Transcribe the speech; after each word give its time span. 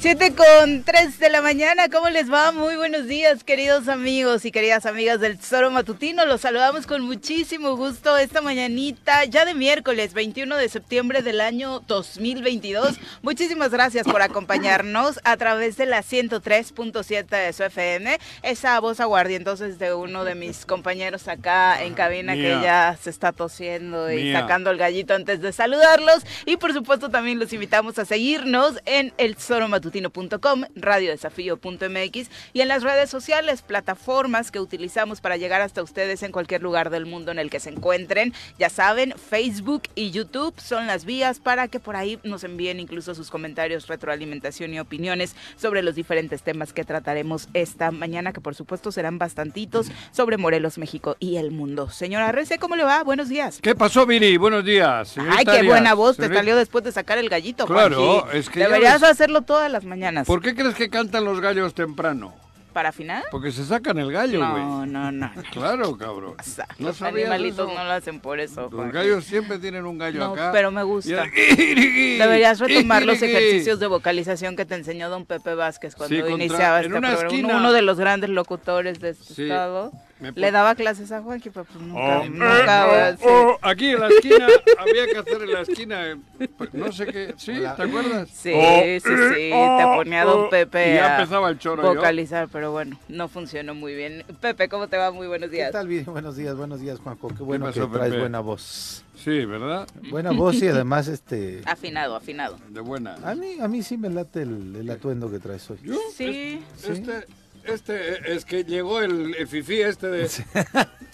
7 0.00 0.34
con 0.34 0.82
3 0.82 1.18
de 1.18 1.28
la 1.28 1.42
mañana, 1.42 1.90
¿cómo 1.90 2.08
les 2.08 2.32
va? 2.32 2.52
Muy 2.52 2.74
buenos 2.74 3.06
días, 3.06 3.44
queridos 3.44 3.86
amigos 3.86 4.46
y 4.46 4.50
queridas 4.50 4.86
amigas 4.86 5.20
del 5.20 5.36
Tesoro 5.36 5.70
Matutino. 5.70 6.24
Los 6.24 6.40
saludamos 6.40 6.86
con 6.86 7.02
muchísimo 7.02 7.76
gusto 7.76 8.16
esta 8.16 8.40
mañanita, 8.40 9.26
ya 9.26 9.44
de 9.44 9.52
miércoles 9.52 10.14
21 10.14 10.56
de 10.56 10.70
septiembre 10.70 11.20
del 11.20 11.42
año 11.42 11.80
2022. 11.80 12.98
Muchísimas 13.20 13.72
gracias 13.72 14.06
por 14.06 14.22
acompañarnos 14.22 15.20
a 15.22 15.36
través 15.36 15.76
de 15.76 15.84
la 15.84 16.02
103.7 16.02 17.26
de 17.28 17.52
su 17.52 17.64
FM. 17.64 18.18
Esa 18.42 18.80
voz 18.80 19.00
aguardientosa 19.00 19.68
de 19.68 19.92
uno 19.92 20.24
de 20.24 20.34
mis 20.34 20.64
compañeros 20.64 21.28
acá 21.28 21.84
en 21.84 21.92
cabina 21.92 22.32
que 22.32 22.58
ya 22.62 22.96
se 22.98 23.10
está 23.10 23.32
tosiendo 23.32 24.10
y 24.10 24.32
sacando 24.32 24.70
el 24.70 24.78
gallito 24.78 25.12
antes 25.12 25.42
de 25.42 25.52
saludarlos. 25.52 26.22
Y 26.46 26.56
por 26.56 26.72
supuesto 26.72 27.10
también 27.10 27.38
los 27.38 27.52
invitamos 27.52 27.98
a 27.98 28.06
seguirnos 28.06 28.80
en 28.86 29.12
el 29.18 29.36
Tesoro 29.36 29.68
Matutino 29.68 29.89
radio 29.90 30.68
radiodesafío.mx 30.74 32.30
y 32.52 32.60
en 32.60 32.68
las 32.68 32.82
redes 32.82 33.10
sociales, 33.10 33.62
plataformas 33.62 34.50
que 34.50 34.60
utilizamos 34.60 35.20
para 35.20 35.36
llegar 35.36 35.60
hasta 35.60 35.82
ustedes 35.82 36.22
en 36.22 36.32
cualquier 36.32 36.62
lugar 36.62 36.90
del 36.90 37.06
mundo 37.06 37.32
en 37.32 37.38
el 37.38 37.50
que 37.50 37.60
se 37.60 37.70
encuentren. 37.70 38.32
Ya 38.58 38.70
saben, 38.70 39.14
Facebook 39.16 39.82
y 39.94 40.10
YouTube 40.10 40.54
son 40.60 40.86
las 40.86 41.04
vías 41.04 41.40
para 41.40 41.68
que 41.68 41.80
por 41.80 41.96
ahí 41.96 42.18
nos 42.24 42.44
envíen 42.44 42.80
incluso 42.80 43.14
sus 43.14 43.30
comentarios, 43.30 43.86
retroalimentación 43.86 44.74
y 44.74 44.80
opiniones 44.80 45.34
sobre 45.56 45.82
los 45.82 45.94
diferentes 45.94 46.42
temas 46.42 46.72
que 46.72 46.84
trataremos 46.84 47.48
esta 47.54 47.90
mañana, 47.90 48.32
que 48.32 48.40
por 48.40 48.54
supuesto 48.54 48.92
serán 48.92 49.18
bastantitos 49.18 49.88
sobre 50.12 50.36
Morelos, 50.36 50.78
México 50.78 51.16
y 51.18 51.36
el 51.36 51.50
mundo. 51.50 51.90
Señora 51.90 52.32
Rece, 52.32 52.58
¿cómo 52.58 52.76
le 52.76 52.84
va? 52.84 53.02
Buenos 53.02 53.28
días. 53.28 53.60
¿Qué 53.62 53.74
pasó, 53.74 54.06
Viri? 54.06 54.36
Buenos 54.36 54.64
días. 54.64 55.16
Ay, 55.30 55.44
qué 55.44 55.62
buena 55.62 55.94
voz 55.94 56.16
te 56.16 56.32
salió 56.32 56.56
después 56.56 56.84
de 56.84 56.92
sacar 56.92 57.18
el 57.18 57.28
gallito, 57.28 57.66
Claro, 57.66 58.30
es 58.32 58.48
que 58.48 58.60
Deberías 58.60 59.02
hacerlo 59.02 59.42
todas 59.42 59.70
las 59.70 59.79
mañanas. 59.84 60.26
¿Por 60.26 60.40
qué 60.42 60.54
crees 60.54 60.74
que 60.74 60.88
cantan 60.88 61.24
los 61.24 61.40
gallos 61.40 61.74
temprano? 61.74 62.34
¿Para 62.72 62.92
final? 62.92 63.24
Porque 63.32 63.50
se 63.50 63.64
sacan 63.64 63.98
el 63.98 64.12
gallo, 64.12 64.38
güey. 64.38 64.62
No, 64.62 64.86
no, 64.86 65.10
no. 65.10 65.30
Claro, 65.52 65.96
cabrón. 65.96 66.34
los 66.78 67.02
animalitos 67.02 67.66
no 67.66 67.84
lo 67.84 67.90
hacen 67.90 68.20
por 68.20 68.38
eso. 68.38 68.68
Los 68.70 68.92
gallos 68.92 69.24
siempre 69.24 69.58
tienen 69.58 69.84
un 69.86 69.98
gallo 69.98 70.20
no, 70.20 70.32
acá. 70.34 70.50
pero 70.52 70.70
me 70.70 70.82
gusta. 70.84 71.24
Deberías 71.56 72.60
retomar 72.60 73.04
los 73.04 73.20
ejercicios 73.20 73.80
de 73.80 73.86
vocalización 73.88 74.54
que 74.54 74.64
te 74.64 74.76
enseñó 74.76 75.10
don 75.10 75.26
Pepe 75.26 75.54
Vázquez 75.54 75.96
cuando 75.96 76.28
iniciaba 76.28 76.80
este 76.80 76.90
programa. 76.90 77.56
Uno 77.56 77.72
de 77.72 77.82
los 77.82 77.98
grandes 77.98 78.30
locutores 78.30 79.00
de 79.00 79.10
este 79.10 79.42
estado. 79.44 79.92
Le 80.34 80.50
daba 80.50 80.74
clases 80.74 81.10
a 81.12 81.22
Juanqui, 81.22 81.50
pero 81.50 81.64
pues 81.64 81.82
nunca, 81.82 82.20
oh, 82.20 82.24
nunca 82.26 83.16
oh, 83.22 83.28
oh, 83.28 83.58
aquí 83.62 83.90
en 83.90 84.00
la 84.00 84.08
esquina, 84.08 84.48
había 84.78 85.06
que 85.06 85.18
hacer 85.18 85.42
en 85.42 85.52
la 85.52 85.60
esquina, 85.62 86.18
pues, 86.58 86.74
no 86.74 86.92
sé 86.92 87.06
qué, 87.06 87.34
¿sí? 87.38 87.52
¿Te 87.52 87.82
acuerdas? 87.82 88.28
Sí, 88.30 88.52
sí, 88.52 89.00
sí, 89.00 89.50
te 89.50 89.84
ponía 89.96 90.24
Don 90.24 90.50
Pepe 90.50 90.92
y 90.92 90.94
ya 90.94 91.16
empezaba 91.16 91.48
el 91.48 91.58
choro 91.58 91.82
vocalizar, 91.82 92.48
pero 92.52 92.72
bueno, 92.72 92.98
no 93.08 93.28
funcionó 93.28 93.74
muy 93.74 93.94
bien. 93.94 94.24
Pepe, 94.40 94.68
¿cómo 94.68 94.88
te 94.88 94.96
va? 94.96 95.10
Muy 95.10 95.26
buenos 95.26 95.50
días. 95.50 95.68
¿Qué 95.68 95.72
tal? 95.72 95.88
Bien, 95.88 96.04
buenos 96.04 96.36
días, 96.36 96.56
buenos 96.56 96.80
días, 96.80 96.98
Juanjo. 96.98 97.28
Qué 97.28 97.42
bueno 97.42 97.72
que 97.72 97.80
traes 97.80 98.18
buena 98.18 98.40
voz. 98.40 99.04
Sí, 99.16 99.44
¿verdad? 99.44 99.86
Buena 100.10 100.30
voz 100.30 100.56
y 100.62 100.68
además 100.68 101.06
este... 101.08 101.60
Afinado, 101.66 102.16
afinado. 102.16 102.58
De 102.68 102.80
buena. 102.80 103.16
A 103.22 103.34
mí, 103.34 103.60
a 103.60 103.68
mí 103.68 103.82
sí 103.82 103.98
me 103.98 104.08
late 104.08 104.42
el, 104.42 104.88
atuendo 104.90 105.30
que 105.30 105.38
traes 105.38 105.70
hoy. 105.70 105.78
¿Yo? 105.82 105.94
Sí. 106.14 106.62
Este, 106.76 106.92
este, 106.92 107.26
es 107.70 108.44
que 108.44 108.64
llegó 108.64 109.00
el, 109.00 109.34
el 109.34 109.46
fifí 109.48 109.80
este 109.80 110.08
de... 110.08 110.28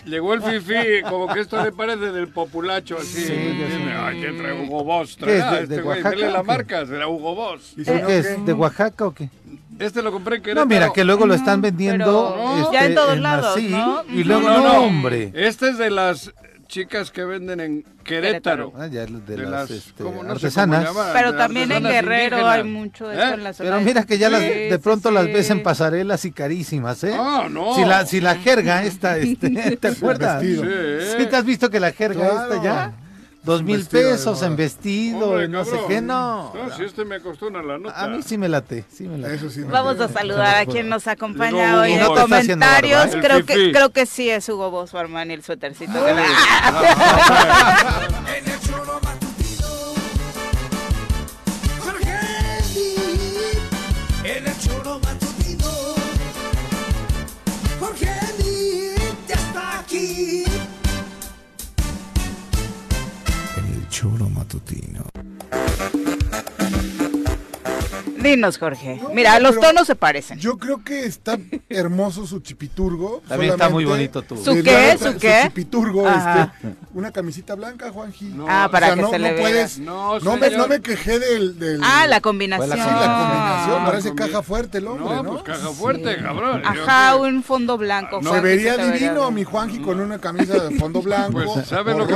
Llegó 0.07 0.35
el 0.35 0.43
fifí, 0.43 1.03
como 1.09 1.27
que 1.27 1.41
esto 1.41 1.61
le 1.63 1.73
parece 1.73 2.13
del 2.13 2.29
populacho, 2.29 2.97
así. 2.97 3.27
Sí, 3.27 3.33
Ay, 3.33 4.21
¿quién 4.21 4.39
trae 4.39 4.53
Hugo 4.53 4.85
Boss? 4.85 5.17
¿Qué 5.17 5.39
es 5.39 5.51
de, 5.51 5.63
este 5.63 5.83
Oaxaca? 5.83 6.17
la 6.17 6.43
marca, 6.45 6.87
será 6.87 7.09
Hugo 7.09 7.35
Boss. 7.35 7.75
¿Y 7.77 7.81
es? 7.91 8.47
¿De 8.47 8.53
Oaxaca 8.53 9.07
o 9.07 9.13
qué? 9.13 9.29
Este 9.81 10.03
lo 10.03 10.13
compré 10.13 10.41
que 10.41 10.55
No, 10.55 10.65
mira, 10.65 10.93
que 10.93 11.05
luego 11.05 11.27
lo 11.27 11.35
están 11.35 11.61
vendiendo 11.61 12.37
este, 12.61 12.73
ya 12.73 12.87
en 12.87 12.95
todos 12.95 13.19
lados, 13.19 13.61
¿no? 13.65 14.05
Y 14.09 14.23
luego, 14.23 14.48
no, 14.48 14.63
no, 14.63 14.85
hombre. 14.85 15.33
Este 15.35 15.70
es 15.70 15.79
de 15.79 15.91
las 15.91 16.33
chicas 16.67 17.11
que 17.11 17.25
venden 17.25 17.61
en 17.61 17.85
Querétaro. 18.05 18.73
Ah, 18.77 18.87
ya 18.87 19.07
de, 19.07 19.39
las, 19.39 19.71
este, 19.71 20.05
artesanas. 20.29 20.89
Pero 21.13 21.35
también 21.35 21.73
en 21.73 21.85
Guerrero 21.85 22.47
hay 22.47 22.65
mucho 22.65 23.09
de 23.09 23.17
eso 23.17 23.35
en 23.35 23.45
la 23.45 23.53
zona. 23.53 23.71
Pero 23.71 23.83
mira 23.83 24.05
que 24.05 24.19
ya 24.19 24.29
las, 24.29 24.41
de 24.41 24.79
pronto 24.83 25.11
las 25.11 25.27
ves 25.27 25.51
en 25.51 25.63
pasarelas 25.63 26.25
y 26.25 26.33
carísimas, 26.33 27.03
¿eh? 27.05 27.15
Ah, 27.19 27.49
no. 27.51 27.75
Si 27.75 27.85
la, 27.85 28.07
si 28.07 28.21
la 28.21 28.37
jerga 28.37 28.85
esta, 28.85 29.17
este, 29.19 29.77
¿te 29.81 29.89
acuerdas? 29.89 30.43
Sí. 30.43 30.57
sí. 30.57 31.27
¿te 31.27 31.37
has 31.37 31.45
visto 31.45 31.71
que 31.71 31.81
la 31.81 31.93
jerga 31.93 32.27
esta 32.27 32.63
ya? 32.63 32.93
Dos 33.46 33.62
mil 33.62 33.86
pesos 33.86 34.42
en 34.42 34.57
vestido, 34.57 35.46
no 35.46 35.64
sé 35.64 35.79
qué, 35.86 36.01
no. 36.01 36.52
No, 36.52 36.77
si 36.77 36.83
este 36.83 37.05
me 37.05 37.20
costó 37.20 37.46
una 37.46 37.62
la 37.62 37.79
nota. 37.79 38.02
A 38.02 38.08
mí 38.08 38.20
sí 38.24 38.36
me 38.36 38.48
late, 38.48 38.84
sí 38.92 39.05
me 39.05 39.18
late. 39.18 39.36
Eso 39.36 39.51
sí 39.51 39.62
Vamos 39.62 40.01
a 40.01 40.08
saludar 40.08 40.57
a 40.57 40.67
quien 40.67 40.89
nos 40.89 41.07
acompaña 41.07 41.80
hoy 41.80 41.92
en 41.92 42.06
comentarios. 42.06 43.14
Creo 43.14 43.46
que, 43.46 43.70
creo 43.70 43.90
que 43.90 44.05
sí 44.05 44.29
es 44.29 44.48
Hugo 44.48 44.73
Bosso 44.73 44.98
Armani, 44.98 45.35
el 45.35 45.45
suétercito. 45.45 45.92
Sciopero 64.06 64.28
Mattutino. 64.28 65.06
Dinos, 68.27 68.59
Jorge. 68.59 69.01
Mira, 69.14 69.39
los 69.39 69.59
tonos 69.61 69.87
se 69.87 69.95
parecen. 69.95 70.39
Yo 70.39 70.59
creo 70.59 70.83
que 70.83 71.07
está 71.07 71.39
hermoso 71.69 72.27
su 72.27 72.41
chipiturgo. 72.41 73.23
También 73.29 73.53
está 73.53 73.69
muy 73.69 73.85
bonito 73.85 74.23
tú. 74.23 74.37
¿Su 74.37 74.63
qué? 74.63 74.97
¿Su 74.98 75.17
qué? 75.19 75.42
Su 75.42 75.48
chipiturgo, 75.48 76.09
este, 76.09 76.51
una 76.95 77.13
camisita 77.13 77.55
blanca, 77.55 77.91
Juanji. 77.91 78.35
ah, 78.48 78.69
para 78.70 78.95
que 78.95 79.05
se 79.07 79.19
le 79.19 79.33
vea. 79.33 79.41
Puedes, 79.41 79.79
no, 79.79 80.19
me, 80.39 80.51
no 80.51 80.67
me 80.67 80.81
quejé 80.81 81.19
del, 81.19 81.59
del... 81.59 81.81
Ah, 81.85 82.07
la 82.09 82.20
combinación. 82.20 82.70
Sí, 82.70 82.77
la 82.77 83.19
combinación. 83.19 83.85
Parece 83.85 84.15
caja 84.15 84.42
fuerte 84.42 84.79
el 84.79 84.89
hombre, 84.89 85.15
¿no? 85.17 85.23
¿no? 85.23 85.31
pues 85.33 85.42
caja 85.45 85.69
fuerte, 85.69 86.17
cabrón. 86.20 86.63
Ajá, 86.65 87.17
un 87.17 87.42
fondo 87.42 87.79
blanco. 87.79 88.20
Se 88.23 88.41
vería 88.41 88.77
divino 88.77 89.31
mi 89.31 89.45
Juanji 89.45 89.79
con 89.79 90.01
una 90.01 90.19
camisa 90.19 90.55
de 90.65 90.77
fondo 90.79 91.01
blanco. 91.03 91.42
Pues, 91.45 91.67
¿sabe 91.67 91.95
lo 91.95 92.07
que? 92.07 92.15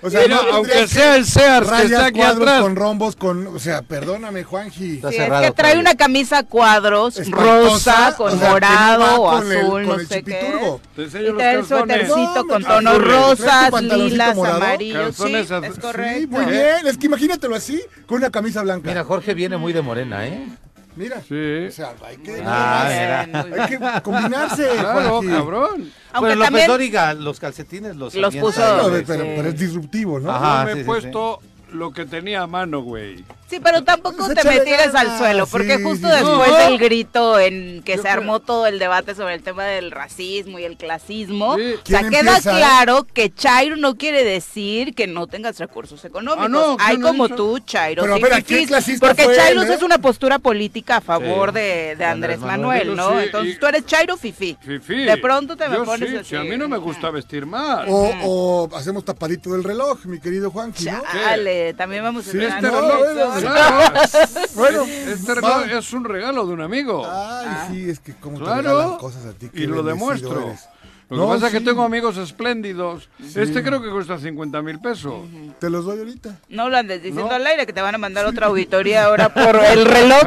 O 0.00 0.10
sea, 0.10 0.22
aunque 0.52 0.88
sea 0.88 1.16
el 1.16 1.26
Sears 1.26 1.70
que 1.70 1.82
está 1.84 2.06
aquí 2.06 2.20
atrás. 2.20 2.62
con 2.62 2.76
rombos, 2.76 3.16
con... 3.16 3.46
O 3.48 3.58
sea, 3.58 3.82
perdóname, 3.82 4.44
Juanji 4.44 5.01
sí, 5.10 5.16
es 5.16 5.40
que 5.40 5.50
trae 5.52 5.78
una 5.78 5.94
camisa 5.94 6.42
cuadros 6.42 7.30
rosa 7.30 8.14
con 8.16 8.38
morado 8.38 9.22
o 9.22 9.30
azul, 9.30 9.86
no 9.86 9.98
sé 9.98 10.22
qué. 10.22 10.78
y 10.96 11.36
trae 11.36 11.54
el 11.54 11.66
suétercito 11.66 12.46
con 12.48 12.62
tonos 12.62 12.98
rosas, 12.98 13.82
lilas, 13.82 14.38
amarillos. 14.38 15.16
Sí, 15.16 15.34
es 15.34 15.78
correcto. 15.78 16.20
Sí, 16.20 16.26
muy 16.26 16.44
bien. 16.46 16.86
Es 16.86 16.98
que 16.98 17.06
imagínatelo 17.06 17.54
así, 17.54 17.80
con 18.06 18.18
una 18.18 18.30
camisa 18.30 18.62
blanca. 18.62 18.88
Mira, 18.88 19.04
Jorge 19.04 19.34
viene 19.34 19.56
muy 19.56 19.72
de 19.72 19.82
morena, 19.82 20.26
¿eh? 20.26 20.46
Mira, 20.94 21.22
sí. 21.22 21.66
o 21.68 21.70
sea, 21.70 21.94
hay 22.04 22.18
que, 22.18 22.42
ah, 22.44 23.26
hay 23.58 23.68
que 23.68 24.02
combinarse. 24.02 24.68
Claro, 24.78 25.20
cabrón. 25.26 25.90
Aunque 26.12 26.34
bueno, 26.36 26.44
también... 26.44 26.68
López 26.68 27.16
los 27.18 27.40
calcetines 27.40 27.96
los, 27.96 28.14
los 28.14 28.36
puso. 28.36 28.60
pero, 29.06 29.24
pero, 29.24 29.48
es 29.48 29.58
disruptivo, 29.58 30.20
¿no? 30.20 30.30
Ajá, 30.30 30.68
Yo 30.68 30.74
me 30.74 30.80
he 30.82 30.84
puesto 30.84 31.40
lo 31.72 31.92
que 31.92 32.04
tenía 32.04 32.42
a 32.42 32.46
mano, 32.46 32.82
güey. 32.82 33.24
Sí, 33.52 33.60
pero 33.62 33.84
tampoco 33.84 34.16
pues 34.16 34.34
te 34.34 34.48
metieras 34.48 34.94
al 34.94 35.18
suelo, 35.18 35.46
porque 35.46 35.76
justo 35.76 36.08
después 36.08 36.56
del 36.56 36.78
grito 36.78 37.38
en 37.38 37.82
que 37.82 37.98
se 37.98 38.08
armó 38.08 38.40
todo 38.40 38.66
el 38.66 38.78
debate 38.78 39.14
sobre 39.14 39.34
el 39.34 39.42
tema 39.42 39.66
del 39.66 39.90
racismo 39.90 40.58
y 40.58 40.64
el 40.64 40.78
clasismo, 40.78 41.56
o 41.56 41.58
sea, 41.84 42.08
queda 42.08 42.40
claro 42.40 43.06
que 43.12 43.30
Chairo 43.30 43.76
no 43.76 43.96
quiere 43.96 44.24
decir 44.24 44.94
que 44.94 45.06
no 45.06 45.26
tengas 45.26 45.58
recursos 45.58 46.02
económicos. 46.06 46.46
Ah, 46.46 46.48
no, 46.48 46.76
Hay 46.80 46.98
como 46.98 47.28
tú, 47.28 47.58
Chairo. 47.58 48.04
Pero, 48.04 48.18
porque 48.18 48.42
Chairo 49.36 49.62
¿eh? 49.64 49.74
es 49.74 49.82
una 49.82 49.98
postura 49.98 50.38
política 50.38 50.96
a 50.96 51.00
favor 51.02 51.52
de, 51.52 51.94
Andrés 52.02 52.40
Manuel, 52.40 52.96
¿no? 52.96 53.20
Entonces 53.20 53.58
tú 53.60 53.66
eres 53.66 53.84
Chairo 53.84 54.16
Fifi. 54.16 54.56
Fifi. 54.62 55.04
De 55.04 55.18
pronto 55.18 55.58
te 55.58 55.68
me 55.68 55.80
pones 55.80 56.08
así. 56.20 56.30
Si 56.30 56.36
a 56.36 56.42
mí 56.42 56.56
no 56.56 56.70
me 56.70 56.78
gusta 56.78 57.10
vestir 57.10 57.44
más. 57.44 57.84
O, 57.90 58.70
hacemos 58.74 59.04
tapadito 59.04 59.52
del 59.52 59.62
reloj, 59.62 60.06
mi 60.06 60.20
querido 60.20 60.50
Juan. 60.50 60.72
Dale, 60.82 61.74
también 61.74 62.02
vamos 62.02 62.26
a 62.26 63.41
este 63.42 64.26
reloj, 64.26 64.48
bueno, 64.54 64.84
este 64.84 65.34
regalo 65.34 65.78
es 65.78 65.92
un 65.92 66.04
regalo 66.04 66.46
de 66.46 66.52
un 66.52 66.60
amigo. 66.60 67.06
Ay, 67.06 67.68
sí, 67.70 67.90
es 67.90 68.00
que 68.00 68.14
como 68.14 68.38
claro, 68.38 68.92
te 68.92 68.98
cosas 68.98 69.26
a 69.26 69.32
ti. 69.32 69.50
y 69.54 69.66
lo 69.66 69.82
demuestro. 69.82 70.54
Lo 71.12 71.26
que 71.26 71.34
pasa 71.34 71.46
es 71.48 71.52
que 71.52 71.60
tengo 71.60 71.82
amigos 71.82 72.16
espléndidos. 72.16 73.08
Este 73.34 73.62
creo 73.62 73.82
que 73.82 73.90
cuesta 73.90 74.18
50 74.18 74.62
mil 74.62 74.80
pesos. 74.80 75.14
Te 75.58 75.68
los 75.68 75.84
doy 75.84 75.98
ahorita. 75.98 76.38
No 76.48 76.70
lo 76.70 76.76
andes 76.78 77.02
diciendo 77.02 77.30
al 77.30 77.46
aire 77.46 77.66
que 77.66 77.72
te 77.74 77.82
van 77.82 77.94
a 77.94 77.98
mandar 77.98 78.24
otra 78.24 78.46
auditoría 78.46 79.04
ahora 79.04 79.28
por 79.34 79.56
el 79.62 79.84
reloj. 79.84 80.22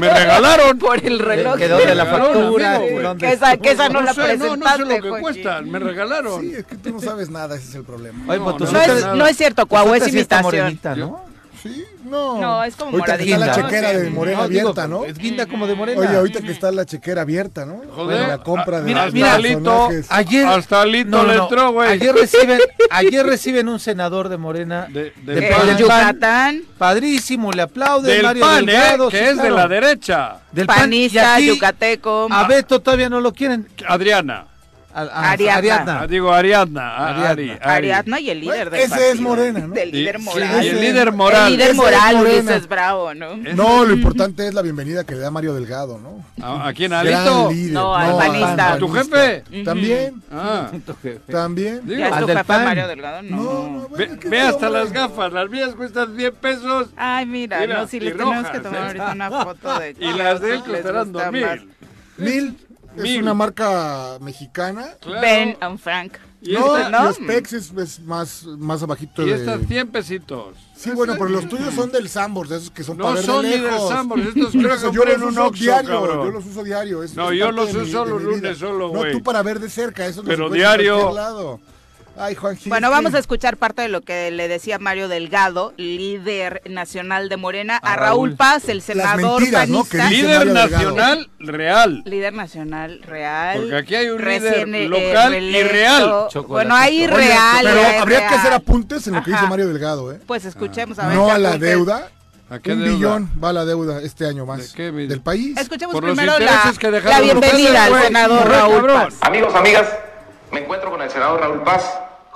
Me 0.00 0.10
regalaron. 0.10 0.78
Por 0.78 1.02
el 1.04 1.18
reloj. 1.18 1.56
Que 1.56 1.68
donde 1.68 1.94
la 1.94 2.06
factura. 2.06 2.80
que 3.18 3.32
esa, 3.32 3.56
que 3.56 3.70
esa 3.70 3.88
no, 3.88 4.02
la 4.02 4.12
presentaste. 4.12 4.48
No, 4.48 4.56
no 4.56 4.76
sé 4.76 5.00
lo 5.00 5.02
que 5.02 5.20
cuestan. 5.20 5.70
Me 5.70 5.78
regalaron. 5.78 6.42
Sí, 6.42 6.52
es 6.54 6.66
que 6.66 6.76
tú 6.76 6.90
no 6.90 7.00
sabes 7.00 7.30
nada. 7.30 7.56
Ese 7.56 7.70
es 7.70 7.74
el 7.76 7.84
problema. 7.84 8.26
Pues 8.26 8.40
no, 8.70 8.80
es, 8.80 9.06
no, 9.14 9.26
es, 9.26 9.36
cierto. 9.36 9.66
Cuau 9.66 9.94
es 9.94 10.06
imitación. 10.08 10.78
¿no? 10.96 11.27
Sí, 11.74 11.84
no. 12.04 12.40
No, 12.40 12.64
es 12.64 12.74
como 12.76 12.90
Ahorita 12.98 13.18
que 13.18 13.24
está 13.32 13.38
la 13.46 13.54
chequera 13.54 13.92
de 13.92 14.10
Morena 14.10 14.42
abierta, 14.44 14.86
¿no? 14.88 15.04
Es 15.04 15.18
guinda 15.18 15.46
como 15.46 15.66
de 15.66 15.74
Morena. 15.74 16.00
Oye, 16.00 16.16
ahorita 16.16 16.40
que 16.40 16.52
está 16.52 16.70
la 16.72 16.84
chequera 16.86 17.22
abierta, 17.22 17.64
¿no? 17.66 17.82
Joder. 17.94 18.28
la 18.28 18.38
compra 18.38 18.78
de 18.80 18.84
Mira, 18.86 19.04
los 19.06 19.14
mira, 19.14 19.36
personajes. 19.36 20.06
Ayer, 20.10 20.46
Hasta 20.46 20.82
Alito 20.82 21.24
le 21.24 21.34
entró, 21.36 21.72
güey. 21.72 21.90
Ayer 21.90 22.14
reciben, 22.14 22.60
ayer 22.90 23.26
reciben 23.26 23.68
un 23.68 23.78
senador 23.78 24.28
de 24.28 24.36
Morena 24.38 24.86
De- 24.90 25.12
de 25.22 25.48
El 25.48 25.54
pan. 25.54 25.76
Yucatán, 25.78 26.62
Padrísimo, 26.78 27.52
le 27.52 27.62
aplauden 27.62 28.06
Del 28.10 28.22
Mario 28.22 28.40
PAN, 28.42 28.68
¿eh? 28.68 28.72
Delgado, 28.72 29.08
Que 29.10 29.18
sí, 29.18 29.24
es 29.24 29.36
de 29.36 29.40
claro. 29.42 29.56
la 29.56 29.68
derecha. 29.68 30.36
Del 30.52 30.66
PAN, 30.66 30.76
panista, 30.80 31.34
aquí 31.34 31.46
yucateco. 31.46 32.28
A 32.30 32.44
Beto 32.48 32.80
todavía 32.80 33.08
no 33.08 33.20
lo 33.20 33.32
quieren. 33.32 33.68
Adriana. 33.86 34.46
A- 34.94 35.02
a- 35.02 35.30
Ariadna. 35.32 36.00
Ah, 36.00 36.06
digo 36.06 36.32
Ariadna. 36.32 36.82
a- 36.96 37.08
Ariadna. 37.10 37.30
Ari, 37.30 37.50
Ari. 37.50 37.60
Ariadna 37.60 38.20
y 38.20 38.30
el 38.30 38.40
líder 38.40 38.70
del 38.70 38.80
Ese 38.80 39.10
es. 39.10 39.20
Morena, 39.20 39.60
¿no? 39.60 39.74
Del 39.74 39.90
líder 39.92 40.18
moral. 40.18 40.64
y 40.64 40.68
el 40.68 40.80
líder 40.80 41.12
moral. 41.12 41.44
El 41.46 41.52
líder 41.52 41.62
Ese 41.64 41.70
es 41.72 41.76
moral, 41.76 42.16
Morena. 42.16 42.40
Ulises 42.40 42.68
Bravo, 42.68 43.14
¿no? 43.14 43.36
No, 43.36 43.84
lo 43.84 43.92
importante 43.92 44.48
es 44.48 44.54
la 44.54 44.62
bienvenida 44.62 45.04
que 45.04 45.14
le 45.14 45.20
da 45.20 45.30
Mario 45.30 45.54
Delgado, 45.54 45.98
¿no? 45.98 46.24
¿A, 46.44 46.68
a 46.68 46.72
quién? 46.72 46.90
Gran 46.90 47.06
¿Alito? 47.06 47.50
líder. 47.50 47.72
No, 47.74 47.94
al 47.94 48.16
panista. 48.16 48.72
¿A 48.72 48.78
tu 48.78 48.88
jefe? 48.88 49.44
También, 49.64 50.22
Ah, 50.32 50.70
también. 51.30 51.80
digo, 51.84 51.98
¿Ya 51.98 52.06
es 52.08 52.12
al 52.14 52.20
tu 52.20 52.26
del 52.26 52.36
jefe 52.38 52.46
PAN. 52.48 52.64
Mario 52.64 52.88
Delgado? 52.88 53.22
No. 53.22 53.36
No, 53.36 53.68
no, 53.68 53.80
ve, 53.82 53.88
bueno, 54.06 54.20
¿qué 54.20 54.28
ve 54.28 54.38
fue, 54.40 54.48
hasta 54.48 54.70
las 54.70 54.92
gafas. 54.92 55.32
Las 55.32 55.50
mías 55.50 55.74
cuestan 55.76 56.16
100 56.16 56.34
pesos. 56.34 56.88
Ay, 56.96 57.26
mira, 57.26 57.60
Mira, 57.60 57.78
no, 57.80 57.86
si 57.86 57.98
y 57.98 58.00
les 58.00 58.16
tenemos 58.16 58.48
que 58.48 58.60
tomar 58.60 58.80
¿eh? 58.80 58.86
ahorita 58.86 59.12
una 59.12 59.30
foto 59.30 59.78
de... 59.80 59.96
Y 60.00 60.12
las 60.14 60.40
de 60.40 60.54
él 60.54 60.62
costarán 60.64 61.12
gusta 61.12 61.24
dos 61.30 61.32
mil. 62.18 62.58
Mil 62.96 63.16
es 63.16 63.22
una 63.22 63.34
marca 63.34 64.18
mexicana. 64.20 64.88
Claro. 65.00 65.20
Ben 65.20 65.56
and 65.60 65.78
Frank. 65.78 66.14
Y, 66.40 66.52
no, 66.52 66.76
esta- 66.76 66.90
¿no? 66.90 67.10
y 67.10 67.14
Specs 67.14 67.52
es, 67.52 67.72
es 67.72 68.00
más, 68.00 68.44
más 68.44 68.80
abajito 68.82 69.22
y 69.26 69.30
de... 69.30 69.34
estas 69.36 69.60
100 69.66 69.88
pesitos. 69.88 70.56
Sí, 70.76 70.90
bueno, 70.92 71.14
pero 71.18 71.28
los 71.30 71.48
tuyos 71.48 71.74
son 71.74 71.90
del 71.90 72.08
Sambors, 72.08 72.50
esos 72.52 72.70
que 72.70 72.84
son 72.84 72.96
No 72.96 73.04
para 73.04 73.16
ver 73.16 73.24
son 73.24 73.42
de 73.42 73.56
ni 73.58 73.62
del. 73.64 73.78
Sambors, 73.88 74.22
estos 74.36 74.52
creo 74.52 74.76
que 74.90 74.96
Yo 74.96 75.02
en 75.04 75.20
los 75.20 75.32
uso 75.32 75.46
Oxxo, 75.46 75.62
diario, 75.64 75.90
cabrón. 75.90 76.26
yo 76.26 76.30
los 76.32 76.46
uso 76.46 76.62
diario. 76.64 77.02
es- 77.02 77.14
No, 77.16 77.30
es 77.32 77.38
yo 77.40 77.50
los 77.50 77.74
mi- 77.74 77.80
uso 77.82 78.04
los 78.04 78.22
mi 78.22 78.28
vida. 78.28 78.36
lunes 78.36 78.58
solo, 78.58 78.78
No, 78.92 78.98
güey. 79.00 79.12
tú 79.12 79.22
para 79.22 79.42
ver 79.42 79.58
de 79.58 79.68
cerca, 79.68 80.06
eso 80.06 80.22
no 80.22 80.28
Pero 80.28 80.44
se 80.44 80.46
en 80.46 80.52
diario. 80.54 80.94
cualquier 80.94 81.14
lado. 81.14 81.60
Ay, 82.18 82.34
Juanji. 82.34 82.68
Bueno, 82.68 82.90
vamos 82.90 83.14
a 83.14 83.18
escuchar 83.18 83.56
parte 83.56 83.82
de 83.82 83.88
lo 83.88 84.00
que 84.00 84.30
le 84.30 84.48
decía 84.48 84.78
Mario 84.78 85.08
Delgado, 85.08 85.72
líder 85.76 86.62
nacional 86.68 87.28
de 87.28 87.36
Morena, 87.36 87.78
a, 87.82 87.92
A 87.92 87.96
Raúl 87.96 88.30
Raúl. 88.30 88.36
Paz, 88.36 88.68
el 88.68 88.82
senador 88.82 89.40
mentiras, 89.40 89.68
¿no? 89.68 89.86
Líder 90.10 90.38
Mario 90.46 90.54
Delgado. 90.54 90.70
nacional 90.94 91.30
real. 91.38 92.02
Líder 92.04 92.32
nacional 92.32 93.00
real. 93.02 93.58
Porque 93.60 93.76
aquí 93.76 93.94
hay 93.94 94.08
un 94.10 94.18
recién, 94.18 94.72
líder 94.72 94.82
eh, 94.82 94.88
local 94.88 95.34
y 95.42 95.62
real. 95.62 96.12
Bueno, 96.48 96.74
hay 96.74 97.04
Oye, 97.04 97.06
real. 97.06 97.60
Pero 97.66 97.80
hay 97.80 97.96
habría 97.96 98.28
que 98.28 98.34
hacer 98.34 98.52
apuntes 98.52 99.06
en 99.06 99.14
lo 99.14 99.22
que 99.22 99.30
dice 99.30 99.40
Ajá. 99.42 99.48
Mario 99.50 99.68
Delgado, 99.68 100.12
¿eh? 100.12 100.20
Pues 100.26 100.44
escuchemos 100.44 100.98
a 100.98 101.06
ver. 101.08 101.16
No 101.16 101.30
a 101.30 101.38
la 101.38 101.56
deuda. 101.58 102.08
¿A 102.50 102.60
qué 102.60 102.72
Un 102.72 102.78
deuda? 102.82 102.94
billón 102.96 103.30
va 103.44 103.52
la 103.52 103.66
deuda 103.66 104.00
este 104.00 104.26
año 104.26 104.46
más. 104.46 104.72
¿De 104.72 104.74
qué, 104.74 104.90
mi- 104.90 105.06
Del 105.06 105.20
país. 105.20 105.54
Escuchemos 105.58 105.92
Por 105.94 106.02
los 106.04 106.16
primero 106.16 106.38
la, 106.38 106.72
que 106.78 106.90
la 106.90 107.20
bienvenida 107.20 107.84
al 107.84 108.02
senador 108.04 108.48
Raúl. 108.48 108.86
Paz. 108.86 109.14
Amigos, 109.20 109.54
amigas, 109.54 109.86
me 110.50 110.60
encuentro 110.60 110.90
con 110.90 111.02
el 111.02 111.10
senador 111.10 111.40
Raúl 111.40 111.62
Paz. 111.62 111.84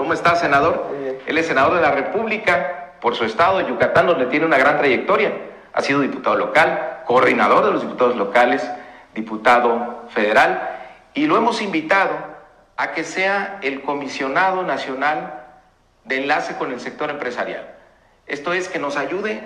¿Cómo 0.02 0.14
está, 0.14 0.34
senador? 0.34 0.88
Él 1.28 1.38
es 1.38 1.46
senador 1.46 1.76
de 1.76 1.81
la 1.81 1.93
República 1.93 2.94
por 3.00 3.14
su 3.14 3.25
estado, 3.25 3.60
Yucatán, 3.60 4.08
donde 4.08 4.26
tiene 4.26 4.44
una 4.44 4.58
gran 4.58 4.76
trayectoria. 4.76 5.32
Ha 5.72 5.81
sido 5.81 6.00
diputado 6.00 6.34
local, 6.34 7.02
coordinador 7.06 7.66
de 7.66 7.70
los 7.70 7.82
diputados 7.82 8.16
locales, 8.16 8.69
diputado 9.14 10.08
federal, 10.08 10.70
y 11.14 11.26
lo 11.26 11.37
hemos 11.37 11.62
invitado 11.62 12.16
a 12.76 12.90
que 12.90 13.04
sea 13.04 13.60
el 13.62 13.82
comisionado 13.82 14.64
nacional 14.64 15.44
de 16.05 16.16
enlace 16.16 16.56
con 16.56 16.72
el 16.72 16.81
sector 16.81 17.08
empresarial. 17.08 17.64
Esto 18.26 18.52
es 18.55 18.69
que 18.69 18.81
nos 18.81 18.96
ayude 18.96 19.40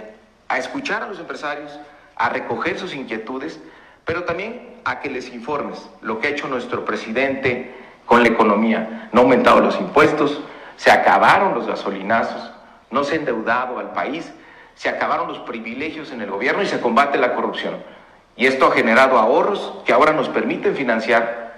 a 0.48 0.56
escuchar 0.56 1.02
a 1.02 1.06
los 1.06 1.20
empresarios, 1.20 1.78
a 2.16 2.30
recoger 2.30 2.78
sus 2.78 2.94
inquietudes, 2.94 3.60
pero 4.06 4.24
también 4.24 4.80
a 4.86 5.00
que 5.00 5.10
les 5.10 5.34
informes 5.34 5.86
lo 6.00 6.18
que 6.18 6.28
ha 6.28 6.30
hecho 6.30 6.48
nuestro 6.48 6.86
presidente 6.86 7.85
con 8.06 8.22
la 8.22 8.28
economía. 8.28 9.08
No 9.12 9.20
ha 9.20 9.24
aumentado 9.24 9.60
los 9.60 9.78
impuestos, 9.78 10.40
se 10.76 10.90
acabaron 10.90 11.54
los 11.54 11.66
gasolinazos, 11.66 12.52
no 12.90 13.04
se 13.04 13.14
ha 13.14 13.18
endeudado 13.18 13.78
al 13.78 13.92
país, 13.92 14.32
se 14.74 14.88
acabaron 14.88 15.28
los 15.28 15.38
privilegios 15.40 16.12
en 16.12 16.20
el 16.20 16.30
gobierno 16.30 16.62
y 16.62 16.66
se 16.66 16.80
combate 16.80 17.18
la 17.18 17.34
corrupción. 17.34 17.74
Y 18.36 18.46
esto 18.46 18.66
ha 18.66 18.72
generado 18.72 19.18
ahorros 19.18 19.72
que 19.84 19.92
ahora 19.92 20.12
nos 20.12 20.28
permiten 20.28 20.76
financiar 20.76 21.54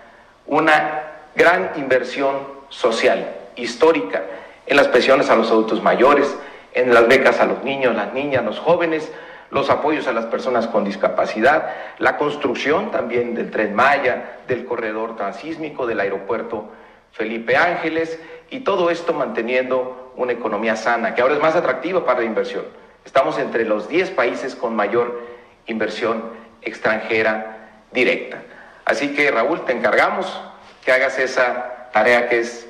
una 0.47 1.03
gran 1.35 1.73
inversión 1.77 2.37
social, 2.69 3.35
histórica, 3.56 4.23
en 4.67 4.77
las 4.77 4.89
pensiones 4.89 5.31
a 5.31 5.37
los 5.37 5.51
adultos 5.51 5.83
mayores, 5.83 6.37
en 6.75 6.94
las 6.94 7.09
becas 7.09 7.41
a 7.41 7.47
los 7.47 7.65
niños, 7.65 7.94
las 7.94 8.12
niñas, 8.12 8.44
los 8.44 8.59
jóvenes, 8.59 9.11
los 9.50 9.71
apoyos 9.71 10.06
a 10.06 10.12
las 10.12 10.27
personas 10.27 10.67
con 10.67 10.85
discapacidad, 10.85 11.71
la 11.99 12.17
construcción 12.17 12.91
también 12.91 13.35
del 13.35 13.50
tren 13.50 13.75
Maya, 13.75 14.39
del 14.47 14.65
corredor 14.65 15.17
transísmico, 15.17 15.87
del 15.87 16.00
aeropuerto 16.00 16.69
Felipe 17.12 17.56
Ángeles, 17.56 18.21
y 18.50 18.61
todo 18.61 18.91
esto 18.91 19.12
manteniendo 19.12 20.12
una 20.17 20.33
economía 20.33 20.77
sana, 20.77 21.15
que 21.15 21.23
ahora 21.23 21.35
es 21.35 21.41
más 21.41 21.56
atractiva 21.56 22.05
para 22.05 22.21
la 22.21 22.27
inversión. 22.27 22.65
Estamos 23.05 23.39
entre 23.39 23.65
los 23.65 23.89
10 23.89 24.11
países 24.11 24.55
con 24.55 24.77
mayor 24.77 25.21
inversión 25.67 26.23
extranjera 26.62 27.85
directa. 27.93 28.43
Así 28.85 29.15
que 29.15 29.31
Raúl, 29.31 29.65
te 29.65 29.73
encargamos 29.73 30.41
que 30.85 30.93
hagas 30.93 31.19
esa 31.19 31.89
tarea 31.93 32.29
que 32.29 32.41
es 32.41 32.69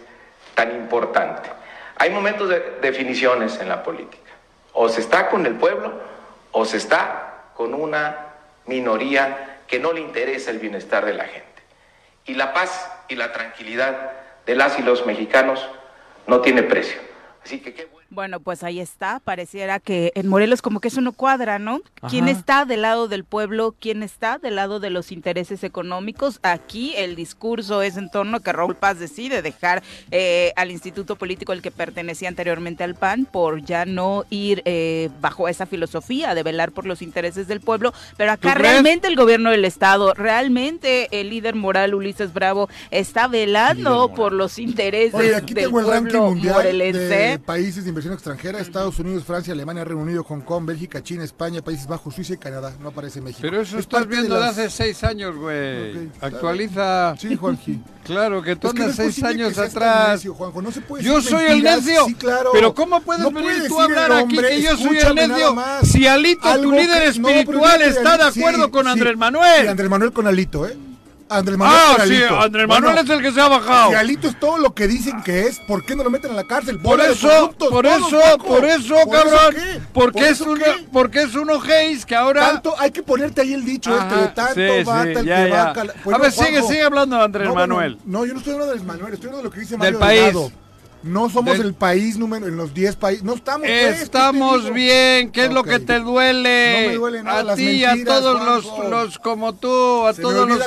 tan 0.54 0.74
importante. 0.74 1.48
Hay 1.96 2.10
momentos 2.10 2.48
de 2.48 2.78
definiciones 2.80 3.60
en 3.60 3.68
la 3.68 3.82
política. 3.82 4.32
O 4.72 4.88
se 4.88 5.00
está 5.00 5.28
con 5.28 5.46
el 5.46 5.54
pueblo 5.54 5.92
o 6.52 6.64
se 6.64 6.76
está 6.76 7.50
con 7.54 7.74
una 7.74 8.34
minoría 8.66 9.60
que 9.66 9.78
no 9.78 9.92
le 9.92 10.00
interesa 10.00 10.50
el 10.50 10.58
bienestar 10.58 11.04
de 11.04 11.14
la 11.14 11.24
gente. 11.24 11.46
Y 12.26 12.34
la 12.34 12.52
paz 12.52 12.90
y 13.08 13.16
la 13.16 13.32
tranquilidad 13.32 14.12
de 14.46 14.54
las 14.54 14.78
y 14.78 14.82
los 14.82 15.06
mexicanos 15.06 15.66
no 16.26 16.40
tiene 16.40 16.62
precio. 16.62 17.00
Así 17.44 17.60
que 17.60 17.74
qué 17.74 17.86
bueno. 18.10 18.40
Pues 18.40 18.62
ahí 18.62 18.80
está. 18.80 19.20
Pareciera 19.20 19.80
que 19.80 20.12
en 20.14 20.28
Morelos 20.28 20.62
como 20.62 20.80
que 20.80 20.88
eso 20.88 21.00
no 21.00 21.12
cuadra, 21.12 21.58
¿no? 21.58 21.80
¿Quién 22.08 22.28
está 22.28 22.64
del 22.64 22.82
lado 22.82 23.08
del 23.08 23.24
pueblo? 23.24 23.74
¿Quién 23.78 24.02
está 24.02 24.38
del 24.38 24.56
lado 24.56 24.80
de 24.80 24.90
los 24.90 25.12
intereses 25.12 25.64
económicos? 25.64 26.38
Aquí 26.42 26.94
el 26.96 27.16
discurso 27.16 27.82
es 27.82 27.96
en 27.96 28.10
torno 28.10 28.38
a 28.38 28.40
que 28.40 28.52
Raúl 28.52 28.76
Paz 28.76 28.98
decide 28.98 29.42
dejar 29.42 29.82
eh, 30.10 30.52
al 30.56 30.70
instituto 30.70 31.16
político 31.16 31.52
al 31.52 31.62
que 31.62 31.70
pertenecía 31.70 32.28
anteriormente 32.28 32.84
al 32.84 32.94
PAN 32.94 33.26
por 33.26 33.62
ya 33.64 33.84
no 33.84 34.24
ir 34.30 34.62
eh, 34.64 35.10
bajo 35.20 35.48
esa 35.48 35.66
filosofía 35.66 36.34
de 36.34 36.42
velar 36.42 36.72
por 36.72 36.86
los 36.86 37.02
intereses 37.02 37.48
del 37.48 37.60
pueblo. 37.60 37.92
Pero 38.16 38.32
acá 38.32 38.54
realmente 38.54 39.08
el 39.08 39.16
gobierno 39.16 39.50
del 39.50 39.64
Estado, 39.64 40.14
realmente 40.14 41.08
el 41.20 41.30
líder 41.30 41.54
moral 41.54 41.94
Ulises 41.94 42.32
Bravo 42.32 42.68
está 42.90 43.28
velando 43.28 44.12
por 44.14 44.32
los 44.32 44.58
intereses 44.58 45.14
Oye, 45.14 45.34
aquí 45.34 45.54
del 45.54 45.64
tengo 45.64 45.80
el 45.80 45.86
ranking 45.86 46.10
pueblo 46.10 46.28
mundial 46.30 46.54
morelense. 46.54 46.98
de 46.98 47.38
países 47.38 47.86
inversión 47.98 48.14
extranjera, 48.14 48.60
Estados 48.60 48.98
Unidos, 49.00 49.24
Francia, 49.24 49.52
Alemania, 49.52 49.84
Reino 49.84 50.00
Unido, 50.02 50.22
Hong 50.24 50.40
Kong, 50.40 50.64
Bélgica, 50.66 51.02
China, 51.02 51.24
España, 51.24 51.60
Países 51.62 51.86
Bajos, 51.88 52.14
Suiza 52.14 52.34
y 52.34 52.36
Canadá. 52.38 52.72
No 52.80 52.88
aparece 52.90 53.20
México. 53.20 53.40
Pero 53.42 53.60
eso 53.60 53.76
Es 53.76 53.82
estás 53.82 54.06
viendo 54.06 54.34
de, 54.34 54.40
las- 54.40 54.50
hace 54.58 54.70
seis 54.70 55.02
años, 55.04 55.36
güey. 55.36 55.90
Ok, 56.06 56.12
está 56.14 56.26
Actualiza. 56.26 57.14
Sí, 57.18 57.36
Juanji. 57.36 57.80
Claro, 58.08 58.40
que 58.40 58.56
tú 58.56 58.68
Es 58.68 58.72
que 58.72 58.78
no 58.78 58.84
andas 58.86 58.96
seis 58.96 59.22
años 59.22 59.58
atrás. 59.58 60.12
necio, 60.12 60.32
Juanjo. 60.32 60.62
No 60.62 60.72
se 60.72 60.80
puede 60.80 61.04
Yo 61.04 61.20
soy 61.20 61.42
el 61.44 61.48
mentiras. 61.62 61.84
necio. 61.84 62.06
Sí, 62.06 62.14
claro. 62.14 62.50
Pero 62.54 62.74
¿cómo 62.74 63.02
puedes 63.02 63.22
No 63.22 63.30
venir 63.30 63.68
tú 63.68 63.78
a 63.78 63.84
hablar 63.84 64.10
el 64.12 64.18
aquí 64.18 64.38
que 64.38 64.62
yo 64.62 64.76
soy 64.78 64.96
el 64.96 65.14
necio? 65.14 65.54
Si 65.82 66.06
Alito, 66.06 66.40
tu 66.40 66.48
Algo 66.48 66.72
líder 66.72 67.02
que- 67.02 67.08
espiritual, 67.08 67.82
está 67.82 68.16
de 68.16 68.32
sí, 68.32 68.40
acuerdo 68.40 68.70
con 68.70 68.84
sí. 68.86 68.92
Andrés 68.92 69.12
Y 69.12 69.16
Manuel. 69.16 69.68
Andrés 69.68 69.90
Manuel 69.90 70.12
con 70.14 70.26
Alito, 70.26 70.66
¿eh? 70.66 70.74
Andrés 71.30 71.58
Manuel 71.58 71.78
Ah, 71.80 71.96
sí. 72.06 72.22
Andrés 72.22 72.66
Manuel 72.68 72.94
Bueno, 72.94 73.00
es 73.00 73.10
el 73.18 73.22
que 73.22 73.32
se 73.32 73.40
ha 73.40 73.48
bajado. 73.48 73.90
Si 73.90 73.94
Alito 73.96 74.28
es 74.28 74.40
todo 74.40 74.58
lo 74.58 74.74
que 74.74 74.88
dicen 74.88 75.22
que 75.22 75.42
es, 75.42 75.58
¿por 75.60 75.84
qué 75.84 75.94
no 75.94 76.02
lo 76.04 76.10
meten 76.10 76.30
a 76.30 76.34
la 76.34 76.44
cárcel? 76.44 76.78
Por 76.80 77.00
eso, 77.00 77.52
por 77.58 77.84
eso, 77.86 78.20
por 78.46 78.64
eso, 78.64 78.94
¿Por 79.04 79.10
cabrón. 79.12 79.54
qué? 79.54 79.80
Porque 79.92 80.12
¿Por 80.20 80.22
es 80.22 80.30
eso 80.40 80.50
uno, 80.50 80.64
qué? 80.64 80.86
porque 80.92 81.22
es 81.22 81.34
uno 81.34 81.60
Hayes 81.62 82.06
que 82.06 82.14
ahora. 82.16 82.40
Tanto, 82.52 82.74
hay 82.78 82.90
que 82.90 83.02
ponerte 83.02 83.40
ahí 83.42 83.52
el 83.52 83.64
dicho 83.64 83.90
este 83.96 84.14
de 84.14 84.22
Ajá, 84.24 84.34
tanto 84.34 84.54
sí, 84.54 84.84
bata 84.84 85.02
sí, 85.04 85.10
el 85.18 85.26
ya, 85.26 85.44
que 85.44 85.50
ya. 85.50 85.64
va 85.64 85.70
a 85.70 85.72
cala- 85.74 85.94
A 86.14 86.18
ver, 86.18 86.32
sigue, 86.32 86.50
Juanjo, 86.52 86.68
sigue 86.68 86.82
hablando 86.82 87.16
de 87.16 87.22
Andrés 87.24 87.48
no, 87.48 87.54
Manuel. 87.54 87.98
No, 88.04 88.24
yo 88.24 88.32
no 88.32 88.38
estoy 88.38 88.52
hablando 88.54 88.74
de 88.74 88.80
Andrés 88.80 88.96
Manuel, 88.96 89.14
estoy 89.14 89.28
hablando 89.28 89.38
de 89.38 89.44
lo 89.44 89.50
que 89.54 89.60
dice 89.60 89.70
Del 89.72 89.78
Mario 89.80 89.98
país. 89.98 90.20
Delgado. 90.22 90.52
No 91.08 91.28
somos 91.30 91.56
Del- 91.58 91.66
el 91.68 91.74
país 91.74 92.16
número 92.18 92.46
en 92.46 92.56
los 92.56 92.74
10 92.74 92.96
países. 92.96 93.24
No 93.24 93.34
estamos. 93.34 93.66
pues, 93.66 93.72
¿qué 93.92 93.92
te 93.96 94.02
Estamos 94.02 94.72
bien, 94.72 95.30
¿qué 95.32 95.46
es 95.46 95.52
lo 95.52 95.64
que 95.64 95.78
te 95.78 95.98
duele? 96.00 96.82
No 96.84 96.88
me 96.90 96.94
duele 96.96 97.22
nada, 97.22 97.40
a 97.40 97.44
las 97.44 97.56
ti, 97.56 97.84
a 97.84 97.88
mentiras, 97.94 98.20
todos 98.20 98.44
los, 98.44 98.90
los 98.90 99.18
como 99.18 99.54
tú, 99.54 100.06
a 100.06 100.12
Se 100.12 100.22
me 100.22 100.28
todos 100.28 100.48
los 100.48 100.58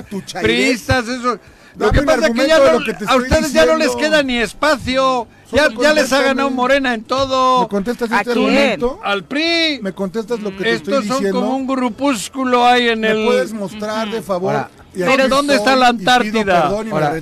priistas, 0.41 1.07
eso. 1.07 1.39
Lo 1.77 1.85
Dame 1.85 1.99
que 1.99 2.05
pasa 2.05 2.27
es 2.27 2.33
que 2.33 2.47
ya 2.47 2.59
no, 2.73 2.79
que 2.83 2.93
te 2.93 3.05
a 3.05 3.07
estoy 3.07 3.21
ustedes 3.23 3.53
ya 3.53 3.65
no 3.65 3.77
les 3.77 3.95
queda 3.95 4.23
ni 4.23 4.37
espacio. 4.39 5.25
Ya, 5.53 5.69
ya 5.81 5.93
les 5.93 6.11
ha 6.13 6.21
ganado 6.21 6.49
Morena 6.49 6.93
en 6.93 7.03
todo. 7.03 7.61
¿Me 7.63 7.67
contestas 7.69 8.11
¿A 8.11 8.21
este 8.21 8.33
quién? 8.33 8.45
argumento? 8.47 8.99
Al 9.03 9.23
PRI. 9.23 9.79
¿Me 9.81 9.93
contestas 9.93 10.39
lo 10.41 10.51
que 10.55 10.63
te 10.63 10.71
Estos 10.73 10.93
estoy 11.03 11.07
son 11.07 11.17
diciendo? 11.19 11.39
como 11.41 11.55
un 11.55 11.67
grupúsculo 11.67 12.65
ahí 12.65 12.89
en 12.89 13.01
¿Me 13.01 13.11
el. 13.11 13.25
puedes 13.25 13.53
mostrar, 13.53 14.09
de 14.11 14.21
favor, 14.21 14.53
Ahora, 14.55 14.69
¿Dónde 15.29 15.55
está 15.55 15.75
la 15.75 15.87
Antártida? 15.87 16.71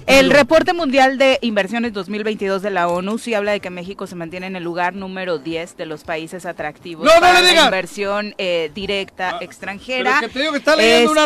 el 0.08 0.32
reporte 0.32 0.74
mundial 0.74 1.18
de 1.18 1.38
inversiones 1.42 1.94
2022 1.94 2.62
de 2.62 2.70
la 2.70 2.88
ONU 2.88 3.18
sí 3.18 3.34
habla 3.34 3.52
de 3.52 3.60
que 3.60 3.70
México 3.70 4.08
se 4.08 4.16
mantiene 4.16 4.48
en 4.48 4.56
el 4.56 4.64
lugar 4.64 4.96
número 4.96 5.38
10 5.38 5.78
de 5.78 5.86
los 5.86 6.04
países 6.04 6.46
atractivos 6.46 7.10
para 7.20 7.42
la 7.42 7.66
inversión 7.66 8.34
eh, 8.38 8.72
directa 8.74 9.32
ah, 9.36 9.38
extranjera. 9.42 10.22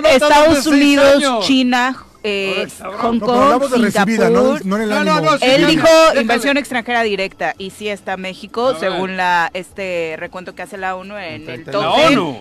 Estados 0.06 0.66
Unidos, 0.68 1.24
China, 1.46 2.06
eh, 2.24 2.68
Hong 3.00 3.20
Kong, 3.20 3.64
Singapur. 3.70 4.66
No, 4.66 5.36
Él 5.42 5.68
dijo 5.68 5.88
inversión 6.20 6.58
extranjera 6.58 7.04
directa 7.04 7.54
y 7.58 7.72
sí 7.72 7.90
está 7.90 8.18
México, 8.18 8.76
según 8.80 9.18
la 9.18 9.52
este 9.54 10.16
recuento 10.18 10.56
que 10.56 10.62
hace 10.62 10.78
la 10.78 10.96
ONU 10.96 11.18
en 11.18 11.50
el 11.50 11.66
top 11.66 11.84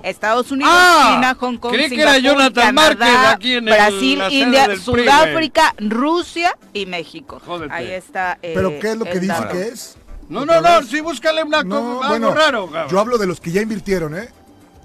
Estados 0.04 0.50
Unidos, 0.50 0.72
ah, 0.72 1.12
China, 1.14 1.34
Hong 1.34 1.56
Kong, 1.56 1.74
Singapur, 1.88 2.52
Canadá, 2.52 3.38
Brasil, 3.62 4.22
India, 4.30 4.76
Sudáfrica, 4.76 5.74
Rusia 5.78 6.56
y 6.72 6.86
México. 6.86 7.40
Ahí 7.70 7.90
está. 7.90 8.38
Eh, 8.42 8.52
¿Pero 8.54 8.78
qué 8.78 8.90
es 8.92 8.96
lo 8.96 9.04
que 9.04 9.20
dice 9.20 9.42
que 9.50 9.62
es? 9.68 9.96
No, 10.28 10.46
no, 10.46 10.60
no, 10.60 10.82
sí, 10.82 11.00
búscale 11.00 11.42
una, 11.42 11.58
algo 11.58 12.34
raro. 12.34 12.70
Yo 12.88 13.00
hablo 13.00 13.18
de 13.18 13.26
los 13.26 13.40
que 13.40 13.50
ya 13.50 13.60
invirtieron, 13.60 14.16
¿eh? 14.16 14.28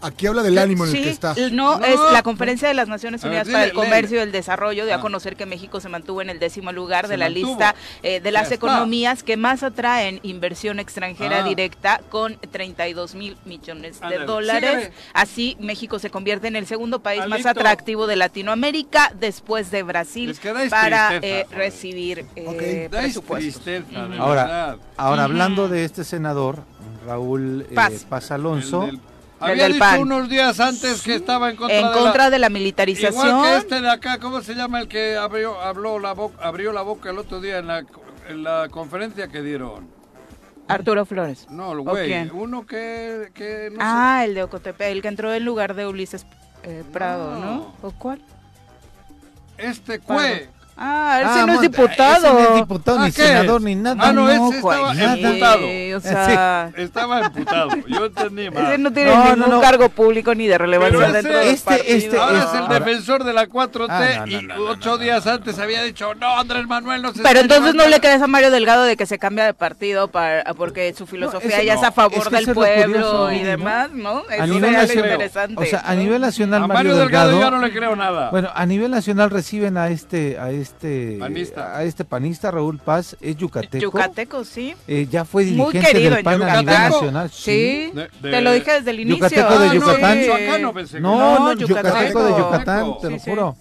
Aquí 0.01 0.27
habla 0.27 0.43
del 0.43 0.57
ánimo 0.57 0.85
en 0.85 0.95
el 0.95 1.03
que 1.03 1.09
está. 1.09 1.35
No, 1.51 1.83
es 1.83 1.99
la 2.11 2.21
Conferencia 2.21 2.67
de 2.67 2.73
las 2.73 2.87
Naciones 2.87 3.23
Unidas 3.23 3.47
para 3.47 3.65
el 3.65 3.73
Comercio 3.73 4.17
y 4.17 4.21
el 4.21 4.31
Desarrollo 4.31 4.85
dio 4.85 4.93
a 4.93 4.97
ah. 4.97 5.01
conocer 5.01 5.35
que 5.35 5.45
México 5.45 5.79
se 5.79 5.89
mantuvo 5.89 6.21
en 6.21 6.29
el 6.29 6.39
décimo 6.39 6.71
lugar 6.71 7.07
de 7.07 7.17
la 7.17 7.29
lista 7.29 7.75
eh, 8.03 8.19
de 8.19 8.31
las 8.31 8.51
economías 8.51 9.23
que 9.23 9.37
más 9.37 9.63
atraen 9.63 10.19
inversión 10.23 10.79
extranjera 10.79 11.43
ah. 11.43 11.47
directa 11.47 12.01
con 12.09 12.37
32 12.51 13.15
mil 13.15 13.37
millones 13.45 13.99
de 14.01 14.19
dólares. 14.19 14.91
Así, 15.13 15.57
México 15.59 15.99
se 15.99 16.09
convierte 16.09 16.47
en 16.47 16.55
el 16.55 16.67
segundo 16.67 16.99
país 16.99 17.25
más 17.27 17.45
atractivo 17.45 18.07
de 18.07 18.15
Latinoamérica 18.15 19.11
después 19.19 19.71
de 19.71 19.83
Brasil 19.83 20.37
para 20.69 21.17
eh, 21.21 21.45
recibir 21.51 22.25
eh, 22.35 22.89
Ahora, 24.19 24.77
ahora 24.95 25.23
hablando 25.23 25.67
de 25.67 25.85
este 25.85 26.03
senador, 26.03 26.59
Raúl 27.05 27.65
Paz, 27.73 28.31
Alonso. 28.31 28.89
Había 29.39 29.67
dicho 29.67 29.99
unos 29.99 30.29
días 30.29 30.59
antes 30.59 31.01
que 31.01 31.15
estaba 31.15 31.49
en 31.49 31.55
contra, 31.55 31.77
en 31.77 31.91
contra 31.91 32.29
de, 32.29 32.39
la, 32.39 32.49
militarización. 32.49 33.27
Igual 33.27 33.43
que 33.43 33.57
este 33.57 33.81
de 33.81 33.89
acá, 33.89 34.19
¿cómo 34.19 34.41
se 34.41 34.55
llama 34.55 34.79
el 34.79 34.87
que 34.87 35.15
abrió, 35.15 35.61
habló 35.61 35.99
la 35.99 36.13
boca, 36.13 36.43
abrió 36.43 36.73
la 36.73 36.81
boca 36.81 37.11
el 37.11 37.19
otro 37.19 37.39
día 37.39 37.59
en 37.59 37.67
la, 37.67 37.85
en 38.29 38.43
la 38.43 38.67
conferencia 38.69 39.27
que 39.27 39.41
dieron? 39.41 39.87
Arturo 40.67 41.05
Flores. 41.05 41.47
No, 41.49 41.71
el 41.71 41.81
güey. 41.81 42.29
Uno 42.31 42.65
que, 42.65 43.29
que 43.33 43.69
no 43.71 43.77
Ah, 43.79 44.23
el 44.25 44.33
de 44.33 44.43
Ocotepe, 44.43 44.91
el 44.91 45.01
que 45.01 45.07
entró 45.07 45.33
en 45.33 45.45
lugar 45.45 45.75
de 45.75 45.87
Ulises 45.87 46.25
eh, 46.63 46.83
Prado, 46.91 47.39
¿no? 47.39 47.73
¿O 47.81 47.91
cuál? 47.91 48.21
Este 49.57 49.99
Cue. 49.99 50.49
Ah, 50.77 51.19
ese 51.21 51.39
ah, 51.39 51.45
no 51.47 51.53
es 51.53 51.61
diputado. 51.61 52.33
no 52.33 52.39
es 52.39 52.55
diputado, 52.55 53.03
ni 53.03 53.11
senador, 53.11 53.61
ni 53.61 53.75
nada. 53.75 53.97
Ah, 53.99 54.13
no, 54.13 54.29
ese 54.29 54.57
estaba 54.57 54.93
imputado. 54.93 55.67
o 55.97 55.99
sea... 55.99 56.71
Estaba 56.77 57.21
imputado, 57.25 57.69
yo 57.87 58.05
entendí 58.05 58.49
mal. 58.51 58.65
Ese 58.65 58.77
no 58.77 58.93
tiene 58.93 59.35
ningún 59.35 59.61
cargo 59.61 59.89
público 59.89 60.35
ni 60.35 60.47
de 60.47 60.57
relevancia 60.57 61.11
dentro 61.11 61.37
del 61.37 61.47
este, 61.47 61.95
este, 61.95 62.17
Ahora 62.17 62.43
es 62.43 62.59
el 62.59 62.67
defensor 62.67 63.23
de 63.23 63.33
la 63.33 63.47
4T 63.47 63.87
ah, 63.89 64.25
y 64.27 64.47
ocho 64.59 64.97
días 64.97 65.25
antes 65.25 65.57
había 65.59 65.81
dicho, 65.83 66.13
no, 66.15 66.39
Andrés 66.39 66.67
Manuel 66.67 67.01
no 67.01 67.13
se 67.13 67.23
Pero 67.23 67.39
entonces 67.39 67.73
no 67.73 67.87
le 67.87 67.99
crees 67.99 68.21
a 68.21 68.27
Mario 68.27 68.51
Delgado 68.51 68.83
de 68.83 68.97
que 68.97 69.05
se 69.05 69.17
cambia 69.17 69.45
de 69.45 69.53
partido 69.53 70.09
para 70.09 70.43
porque 70.53 70.93
su 70.93 71.07
filosofía 71.07 71.63
ya 71.63 71.73
es 71.73 71.83
a 71.83 71.91
favor 71.91 72.29
del 72.29 72.53
pueblo 72.53 73.31
y 73.31 73.39
demás, 73.39 73.91
¿no? 73.91 74.23
Eso 74.29 74.43
a 74.43 74.47
nivel 74.47 74.73
nacional, 74.73 75.11
interesante. 75.11 75.63
O 75.63 75.65
sea, 75.65 75.79
a 75.85 75.95
nivel 75.95 76.21
nacional 76.21 76.63
a 76.63 76.67
Mario 76.67 76.95
Delgado, 76.95 77.39
ya 77.39 77.51
no 77.51 77.59
le 77.59 77.71
creo 77.71 77.95
nada. 77.95 78.29
Bueno, 78.29 78.49
a 78.53 78.65
nivel 78.65 78.91
nacional 78.91 79.29
reciben 79.29 79.77
a 79.77 79.89
este 79.89 80.37
a 80.39 80.51
este 80.51 80.66
panista. 81.19 81.77
a 81.77 81.83
este 81.83 82.05
panista 82.05 82.51
Raúl 82.51 82.79
Paz 82.79 83.17
es 83.21 83.35
yucateco. 83.37 83.77
Yucateco, 83.77 84.43
sí. 84.43 84.75
Eh, 84.87 85.07
ya 85.09 85.25
fue 85.25 85.45
dirigente 85.45 85.99
del 85.99 86.23
PAN 86.23 86.41
a 86.43 86.61
nivel 86.61 86.75
nacional. 86.75 87.29
Sí. 87.31 87.93
te 88.21 88.41
lo 88.41 88.51
dije 88.51 88.73
desde 88.73 88.91
el 88.91 88.99
inicio. 89.01 89.27
Yucateco 89.29 89.59
de 89.59 89.67
ah, 89.67 89.73
Yucatán. 89.73 90.61
No, 91.01 91.39
no, 91.39 91.53
yucateco 91.53 92.23
de 92.23 92.31
Yucatán, 92.31 92.93
te 93.01 93.09
lo 93.09 93.19
juro. 93.19 93.57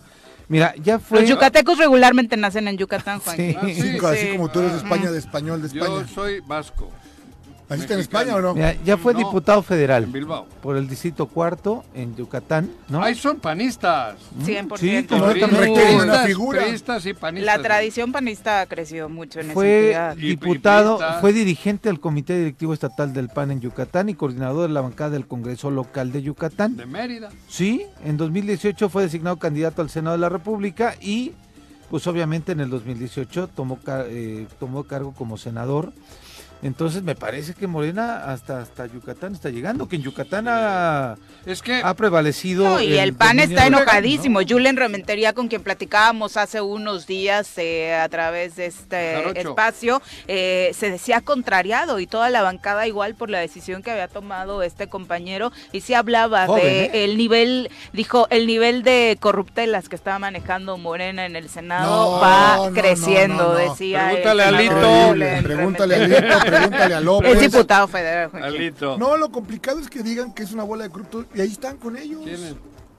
Mira, 0.48 0.74
ya 0.80 0.98
fue. 0.98 1.20
Los 1.20 1.30
yucatecos 1.30 1.78
regularmente 1.78 2.36
nacen 2.36 2.68
en 2.68 2.76
Yucatán, 2.76 3.18
Juan. 3.18 3.36
Sí, 3.36 3.56
ah, 3.58 4.08
así 4.10 4.28
como 4.32 4.48
tú 4.48 4.60
eres 4.60 4.72
de 4.72 4.78
España, 4.78 5.10
de 5.10 5.18
español 5.18 5.60
de 5.60 5.66
España. 5.66 5.86
Yo 5.86 6.06
soy 6.06 6.40
vasco. 6.40 6.90
¿Así 7.68 7.92
en 7.92 8.00
España 8.00 8.36
o 8.36 8.40
no? 8.40 8.54
ya 8.84 8.96
fue 8.96 9.14
diputado 9.14 9.62
federal. 9.62 10.04
En 10.04 10.12
Bilbao. 10.12 10.46
Por 10.62 10.76
el 10.76 10.88
distrito 10.88 11.26
cuarto 11.26 11.84
en 11.94 12.14
Yucatán, 12.14 12.70
¿no? 12.88 13.02
Ahí 13.02 13.14
son 13.14 13.40
panistas. 13.40 14.16
100%. 14.42 14.78
Sí, 14.78 15.04
como 15.04 15.26
requieren 15.26 16.00
una 16.00 16.20
figura. 16.20 16.62
y 16.68 17.12
panistas. 17.14 17.56
La 17.56 17.58
tradición 17.62 18.12
panista 18.12 18.60
ha 18.60 18.66
crecido 18.66 19.08
mucho 19.08 19.40
en 19.40 19.50
fue 19.50 19.90
esa 19.90 20.14
diputado, 20.14 21.00
fue 21.20 21.32
dirigente 21.32 21.88
del 21.88 22.00
Comité 22.00 22.38
Directivo 22.38 22.72
Estatal 22.72 23.12
del 23.12 23.28
PAN 23.28 23.50
en 23.50 23.60
Yucatán 23.60 24.08
y 24.08 24.14
coordinador 24.14 24.68
de 24.68 24.74
la 24.74 24.80
bancada 24.80 25.10
del 25.10 25.26
Congreso 25.26 25.70
Local 25.70 26.12
de 26.12 26.22
Yucatán. 26.22 26.76
De 26.76 26.86
Mérida. 26.86 27.30
Sí, 27.48 27.84
en 28.04 28.16
2018 28.16 28.88
fue 28.88 29.02
designado 29.02 29.38
candidato 29.38 29.82
al 29.82 29.90
Senado 29.90 30.16
de 30.16 30.20
la 30.20 30.28
República 30.28 30.94
y 31.00 31.32
pues 31.90 32.06
obviamente 32.06 32.52
en 32.52 32.60
el 32.60 32.70
2018 32.70 33.48
tomó, 33.48 33.78
eh, 33.86 34.46
tomó 34.58 34.84
cargo 34.84 35.12
como 35.12 35.36
senador 35.36 35.92
entonces 36.62 37.02
me 37.02 37.14
parece 37.14 37.54
que 37.54 37.66
Morena 37.66 38.32
hasta, 38.32 38.60
hasta 38.60 38.86
Yucatán 38.86 39.34
está 39.34 39.50
llegando, 39.50 39.88
que 39.88 39.96
en 39.96 40.02
Yucatán 40.02 40.46
ha, 40.48 41.16
es 41.44 41.60
que, 41.60 41.80
ha 41.82 41.94
prevalecido. 41.94 42.80
y 42.80 42.98
el, 42.98 43.14
PAN 43.14 43.38
está 43.40 43.66
enojadísimo. 43.66 44.40
Julen 44.46 44.76
Rementería, 44.76 45.32
con 45.32 45.48
quien 45.48 45.62
platicábamos 45.62 46.36
hace 46.36 46.60
unos 46.60 47.06
días 47.06 47.52
eh, 47.58 47.94
a 47.94 48.08
través 48.08 48.56
de 48.56 48.66
este 48.66 49.38
espacio, 49.38 50.00
eh, 50.28 50.70
se 50.74 50.90
decía 50.90 51.20
contrariado 51.20 52.00
y 52.00 52.06
toda 52.06 52.30
la 52.30 52.42
bancada 52.42 52.86
igual 52.86 53.14
por 53.14 53.28
la 53.30 53.38
decisión 53.38 53.82
que 53.82 53.90
había 53.90 54.08
tomado 54.08 54.62
este 54.62 54.88
compañero 54.88 55.52
y 55.72 55.82
se 55.82 55.94
hablaba 55.94 56.46
de 56.46 56.84
¿eh? 56.84 57.04
el 57.04 57.16
nivel, 57.16 57.70
dijo, 57.92 58.26
el 58.30 58.46
nivel 58.46 58.82
de 58.82 59.18
corruptelas 59.20 59.88
que 59.88 59.96
estaba 59.96 60.18
manejando 60.18 60.78
Morena 60.78 61.26
en 61.26 61.36
el 61.36 61.48
Senado 61.48 62.18
va 62.20 62.70
creciendo, 62.74 63.54
decía. 63.54 64.08
Pregúntale 64.08 64.42
a 64.42 64.50
Lito. 64.50 65.42
Pregúntale 65.42 65.94
a 65.94 65.98
Lito 65.98 66.45
pregúntale 66.46 66.94
a 66.94 67.00
López. 67.00 67.34
Es 67.34 67.52
diputado 67.52 67.88
federal. 67.88 68.30
No, 68.98 69.16
lo 69.16 69.30
complicado 69.30 69.80
es 69.80 69.88
que 69.88 70.02
digan 70.02 70.32
que 70.32 70.42
es 70.42 70.52
una 70.52 70.62
bola 70.62 70.84
de 70.84 70.90
corruptos 70.90 71.26
y 71.34 71.40
ahí 71.40 71.48
están 71.48 71.76
con 71.76 71.96
ellos. 71.96 72.22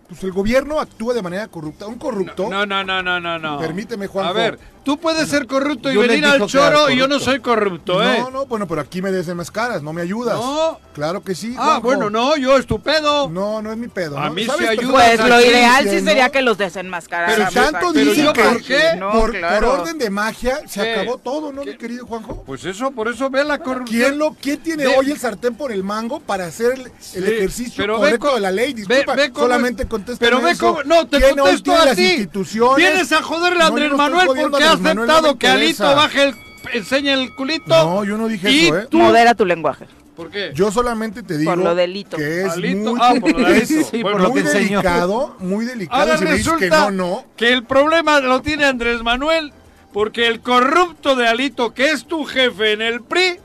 Pues 0.08 0.24
el 0.24 0.32
gobierno 0.32 0.80
actúa 0.80 1.14
de 1.14 1.22
manera 1.22 1.48
corrupta. 1.48 1.86
Un 1.88 1.98
corrupto. 1.98 2.50
No, 2.50 2.66
no, 2.66 2.84
no, 2.84 3.04
no, 3.04 3.20
no, 3.20 3.38
no. 3.38 3.60
Permíteme, 3.60 4.08
Juan. 4.08 4.26
A 4.26 4.32
ver, 4.32 4.60
Tú 4.88 4.98
puedes 4.98 5.28
ser 5.28 5.48
corrupto 5.48 5.92
y 5.92 5.98
venir 5.98 6.26
al 6.26 6.46
choro 6.46 6.90
y 6.90 6.96
yo 6.96 7.10
no 7.10 7.20
soy 7.20 7.42
corrupto, 7.42 8.02
¿eh? 8.02 8.20
No, 8.20 8.32
no, 8.32 8.46
bueno, 8.46 8.70
pero 8.70 8.80
aquí 8.80 9.02
me 9.02 9.12
des 9.12 9.28
más 9.36 9.52
caras, 9.52 9.84
no 9.84 9.92
me 9.92 10.02
ayudas. 10.02 10.36
No. 10.36 10.80
Claro 10.94 11.22
que 11.22 11.36
sí. 11.36 11.54
Ah, 11.60 11.82
bueno, 11.84 12.10
no, 12.10 12.38
yo 12.38 12.56
es 12.56 12.66
tu 12.66 12.80
pedo. 12.80 13.28
No, 13.28 13.62
no 13.62 13.74
es 13.74 13.78
mi 13.78 13.90
pedo. 13.90 14.18
A 14.18 14.30
mí 14.30 14.46
se 14.46 14.66
ayuda. 14.66 14.94
Pues 14.94 15.20
lo 15.20 15.42
ideal 15.42 15.90
sí 15.90 16.00
sería 16.00 16.30
que 16.30 16.42
los 16.42 16.58
desenmascararan. 16.58 17.50
Pero 17.54 17.70
tanto 17.70 17.92
dicen 17.92 18.32
que 18.32 18.42
¿por 18.42 18.64
qué? 18.64 18.80
por, 18.98 19.66
orden 19.66 19.98
de 19.98 20.10
magia 20.10 20.62
se 20.66 20.94
acabó 20.94 21.18
todo, 21.18 21.52
¿no, 21.52 21.66
mi 21.66 21.76
querido 21.76 22.08
Juanjo? 22.08 22.44
Pues 22.46 22.64
eso, 22.64 22.90
por 22.92 23.10
eso 23.10 23.30
ve 23.30 23.44
la 23.44 23.60
corrupción. 23.60 24.04
¿Quién, 24.04 24.18
lo, 24.18 24.36
quién 24.36 24.64
tiene 24.64 24.88
hoy 24.88 25.12
el 25.12 25.20
sartén 25.20 25.56
por 25.56 25.74
el 25.74 25.84
mango 25.84 26.22
para 26.22 26.46
hacer 26.46 26.76
el, 27.14 27.24
ejercicio 27.26 27.86
correcto 27.94 28.36
de 28.36 28.40
la 28.40 28.52
ley? 28.52 28.72
Disculpa, 28.72 29.18
solamente 29.36 29.86
Pero 30.20 30.42
ve 30.42 30.58
cómo, 30.58 30.84
no, 30.84 31.08
te 31.08 31.22
contesto 31.22 31.74
a 31.74 31.96
ti. 31.96 32.28
Vienes 32.76 33.12
a 33.12 33.22
joderle 33.22 33.64
a 33.64 33.68
Andrés 33.68 33.92
Manuel 33.94 34.28
porque 34.28 34.64
ha 34.64 34.74
aceptado 34.74 35.38
que 35.38 35.48
Alito 35.48 35.84
baje 35.84 36.24
el, 36.24 36.36
enseña 36.74 37.14
el 37.14 37.34
culito. 37.36 37.68
No, 37.68 38.04
yo 38.04 38.18
no 38.18 38.28
dije 38.28 38.68
eso, 38.68 38.78
¿eh? 38.78 38.88
Modera 38.92 39.36
tu 39.36 39.46
lenguaje. 39.46 39.86
¿Por 40.16 40.32
qué? 40.32 40.52
Yo 40.56 40.72
solamente 40.72 41.22
te 41.22 41.38
digo 41.38 41.52
por 41.52 41.60
lo 41.60 41.76
delito. 41.76 42.18
que 42.18 42.42
es 42.42 42.58
muy, 42.58 43.00
ah, 43.00 43.14
por 43.22 43.40
lo 43.40 43.56
sí, 43.66 43.84
por 44.02 44.20
lo 44.20 44.30
delicado, 44.32 45.36
muy 45.38 45.64
delicado. 45.64 46.02
Ahora 46.02 46.18
resulta 46.18 46.60
que, 46.60 46.70
no, 46.70 46.92
no. 46.92 47.26
que 47.36 47.54
el 47.54 47.64
problema 47.64 48.20
lo 48.20 48.42
tiene 48.42 48.66
Andrés 48.66 49.04
Manuel 49.04 49.54
porque 49.94 50.28
el 50.28 50.42
corrupto 50.42 51.16
de 51.16 51.28
Alito, 51.28 51.74
que 51.74 51.92
es 51.92 52.06
tu 52.06 52.26
jefe 52.26 52.72
en 52.72 52.82
el 52.82 53.02
PRI, 53.02 53.40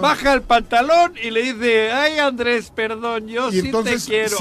baja 0.00 0.32
el 0.32 0.42
pantalón 0.42 1.14
y 1.22 1.30
le 1.30 1.52
dice, 1.52 1.92
ay 1.92 2.18
Andrés, 2.18 2.70
perdón, 2.74 3.28
yo 3.28 3.50
sí 3.50 3.70
te 3.70 3.96
quiero. 3.96 4.36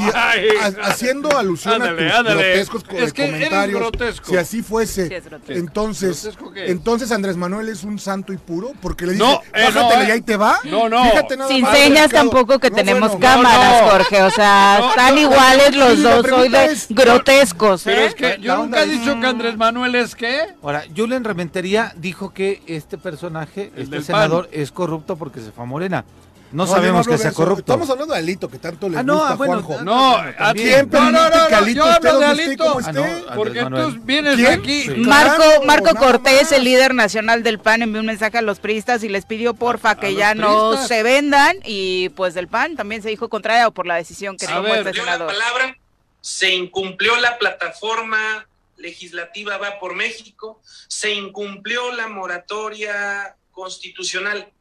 haciendo 0.84 1.38
alusión 1.38 1.82
a 1.82 1.90
tus 1.90 1.98
grotescos 1.98 2.84
es 2.92 3.14
que 3.14 3.26
comentarios, 3.26 3.80
grotesco. 3.80 4.30
si 4.30 4.38
así 4.38 4.62
fuese, 4.62 5.22
entonces, 5.48 6.30
entonces 6.56 7.12
Andrés 7.12 7.38
Manuel 7.38 7.70
es 7.70 7.84
un 7.84 8.00
santo 8.00 8.34
y 8.34 8.38
puro, 8.38 8.72
porque 8.82 9.06
le 9.06 9.14
dice, 9.14 9.24
no, 9.24 9.42
eh, 9.54 9.66
bájatele 9.66 10.08
y 10.08 10.12
ahí 10.12 10.22
te 10.22 10.38
va. 10.38 10.60
No, 10.64 10.90
no. 10.90 11.04
Sin 11.48 11.66
señas 11.68 12.10
tampoco 12.12 12.60
que 12.60 12.72
tenemos 12.72 13.16
cámaras, 13.18 13.92
Jorge, 13.92 14.22
o 14.24 14.32
sea, 14.32 14.90
están 14.90 15.18
iguales 15.18 15.76
los 15.76 16.02
dos, 16.02 16.28
soy 16.28 16.50
de 16.50 16.78
grotescos. 16.90 17.84
Pero 17.84 18.02
¿eh? 18.02 18.06
es 18.08 18.16
que 18.16 18.38
yo 18.40 18.58
nunca 18.58 18.84
he 18.84 18.88
dicho 18.88 19.20
que 19.20 19.28
Andrés 19.28 19.58
Manuel 19.58 19.96
es 19.96 20.16
qué. 20.16 20.56
Ahora, 20.62 20.84
Julen 20.96 21.24
Rementería 21.24 21.94
dijo 21.98 22.34
que 22.34 22.62
este 22.68 22.98
personaje, 22.98 23.72
este 23.76 24.02
senador, 24.02 24.50
es 24.52 24.72
corrupto 24.72 25.18
porque 25.24 25.40
se 25.40 25.52
fue 25.52 25.64
a 25.64 25.68
Morena. 25.68 26.04
No, 26.52 26.68
sabemos 26.68 27.08
que 27.08 27.18
sea 27.18 27.32
corrupto. 27.32 27.62
Estamos 27.62 27.90
hablando 27.90 28.14
de 28.14 28.20
Alito, 28.20 28.48
que 28.50 28.60
tanto 28.60 28.88
le 28.88 29.00
ah, 29.00 29.04
no, 29.04 29.18
gusta 29.18 29.36
bueno, 29.36 29.64
Juanjo. 29.64 29.84
No, 29.84 30.18
a 30.18 30.54
tiempo 30.54 31.00
no, 31.00 31.12
no, 31.12 31.30
no, 31.30 31.58
Alito 31.58 31.80
yo 31.80 31.92
hablo 31.92 32.20
de 32.20 32.26
Alito. 32.26 32.78
Ah, 32.86 33.34
porque 33.36 33.64
tú 33.64 34.02
vienes 34.04 34.48
aquí. 34.48 34.88
Marco, 34.98 35.44
Marco 35.66 35.96
Cortés, 35.96 36.52
el 36.52 36.66
líder 36.66 36.94
nacional 36.94 37.42
del 37.42 37.58
PAN, 37.58 37.82
envió 37.82 38.02
un 38.02 38.06
mensaje 38.06 38.38
a 38.38 38.42
los 38.42 38.60
priistas 38.60 39.04
y 39.04 39.10
les 39.10 39.26
pidió 39.26 39.54
porfa 39.54 39.96
que 39.96 40.14
ya 40.14 40.36
no 40.36 40.78
se 40.78 41.02
vendan. 41.02 41.58
Y 41.64 42.10
pues 42.10 42.34
del 42.34 42.48
PAN 42.48 42.76
también 42.76 43.02
se 43.02 43.10
dijo 43.10 43.30
contrario 43.30 43.72
por 43.72 43.88
la 43.88 43.96
decisión 43.96 44.38
que 44.38 44.46
tomó 44.46 44.76
este 44.76 44.94
senador. 44.94 45.34
La 45.34 45.40
palabra, 45.40 45.78
se 46.22 46.54
incumplió 46.54 47.16
la 47.16 47.40
plataforma 47.40 48.46
legislativa 48.78 49.58
Va 49.58 49.80
por 49.80 49.96
México, 49.96 50.62
se 50.88 51.14
incumplió 51.14 51.92
la 51.94 52.08
moratoria 52.08 53.38
constitucional 53.54 54.53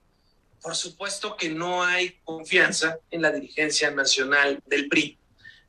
por 0.62 0.76
supuesto 0.76 1.36
que 1.36 1.48
no 1.48 1.82
hay 1.82 2.18
confianza 2.24 2.98
en 3.10 3.22
la 3.22 3.32
dirigencia 3.32 3.90
nacional 3.90 4.62
del 4.66 4.88
PRI, 4.88 5.18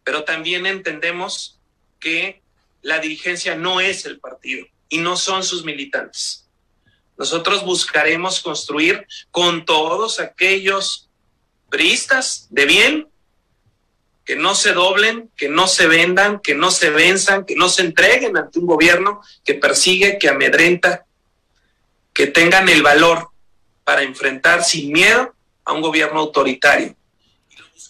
pero 0.04 0.24
también 0.24 0.66
entendemos 0.66 1.60
que 2.00 2.42
la 2.84 3.00
dirigencia 3.00 3.56
no 3.56 3.82
es 3.82 4.06
el 4.06 4.20
partido 4.20 4.66
y 4.90 5.00
no 5.00 5.18
son 5.18 5.44
sus 5.44 5.66
militantes. 5.66 6.48
Nosotros 7.18 7.66
buscaremos 7.66 8.40
construir 8.42 9.08
con 9.32 9.66
todos 9.66 10.20
aquellos 10.20 11.10
priistas 11.70 12.48
de 12.52 12.66
bien 12.66 13.08
que 14.26 14.36
no 14.36 14.56
se 14.56 14.74
doblen, 14.74 15.30
que 15.36 15.50
no 15.50 15.68
se 15.68 15.88
vendan, 15.88 16.40
que 16.40 16.56
no 16.56 16.72
se 16.72 16.92
venzan, 16.92 17.46
que 17.46 17.56
no 17.56 17.68
se 17.68 17.82
entreguen 17.82 18.38
ante 18.38 18.60
un 18.60 18.68
gobierno 18.68 19.22
que 19.44 19.56
persigue, 19.56 20.18
que 20.18 20.30
amedrenta, 20.30 21.06
que 22.14 22.28
tengan 22.28 22.70
el 22.70 22.84
valor 22.84 23.33
para 23.84 24.04
enfrentar 24.04 24.64
sin 24.64 24.92
miedo 24.92 25.34
a 25.66 25.74
un 25.74 25.82
gobierno 25.82 26.20
autoritario. 26.20 26.96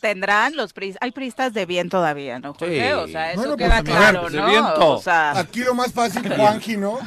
Tendrán 0.01 0.57
los 0.57 0.73
pristas, 0.73 1.01
hay 1.01 1.11
pristas 1.11 1.53
de 1.53 1.65
bien 1.65 1.87
todavía, 1.87 2.37
¿no, 2.37 2.53
Jorge? 2.53 2.93
O 2.95 3.07
sea, 3.07 3.31
eso 3.31 3.55
queda 3.55 3.81
pues, 3.81 3.95
claro, 3.95 4.29
¿no? 4.29 4.73
O 4.89 5.01
sea... 5.01 5.39
Aquí 5.39 5.61
lo 5.61 5.73
más 5.73 5.93
fácil, 5.93 6.27
Juanji, 6.27 6.75
¿no? 6.75 6.99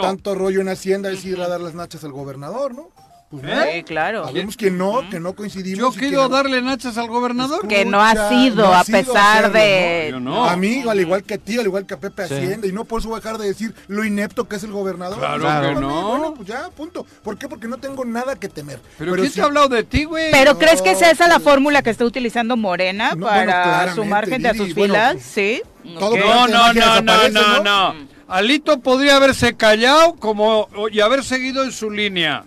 tanto 0.00 0.34
rollo 0.34 0.60
en 0.60 0.68
Hacienda 0.68 1.10
es 1.10 1.24
ir 1.24 1.40
a 1.40 1.48
dar 1.48 1.60
las 1.60 1.74
nachas 1.74 2.04
al 2.04 2.12
gobernador, 2.12 2.74
¿no? 2.74 2.90
Pues 3.32 3.44
¿Eh? 3.46 3.82
claro. 3.86 4.26
Sabemos 4.26 4.58
que 4.58 4.70
no, 4.70 5.08
que 5.08 5.18
no 5.18 5.32
coincidimos. 5.32 5.78
Yo 5.78 5.98
quiero 5.98 6.28
darle 6.28 6.60
nachas 6.60 6.98
al 6.98 7.08
gobernador. 7.08 7.66
Que 7.66 7.86
no 7.86 8.02
ha 8.02 8.28
sido, 8.28 8.74
a 8.74 8.84
pesar 8.84 9.50
de. 9.50 10.14
¿no? 10.20 10.44
A 10.44 10.54
mí, 10.56 10.84
al 10.86 11.00
igual 11.00 11.22
que 11.22 11.34
a 11.34 11.38
ti, 11.38 11.58
al 11.58 11.64
igual 11.64 11.86
que 11.86 11.94
a 11.94 11.96
Pepe 11.98 12.24
Hacienda, 12.24 12.66
y 12.66 12.72
no 12.72 12.84
por 12.84 13.00
eso 13.00 13.14
dejar 13.14 13.38
de 13.38 13.46
decir 13.46 13.74
lo 13.88 14.04
inepto 14.04 14.46
que 14.46 14.56
es 14.56 14.64
el 14.64 14.72
gobernador. 14.72 15.18
Claro, 15.18 15.74
que 15.74 15.80
no. 15.80 16.08
Bueno, 16.08 16.34
pues 16.34 16.46
ya, 16.46 16.68
punto. 16.76 17.06
¿Por 17.22 17.38
qué? 17.38 17.48
Porque 17.48 17.68
no 17.68 17.78
tengo 17.78 18.04
nada 18.04 18.36
que 18.36 18.50
temer. 18.50 18.80
Pero, 18.98 19.14
¿quién 19.14 19.32
te 19.32 19.40
ha 19.40 19.44
hablado 19.44 19.68
de 19.68 19.82
ti, 19.82 20.04
güey? 20.04 20.30
¿Pero 20.30 20.58
crees 20.58 20.82
que 20.82 20.90
es 20.90 21.00
esa 21.00 21.26
la 21.26 21.40
fórmula 21.40 21.82
que 21.82 21.88
está 21.88 22.04
utilizando 22.04 22.58
Morena 22.58 23.16
para 23.18 23.94
sumar 23.94 24.28
gente 24.28 24.48
a 24.48 24.54
sus 24.54 24.74
filas? 24.74 25.14
Pues, 25.14 25.24
sí. 25.24 25.62
no, 25.84 26.10
no, 26.10 26.72
no, 26.74 27.00
no, 27.00 27.28
no, 27.30 27.62
no. 27.62 28.12
Alito 28.28 28.80
podría 28.80 29.16
haberse 29.16 29.56
callado 29.56 30.16
como 30.16 30.68
y 30.90 31.00
haber 31.00 31.24
seguido 31.24 31.64
en 31.64 31.72
su 31.72 31.90
línea. 31.90 32.44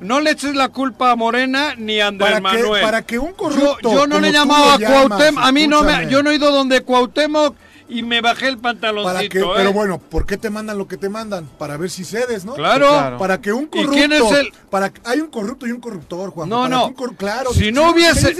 No 0.00 0.20
le 0.20 0.30
eches 0.30 0.54
la 0.54 0.68
culpa 0.68 1.10
a 1.10 1.16
Morena 1.16 1.74
ni 1.76 2.00
a 2.00 2.08
Andrés 2.08 2.40
Manuel. 2.40 2.82
para 2.82 3.02
que 3.02 3.18
un 3.18 3.32
corrupto. 3.32 3.92
Yo, 3.92 4.06
no 4.06 4.20
le 4.20 4.28
he 4.28 4.32
llamado 4.32 4.72
a 4.72 4.78
Cuauhtémoc. 4.78 5.44
A 5.44 5.52
mí 5.52 5.66
no 5.66 5.82
me. 5.82 6.08
Yo 6.08 6.22
no 6.22 6.30
he 6.30 6.36
ido 6.36 6.50
donde 6.50 6.82
Cuauhtémoc 6.82 7.56
y 7.88 8.02
me 8.02 8.20
bajé 8.20 8.48
el 8.48 8.58
pantaloncito. 8.58 9.52
¿eh? 9.52 9.56
Pero 9.56 9.72
bueno, 9.72 9.98
¿por 9.98 10.26
qué 10.26 10.36
te 10.36 10.50
mandan 10.50 10.78
lo 10.78 10.88
que 10.88 10.96
te 10.96 11.08
mandan? 11.08 11.46
Para 11.58 11.76
ver 11.76 11.90
si 11.90 12.04
cedes, 12.04 12.44
¿no? 12.44 12.54
Claro. 12.54 13.16
Para 13.18 13.40
que 13.40 13.52
un 13.52 13.66
corrupto. 13.66 13.92
¿Y 13.92 13.96
quién 13.96 14.12
es 14.12 14.30
el? 14.32 14.52
Para, 14.70 14.92
hay 15.04 15.20
un 15.20 15.28
corrupto 15.28 15.66
y 15.66 15.72
un 15.72 15.80
corruptor, 15.80 16.30
Juan. 16.30 16.48
No, 16.48 16.68
no. 16.68 16.94
claro. 17.16 17.52
Si 17.52 17.72
no 17.72 17.90
hubiese. 17.90 18.34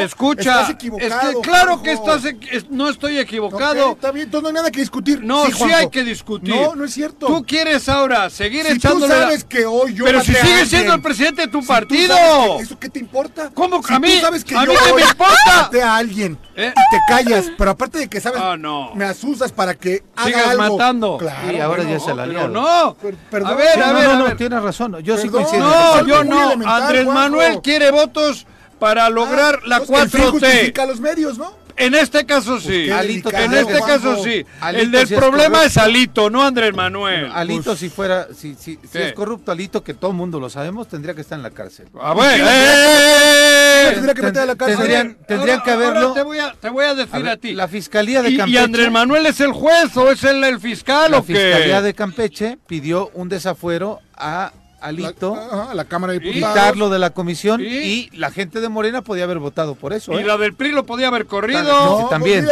escucha. 0.00 0.62
Estás 0.62 0.70
equivocado, 0.70 1.30
es 1.30 1.36
que 1.36 1.42
claro 1.42 1.82
que 1.82 1.92
estás. 1.92 2.22
No 2.70 2.88
estoy 2.88 3.18
equivocado. 3.18 3.92
está 3.92 4.10
bien, 4.10 4.26
entonces 4.26 4.42
no 4.42 4.48
hay 4.48 4.54
nada 4.54 4.70
que 4.70 4.80
discutir. 4.80 5.22
No, 5.22 5.46
sí, 5.46 5.64
hay 5.64 5.90
que 5.90 6.04
discutir. 6.04 6.54
No, 6.54 6.74
no 6.74 6.84
es 6.84 6.94
cierto. 6.94 7.26
Tú 7.26 7.44
quieres 7.44 7.88
ahora 7.88 8.30
seguir 8.30 8.66
si 8.66 8.72
echándole. 8.72 9.14
Tú 9.14 9.20
sabes 9.20 9.44
que 9.44 9.66
hoy 9.66 9.94
yo. 9.94 10.04
Pero 10.04 10.22
si 10.22 10.34
sigues 10.34 10.68
siendo 10.68 10.94
el 10.94 11.02
presidente 11.02 11.42
de 11.42 11.48
tu 11.48 11.64
partido. 11.64 12.16
¿Eso 12.60 12.78
qué 12.78 12.88
te 12.88 12.98
importa? 12.98 13.50
¿Cómo 13.54 13.82
si 13.82 13.92
a 13.92 13.98
mí? 13.98 14.08
Tú 14.14 14.20
sabes 14.20 14.44
que 14.44 14.56
a 14.56 14.64
yo 14.64 14.72
mí 14.72 14.78
me 14.96 15.02
importa. 15.02 15.70
a 15.84 15.96
alguien 15.96 16.38
¿Eh? 16.56 16.72
y 16.74 16.90
te 16.90 17.00
callas. 17.08 17.52
Pero 17.56 17.70
aparte 17.70 17.98
de 17.98 18.08
que 18.08 18.20
sabes. 18.20 18.40
Ah, 18.42 18.56
no. 18.56 18.85
Me 18.94 19.04
asustas 19.04 19.52
para 19.52 19.74
que 19.74 20.04
haga 20.14 20.50
algo. 20.50 20.76
matando. 20.76 21.18
Claro, 21.18 21.52
y 21.52 21.60
ahora 21.60 21.82
ya 21.84 22.00
se 22.00 22.14
la 22.14 22.24
aliado. 22.24 22.48
No, 22.48 22.96
perdón. 23.30 23.52
A 23.52 23.54
ver, 23.54 23.82
a 23.82 23.92
ver, 23.92 24.08
no, 24.08 24.18
no, 24.18 24.28
no, 24.28 24.36
tienes 24.36 24.62
razón. 24.62 24.98
Yo 25.02 25.16
sí 25.16 25.28
coincido. 25.28 25.68
No, 25.68 26.06
yo 26.06 26.24
no. 26.24 26.52
Andrés 26.68 27.06
Manuel 27.06 27.60
quiere 27.62 27.90
votos 27.90 28.46
para 28.78 29.08
lograr 29.10 29.60
ah, 29.62 29.66
la 29.66 29.80
4T. 29.80 30.72
Pues 30.74 30.88
los 30.88 31.00
medios, 31.00 31.38
¿no? 31.38 31.65
En 31.76 31.94
este 31.94 32.24
caso 32.24 32.52
pues 32.52 32.64
sí. 32.64 32.90
Alito 32.90 33.30
en 33.32 33.52
este 33.52 33.80
caso 33.80 34.22
sí. 34.22 34.44
el 34.74 34.90
del 34.90 35.08
problema 35.08 35.64
es, 35.64 35.76
Alito, 35.76 36.30
no 36.30 36.42
Andrés 36.42 36.74
Manuel. 36.74 37.30
Alito 37.32 37.64
pues, 37.64 37.78
si 37.78 37.88
fuera, 37.88 38.28
si, 38.34 38.54
si, 38.54 38.78
si, 38.90 38.98
es 38.98 39.12
corrupto 39.12 39.52
Alito, 39.52 39.82
que 39.82 39.94
todo 39.94 40.10
el 40.10 40.16
mundo 40.16 40.40
lo 40.40 40.48
sabemos, 40.48 40.88
tendría 40.88 41.14
que 41.14 41.20
estar 41.20 41.36
en 41.36 41.42
la 41.42 41.50
cárcel. 41.50 41.88
A 42.00 42.14
ver, 42.14 42.40
eh, 42.40 43.90
tendría 43.94 44.14
que 44.14 44.22
meter 44.22 44.42
a 44.42 44.46
la 44.46 44.56
cárcel. 44.56 44.78
Tendrían, 44.78 45.18
tendrían 45.26 45.62
que 45.62 45.70
haberlo. 45.70 46.12
te, 46.12 46.22
voy 46.22 46.38
a, 46.38 46.52
te 46.52 46.68
voy 46.68 46.84
a 46.84 46.94
decir 46.94 47.28
a, 47.28 47.36
ti. 47.36 47.52
La 47.52 47.68
fiscalía 47.68 48.22
de 48.22 48.36
Campeche. 48.36 48.50
¿Y 48.50 48.56
Andrés 48.56 48.90
Manuel 48.90 49.26
es 49.26 49.40
el 49.40 49.52
juez 49.52 49.96
o 49.96 50.10
es 50.10 50.24
el, 50.24 50.42
el 50.44 50.60
fiscal 50.60 51.14
o 51.14 51.24
qué? 51.24 51.32
La 51.34 51.40
fiscalía 51.40 51.82
de 51.82 51.94
Campeche 51.94 52.58
pidió 52.66 53.10
un 53.14 53.28
desafuero 53.28 54.00
a 54.14 54.52
Alito, 54.80 55.34
la, 55.34 55.74
la 55.74 55.84
Cámara 55.84 56.12
de 56.12 56.20
Diputados. 56.20 56.54
quitarlo 56.54 56.90
de 56.90 56.98
la 56.98 57.10
comisión 57.10 57.60
y 57.62 58.10
la 58.12 58.30
gente 58.30 58.60
de 58.60 58.68
Morena 58.68 59.02
podía 59.02 59.24
haber 59.24 59.38
votado 59.38 59.74
por 59.74 59.92
eso. 59.92 60.12
Y 60.12 60.22
¿eh? 60.22 60.24
la 60.24 60.36
del 60.36 60.54
PRI 60.54 60.72
lo 60.72 60.84
podía 60.84 61.08
haber 61.08 61.26
corrido. 61.26 61.62
No, 61.62 62.08
también. 62.08 62.46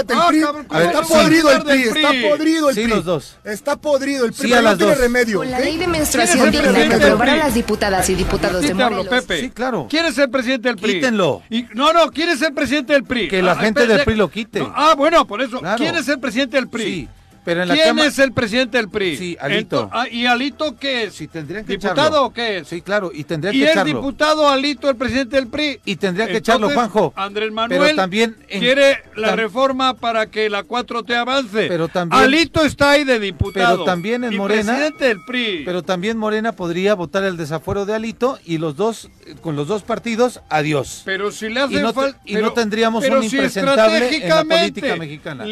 Ah, 0.71 0.83
está 0.83 1.03
podrido 1.03 1.51
el 1.51 1.63
PRI, 1.63 1.83
está 1.83 2.09
podrido 2.29 2.69
el 2.71 2.75
PRI. 2.75 2.85
Sí, 2.85 2.89
los 2.89 3.05
dos. 3.05 3.37
Está 3.45 3.77
podrido 3.77 4.25
el 4.25 4.33
PRI, 4.33 4.49
sí, 4.49 4.55
a 4.55 4.63
las 4.63 4.79
no 4.79 4.87
dos. 4.87 4.95
tiene 4.97 5.09
remedio. 5.09 5.39
Con 5.39 5.51
la 5.51 5.59
ley 5.61 5.77
de 5.77 5.87
menstruación 5.87 6.51
tienen 6.51 6.89
que 6.89 6.95
aprobar 6.95 7.31
a 7.31 7.37
las 7.37 7.55
diputadas 7.55 8.09
y 8.09 8.15
diputados 8.15 8.63
de 8.63 8.75
Morelos. 8.75 9.07
Pepe. 9.09 9.41
Sí, 9.41 9.51
claro. 9.51 9.87
¿Quién 9.91 10.07
es 10.07 10.17
el 10.19 10.31
presidente 10.31 10.69
del 10.69 10.77
PRI? 10.77 10.95
Quítenlo. 10.95 11.43
Y, 11.51 11.67
no, 11.75 11.93
no, 11.93 12.11
¿quién 12.11 12.31
es 12.31 12.41
el 12.43 12.55
presidente 12.55 12.95
del 12.95 13.05
PRI? 13.05 13.29
Que 13.29 13.43
la 13.43 13.53
ah, 13.53 13.57
gente 13.57 13.87
del 13.87 14.03
PRI 14.03 14.15
lo 14.15 14.31
quite. 14.31 14.67
ah, 14.75 14.95
bueno, 14.97 15.27
por 15.27 15.43
eso. 15.43 15.61
¿Quién 15.77 15.95
es 15.97 16.09
el 16.09 16.19
presidente 16.19 16.57
del 16.57 16.69
PRI? 16.69 16.85
Sí. 16.85 17.09
¿Quién 17.45 17.99
es 17.99 18.19
el 18.19 18.33
presidente 18.33 18.79
del 18.79 18.89
PRI? 18.89 19.17
Sí, 19.17 19.37
Alito. 19.41 19.91
Ah, 19.93 20.09
¿Y 20.09 20.27
Alito 20.27 20.77
qué 20.77 21.05
es? 21.05 21.15
Sí, 21.15 21.29
tendrían 21.29 21.65
que 21.65 21.73
¿Diputado 21.73 22.25
o 22.25 22.33
qué 22.33 22.59
es? 22.59 22.69
Sí, 22.69 22.81
claro, 22.81 23.11
y 23.13 23.25
tendría 23.25 23.53
que 23.53 23.63
echarlo. 23.63 23.87
¿Y 23.87 23.91
es 23.91 23.97
diputado 23.97 24.49
Alito 24.49 24.89
el 24.89 24.97
presidente 24.97 25.37
del 25.37 25.49
PRI? 25.49 25.81
Y 25.85 25.97
tendría 25.97 26.27
que 26.27 26.39
echarlo, 26.39 26.71
Juanjo. 26.71 27.13
Andrés 27.17 27.53
Manuel 27.53 27.97
también 27.97 28.37
quiere 28.49 29.03
la 29.17 29.37
reforma 29.37 29.95
para 29.95 30.27
que 30.27 30.49
la 30.49 30.65
4T 30.65 31.15
avance. 31.15 31.67
Pero 31.69 31.89
también, 31.89 32.23
Alito 32.23 32.65
está 32.65 32.93
ahí 32.93 33.05
de 33.05 33.19
diputado. 33.19 33.75
Pero 33.77 33.85
también 33.85 34.25
en 34.25 34.37
Morena. 34.37 34.73
presidente 34.73 35.05
del 35.07 35.25
PRI. 35.25 35.63
Pero 35.65 35.83
también 35.83 36.17
Morena 36.17 36.53
podría 36.53 36.95
votar 36.95 37.25
el 37.25 37.37
desafuero 37.37 37.85
de 37.85 37.95
Alito 37.95 38.39
y 38.45 38.59
los 38.59 38.77
dos, 38.77 39.11
con 39.43 39.57
los 39.57 39.69
dos 39.69 39.83
partidos, 39.83 40.41
adiós. 40.49 41.03
Pero 41.05 41.31
si 41.31 41.49
le 41.49 41.61
hace 41.61 41.75
y 41.75 41.83
no, 41.83 41.93
falta. 41.93 42.21
Y 42.25 42.37
no 42.37 42.53
tendríamos 42.53 43.05
un 43.07 43.23
impresentable 43.23 43.97
en 43.97 44.35
la 44.37 44.45
política 44.45 44.97
mexicana 44.97 45.45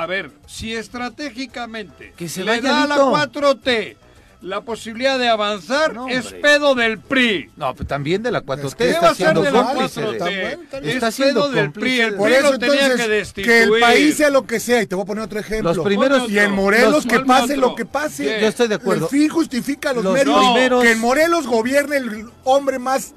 a 0.00 0.06
ver, 0.06 0.30
si 0.46 0.74
estratégicamente 0.74 2.14
que 2.16 2.26
se 2.26 2.42
le 2.42 2.62
da 2.62 2.84
a 2.84 2.86
la 2.86 2.96
4T 2.96 3.96
la 4.40 4.62
posibilidad 4.62 5.18
de 5.18 5.28
avanzar 5.28 5.94
es 6.08 6.32
pedo 6.32 6.74
del 6.74 6.98
PRI. 6.98 7.50
No, 7.58 7.74
pero 7.74 7.86
también 7.86 8.22
de 8.22 8.30
la 8.30 8.42
4T. 8.42 8.74
¿Qué 8.76 8.88
está 8.88 9.00
va 9.02 9.10
a 9.10 9.14
ser 9.14 9.38
de 9.38 9.52
la 9.52 9.74
4T? 9.74 10.84
Está 10.84 11.10
pedo 11.10 11.50
del 11.50 11.70
PRI. 11.72 12.00
El 12.00 12.14
PRI 12.14 12.34
lo 12.42 12.58
tenía 12.58 12.96
que 12.96 13.08
destituir. 13.08 13.46
Que 13.46 13.62
el 13.64 13.78
país 13.78 14.16
sea 14.16 14.30
lo 14.30 14.46
que 14.46 14.58
sea. 14.58 14.80
Y 14.80 14.86
te 14.86 14.94
voy 14.94 15.02
a 15.02 15.06
poner 15.06 15.24
otro 15.24 15.38
ejemplo. 15.38 15.74
Los 15.74 15.84
primeros, 15.84 16.30
y 16.30 16.38
en 16.38 16.52
Morelos 16.52 17.04
que 17.04 17.20
pase 17.20 17.58
lo 17.58 17.74
que 17.74 17.84
pase. 17.84 18.40
Yo 18.40 18.48
estoy 18.48 18.68
de 18.68 18.76
acuerdo. 18.76 19.04
El 19.04 19.10
fin 19.10 19.28
justifica 19.28 19.92
los, 19.92 20.02
los 20.02 20.14
medios. 20.14 20.82
Que 20.82 20.92
en 20.92 20.98
Morelos 20.98 21.46
gobierne 21.46 21.98
el 21.98 22.30
hombre 22.44 22.78
más 22.78 23.12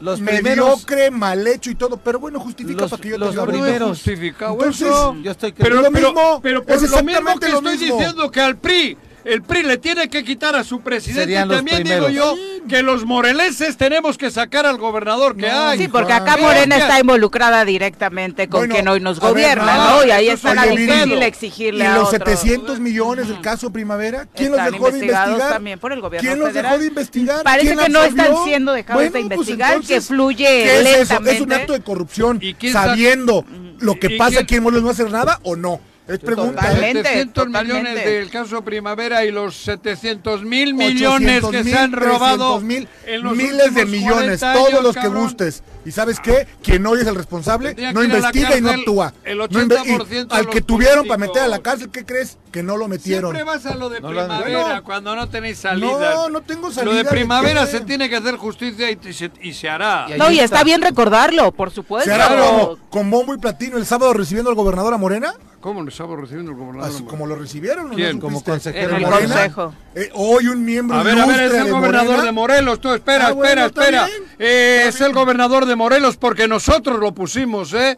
los 0.00 0.20
mediocre, 0.20 1.10
mal 1.10 1.46
hecho 1.46 1.70
y 1.70 1.74
todo, 1.74 1.96
pero 1.96 2.18
bueno, 2.18 2.40
justifica 2.40 2.86
para 2.86 3.02
que 3.02 3.10
yo 3.10 3.18
los 3.18 3.36
primeros. 3.36 4.06
Entonces, 4.06 4.84
yo 5.22 5.30
estoy 5.30 5.52
pero, 5.52 5.82
lo 5.82 5.90
mismo, 5.90 6.40
pero, 6.42 6.64
pero 6.64 6.80
por 6.80 6.90
lo 6.90 7.02
mismo 7.04 7.38
que 7.38 7.46
estoy 7.46 7.76
diciendo 7.76 8.30
que 8.30 8.40
al 8.40 8.56
PRI 8.56 8.96
el 9.24 9.42
PRI 9.42 9.62
le 9.62 9.78
tiene 9.78 10.08
que 10.08 10.24
quitar 10.24 10.56
a 10.56 10.64
su 10.64 10.80
presidente. 10.80 11.32
y 11.32 11.48
también 11.48 11.84
digo 11.84 12.08
yo 12.08 12.34
que 12.68 12.82
los 12.82 13.04
moreleses 13.04 13.76
tenemos 13.76 14.16
que 14.18 14.30
sacar 14.30 14.66
al 14.66 14.78
gobernador 14.78 15.36
que 15.36 15.48
hay. 15.48 15.78
Sí, 15.78 15.88
porque 15.88 16.12
acá 16.12 16.36
Morena 16.36 16.76
está 16.76 17.00
involucrada 17.00 17.64
directamente 17.64 18.48
con 18.48 18.68
quien 18.68 18.88
hoy 18.88 19.00
nos 19.00 19.20
gobierna, 19.20 19.90
¿no? 19.90 20.04
Y 20.04 20.10
ahí 20.10 20.28
está 20.28 20.54
la 20.54 20.66
difícil 20.66 21.22
exigirle 21.22 21.86
a 21.86 21.92
¿Y 21.92 21.94
los 21.98 22.10
700 22.10 22.80
millones 22.80 23.28
del 23.28 23.40
caso 23.40 23.70
Primavera? 23.70 24.26
¿Quién 24.34 24.52
los 24.52 24.64
dejó 24.64 24.90
de 24.90 24.98
investigar? 24.98 25.38
también 25.50 25.78
por 25.78 25.92
el 25.92 26.00
gobierno 26.00 26.28
¿Quién 26.28 26.38
los 26.38 26.52
dejó 26.52 26.78
de 26.78 26.86
investigar? 26.86 27.42
Parece 27.42 27.76
que 27.76 27.88
no 27.88 28.02
están 28.04 28.32
siendo 28.44 28.72
dejados 28.72 29.02
de 29.02 29.10
pues 29.10 29.22
investigar, 29.22 29.80
que 29.80 30.00
fluye 30.00 30.82
lentamente. 30.82 31.36
Es, 31.36 31.40
un 31.40 31.52
acto 31.52 31.72
de 31.72 31.80
corrupción, 31.80 32.40
sabiendo 32.72 33.44
lo 33.78 33.98
que 33.98 34.10
pasa 34.10 34.40
en 34.48 34.62
Morelos 34.62 34.82
no 34.82 34.90
hacer 34.90 35.10
nada 35.10 35.40
o 35.42 35.56
no? 35.56 35.80
Es 36.10 36.18
pregunta. 36.18 36.62
Totalmente, 36.62 37.02
700 37.04 37.48
millones 37.48 38.04
del 38.04 38.30
caso 38.30 38.62
Primavera 38.64 39.24
y 39.24 39.30
los 39.30 39.56
700 39.56 40.42
mil 40.42 40.74
millones 40.74 41.44
que 41.50 41.62
se 41.62 41.78
han 41.78 41.92
robado. 41.92 42.60
Mil, 42.60 42.88
miles 43.34 43.74
de 43.74 43.86
millones, 43.86 44.40
todos 44.40 44.82
los 44.82 44.96
que 44.96 45.08
gustes. 45.08 45.62
¿Y 45.90 45.92
sabes 45.92 46.20
qué? 46.20 46.46
Quien 46.62 46.86
hoy 46.86 47.00
es 47.00 47.06
el 47.08 47.16
responsable 47.16 47.74
no 47.92 48.04
investiga 48.04 48.56
y 48.56 48.60
no 48.60 48.70
actúa. 48.70 49.12
El 49.24 49.40
80% 49.40 50.28
al 50.30 50.48
que 50.48 50.60
tuvieron 50.60 51.04
para 51.08 51.18
meter 51.18 51.42
a 51.42 51.48
la 51.48 51.58
cárcel, 51.58 51.90
¿qué 51.90 52.06
crees? 52.06 52.38
Que 52.52 52.62
no 52.62 52.76
lo 52.76 52.86
metieron. 52.86 53.32
Siempre 53.32 53.42
vas 53.42 53.66
a 53.66 53.74
lo 53.74 53.88
de 53.88 54.00
primavera 54.00 54.82
cuando 54.82 55.16
no 55.16 55.28
tenéis 55.28 55.58
salida. 55.58 56.14
No, 56.14 56.28
no 56.28 56.42
tengo 56.42 56.70
salida. 56.70 56.92
Lo 56.92 56.96
de 56.96 57.04
primavera 57.04 57.66
se 57.66 57.80
tiene 57.80 58.08
que 58.08 58.14
hacer 58.14 58.36
justicia 58.36 58.88
y 58.88 59.52
se, 59.52 59.68
hará. 59.68 60.06
no, 60.16 60.30
y 60.30 60.38
está. 60.38 60.62
bien 60.62 60.80
recordarlo, 60.80 61.50
por 61.50 61.72
supuesto. 61.72 62.08
¿Se 62.08 62.14
hará 62.14 62.68
con 62.88 63.10
bombo 63.10 63.34
y 63.34 63.38
platino 63.38 63.76
el 63.76 63.84
sábado 63.84 64.12
recibiendo 64.12 64.48
al 64.48 64.54
gobernador 64.54 64.94
a 64.94 64.96
Morena? 64.96 65.34
¿Cómo 65.60 65.82
lo 65.82 65.90
estaba 65.90 66.16
recibiendo 66.16 66.52
el 66.52 66.56
gobernador? 66.56 66.90
Así, 66.90 67.02
como 67.02 67.26
lo 67.26 67.36
recibieron, 67.36 67.90
¿Quién? 67.90 68.16
¿no 68.16 68.22
como 68.22 68.42
consejero 68.42 68.96
el 68.96 69.04
consejo. 69.04 69.74
Eh, 69.94 70.08
hoy 70.14 70.46
un 70.46 70.64
miembro 70.64 70.96
A 70.96 71.02
ver, 71.02 71.18
a 71.18 71.26
ver, 71.26 71.40
es 71.40 71.52
el 71.52 71.70
gobernador 71.70 72.22
de 72.22 72.32
Morelos. 72.32 72.80
Tú, 72.80 72.94
espera, 72.94 73.26
ah, 73.26 73.30
espera, 73.30 73.66
espera. 73.66 74.08
Eh, 74.38 74.84
es 74.86 74.98
el 75.02 75.12
gobernador 75.12 75.66
de 75.66 75.76
Morelos 75.80 76.18
porque 76.18 76.46
nosotros 76.46 77.00
lo 77.00 77.14
pusimos, 77.14 77.72
¿eh? 77.72 77.96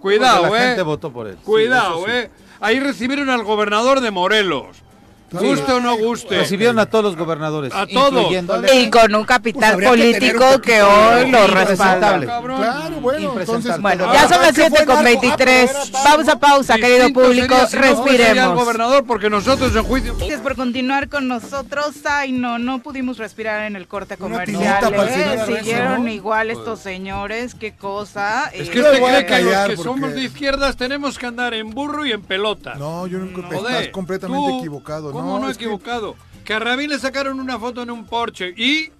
Cuidado, 0.00 0.54
la 0.54 0.56
¿eh? 0.56 0.68
gente 0.68 0.82
votó 0.82 1.12
por 1.12 1.26
él. 1.26 1.36
Cuidado, 1.38 2.06
¿eh? 2.06 2.30
Ahí 2.60 2.78
recibieron 2.78 3.28
al 3.28 3.42
gobernador 3.42 4.00
de 4.00 4.12
Morelos. 4.12 4.84
Guste 5.30 5.72
o 5.72 5.80
no 5.80 5.96
guste. 5.96 6.36
Recibieron 6.36 6.78
a 6.78 6.86
todos 6.86 7.04
los 7.04 7.16
gobernadores. 7.16 7.72
A 7.74 7.86
todos. 7.86 8.32
Y 8.74 8.90
con 8.90 9.14
un 9.14 9.24
capital 9.24 9.74
pues 9.74 9.88
político 9.88 10.60
que, 10.60 10.82
hoy 10.82 11.30
lo 11.30 11.46
respalda. 11.48 12.18
Claro, 12.20 13.00
bueno, 13.00 13.34
entonces, 13.38 13.80
bueno, 13.80 14.12
ya 14.12 14.28
son 14.28 14.40
las 14.40 14.54
7 14.54 14.86
con 14.86 15.02
23. 15.02 15.90
Pausa, 16.04 16.38
pausa, 16.38 16.76
querido 16.76 17.12
público. 17.12 17.56
respiremos. 17.72 18.54
gobernador 18.56 19.04
porque 19.04 19.28
nosotros 19.28 19.74
en 19.74 19.82
juicio. 19.82 20.14
Gracias 20.16 20.40
por 20.40 20.56
continuar 20.56 21.08
con 21.08 21.28
nosotros. 21.28 21.94
Ay, 22.04 22.32
no, 22.32 22.58
no 22.58 22.80
pudimos 22.80 23.18
respirar 23.18 23.62
en 23.62 23.76
el 23.76 23.88
corte 23.88 24.16
comercial. 24.16 24.94
¿eh? 24.94 25.42
Siguieron 25.46 26.08
igual 26.08 26.50
estos 26.50 26.80
señores. 26.80 27.54
Qué 27.54 27.74
cosa. 27.74 28.50
Es 28.52 28.70
que 28.70 28.80
usted 28.80 29.02
cree 29.02 29.26
que 29.26 29.42
los 29.42 29.66
que 29.66 29.76
somos 29.76 30.14
de 30.14 30.24
izquierdas 30.24 30.76
tenemos 30.76 31.18
que 31.18 31.26
andar 31.26 31.54
en 31.54 31.70
burro 31.70 32.06
y 32.06 32.12
en 32.12 32.22
pelota. 32.22 32.74
No, 32.76 33.06
yo 33.06 33.18
nunca. 33.18 33.56
Estás 33.56 33.88
completamente 33.88 34.58
equivocado. 34.58 35.10
¿Cómo 35.16 35.25
no, 35.26 35.48
he 35.48 35.52
equivocado? 35.52 36.16
Que 36.44 36.54
a 36.54 36.58
Rabín 36.58 36.90
le 36.90 36.98
sacaron 36.98 37.40
una 37.40 37.58
foto 37.58 37.82
en 37.82 37.90
un 37.90 38.06
Porsche 38.06 38.54
y 38.56 38.90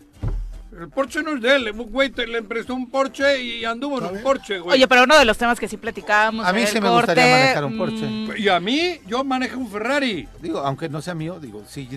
el 0.78 0.88
Porsche 0.88 1.22
no 1.22 1.36
es 1.36 1.42
de 1.42 1.56
él, 1.56 1.70
un 1.70 1.90
güey 1.90 2.12
le 2.26 2.42
prestó 2.42 2.74
un 2.74 2.90
Porsche 2.90 3.42
y 3.42 3.64
anduvo 3.64 3.98
en 3.98 4.16
un 4.16 4.22
Porsche, 4.22 4.58
güey. 4.58 4.74
Oye, 4.74 4.88
pero 4.88 5.04
uno 5.04 5.18
de 5.18 5.24
los 5.24 5.38
temas 5.38 5.58
que 5.58 5.68
sí 5.68 5.76
platicábamos. 5.76 6.46
A 6.46 6.52
mí 6.52 6.66
sí 6.66 6.80
me 6.80 6.90
gustaría 6.90 7.24
manejar 7.24 7.64
un 7.64 7.78
Porsche. 7.78 8.06
Mm. 8.06 8.32
Y 8.36 8.48
a 8.48 8.60
mí, 8.60 9.00
yo 9.06 9.24
manejo 9.24 9.58
un 9.58 9.70
Ferrari. 9.70 10.28
Digo, 10.40 10.58
aunque 10.58 10.88
no 10.88 11.00
sea 11.00 11.14
mío, 11.14 11.38
digo, 11.40 11.64
si, 11.66 11.88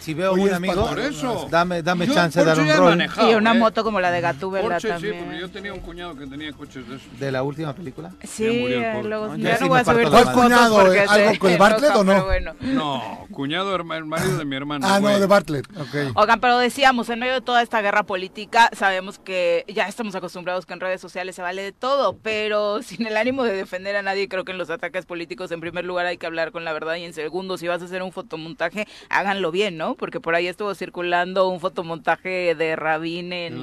si 0.00 0.14
veo 0.14 0.34
un 0.34 0.52
amigo, 0.52 0.86
por 0.86 1.00
eso. 1.00 1.48
dame, 1.50 1.82
dame 1.82 2.08
chance 2.08 2.38
de 2.38 2.44
dar 2.44 2.58
un 2.58 2.68
rol. 2.68 3.02
y 3.30 3.34
una 3.34 3.52
¿eh? 3.54 3.58
moto 3.58 3.82
como 3.82 4.00
la 4.00 4.10
de 4.10 4.20
Gatúbela 4.20 4.68
Porsche, 4.68 4.88
también. 4.88 5.14
Sí, 5.14 5.20
porque 5.22 5.40
yo 5.40 5.50
tenía 5.50 5.72
un 5.72 5.80
cuñado 5.80 6.16
que 6.16 6.26
tenía 6.26 6.52
coches 6.52 6.88
de 6.88 6.96
esos. 6.96 7.18
¿De 7.18 7.32
la 7.32 7.42
última 7.42 7.72
película? 7.74 8.12
Sí, 8.24 8.68
luego, 9.02 9.28
no, 9.28 9.36
ya 9.36 9.58
no 9.58 9.68
voy 9.68 9.80
a 9.80 9.84
subir 9.84 10.08
¿Cuál 10.08 10.32
cuñado? 10.32 10.80
¿Algo 10.80 11.38
con 11.38 11.50
el 11.50 11.58
Bartlett 11.58 11.96
o 11.96 12.04
no? 12.04 12.26
No, 12.60 13.26
cuñado, 13.30 13.74
el 13.74 14.04
marido 14.04 14.38
de 14.38 14.44
mi 14.44 14.56
hermano. 14.56 14.86
Ah, 14.88 15.00
no, 15.00 15.18
de 15.18 15.26
Bartlett, 15.26 15.66
Oigan, 16.14 16.40
pero 16.40 16.58
decíamos, 16.58 17.08
en 17.08 17.20
medio 17.20 17.34
de 17.34 17.40
toda 17.40 17.62
esta 17.62 17.80
guerra 17.80 18.02
política, 18.02 18.25
sabemos 18.72 19.18
que 19.18 19.64
ya 19.68 19.88
estamos 19.88 20.14
acostumbrados 20.14 20.66
que 20.66 20.72
en 20.72 20.80
redes 20.80 21.00
sociales 21.00 21.36
se 21.36 21.42
vale 21.42 21.62
de 21.62 21.72
todo, 21.72 22.16
pero 22.16 22.82
sin 22.82 23.06
el 23.06 23.16
ánimo 23.16 23.44
de 23.44 23.54
defender 23.54 23.96
a 23.96 24.02
nadie, 24.02 24.28
creo 24.28 24.44
que 24.44 24.52
en 24.52 24.58
los 24.58 24.70
ataques 24.70 25.06
políticos 25.06 25.50
en 25.50 25.60
primer 25.60 25.84
lugar 25.84 26.06
hay 26.06 26.18
que 26.18 26.26
hablar 26.26 26.52
con 26.52 26.64
la 26.64 26.72
verdad 26.72 26.96
y 26.96 27.04
en 27.04 27.12
segundo, 27.12 27.58
si 27.58 27.68
vas 27.68 27.82
a 27.82 27.84
hacer 27.84 28.02
un 28.02 28.12
fotomontaje, 28.12 28.86
háganlo 29.08 29.50
bien, 29.50 29.76
¿no? 29.76 29.94
Porque 29.94 30.20
por 30.20 30.34
ahí 30.34 30.46
estuvo 30.46 30.74
circulando 30.74 31.48
un 31.48 31.60
fotomontaje 31.60 32.54
de 32.54 32.76
Rabín 32.76 33.32
en, 33.32 33.62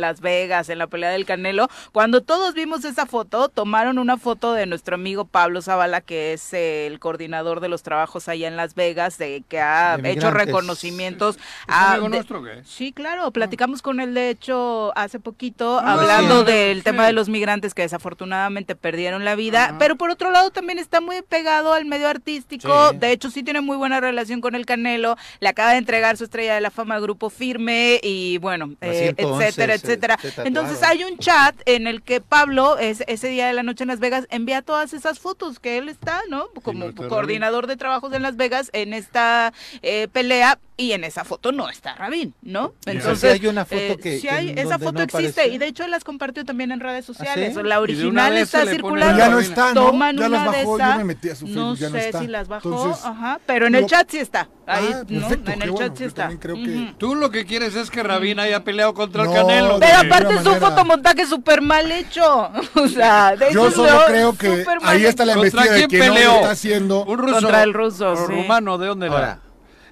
Las, 0.00 0.20
Vegas. 0.20 0.68
en 0.68 0.78
la 0.78 0.86
pelea 0.86 1.10
del 1.10 1.26
Canelo. 1.26 1.68
Cuando 1.92 2.22
todos 2.22 2.54
vimos 2.54 2.84
esa 2.84 3.06
foto, 3.06 3.48
tomaron 3.48 3.98
una 3.98 4.16
foto 4.16 4.52
de 4.52 4.66
nuestro 4.66 4.94
amigo 4.94 5.24
Pablo 5.24 5.62
Zavala, 5.62 6.00
que 6.00 6.32
es 6.32 6.52
el 6.52 6.98
coordinador 6.98 7.60
de 7.60 7.68
los 7.68 7.82
trabajos 7.82 8.28
allá 8.28 8.48
en 8.48 8.56
Las 8.56 8.74
Vegas, 8.74 9.18
de 9.18 9.42
que 9.48 9.60
ha 9.60 9.98
hecho 10.04 10.30
reconocimientos. 10.30 11.38
a, 11.66 11.96
nuestro 11.98 12.42
qué? 12.42 12.62
Sí, 12.64 12.92
claro, 12.92 13.30
platicamos 13.30 13.82
con 13.82 14.00
él 14.00 14.01
de 14.06 14.30
hecho 14.30 14.92
hace 14.96 15.20
poquito 15.20 15.78
ah, 15.78 15.94
hablando 15.94 16.44
del 16.44 16.82
tema 16.82 17.06
de 17.06 17.12
los 17.12 17.28
migrantes 17.28 17.74
que 17.74 17.82
desafortunadamente 17.82 18.74
perdieron 18.74 19.24
la 19.24 19.34
vida, 19.34 19.76
pero 19.78 19.96
por 19.96 20.10
otro 20.10 20.30
lado 20.30 20.50
también 20.50 20.78
está 20.78 21.00
muy 21.00 21.22
pegado 21.22 21.72
al 21.72 21.84
medio 21.84 22.08
artístico, 22.08 22.92
de 22.92 23.12
hecho 23.12 23.30
sí 23.30 23.42
tiene 23.42 23.60
muy 23.60 23.76
buena 23.76 24.00
relación 24.00 24.40
con 24.40 24.54
el 24.54 24.66
Canelo, 24.66 25.16
le 25.40 25.48
acaba 25.48 25.72
de 25.72 25.78
entregar 25.78 26.16
su 26.16 26.24
estrella 26.24 26.54
de 26.54 26.60
la 26.60 26.70
fama 26.70 26.96
al 26.96 27.02
grupo 27.02 27.30
Firme 27.30 28.00
y 28.02 28.38
bueno, 28.38 28.74
eh, 28.80 29.14
etcétera, 29.16 29.74
etcétera. 29.74 30.18
Entonces 30.44 30.82
hay 30.82 31.04
un 31.04 31.18
chat 31.18 31.54
en 31.66 31.86
el 31.86 32.02
que 32.02 32.20
Pablo 32.20 32.78
es, 32.78 33.02
ese 33.06 33.28
día 33.28 33.46
de 33.46 33.52
la 33.52 33.62
noche 33.62 33.84
en 33.84 33.88
Las 33.88 34.00
Vegas 34.00 34.26
envía 34.30 34.62
todas 34.62 34.92
esas 34.92 35.18
fotos 35.18 35.58
que 35.58 35.78
él 35.78 35.88
está, 35.88 36.20
¿no? 36.28 36.48
Como 36.62 36.94
coordinador 36.94 37.66
de 37.66 37.76
trabajos 37.76 38.12
en 38.12 38.22
Las 38.22 38.36
Vegas 38.36 38.70
en 38.72 38.94
esta 38.94 39.52
eh, 39.82 40.08
pelea 40.12 40.58
y 40.76 40.92
en 40.92 41.04
esa 41.04 41.24
foto 41.24 41.52
no 41.52 41.68
está 41.68 41.94
Rabín, 41.94 42.34
¿no? 42.42 42.72
Entonces 42.86 43.40
hay 43.40 43.46
una 43.46 43.64
foto 43.64 43.91
eh, 43.92 44.20
que, 44.20 44.54
esa 44.60 44.78
foto 44.78 45.02
existe 45.02 45.48
y 45.48 45.58
de 45.58 45.66
hecho 45.66 45.86
las 45.86 46.04
compartió 46.04 46.44
también 46.44 46.72
en 46.72 46.80
redes 46.80 47.04
¿Ah, 47.04 47.12
sociales. 47.14 47.56
La 47.56 47.80
original 47.80 48.36
está 48.36 48.66
circulando. 48.66 49.18
Ya 49.18 49.28
no 49.28 49.38
está, 49.38 49.74
¿no? 49.74 49.86
Toman 49.86 50.16
ya 50.16 50.28
las 50.28 50.46
bajó, 50.46 50.78
yo 50.78 50.96
me 50.96 51.04
metí 51.04 51.30
a 51.30 51.34
su 51.34 51.46
No 51.46 51.76
sé 51.76 52.12
si 52.12 52.26
las 52.26 52.48
bajó, 52.48 52.90
ajá, 53.04 53.40
pero 53.46 53.66
en 53.66 53.74
el 53.74 53.86
chat 53.86 54.10
sí 54.10 54.18
está. 54.18 54.48
Ahí, 54.66 54.90
ah, 54.94 55.02
¿no? 55.08 55.28
En 55.30 55.62
el 55.62 55.74
chat 55.74 55.96
sí 55.96 56.04
está. 56.04 56.30
Creo 56.38 56.54
que... 56.54 56.94
Tú 56.98 57.14
lo 57.14 57.30
que 57.30 57.44
quieres 57.44 57.74
es 57.74 57.90
que 57.90 58.02
Rabín 58.02 58.38
haya 58.38 58.64
peleado 58.64 58.94
contra 58.94 59.24
el 59.24 59.32
Canelo. 59.32 59.78
Pero 59.80 59.98
aparte 59.98 60.34
es 60.34 60.46
un 60.46 60.56
fotomontaje 60.56 61.26
súper 61.26 61.60
mal 61.60 61.90
hecho. 61.90 62.50
o 62.74 62.88
sea, 62.88 63.36
de 63.36 63.52
Yo 63.52 63.70
solo 63.70 64.00
creo 64.06 64.36
que 64.36 64.64
ahí 64.82 65.04
está 65.04 65.24
la 65.24 65.34
investigación 65.34 65.80
de 65.80 65.88
quién 65.88 66.14
peleó? 66.14 66.36
está 66.36 66.50
haciendo. 66.50 67.04
Un 67.04 67.18
ruso. 67.18 67.34
Contra 67.34 67.62
el 67.62 67.74
ruso, 67.74 68.14
rumano, 68.14 68.78
¿de 68.78 68.86
dónde 68.86 69.06
era? 69.06 69.40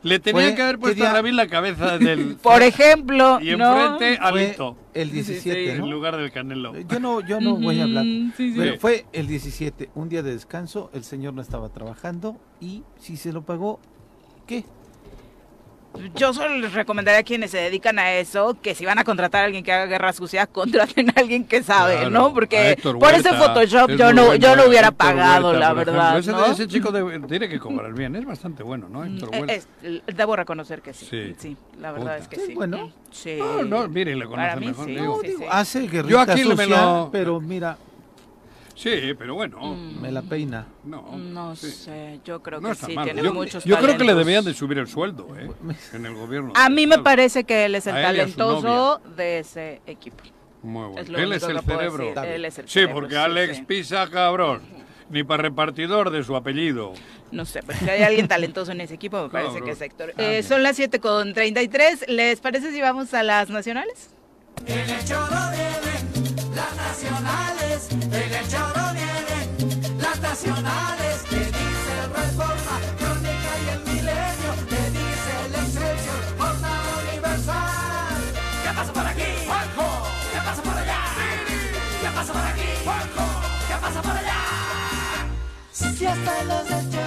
Le 0.03 0.19
tenía 0.19 0.55
que 0.55 0.63
haber 0.63 0.79
puesto 0.79 1.05
a 1.07 1.13
Rabín 1.13 1.37
la 1.37 1.47
cabeza 1.47 1.99
del. 1.99 2.37
Por 2.37 2.63
ejemplo. 2.63 3.39
Y 3.41 3.51
enfrente 3.51 4.19
a 4.21 4.33
Lito. 4.33 4.77
El 4.95 5.11
17, 5.11 5.73
En 5.73 5.91
lugar 5.91 6.17
del 6.17 6.33
Canelo. 6.33 6.73
Yo 6.89 7.01
no, 7.01 7.21
yo 7.21 7.41
no 7.41 7.57
voy 7.57 7.81
a 7.81 7.85
hablar. 7.85 8.05
Pero 8.37 8.79
fue 8.79 9.07
el 9.13 9.27
17, 9.27 9.91
un 9.95 10.09
día 10.09 10.23
de 10.23 10.33
descanso, 10.33 10.91
el 10.93 11.05
señor 11.05 11.35
no 11.35 11.43
estaba 11.43 11.69
trabajando 11.69 12.41
y 12.61 12.83
si 12.99 13.17
se 13.17 13.33
lo 13.33 13.43
pagó, 13.43 13.81
¿qué? 14.47 14.65
Yo 16.15 16.33
solo 16.33 16.57
les 16.57 16.73
recomendaría 16.73 17.21
a 17.21 17.23
quienes 17.23 17.51
se 17.51 17.59
dedican 17.59 17.99
a 17.99 18.13
eso 18.15 18.57
que 18.61 18.75
si 18.75 18.85
van 18.85 18.99
a 18.99 19.05
contratar 19.05 19.43
a 19.43 19.45
alguien 19.47 19.65
que 19.65 19.73
haga 19.73 19.87
guerra 19.87 20.13
sucia, 20.13 20.47
contraten 20.53 21.11
a 21.11 21.21
alguien 21.21 21.45
que 21.45 21.63
sabe, 21.63 22.11
¿no? 22.11 22.33
Porque 22.33 22.79
por 22.83 23.15
ese 23.15 23.33
Photoshop 23.33 23.91
yo 23.93 24.13
no, 24.13 24.35
yo 24.35 24.57
no 24.57 24.67
hubiera 24.67 24.91
pagado, 24.91 25.53
la 25.53 25.73
verdad. 25.73 26.19
Ese, 26.19 26.67
chico 26.67 26.93
tiene 27.29 27.49
que 27.49 27.59
cobrar 27.59 27.93
bien, 27.93 28.17
es 28.17 28.25
bastante 28.25 28.63
bueno, 28.63 28.89
¿no? 28.89 29.01
Mm, 29.01 29.19
debo 30.15 30.37
reconocer 30.37 30.83
que 30.83 30.93
sí. 30.93 31.35
Sí, 31.39 31.57
la 31.81 31.93
verdad 31.93 32.19
es 32.19 32.29
que 32.29 32.37
sí. 32.37 32.55
Bueno. 32.55 32.93
Sí. 33.11 33.39
No, 33.39 33.65
no, 33.65 33.89
mire, 33.89 34.15
le 34.15 34.25
conoce 34.25 34.57
mejor. 34.57 35.25
hace 35.51 35.89
guerrita 35.89 36.09
yo 36.09 36.21
aquí 36.21 36.43
sucia, 36.43 37.09
pero 37.11 37.41
mira, 37.41 37.77
Sí, 38.81 39.15
pero 39.19 39.35
bueno. 39.35 39.59
Mm. 39.61 40.01
Me 40.01 40.11
la 40.11 40.23
peina. 40.23 40.67
No, 40.85 41.03
no 41.19 41.55
sé, 41.55 42.19
yo 42.25 42.43
creo 42.43 42.63
que 42.63 42.75
sí, 42.75 42.97
tiene 43.05 43.23
yo, 43.23 43.35
muchos 43.35 43.63
Yo 43.63 43.77
creo 43.77 43.99
que 43.99 44.05
le 44.05 44.15
debían 44.15 44.43
de 44.43 44.55
subir 44.55 44.79
el 44.79 44.89
sueldo, 44.89 45.29
¿eh? 45.39 45.51
En 45.93 46.07
el 46.07 46.15
gobierno. 46.15 46.55
A 46.57 46.71
mí 46.71 46.87
me 46.87 46.99
parece 46.99 47.45
que 47.45 47.67
él 47.67 47.75
es 47.75 47.87
el 47.87 47.95
talentoso 47.95 49.03
de 49.17 49.41
ese 49.41 49.83
equipo. 49.87 50.25
Muy 50.63 50.89
bueno. 50.89 51.19
él, 51.19 51.33
es 51.33 51.43
el 51.43 51.61
cerebro. 51.61 52.25
él 52.25 52.45
es 52.47 52.59
el 52.59 52.69
sí, 52.69 52.87
porque 52.91 53.19
Alex 53.19 53.61
pisa 53.67 54.09
cabrón. 54.09 54.63
Ni 55.11 55.25
para 55.25 55.43
repartidor 55.43 56.11
de 56.11 56.23
su 56.23 56.37
apellido. 56.37 56.93
No 57.33 57.45
sé, 57.45 57.61
pero 57.67 57.81
si 57.81 57.91
hay 57.91 58.03
alguien 58.03 58.29
talentoso 58.29 58.73
en 58.73 58.81
ese 58.81 58.95
equipo, 58.95 59.25
me 59.25 59.29
parece 59.29 59.61
que 59.61 59.73
es 59.73 59.81
Héctor. 59.81 60.15
Eh, 60.17 60.43
son 60.43 60.63
las 60.63 60.77
7 60.77 61.01
con 61.01 61.35
33. 61.35 62.07
¿Les 62.09 62.41
parece 62.41 62.71
si 62.71 62.81
vamos 62.81 63.13
a 63.13 63.25
las 63.25 63.51
nacionales? 63.51 64.11
En 64.67 64.79
el 64.79 65.05
choro 65.05 65.27
vienen 65.51 66.55
las 66.55 66.77
nacionales, 66.77 67.89
en 67.91 68.13
el 68.13 68.49
choro 68.49 68.70
por 86.15 86.29
allá? 86.29 86.29
Si 86.29 86.29
hasta 86.29 86.43
los 86.45 87.00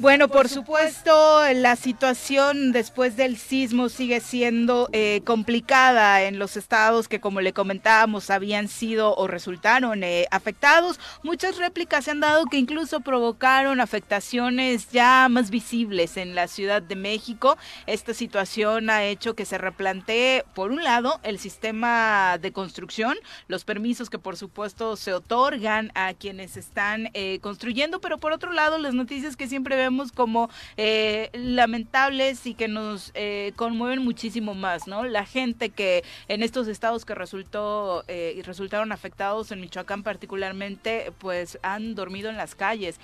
Bueno, 0.00 0.28
por 0.28 0.48
supuesto, 0.48 1.42
la 1.56 1.76
situación 1.76 2.72
después 2.72 3.18
del 3.18 3.36
sismo 3.36 3.90
sigue 3.90 4.20
siendo 4.20 4.88
eh, 4.92 5.20
complicada 5.26 6.22
en 6.22 6.38
los 6.38 6.56
estados 6.56 7.06
que, 7.06 7.20
como 7.20 7.42
le 7.42 7.52
comentábamos, 7.52 8.30
habían 8.30 8.68
sido 8.68 9.14
o 9.14 9.26
resultaron 9.26 10.02
eh, 10.02 10.26
afectados. 10.30 10.98
Muchas 11.22 11.58
réplicas 11.58 12.06
se 12.06 12.12
han 12.12 12.20
dado 12.20 12.46
que 12.46 12.56
incluso 12.56 13.00
provocaron 13.00 13.78
afectaciones 13.78 14.88
ya 14.90 15.28
más 15.28 15.50
visibles 15.50 16.16
en 16.16 16.34
la 16.34 16.48
Ciudad 16.48 16.80
de 16.80 16.96
México. 16.96 17.58
Esta 17.84 18.14
situación 18.14 18.88
ha 18.88 19.04
hecho 19.04 19.34
que 19.34 19.44
se 19.44 19.58
replantee, 19.58 20.46
por 20.54 20.70
un 20.70 20.82
lado, 20.82 21.20
el 21.24 21.38
sistema 21.38 22.38
de 22.40 22.52
construcción, 22.52 23.18
los 23.48 23.64
permisos 23.64 24.08
que, 24.08 24.18
por 24.18 24.38
supuesto, 24.38 24.96
se 24.96 25.12
otorgan 25.12 25.92
a 25.94 26.14
quienes 26.14 26.56
están 26.56 27.10
eh, 27.12 27.38
construyendo, 27.42 28.00
pero 28.00 28.16
por 28.16 28.32
otro 28.32 28.54
lado, 28.54 28.78
las 28.78 28.94
noticias 28.94 29.36
que 29.36 29.46
siempre 29.46 29.76
vemos 29.76 29.89
como 30.14 30.50
eh, 30.76 31.30
lamentables 31.32 32.46
y 32.46 32.54
que 32.54 32.68
nos 32.68 33.10
eh, 33.14 33.52
conmueven 33.56 34.02
muchísimo 34.02 34.54
más, 34.54 34.86
¿no? 34.86 35.04
La 35.04 35.26
gente 35.26 35.70
que 35.70 36.04
en 36.28 36.42
estos 36.42 36.68
estados 36.68 37.04
que 37.04 37.14
resultó 37.14 38.04
eh, 38.08 38.34
y 38.36 38.42
resultaron 38.42 38.92
afectados 38.92 39.50
en 39.50 39.60
Michoacán 39.60 40.02
particularmente, 40.02 41.12
pues 41.18 41.58
han 41.62 41.94
dormido 41.94 42.30
en 42.30 42.36
las 42.36 42.54
calles 42.54 43.00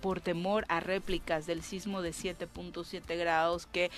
por 0.00 0.20
temor 0.20 0.64
a 0.68 0.80
réplicas 0.80 1.46
del 1.46 1.62
sismo 1.62 2.02
de 2.02 2.10
7.7 2.10 3.18
grados 3.18 3.66
que 3.66 3.90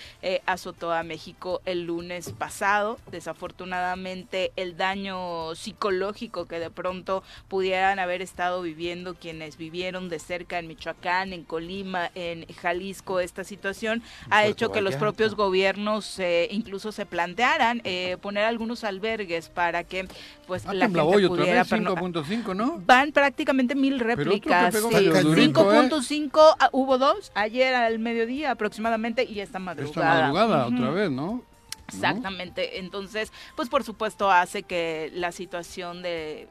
azotó 0.45 0.91
a 0.91 1.03
México 1.03 1.61
el 1.65 1.83
lunes 1.83 2.31
pasado. 2.31 2.99
Desafortunadamente 3.11 4.51
el 4.55 4.77
daño 4.77 5.55
psicológico 5.55 6.45
que 6.47 6.59
de 6.59 6.69
pronto 6.69 7.23
pudieran 7.47 7.99
haber 7.99 8.21
estado 8.21 8.61
viviendo 8.61 9.15
quienes 9.15 9.57
vivieron 9.57 10.09
de 10.09 10.19
cerca 10.19 10.59
en 10.59 10.67
Michoacán, 10.67 11.33
en 11.33 11.43
Colima, 11.43 12.11
en 12.15 12.45
Jalisco 12.47 13.19
esta 13.19 13.43
situación 13.43 14.01
ha 14.29 14.45
hecho 14.45 14.71
que 14.71 14.81
los 14.81 14.95
propios 14.95 15.35
gobiernos 15.35 16.19
eh, 16.19 16.47
incluso 16.51 16.91
se 16.91 17.05
plantearan 17.05 17.81
eh, 17.83 18.17
poner 18.21 18.45
algunos 18.45 18.83
albergues 18.83 19.49
para 19.49 19.83
que 19.83 20.07
pues 20.47 20.65
ah, 20.65 20.73
la 20.73 20.85
gente 20.85 21.01
pudiera 21.27 21.65
5.5 21.65 22.55
¿no? 22.55 22.81
van 22.85 23.11
prácticamente 23.11 23.75
mil 23.75 23.99
réplicas 23.99 24.73
5.5 24.75 26.55
ah, 26.59 26.69
hubo 26.71 26.97
dos 26.97 27.31
ayer 27.35 27.75
al 27.75 27.99
mediodía 27.99 28.51
aproximadamente 28.51 29.23
y 29.23 29.39
esta 29.39 29.59
madrugada. 29.59 29.89
esta 29.89 30.31
madrugada 30.33 30.67
otra 30.67 30.89
vez 30.91 31.11
no 31.11 31.53
Exactamente, 31.87 32.79
entonces, 32.79 33.31
pues 33.55 33.69
por 33.69 33.83
supuesto 33.83 34.31
hace 34.31 34.63
que 34.63 35.11
la 35.13 35.31
situación 35.31 36.01
de, 36.01 36.47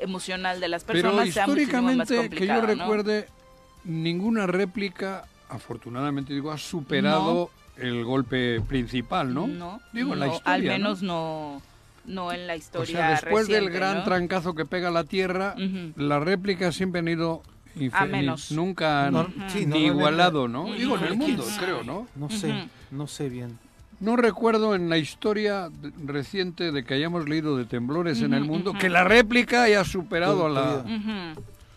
emocional 0.00 0.60
de 0.60 0.68
las 0.68 0.84
personas 0.84 1.30
sea 1.30 1.46
muchísimo 1.46 1.82
más 1.82 2.08
complicada. 2.08 2.60
que 2.60 2.76
yo 2.76 2.82
recuerde, 2.82 3.28
ninguna 3.84 4.46
réplica, 4.46 5.24
afortunadamente 5.48 6.32
digo, 6.32 6.50
ha 6.50 6.58
superado 6.58 7.50
el 7.76 8.04
golpe 8.04 8.60
principal, 8.60 9.34
¿no? 9.34 9.46
No, 9.46 9.80
digo, 9.92 10.14
la 10.14 10.28
historia, 10.28 10.52
al 10.54 10.62
menos 10.62 11.02
¿no? 11.02 11.60
no, 12.06 12.32
en 12.32 12.46
la 12.46 12.56
historia. 12.56 12.82
O 12.82 12.86
sea, 12.86 13.10
después 13.10 13.48
del 13.48 13.70
gran 13.70 14.04
trancazo 14.04 14.54
que 14.54 14.64
pega 14.64 14.90
la 14.90 15.04
Tierra, 15.04 15.54
las 15.96 16.22
réplicas 16.22 16.74
siempre 16.74 17.00
han 17.00 17.08
ido 17.08 17.42
a 17.92 18.06
menos. 18.06 18.52
nunca 18.52 19.10
ni 19.66 19.86
igualado, 19.86 20.48
¿no? 20.48 20.72
Digo, 20.72 20.96
en 20.96 21.04
el 21.04 21.16
mundo, 21.16 21.44
creo, 21.58 21.82
¿no? 21.82 22.06
No 22.14 22.30
sé, 22.30 22.68
no 22.90 23.06
sé 23.06 23.28
bien. 23.28 23.58
No 24.00 24.16
recuerdo 24.16 24.74
en 24.74 24.90
la 24.90 24.98
historia 24.98 25.70
reciente 26.04 26.72
de 26.72 26.84
que 26.84 26.94
hayamos 26.94 27.28
leído 27.28 27.56
de 27.56 27.64
temblores 27.64 28.20
en 28.22 28.34
el 28.34 28.44
mundo 28.44 28.74
que 28.74 28.90
la 28.90 29.04
réplica 29.04 29.62
haya 29.64 29.84
superado 29.84 30.46
a 30.46 30.48
la... 30.48 31.34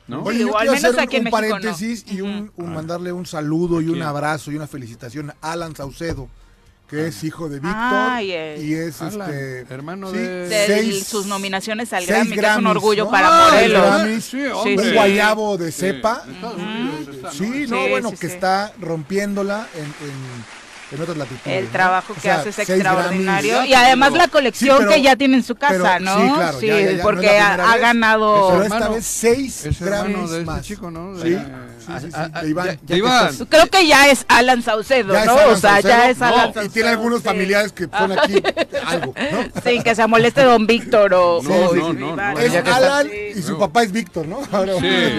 Oye, 0.10 0.40
yo 0.40 0.52
quiero 0.54 0.74
hacer 0.74 1.24
un, 1.24 1.30
paréntesis 1.30 2.06
y 2.08 2.22
un, 2.22 2.52
mandarle 2.58 3.12
un 3.12 3.26
saludo 3.26 3.82
y 3.82 3.90
un 3.90 4.02
abrazo 4.02 4.52
y 4.52 4.56
una 4.56 4.68
felicitación 4.68 5.34
a 5.42 5.52
Alan 5.52 5.76
Saucedo, 5.76 6.30
que 6.88 7.08
es 7.08 7.24
hijo 7.24 7.50
de 7.50 7.60
Víctor 7.60 8.22
y 8.22 8.74
es 8.74 9.02
este 9.02 9.66
hermano 9.70 10.12
de, 10.12 11.02
sus 11.06 11.26
nominaciones 11.26 11.92
al 11.92 12.06
Grammy, 12.06 12.36
que 12.36 12.40
es 12.40 12.58
un 12.58 12.68
orgullo 12.68 13.10
para 13.10 13.52
Morelos. 13.52 14.34
un 14.66 14.94
guayabo 14.94 15.58
de 15.58 15.72
cepa. 15.72 16.24
Sí, 17.34 17.66
no, 17.68 17.90
bueno, 17.90 18.12
que 18.12 18.28
está 18.28 18.72
rompiéndola 18.80 19.68
en 19.76 19.84
en 19.84 20.57
otras 20.96 21.18
latitudes. 21.18 21.46
El 21.46 21.68
trabajo 21.70 22.14
que 22.22 22.32
hace 22.32 22.50
es 22.50 22.60
extraordinario. 22.60 23.66
y 23.66 23.74
además 23.74 24.14
la 24.14 24.28
colección 24.28 24.88
que 24.88 25.02
ya 25.02 25.16
tiene 25.16 25.38
en 25.38 25.44
su 25.44 25.56
casa, 25.56 26.00
¿no? 26.00 26.18
Sí, 26.18 26.34
claro. 26.34 26.60
Sí, 26.60 26.70
porque 27.02 27.40
ha, 27.40 27.78
ganado. 27.78 28.50
Pero 28.52 28.64
esta 28.64 28.90
vez 28.90 29.06
seis 29.06 29.68
Grammys 29.80 30.32
de 30.32 30.38
este 30.40 30.46
más. 30.46 30.62
chico, 30.62 30.92
¿no? 30.92 31.20
Sí. 31.22 31.38
Sí, 31.88 31.94
sí, 32.02 32.12
sí, 32.12 32.48
Iván. 32.50 32.80
Iván. 32.90 33.36
Creo 33.50 33.68
que 33.68 33.88
ya 33.88 34.10
es 34.10 34.26
Alan 34.28 34.62
Saucedo, 34.62 35.14
¿no? 35.26 35.36
o 35.48 35.56
sea, 35.56 35.80
ya 35.80 36.10
es 36.10 36.22
Alan 36.22 36.54
Saucedo. 36.54 36.66
Y 36.66 36.70
tiene 36.70 36.90
algunos 36.90 37.24
familiares 37.24 37.72
que 37.72 37.86
son 37.86 38.12
aquí 38.12 38.44
algo, 38.86 39.14
¿no? 39.16 39.62
Sí, 39.64 39.82
que 39.82 39.96
se 39.96 40.06
moleste 40.08 40.44
don 40.44 40.68
Víctor 40.68 41.14
o, 41.14 41.42
no, 41.42 41.94
no, 41.94 42.16
no, 42.16 42.40
Es 42.40 42.54
Alan 42.56 43.08
y 43.36 43.42
su 43.42 43.58
papá 43.58 43.84
es 43.84 43.92
Víctor, 43.92 44.28
¿no? 44.28 44.40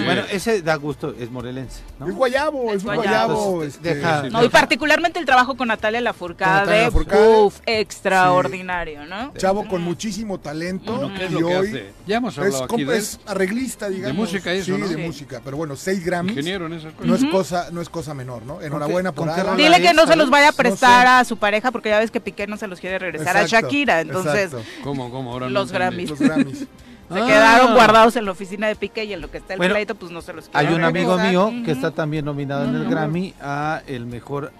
Bueno, 0.09 0.23
ese 0.31 0.61
da 0.61 0.75
gusto, 0.75 1.13
es 1.19 1.29
morelense, 1.31 1.81
¿no? 1.99 2.07
Es 2.07 2.15
guayabo, 2.15 2.73
es, 2.73 2.83
un 2.83 2.95
guayabo. 2.95 3.63
Este, 3.63 4.01
no, 4.31 4.43
y 4.43 4.49
particularmente 4.49 5.19
el 5.19 5.25
trabajo 5.25 5.55
con 5.55 5.67
Natalia 5.67 6.01
Lafourcade, 6.01 6.89
uf, 6.89 7.59
extraordinario, 7.65 9.05
¿no? 9.05 9.33
Chavo 9.37 9.67
con 9.67 9.81
muchísimo 9.81 10.39
talento. 10.39 11.11
¿Qué 11.15 11.25
es 11.25 11.31
lo 11.31 11.47
que 11.47 11.55
hace? 11.55 11.93
Ya 12.05 12.17
hemos 12.17 12.37
hablado 12.37 12.65
aquí 12.65 12.83
de 12.83 12.97
es 12.97 13.19
arreglista, 13.25 13.89
digamos. 13.89 14.15
De 14.15 14.21
música 14.21 14.53
eso, 14.53 14.75
Sí, 14.75 14.81
de 14.81 14.97
música, 14.97 15.41
pero 15.43 15.57
bueno, 15.57 15.75
seis 15.75 16.03
Grammys. 16.03 16.35
No 16.67 17.15
es 17.15 17.25
cosa, 17.25 17.69
no 17.71 17.81
es 17.81 17.89
cosa 17.89 18.13
menor, 18.13 18.43
¿no? 18.43 18.61
Enhorabuena 18.61 19.11
por 19.11 19.29
Alan. 19.29 19.55
Dile 19.55 19.81
que 19.81 19.93
no 19.93 20.05
se 20.07 20.15
los 20.15 20.29
vaya 20.29 20.49
a 20.49 20.53
prestar 20.53 21.07
a 21.07 21.23
su 21.23 21.37
pareja 21.37 21.71
porque 21.71 21.89
ya 21.89 21.99
ves 21.99 22.11
que 22.11 22.19
Piqué 22.19 22.47
no 22.47 22.57
se 22.57 22.67
los 22.67 22.79
quiere 22.79 22.99
regresar 22.99 23.37
a 23.37 23.45
Shakira, 23.45 24.01
entonces. 24.01 24.51
¿Cómo, 24.83 25.11
cómo? 25.11 25.31
Ahora 25.31 25.49
los 25.49 25.71
Grammys. 25.71 26.09
Los 26.09 26.19
Grammys. 26.19 26.67
Se 27.09 27.15
quedaron 27.15 27.71
ah. 27.71 27.73
guardados 27.73 28.15
en 28.17 28.25
la 28.25 28.31
oficina 28.31 28.67
de 28.67 28.75
Piqué 28.75 29.05
y 29.05 29.13
en 29.13 29.21
lo 29.21 29.31
que 29.31 29.39
está 29.39 29.55
el 29.55 29.59
pleito, 29.59 29.95
pues 29.95 30.11
no 30.11 30.21
se 30.21 30.31
los 30.31 30.49
Hay 30.53 30.67
un 30.67 30.83
amigo 30.83 31.17
mío 31.17 31.51
que 31.65 31.71
está 31.71 31.89
también 31.89 32.25
nominado 32.25 32.65
en 32.65 32.75
el 32.75 32.87
Grammy 32.87 33.33
a 33.41 33.81
el 33.87 34.05
mejor 34.05 34.51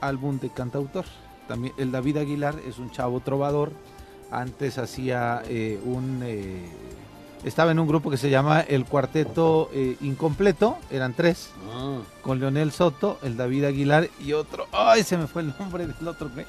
álbum 0.00 0.38
de 0.38 0.48
cantautor. 0.48 1.04
También 1.48 1.74
el 1.76 1.92
David 1.92 2.18
Aguilar 2.18 2.54
es 2.66 2.78
un 2.78 2.90
chavo 2.90 3.20
trovador. 3.20 3.72
Antes 4.30 4.78
hacía 4.78 5.42
eh, 5.48 5.78
un 5.84 6.22
eh, 6.24 6.68
estaba 7.44 7.70
en 7.70 7.78
un 7.78 7.86
grupo 7.86 8.10
que 8.10 8.16
se 8.16 8.30
llama 8.30 8.60
el 8.60 8.84
Cuarteto 8.84 9.70
eh, 9.72 9.96
Incompleto, 10.00 10.78
eran 10.90 11.14
tres, 11.14 11.50
ah. 11.72 11.98
con 12.22 12.40
Leonel 12.40 12.72
Soto, 12.72 13.18
el 13.22 13.36
David 13.36 13.64
Aguilar 13.64 14.08
y 14.24 14.32
otro, 14.32 14.66
ay, 14.72 15.02
se 15.02 15.16
me 15.16 15.26
fue 15.26 15.42
el 15.42 15.54
nombre 15.58 15.86
del 15.86 16.08
otro, 16.08 16.34
que 16.34 16.44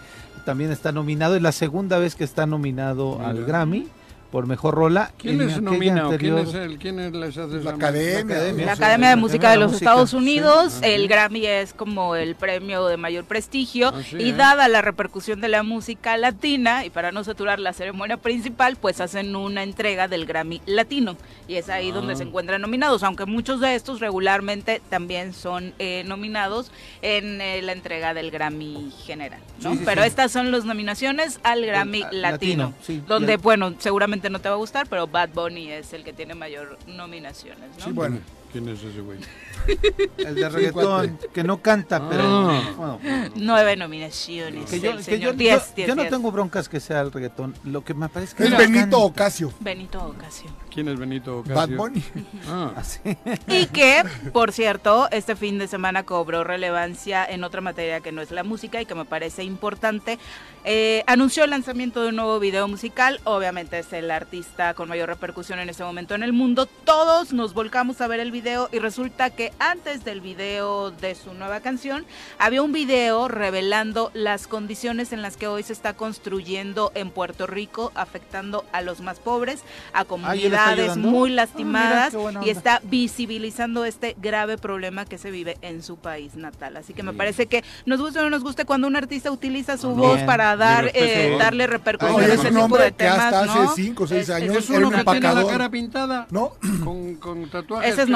también 0.46 0.72
está 0.72 0.92
nominado, 0.92 1.36
es 1.36 1.42
la 1.42 1.52
segunda 1.52 2.00
vez 2.00 2.16
que 2.16 2.24
está 2.24 2.46
nominado 2.46 3.20
al 3.22 3.46
Grammy 3.46 3.88
por 4.32 4.46
mejor 4.46 4.76
rola. 4.76 5.12
¿Quién 5.18 5.40
les 5.40 5.62
nomina? 5.62 6.08
¿Quién 6.18 6.38
es 6.38 6.54
el, 6.54 6.78
quién 6.78 7.00
es 7.00 7.14
la, 7.14 7.28
la, 7.30 7.72
academia, 7.72 8.36
la, 8.54 8.74
Academia, 8.74 9.10
de 9.10 9.16
Música 9.16 9.52
de 9.52 9.58
los 9.58 9.74
Estados 9.74 10.14
Unidos. 10.14 10.80
El 10.84 11.08
Grammy 11.08 11.46
es 11.46 11.74
como 11.74 12.16
el 12.16 12.36
premio 12.36 12.86
de 12.86 12.98
mayor 12.98 13.26
prestigio. 13.26 13.92
Ah, 13.94 14.02
y 14.12 14.30
¿eh? 14.30 14.34
dada 14.34 14.68
la 14.68 14.82
repercusión 14.82 15.42
de 15.42 15.50
la 15.50 15.64
música 15.64 16.16
latina, 16.18 16.86
y 16.86 16.90
para 16.90 17.12
no 17.12 17.24
saturar 17.24 17.60
la 17.60 17.74
ceremonia 17.74 18.18
principal, 18.18 18.76
pues 18.76 19.02
hacen 19.02 19.36
una 19.36 19.64
entrega 19.64 20.08
del 20.08 20.26
Grammy 20.26 20.62
Latino. 20.66 21.18
Y 21.48 21.56
es 21.56 21.70
ahí 21.70 21.92
donde 21.92 22.16
se 22.16 22.24
ah. 22.24 22.28
encuentran 22.28 22.62
nominados, 22.62 23.02
aunque 23.04 23.26
muchos 23.26 23.60
de 23.60 23.74
estos 23.74 24.00
regularmente 24.00 24.82
también 24.90 25.34
son 25.34 25.74
eh, 25.80 26.04
nominados 26.06 26.72
en 27.02 27.42
eh, 27.42 27.62
la 27.64 27.72
entrega 27.72 28.14
del 28.14 28.30
Grammy 28.30 28.92
general. 29.06 29.40
Pero 29.86 30.04
estas 30.04 30.32
son 30.32 30.52
las 30.52 30.66
nominaciones 30.66 31.40
al 31.44 31.66
Grammy 31.66 32.04
Latino, 32.12 32.74
donde, 33.08 33.38
bueno, 33.38 33.74
seguramente 33.80 34.19
no 34.30 34.40
te 34.40 34.50
va 34.50 34.56
a 34.56 34.58
gustar, 34.58 34.88
pero 34.88 35.08
Bad 35.08 35.30
Bunny 35.30 35.72
es 35.72 35.94
el 35.94 36.04
que 36.04 36.14
tiene 36.14 36.36
mayor 36.36 36.78
nominaciones, 36.88 37.78
¿no? 37.78 37.86
Sí, 37.86 37.92
bueno. 37.92 38.18
¿Quién 38.52 38.68
es 38.68 38.84
ese 38.84 39.02
güey? 39.02 39.20
El 40.18 40.36
de 40.36 40.50
reggaetón, 40.50 41.20
que 41.32 41.44
no 41.44 41.62
canta, 41.62 42.10
pero... 42.10 42.50
Ah. 42.50 43.30
Nueve 43.36 43.76
nominaciones. 43.76 44.70
Que 44.70 44.80
yo, 44.80 44.98
que 44.98 45.20
yo, 45.20 45.34
yo, 45.34 45.96
no 45.96 46.08
tengo 46.08 46.32
broncas 46.32 46.68
que 46.68 46.80
sea 46.80 47.02
el 47.02 47.12
reggaetón. 47.12 47.54
Lo 47.64 47.84
que 47.84 47.94
me 47.94 48.10
parece 48.10 48.36
que... 48.36 48.46
Es 48.46 48.58
Benito 48.58 49.00
Ocasio. 49.00 49.54
Benito 49.60 50.04
Ocasio. 50.04 50.50
¿Quién 50.74 50.88
es 50.88 50.98
Benito 50.98 51.40
Ocasio? 51.40 51.56
Bad 51.56 51.70
Bunny. 51.70 52.04
Ah. 52.48 52.74
Y 53.48 53.68
que, 53.68 54.04
por 54.34 54.52
cierto, 54.52 55.08
este 55.12 55.36
fin 55.36 55.60
de 55.60 55.68
semana 55.68 56.04
cobró 56.04 56.44
relevancia 56.44 57.26
en 57.26 57.44
otra 57.44 57.62
materia 57.62 58.02
que 58.02 58.12
no 58.12 58.22
es 58.22 58.32
la 58.32 58.44
música 58.44 58.82
y 58.82 58.86
que 58.86 58.96
me 58.96 59.06
parece 59.06 59.44
importante. 59.44 60.18
Eh, 60.64 61.04
anunció 61.08 61.44
el 61.44 61.52
lanzamiento 61.52 62.02
de 62.02 62.10
un 62.10 62.16
nuevo 62.16 62.40
video 62.40 62.68
musical. 62.68 63.20
Obviamente 63.26 63.80
es 63.80 63.94
el 63.94 64.10
artista 64.10 64.74
con 64.74 64.90
mayor 64.90 65.10
repercusión 65.10 65.60
en 65.60 65.70
este 65.70 65.84
momento 65.84 66.16
en 66.16 66.24
el 66.24 66.34
mundo. 66.34 66.66
Todos 66.66 67.34
nos 67.34 67.54
volcamos 67.54 68.02
a 68.02 68.08
ver 68.08 68.20
el 68.20 68.32
video 68.32 68.39
y 68.72 68.80
resulta 68.80 69.32
que 69.32 69.52
antes 69.60 70.06
del 70.06 70.22
video 70.22 70.92
de 70.92 71.14
su 71.14 71.34
nueva 71.34 71.60
canción 71.60 72.06
había 72.38 72.62
un 72.62 72.72
video 72.72 73.28
revelando 73.28 74.12
las 74.14 74.48
condiciones 74.48 75.12
en 75.12 75.22
las 75.22 75.36
que 75.36 75.48
hoy 75.48 75.62
se 75.62 75.74
está 75.74 75.94
construyendo 75.94 76.94
en 76.96 77.10
Puerto 77.12 77.48
Rico, 77.48 77.92
afectando 77.96 78.64
a 78.72 78.82
los 78.82 79.02
más 79.02 79.20
pobres, 79.20 79.62
a 79.92 80.06
comunidades 80.06 80.96
muy 80.96 81.32
lastimadas 81.32 82.16
y 82.46 82.50
está 82.50 82.80
visibilizando 82.84 83.84
este 83.84 84.16
grave 84.22 84.58
problema 84.58 85.04
que 85.04 85.18
se 85.18 85.32
vive 85.32 85.58
en 85.62 85.84
su 85.84 85.98
país 85.98 86.36
natal. 86.36 86.78
Así 86.78 86.94
que 86.94 87.04
me 87.04 87.12
parece 87.12 87.48
que 87.48 87.66
nos 87.86 88.00
guste 88.00 88.20
o 88.20 88.24
no 88.24 88.30
nos 88.30 88.44
guste 88.44 88.64
cuando 88.64 88.88
un 88.88 88.96
artista 88.96 89.32
utiliza 89.32 89.78
su 89.78 89.90
voz 89.90 90.22
para 90.22 90.56
dar 90.56 90.92
eh, 90.94 91.36
darle 91.38 91.68
repercusión 91.68 92.22
a 92.22 92.34
ese 92.34 92.52
tipo 92.52 92.78
de 92.78 92.92
temas, 92.92 93.18
que 93.18 93.36
hasta 93.36 93.64
hace 93.64 93.84
5 93.84 94.04
o 94.04 94.08
6 94.08 94.30
años 94.30 94.56
es 94.56 94.70
uno 94.70 94.92
que 94.92 95.04
tiene 95.04 95.34
la 95.34 95.46
cara 95.46 95.70
pintada 95.70 96.28
¿No? 96.30 96.54
con, 96.86 97.16
con 97.16 97.50
tatuajes. 97.52 97.94
Ese 97.94 98.04
es 98.04 98.10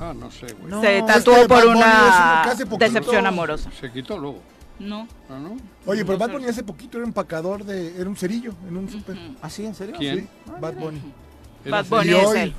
Ah, 0.00 0.14
no 0.14 0.30
sé, 0.30 0.46
güey. 0.54 0.80
se 0.80 1.02
tatuó 1.02 1.46
por 1.48 1.66
una 1.66 2.44
decepción 2.78 3.26
amorosa. 3.26 3.70
Se 3.78 3.90
quitó 3.90 4.16
luego. 4.16 4.40
No. 4.78 5.08
¿Ah, 5.28 5.38
no? 5.38 5.56
Oye, 5.86 6.04
pero 6.04 6.18
Bad 6.18 6.30
Bunny 6.30 6.46
hace 6.46 6.62
poquito 6.62 6.98
era 6.98 7.06
empacador 7.06 7.64
de. 7.64 8.00
Era 8.00 8.08
un 8.08 8.16
cerillo 8.16 8.54
en 8.68 8.76
un 8.76 8.88
super. 8.88 9.16
¿Ah, 9.42 9.50
sí? 9.50 9.66
¿En 9.66 9.74
serio? 9.74 9.96
¿Quién? 9.98 10.20
Sí, 10.20 10.28
Bad 10.60 10.74
Bunny. 10.74 11.00
Bad 11.68 11.86
Bunny 11.86 12.10
es 12.10 12.34
él. 12.34 12.54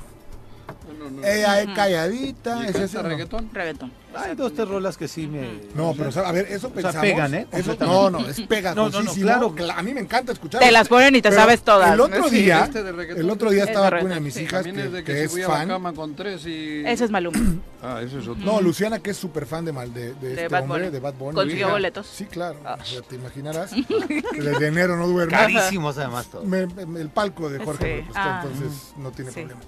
Ella 1.24 1.60
es 1.62 1.68
calladita. 1.74 2.66
¿Es 2.66 2.76
ese 2.76 3.02
reggaetón? 3.02 3.50
Reggaetón. 3.52 3.92
Hay 4.14 4.34
dos, 4.34 4.52
tres 4.54 4.66
rolas 4.66 4.96
que 4.96 5.06
sí 5.06 5.28
me... 5.28 5.60
No, 5.74 5.94
pero 5.96 6.10
a 6.26 6.32
ver, 6.32 6.46
eso 6.50 6.70
pensamos. 6.70 6.88
O 6.88 6.92
sea, 6.92 7.00
pegan, 7.00 7.34
¿eh? 7.34 7.46
Eso, 7.52 7.76
no, 7.78 8.10
no, 8.10 8.28
es 8.28 8.40
pegadosísimo. 8.40 9.30
No, 9.30 9.38
no, 9.38 9.54
claro. 9.54 9.78
A 9.78 9.82
mí 9.82 9.94
me 9.94 10.00
encanta 10.00 10.32
escuchar. 10.32 10.60
Te 10.60 10.72
las 10.72 10.88
ponen 10.88 11.14
y 11.14 11.22
te 11.22 11.30
sabes 11.30 11.62
todas. 11.62 11.92
El 11.92 12.00
otro 12.00 12.28
día, 12.28 12.64
este 12.64 12.80
el 12.80 13.30
otro 13.30 13.50
día 13.50 13.64
estaba 13.64 13.90
con 13.90 14.06
una 14.06 14.16
de 14.16 14.20
mis 14.20 14.36
hijas 14.36 14.64
que, 14.64 14.70
es, 14.70 14.92
de 14.92 15.04
que, 15.04 15.12
que 15.12 15.24
es 15.24 15.46
fan. 15.46 15.68
cama 15.68 15.92
con 15.92 16.16
tres 16.16 16.44
y... 16.46 16.82
Ese 16.84 17.04
es 17.04 17.10
Maluma. 17.10 17.38
ah, 17.82 18.00
ese 18.02 18.18
es 18.18 18.26
otro. 18.26 18.44
No, 18.44 18.60
Luciana, 18.60 18.98
que 18.98 19.10
es 19.10 19.16
súper 19.16 19.46
fan 19.46 19.64
de, 19.64 19.72
mal, 19.72 19.92
de, 19.94 20.14
de, 20.14 20.20
de 20.20 20.30
este 20.32 20.48
Bad 20.48 20.62
hombre, 20.62 20.78
Bunny. 20.80 20.92
de 20.92 21.00
Bad 21.00 21.14
Bunny. 21.14 21.34
Consiguió 21.34 21.70
boletos. 21.70 22.06
Sí, 22.06 22.24
claro. 22.24 22.58
Oh. 22.64 22.74
O 22.80 22.84
sea, 22.84 23.02
te 23.02 23.14
imaginarás. 23.14 23.70
Desde 24.32 24.66
enero 24.66 24.96
no 24.96 25.06
duerme. 25.06 25.32
Carísimos 25.32 25.96
además 25.98 26.26
todo. 26.30 26.44
Me, 26.44 26.62
el 26.62 27.10
palco 27.10 27.48
de 27.48 27.64
Jorge 27.64 28.04
sí. 28.06 28.12
ah. 28.14 28.42
entonces 28.44 28.92
no 28.96 29.12
tiene 29.12 29.30
problema. 29.30 29.60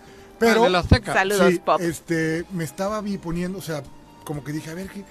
Pero, 0.43 0.67
ah, 0.67 0.85
Saludos, 1.05 1.55
Pop. 1.65 1.81
Este, 1.81 2.45
me 2.53 2.65
estaba 2.65 3.01
vi 3.01 3.19
poniendo, 3.19 3.59
o 3.59 3.63
sea, 3.63 3.83
como 4.25 4.43
que 4.43 4.53
dije, 4.53 4.71
a 4.71 4.75
ver, 4.75 4.89
¿qué? 4.89 5.05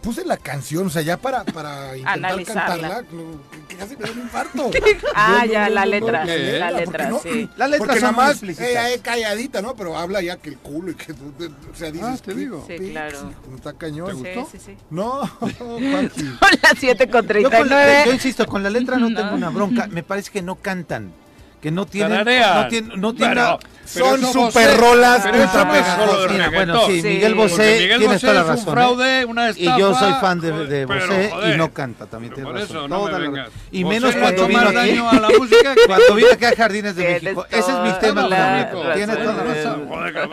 puse 0.00 0.24
la 0.24 0.36
canción, 0.36 0.86
o 0.86 0.90
sea, 0.90 1.02
ya 1.02 1.16
para, 1.16 1.44
para 1.44 1.96
intentar 1.96 2.44
cantarla, 2.44 3.02
que 3.68 3.76
casi 3.76 3.96
me 3.96 4.04
da 4.04 4.12
un 4.12 4.18
infarto. 4.20 4.70
ah, 5.14 5.46
ya, 5.46 5.70
la 5.70 5.86
letra, 5.86 6.24
la 6.24 6.70
letra, 6.70 7.10
sí. 7.22 7.48
La 7.56 7.68
letra 7.68 7.86
porque 7.86 8.00
nada 8.00 8.12
más 8.12 8.42
ella 8.42 8.90
es 8.90 9.00
calladita, 9.00 9.62
¿no? 9.62 9.74
Pero 9.74 9.96
habla 9.96 10.20
ya 10.20 10.36
que 10.36 10.50
el 10.50 10.58
culo 10.58 10.90
y 10.90 10.94
que, 10.94 11.12
o 11.12 11.74
sea, 11.74 11.90
dices, 11.90 12.06
ah, 12.06 12.16
te 12.22 12.34
digo. 12.34 12.64
Sí, 12.66 12.90
claro. 12.90 13.32
Está 13.54 13.72
cañón. 13.72 14.08
¿Te 14.08 14.12
gustó? 14.12 14.50
Sí, 14.52 14.58
sí, 14.58 14.72
sí. 14.72 14.76
No, 14.90 15.26
Son 15.58 16.50
las 16.62 16.78
7 16.78 17.08
con 17.08 17.26
39. 17.26 17.92
Yo, 18.00 18.06
yo 18.06 18.12
insisto, 18.12 18.46
con 18.46 18.62
la 18.62 18.70
letra 18.70 18.98
no, 18.98 19.08
no 19.10 19.20
tengo 19.20 19.34
una 19.34 19.48
bronca, 19.48 19.86
me 19.86 20.02
parece 20.02 20.30
que 20.30 20.42
no 20.42 20.56
cantan 20.56 21.12
que 21.62 21.70
no 21.70 21.86
tienen, 21.86 22.18
no 22.18 22.68
tienen, 22.68 23.00
no 23.00 23.14
tienen 23.14 23.34
bueno, 23.34 23.58
son 23.84 24.32
super 24.32 24.76
rolas 24.78 25.24
Mira, 25.24 26.50
bueno, 26.50 26.86
sí, 26.86 27.02
Miguel 27.02 27.34
Bosé 27.34 27.78
Miguel 27.80 27.98
tiene 27.98 28.14
Bosé 28.14 28.26
toda 28.26 28.34
la 28.34 28.40
es 28.40 28.46
razón. 28.46 28.68
Un 28.68 28.74
fraude, 28.74 29.24
una 29.24 29.48
estafa, 29.48 29.76
y 29.76 29.80
yo 29.80 29.94
soy 29.94 30.12
fan 30.14 30.40
de, 30.40 30.66
de 30.66 30.86
Bosé 30.86 31.30
joder, 31.30 31.54
y 31.54 31.58
no 31.58 31.72
canta, 31.72 32.06
también 32.06 32.34
tiene 32.34 32.50
razón. 32.50 32.76
Eso, 32.76 32.88
no 32.88 33.08
la, 33.08 33.48
y 33.70 33.84
Bosé 33.84 33.94
menos 33.94 34.16
cuando 34.16 34.46
vino 34.48 34.60
aquí, 34.60 34.98
a 34.98 35.20
la 35.20 35.28
música 35.38 35.74
cuando 35.86 36.14
vino 36.14 36.28
aquí 36.32 36.44
a 36.44 36.56
Jardines 36.56 36.96
de 36.96 37.04
México. 37.04 37.46
Ese 37.48 37.70
es 37.70 37.78
mi 37.78 37.92
tema 38.00 38.28
favorito. 38.28 38.92
Tiene 38.94 39.16
toda 39.16 39.34
la 39.34 39.42
razón. 39.44 39.88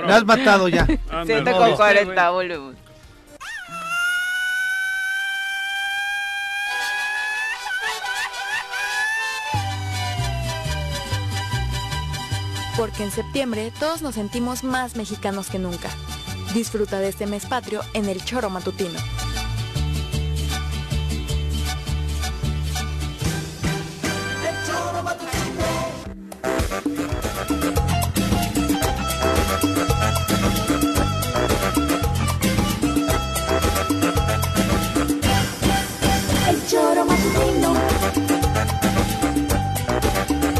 Me 0.07 0.13
has 0.13 0.25
matado 0.25 0.67
ya. 0.67 0.87
7 1.25 1.51
con 1.51 1.75
40, 1.75 2.29
volvemos. 2.31 2.88
Porque 12.79 13.03
en 13.03 13.11
septiembre 13.11 13.73
todos 13.77 14.01
nos 14.01 14.15
sentimos 14.15 14.63
más 14.63 14.95
mexicanos 14.95 15.49
que 15.49 15.59
nunca. 15.59 15.89
Disfruta 16.53 16.99
de 16.99 17.09
este 17.09 17.27
mes 17.27 17.45
patrio 17.45 17.81
en 17.93 18.07
el 18.07 18.23
Choro 18.23 18.49
Matutino. 18.49 18.97
El 36.47 36.65
Choro 36.69 37.03
Matutino. 37.03 37.73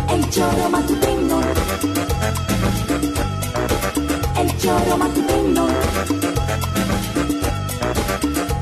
El 0.10 0.29
Choro 0.29 0.69
Matutino. 0.69 0.88
Choro 4.69 4.97
matutino. 4.97 5.67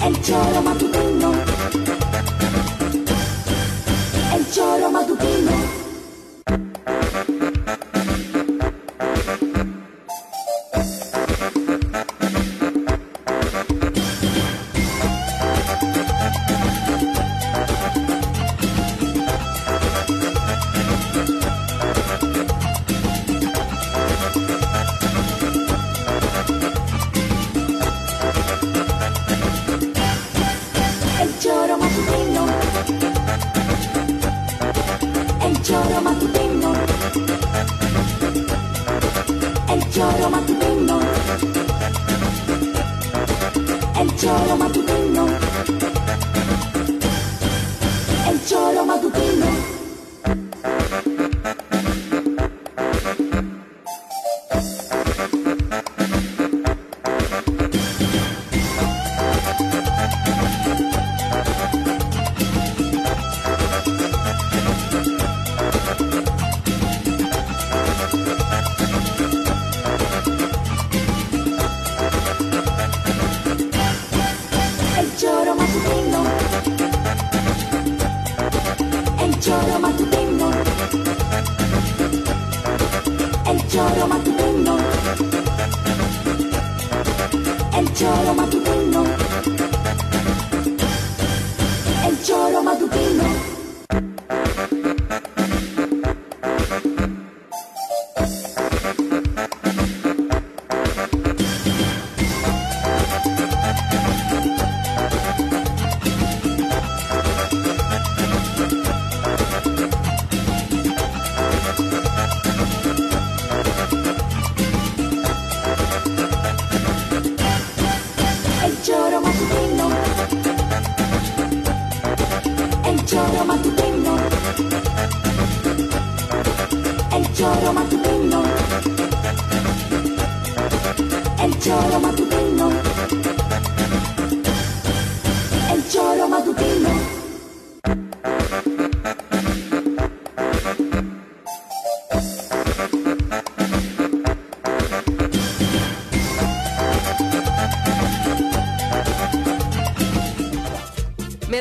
El 0.05 0.21
choro 0.21 0.61
matutino. 0.61 1.33
El 4.33 4.51
choro 4.53 4.89
matutino. 4.89 5.56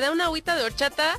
Da 0.07 0.13
una 0.13 0.27
agüita 0.27 0.55
de 0.55 0.63
horchata? 0.63 1.19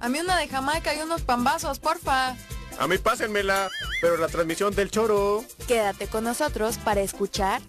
A 0.00 0.08
mí 0.08 0.18
una 0.18 0.38
de 0.38 0.48
Jamaica 0.48 0.94
y 0.94 1.00
unos 1.00 1.22
pambazos, 1.22 1.78
porfa. 1.78 2.34
A 2.78 2.88
mí 2.88 2.96
pásenmela, 2.96 3.70
pero 4.00 4.16
la 4.16 4.28
transmisión 4.28 4.74
del 4.74 4.90
choro. 4.90 5.44
Quédate 5.68 6.06
con 6.06 6.24
nosotros 6.24 6.78
para 6.78 7.02
escuchar. 7.02 7.60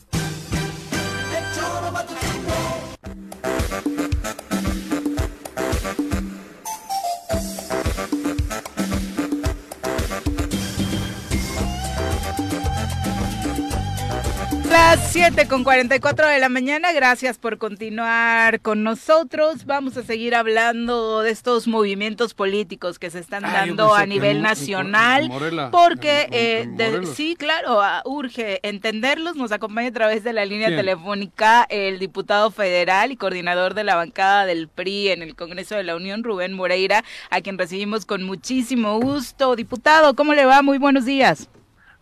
7 15.14 15.47
con 15.47 15.64
44 15.64 16.26
de 16.28 16.39
la 16.39 16.49
mañana, 16.49 16.91
gracias 16.91 17.38
por 17.38 17.59
continuar 17.59 18.61
con 18.61 18.82
nosotros. 18.82 19.66
Vamos 19.68 19.95
a 19.95 20.01
seguir 20.01 20.34
hablando 20.34 21.22
de 21.22 21.30
estos 21.30 21.68
movimientos 21.68 22.34
políticos 22.34 22.97
que 22.97 23.11
se 23.11 23.20
están 23.20 23.45
Ah, 23.45 23.51
dando 23.53 23.93
a 23.93 24.07
nivel 24.07 24.41
nacional, 24.41 25.30
Morela. 25.30 25.70
porque 25.70 26.28
eh, 26.32 26.68
de- 26.68 27.05
sí, 27.05 27.36
claro, 27.38 27.80
ah, 27.84 28.01
urge 28.05 28.59
entenderlos. 28.68 29.36
Nos 29.36 29.51
acompaña 29.51 29.89
a 29.89 29.93
través 29.93 30.24
de 30.24 30.34
la 30.34 30.45
línea 30.45 30.70
telefónica 30.70 31.68
el 31.70 31.99
diputado 31.99 32.49
federal 32.49 33.11
y 33.11 33.16
coordinador 33.16 33.76
de 33.76 33.84
la 33.84 33.95
bancada 33.95 34.47
del 34.47 34.68
PRI 34.68 35.09
en 35.09 35.22
el 35.22 35.36
Congreso 35.36 35.76
de 35.76 35.84
la 35.84 35.95
Unión, 35.95 36.24
Rubén 36.24 36.53
Moreira, 36.53 37.03
a 37.30 37.39
quien 37.41 37.59
recibimos 37.59 38.07
con 38.07 38.24
muchísimo 38.24 38.99
gusto. 38.99 39.55
Diputado, 39.55 40.16
¿cómo 40.16 40.34
le 40.34 40.45
va? 40.45 40.64
Muy 40.64 40.80
buenos 40.80 41.05
días. 41.05 41.49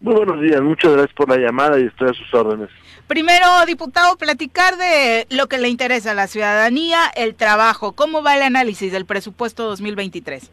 Muy 0.01 0.15
buenos 0.15 0.41
días, 0.41 0.59
muchas 0.61 0.93
gracias 0.93 1.13
por 1.13 1.29
la 1.29 1.37
llamada 1.37 1.79
y 1.79 1.83
estoy 1.83 2.09
a 2.09 2.13
sus 2.13 2.33
órdenes. 2.33 2.69
Primero, 3.05 3.45
diputado, 3.67 4.17
platicar 4.17 4.75
de 4.75 5.27
lo 5.29 5.47
que 5.47 5.59
le 5.59 5.69
interesa 5.69 6.11
a 6.11 6.15
la 6.15 6.25
ciudadanía, 6.25 7.01
el 7.15 7.35
trabajo. 7.35 7.91
¿Cómo 7.91 8.23
va 8.23 8.35
el 8.35 8.41
análisis 8.41 8.91
del 8.91 9.05
presupuesto 9.05 9.65
2023? 9.65 10.49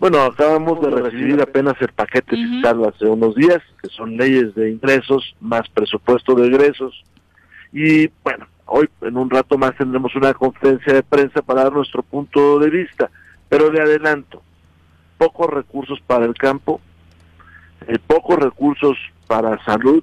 Bueno, 0.00 0.22
acabamos 0.22 0.80
de 0.80 0.90
recibir 0.90 1.40
apenas 1.40 1.74
el 1.80 1.92
paquete 1.92 2.34
fiscal 2.34 2.84
hace 2.84 3.04
unos 3.04 3.36
días, 3.36 3.62
que 3.80 3.90
son 3.90 4.16
leyes 4.16 4.52
de 4.56 4.70
ingresos 4.70 5.36
más 5.40 5.68
presupuesto 5.68 6.34
de 6.34 6.48
egresos. 6.48 7.04
Y 7.72 8.08
bueno, 8.24 8.48
hoy 8.66 8.88
en 9.02 9.16
un 9.16 9.30
rato 9.30 9.56
más 9.56 9.76
tendremos 9.76 10.16
una 10.16 10.34
conferencia 10.34 10.94
de 10.94 11.04
prensa 11.04 11.42
para 11.42 11.62
dar 11.62 11.72
nuestro 11.72 12.02
punto 12.02 12.58
de 12.58 12.70
vista. 12.70 13.08
Pero 13.48 13.70
le 13.70 13.80
adelanto, 13.80 14.42
pocos 15.16 15.48
recursos 15.48 16.00
para 16.06 16.24
el 16.24 16.34
campo, 16.34 16.80
eh, 17.86 17.98
pocos 18.06 18.38
recursos 18.38 18.96
para 19.26 19.62
salud, 19.64 20.02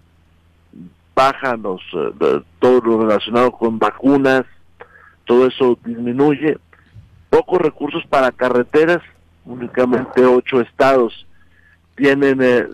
bajan 1.15 1.61
los, 1.61 1.81
eh, 1.93 2.41
todo 2.59 2.81
lo 2.81 3.01
relacionado 3.01 3.51
con 3.51 3.79
vacunas, 3.79 4.43
todo 5.25 5.47
eso 5.47 5.77
disminuye, 5.83 6.57
pocos 7.29 7.59
recursos 7.59 8.03
para 8.07 8.31
carreteras, 8.31 9.01
únicamente 9.45 10.25
ocho 10.25 10.61
estados 10.61 11.25
tienen 11.95 12.39
eh, 12.41 12.67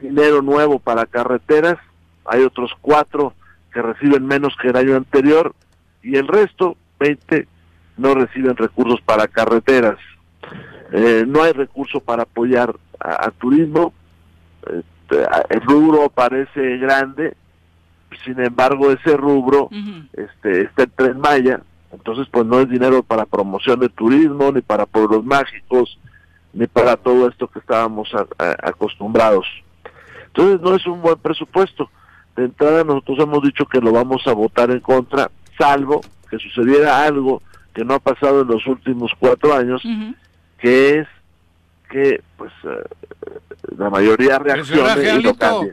dinero 0.00 0.42
nuevo 0.42 0.78
para 0.78 1.06
carreteras, 1.06 1.78
hay 2.24 2.42
otros 2.42 2.72
cuatro 2.80 3.34
que 3.72 3.82
reciben 3.82 4.26
menos 4.26 4.54
que 4.60 4.68
el 4.68 4.76
año 4.76 4.96
anterior 4.96 5.54
y 6.02 6.16
el 6.16 6.28
resto, 6.28 6.76
20, 6.98 7.46
no 7.96 8.14
reciben 8.14 8.56
recursos 8.56 9.00
para 9.00 9.28
carreteras. 9.28 9.98
Eh, 10.92 11.24
no 11.26 11.42
hay 11.42 11.52
recurso 11.52 12.00
para 12.00 12.22
apoyar 12.22 12.74
a, 13.00 13.26
a 13.26 13.30
turismo, 13.32 13.92
el 14.70 15.60
rubro 15.62 16.08
parece 16.10 16.78
grande, 16.78 17.36
sin 18.24 18.40
embargo 18.40 18.90
ese 18.90 19.16
rubro 19.16 19.68
este, 20.12 20.62
está 20.62 20.84
en 20.84 20.90
Tren 20.96 21.20
Maya, 21.20 21.60
entonces 21.92 22.26
pues 22.30 22.44
no 22.46 22.60
es 22.60 22.68
dinero 22.68 23.02
para 23.02 23.24
promoción 23.26 23.80
de 23.80 23.88
turismo, 23.88 24.50
ni 24.52 24.60
para 24.62 24.86
pueblos 24.86 25.24
mágicos, 25.24 25.98
ni 26.52 26.66
para 26.66 26.96
todo 26.96 27.28
esto 27.28 27.46
que 27.48 27.58
estábamos 27.58 28.08
a- 28.14 28.26
a- 28.42 28.68
acostumbrados. 28.70 29.46
Entonces 30.28 30.60
no 30.60 30.74
es 30.74 30.86
un 30.86 31.00
buen 31.02 31.16
presupuesto. 31.18 31.88
De 32.36 32.44
entrada 32.44 32.84
nosotros 32.84 33.18
hemos 33.20 33.42
dicho 33.42 33.64
que 33.66 33.80
lo 33.80 33.92
vamos 33.92 34.26
a 34.26 34.32
votar 34.32 34.70
en 34.70 34.80
contra, 34.80 35.30
salvo 35.58 36.00
que 36.30 36.38
sucediera 36.38 37.04
algo 37.04 37.40
que 37.74 37.84
no 37.84 37.94
ha 37.94 37.98
pasado 37.98 38.42
en 38.42 38.48
los 38.48 38.66
últimos 38.66 39.12
cuatro 39.18 39.54
años, 39.54 39.82
que 40.58 40.98
es 40.98 41.08
que 41.88 42.22
pues 42.36 42.52
eh, 42.64 42.84
la 43.78 43.90
mayoría 43.90 44.38
reaccione 44.38 44.82
raje, 44.82 45.02
y 45.02 45.06
lo 45.22 45.30
Alito. 45.30 45.34
cambie. 45.38 45.72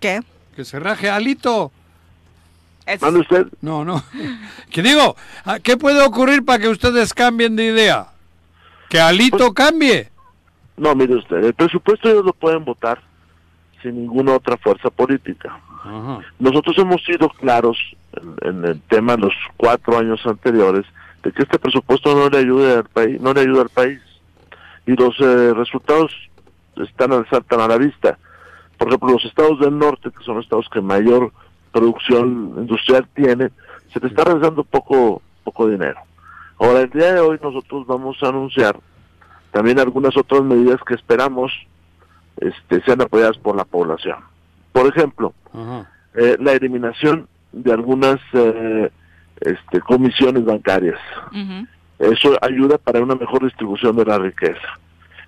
¿Qué? 0.00 0.20
Que 0.56 0.64
se 0.64 0.78
raje 0.78 1.10
Alito. 1.10 1.72
¿Mande 3.00 3.20
usted? 3.20 3.46
No, 3.62 3.84
no. 3.84 4.02
Que 4.70 4.82
digo, 4.82 5.16
¿a- 5.44 5.58
¿qué 5.60 5.76
puede 5.76 6.02
ocurrir 6.02 6.44
para 6.44 6.58
que 6.58 6.68
ustedes 6.68 7.14
cambien 7.14 7.56
de 7.56 7.64
idea? 7.66 8.08
Que 8.90 9.00
Alito 9.00 9.38
Pues 9.38 9.54
cambie. 9.54 10.10
No, 10.76 10.94
mire 10.94 11.14
usted, 11.14 11.36
el 11.44 11.54
presupuesto 11.54 12.08
ellos 12.10 12.24
lo 12.24 12.32
pueden 12.32 12.64
votar 12.64 13.00
sin 13.82 13.96
ninguna 14.00 14.32
otra 14.32 14.56
fuerza 14.56 14.90
política. 14.90 15.58
Nosotros 16.38 16.76
hemos 16.78 17.02
sido 17.04 17.28
claros 17.28 17.76
en, 18.14 18.48
en 18.48 18.64
el 18.64 18.80
tema 18.82 19.16
los 19.16 19.34
cuatro 19.56 19.98
años 19.98 20.20
anteriores 20.24 20.84
de 21.24 21.32
que 21.32 21.42
este 21.42 21.58
presupuesto 21.58 22.14
no 22.14 22.28
le 22.28 22.38
ayuda 22.38 22.78
al 22.78 22.84
país, 22.84 23.20
no 23.20 23.32
le 23.32 23.40
ayuda 23.40 23.62
al 23.62 23.68
país 23.70 24.00
y 24.86 24.92
los 24.94 25.18
eh, 25.20 25.54
resultados 25.54 26.12
están 26.76 27.12
al 27.12 27.28
saltan 27.28 27.60
a 27.60 27.68
la 27.68 27.78
vista. 27.78 28.18
Por 28.76 28.88
ejemplo, 28.88 29.12
los 29.12 29.24
estados 29.24 29.58
del 29.60 29.78
norte, 29.78 30.10
que 30.10 30.24
son 30.24 30.36
los 30.36 30.44
estados 30.44 30.68
que 30.70 30.80
mayor 30.80 31.32
producción 31.72 32.54
industrial 32.58 33.08
tienen, 33.14 33.50
se 33.92 34.00
le 34.00 34.08
está 34.08 34.24
regresando 34.24 34.64
poco 34.64 35.22
poco 35.44 35.68
dinero. 35.68 36.00
Ahora, 36.58 36.80
el 36.80 36.90
día 36.90 37.14
de 37.14 37.20
hoy 37.20 37.38
nosotros 37.42 37.86
vamos 37.86 38.16
a 38.22 38.28
anunciar 38.28 38.78
también 39.50 39.78
algunas 39.78 40.16
otras 40.16 40.42
medidas 40.42 40.80
que 40.86 40.94
esperamos 40.94 41.52
este, 42.38 42.82
sean 42.82 43.02
apoyadas 43.02 43.38
por 43.38 43.56
la 43.56 43.64
población. 43.64 44.18
Por 44.72 44.88
ejemplo, 44.88 45.34
eh, 46.14 46.36
la 46.40 46.52
eliminación 46.52 47.28
de 47.52 47.72
algunas 47.72 48.18
eh, 48.32 48.90
este, 49.44 49.80
comisiones 49.80 50.44
bancarias. 50.44 50.98
Eso 51.98 52.36
ayuda 52.42 52.76
para 52.78 53.00
una 53.02 53.14
mejor 53.14 53.44
distribución 53.44 53.96
de 53.96 54.04
la 54.04 54.18
riqueza. 54.18 54.66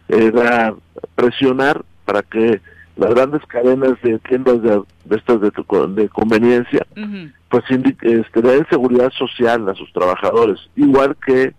Era 0.09 0.75
presionar 1.15 1.85
para 2.05 2.23
que 2.23 2.61
las 2.97 3.11
grandes 3.15 3.45
cadenas 3.47 3.93
de 4.03 4.19
tiendas 4.21 4.63
de, 4.63 4.83
de 5.05 5.17
estas 5.17 5.41
de, 5.41 5.51
de 6.03 6.09
conveniencia 6.09 6.87
pues 7.49 7.65
indi- 7.67 7.97
este, 8.01 8.43
le 8.43 8.53
den 8.53 8.67
seguridad 8.71 9.11
social 9.13 9.69
a 9.69 9.75
sus 9.75 9.93
trabajadores, 9.93 10.59
igual 10.77 11.17
que 11.25 11.53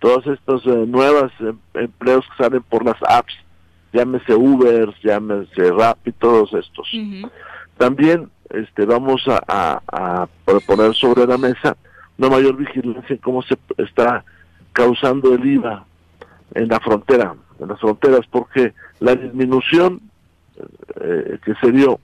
todas 0.00 0.26
estas 0.26 0.64
eh, 0.66 0.84
nuevas 0.86 1.32
em- 1.40 1.58
empleos 1.74 2.24
que 2.36 2.44
salen 2.44 2.62
por 2.62 2.84
las 2.84 2.96
apps, 3.08 3.34
llámese 3.92 4.34
Uber, 4.34 4.92
llámese 5.02 5.70
Rappi, 5.72 6.12
todos 6.12 6.52
estos. 6.54 6.88
También 7.78 8.28
este, 8.50 8.84
vamos 8.84 9.22
a, 9.28 9.40
a- 9.48 9.82
a 10.22 10.28
proponer 10.44 10.94
sobre 10.94 11.26
la 11.26 11.38
mesa 11.38 11.76
una 12.18 12.28
mayor 12.28 12.56
vigilancia 12.56 13.14
en 13.14 13.18
cómo 13.18 13.42
se 13.42 13.56
está 13.78 14.24
causando 14.72 15.34
el 15.34 15.44
IVA 15.44 15.84
en 16.54 16.68
la 16.68 16.80
frontera, 16.80 17.34
en 17.58 17.68
las 17.68 17.80
fronteras, 17.80 18.20
porque 18.30 18.74
la 19.00 19.14
disminución 19.14 20.00
eh, 21.00 21.38
que 21.44 21.54
se 21.54 21.72
dio 21.72 21.98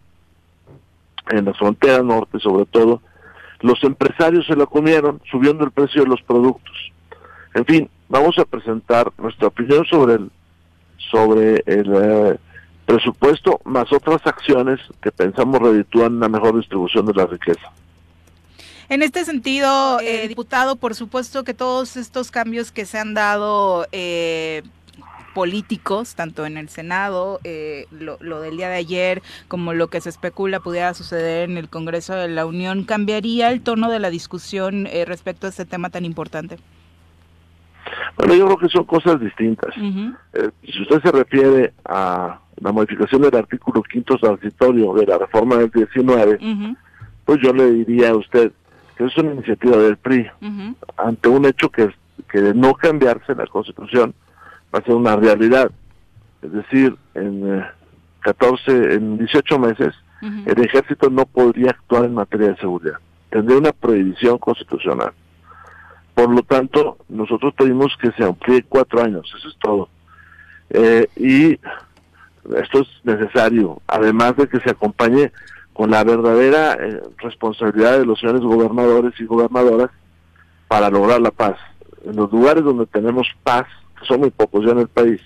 en 1.31 1.45
la 1.45 1.55
frontera 1.55 2.03
norte 2.03 2.39
sobre 2.39 2.65
todo, 2.67 3.03
los 3.61 3.83
empresarios 3.83 4.47
se 4.47 4.57
lo 4.57 4.67
comieron 4.69 5.21
subiendo 5.31 5.65
el 5.65 5.71
precio 5.71 6.03
de 6.03 6.09
los 6.09 6.23
productos. 6.23 6.93
En 7.55 7.65
fin, 7.65 7.91
vamos 8.09 8.39
a 8.39 8.45
presentar 8.45 9.13
nuestra 9.19 9.49
opinión 9.49 9.85
sobre 9.85 10.15
el 10.15 10.31
sobre 11.11 11.63
el 11.67 11.93
eh, 11.95 12.39
presupuesto 12.85 13.61
más 13.65 13.93
otras 13.93 14.27
acciones 14.27 14.81
que 15.03 15.11
pensamos 15.11 15.61
reditúan 15.61 16.17
una 16.17 16.29
mejor 16.29 16.57
distribución 16.57 17.07
de 17.07 17.15
la 17.15 17.27
riqueza. 17.27 17.71
En 18.89 19.03
este 19.03 19.25
sentido, 19.25 20.01
eh, 20.01 20.27
diputado, 20.29 20.77
por 20.77 20.95
supuesto 20.95 21.45
que 21.45 21.55
todos 21.55 21.97
estos 21.97 22.31
cambios 22.31 22.73
que 22.73 22.87
se 22.87 22.99
han 22.99 23.13
dado 23.13 23.87
eh, 23.93 24.63
políticos, 25.39 26.17
tanto 26.17 26.47
en 26.47 26.57
el 26.57 26.69
Senado, 26.69 27.39
eh, 27.45 27.87
lo, 27.93 28.17
lo 28.21 28.41
del 28.41 28.57
día 28.57 28.69
de 28.69 28.75
ayer, 28.75 29.23
como 29.47 29.73
lo 29.73 29.87
que 29.87 30.01
se 30.01 30.09
especula 30.09 30.59
pudiera 30.59 30.93
suceder 30.95 31.49
en 31.49 31.57
el 31.57 31.69
Congreso 31.69 32.15
de 32.15 32.27
la 32.27 32.45
Unión, 32.45 32.83
¿cambiaría 32.83 33.53
el 33.53 33.61
tono 33.61 33.89
de 33.89 34.01
la 34.01 34.11
discusión 34.11 34.89
eh, 34.89 35.05
respecto 35.05 35.47
a 35.47 35.51
este 35.51 35.65
tema 35.65 35.91
tan 35.91 36.05
importante? 36.05 36.57
Bueno, 38.17 38.35
yo 38.35 38.47
creo 38.47 38.59
que 38.59 38.69
son 38.69 38.83
cosas 38.83 39.21
distintas. 39.21 39.73
Eh, 39.77 40.51
si 40.65 40.83
usted 40.83 41.01
se 41.03 41.13
refiere 41.13 41.73
a 41.85 42.41
la 42.57 42.73
modificación 42.73 43.23
del 43.23 43.37
artículo 43.37 43.81
quinto 43.85 44.19
transitorio 44.19 44.93
de 44.95 45.07
la 45.07 45.19
reforma 45.19 45.55
del 45.55 45.71
19, 45.71 46.77
pues 47.25 47.39
yo 47.41 47.53
le 47.53 47.71
diría 47.71 48.11
a 48.11 48.17
usted 48.17 48.51
que 48.99 49.05
es 49.05 49.17
una 49.17 49.33
iniciativa 49.33 49.77
del 49.77 49.97
PRI 49.97 50.29
ante 50.97 51.29
un 51.29 51.47
hecho 51.47 51.71
que, 51.71 51.89
que 52.29 52.41
de 52.41 52.53
no 52.53 52.75
cambiarse 52.75 53.33
la 53.33 53.47
constitución 53.47 54.13
va 54.75 54.81
a 54.81 54.83
ser 54.83 54.95
una 54.95 55.15
realidad. 55.15 55.71
Es 56.43 56.53
decir, 56.53 56.97
en 57.15 57.65
14, 58.21 58.71
eh, 58.71 58.95
en 58.95 59.19
18 59.19 59.59
meses, 59.61 59.95
el 60.21 60.65
ejército 60.65 61.09
no 61.11 61.27
podría 61.27 61.71
actuar 61.71 62.07
en 62.07 62.15
materia 62.15 62.49
de 62.49 62.57
seguridad. 62.57 62.97
Tendría 63.31 63.59
una 63.59 63.73
prohibición 63.73 64.37
constitucional. 64.39 65.13
Por 66.15 66.31
lo 66.35 66.43
tanto, 66.43 66.99
nosotros 67.09 67.55
pedimos 67.55 67.97
que 68.01 68.11
se 68.13 68.25
amplíe 68.25 68.65
cuatro 68.65 69.01
años, 69.01 69.33
eso 69.39 69.49
es 69.49 69.57
todo. 69.61 69.89
Eh, 70.71 71.07
y 71.15 71.53
esto 72.57 72.81
es 72.81 72.89
necesario, 73.05 73.81
además 73.87 74.37
de 74.37 74.49
que 74.49 74.59
se 74.59 74.71
acompañe 74.71 75.31
con 75.79 75.93
la 75.93 76.03
verdadera 76.03 76.73
eh, 76.73 77.01
responsabilidad 77.19 78.01
de 78.01 78.05
los 78.05 78.19
señores 78.19 78.43
gobernadores 78.43 79.15
y 79.21 79.25
gobernadoras 79.27 79.91
para 80.67 80.91
lograr 80.91 81.21
la 81.21 81.31
paz. 81.31 81.57
En 82.05 82.17
los 82.17 82.33
lugares 82.33 82.65
donde 82.65 82.85
tenemos 82.87 83.29
paz, 83.45 83.69
que 83.97 84.05
son 84.05 84.19
muy 84.19 84.31
pocos 84.31 84.65
ya 84.65 84.73
en 84.73 84.81
el 84.81 84.89
país, 84.89 85.21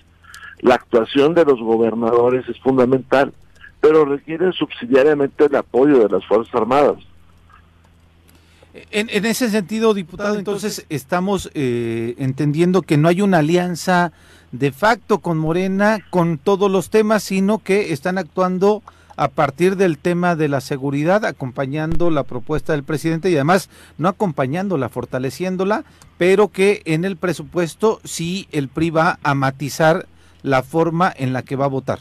la 0.61 0.75
actuación 0.75 1.33
de 1.33 1.47
los 1.47 1.59
gobernadores 1.59 2.47
es 2.51 2.61
fundamental, 2.61 3.33
pero 3.81 4.05
requiere 4.05 4.53
subsidiariamente 4.53 5.47
el 5.47 5.57
apoyo 5.57 6.01
de 6.01 6.11
las 6.11 6.27
Fuerzas 6.27 6.55
Armadas. 6.55 6.99
En, 8.91 9.25
ese 9.25 9.49
sentido, 9.49 9.95
diputado, 9.95 10.39
entonces 10.39 10.85
estamos 10.91 11.51
eh, 11.55 12.15
entendiendo 12.19 12.83
que 12.83 12.99
no 12.99 13.09
hay 13.09 13.23
una 13.23 13.39
alianza 13.39 14.13
de 14.51 14.71
facto 14.71 15.21
con 15.21 15.39
Morena 15.39 16.01
con 16.11 16.37
todos 16.37 16.71
los 16.71 16.91
temas, 16.91 17.23
sino 17.23 17.59
que 17.61 17.95
están 17.95 18.19
actuando 18.19 18.83
a 19.17 19.29
partir 19.29 19.77
del 19.77 19.99
tema 19.99 20.37
de 20.37 20.49
la 20.49 20.61
seguridad, 20.61 21.25
acompañando 21.25 22.11
la 22.11 22.25
propuesta 22.25 22.73
del 22.73 22.85
presidente 22.85 23.31
y 23.31 23.35
además 23.35 23.71
no 23.99 24.09
acompañándola, 24.09 24.89
fortaleciéndola, 24.89 25.85
pero 26.19 26.49
que 26.49 26.83
en 26.85 27.05
el 27.05 27.17
presupuesto 27.17 28.01
sí 28.05 28.49
el 28.53 28.69
PRI 28.69 28.91
va 28.91 29.19
a 29.23 29.35
matizar 29.35 30.07
la 30.43 30.63
forma 30.63 31.13
en 31.17 31.33
la 31.33 31.43
que 31.43 31.57
va 31.57 31.67
a 31.67 31.69
votar. 31.69 31.99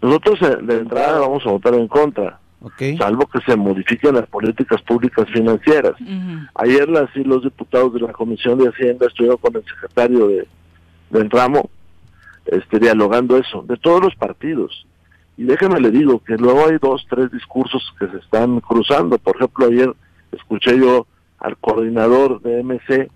Nosotros 0.00 0.40
eh, 0.42 0.58
de 0.62 0.78
entrada 0.78 1.18
vamos 1.18 1.44
a 1.46 1.50
votar 1.50 1.74
en 1.74 1.88
contra 1.88 2.38
salvo 2.98 3.26
que 3.26 3.40
se 3.46 3.56
modifiquen 3.56 4.14
las 4.14 4.26
políticas 4.26 4.82
públicas 4.82 5.26
financieras. 5.32 5.94
Ayer 6.54 6.88
las 6.88 7.14
y 7.14 7.22
los 7.22 7.42
diputados 7.44 7.94
de 7.94 8.00
la 8.00 8.12
Comisión 8.12 8.58
de 8.58 8.68
Hacienda 8.68 9.06
estuvieron 9.06 9.38
con 9.38 9.54
el 9.56 9.64
secretario 9.64 10.28
de, 10.28 10.48
del 11.10 11.30
ramo 11.30 11.70
este, 12.46 12.78
dialogando 12.78 13.36
eso, 13.36 13.62
de 13.62 13.76
todos 13.76 14.02
los 14.02 14.14
partidos. 14.16 14.86
Y 15.38 15.44
déjeme 15.44 15.80
le 15.80 15.92
digo 15.92 16.18
que 16.18 16.36
luego 16.36 16.66
hay 16.66 16.78
dos, 16.82 17.06
tres 17.08 17.30
discursos 17.30 17.94
que 17.96 18.08
se 18.08 18.16
están 18.16 18.58
cruzando. 18.58 19.18
Por 19.18 19.36
ejemplo, 19.36 19.66
ayer 19.66 19.94
escuché 20.32 20.76
yo 20.76 21.06
al 21.38 21.56
coordinador 21.58 22.42
de 22.42 22.60
MC 22.64 23.08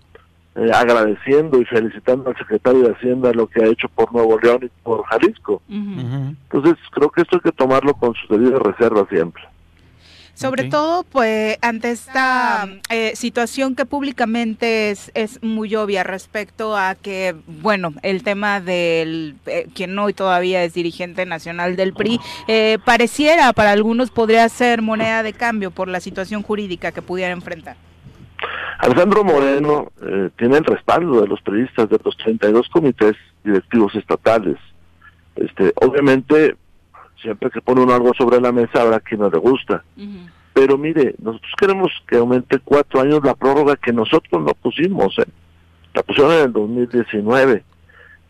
eh, 0.55 0.70
agradeciendo 0.73 1.61
y 1.61 1.64
felicitando 1.64 2.31
al 2.31 2.37
secretario 2.37 2.85
de 2.85 2.93
Hacienda 2.93 3.33
lo 3.33 3.49
que 3.49 3.64
ha 3.64 3.66
hecho 3.66 3.89
por 3.89 4.12
Nuevo 4.12 4.39
León 4.39 4.61
y 4.62 4.70
por 4.85 5.03
Jalisco. 5.07 5.62
Entonces, 5.68 6.75
creo 6.93 7.11
que 7.11 7.23
esto 7.23 7.37
hay 7.37 7.41
que 7.41 7.51
tomarlo 7.51 7.93
con 7.95 8.14
su 8.14 8.33
debida 8.33 8.61
reserva 8.61 9.05
siempre. 9.11 9.43
Sobre 10.35 10.64
todo, 10.64 11.05
pues, 11.05 11.59
ante 11.62 11.91
esta 11.91 12.66
eh, 12.91 13.12
situación 13.14 13.76
que 13.76 13.85
públicamente 13.85 14.91
es, 14.91 15.12
es 15.14 15.43
muy 15.43 15.74
obvia 15.76 16.03
respecto 16.03 16.76
a 16.76 16.95
que, 16.95 17.37
bueno, 17.47 17.93
el 18.03 18.22
tema 18.22 18.61
del, 18.61 19.37
eh, 19.47 19.68
quien 19.74 19.99
hoy 19.99 20.14
todavía 20.14 20.64
es 20.64 20.74
dirigente 20.74 21.26
nacional 21.26 21.76
del 21.76 21.93
PRI, 21.93 22.20
pareciera 22.85 23.53
para 23.53 23.70
algunos 23.72 24.11
podría 24.11 24.49
ser 24.49 24.83
moneda 24.83 25.22
de 25.22 25.33
cambio 25.33 25.70
por 25.70 25.89
la 25.89 26.01
situación 26.01 26.43
jurídica 26.43 26.93
que 26.93 27.03
pudiera 27.03 27.33
enfrentar. 27.33 27.76
Alejandro 28.83 29.22
Moreno 29.22 29.93
eh, 30.03 30.30
tiene 30.37 30.59
el 30.59 30.64
respaldo 30.64 31.20
de 31.20 31.28
los 31.28 31.41
periodistas 31.43 31.89
de 31.89 32.01
los 32.05 32.16
32 32.16 32.68
comités 32.68 33.14
directivos 33.45 33.95
estatales. 33.95 34.57
Este, 35.37 35.72
obviamente, 35.76 36.57
siempre 37.23 37.51
que 37.51 37.62
pone 37.62 37.83
uno 37.83 37.95
algo 37.95 38.12
sobre 38.14 38.41
la 38.41 38.53
mesa 38.53 38.83
habrá 38.83 39.01
quien 39.01 39.20
no 39.20 39.31
le 39.31 39.39
gusta. 39.39 39.83
Pero 40.53 40.77
mire, 40.77 41.14
nosotros 41.18 41.53
queremos 41.59 41.91
que 42.07 42.16
aumente 42.16 42.59
cuatro 42.59 43.01
años 43.01 43.20
la 43.25 43.35
prórroga 43.35 43.77
que 43.77 43.93
nosotros 43.93 44.43
no 44.43 44.53
pusimos. 44.55 45.18
¿eh? 45.18 45.27
La 45.95 46.03
pusieron 46.03 46.33
en 46.33 46.41
el 46.41 46.53
2019. 46.53 47.64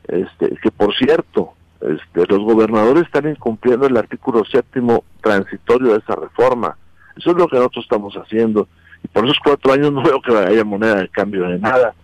Este, 0.08 0.56
que 0.62 0.70
por 0.70 0.94
cierto, 0.94 1.54
este, 1.80 2.26
los 2.28 2.40
gobernadores 2.40 3.04
están 3.04 3.28
incumpliendo 3.28 3.86
el 3.86 3.96
artículo 3.96 4.44
séptimo 4.44 5.04
transitorio 5.20 5.92
de 5.92 5.98
esa 5.98 6.14
reforma. 6.14 6.76
Eso 7.16 7.30
es 7.30 7.36
lo 7.36 7.48
que 7.48 7.56
nosotros 7.56 7.84
estamos 7.84 8.14
haciendo 8.14 8.68
y 9.02 9.08
por 9.08 9.24
esos 9.24 9.38
cuatro 9.42 9.72
años 9.72 9.92
no 9.92 10.02
veo 10.02 10.20
que 10.20 10.36
haya 10.36 10.64
moneda 10.64 10.96
de 10.96 11.08
cambio 11.08 11.48
de 11.48 11.58
nada. 11.58 11.94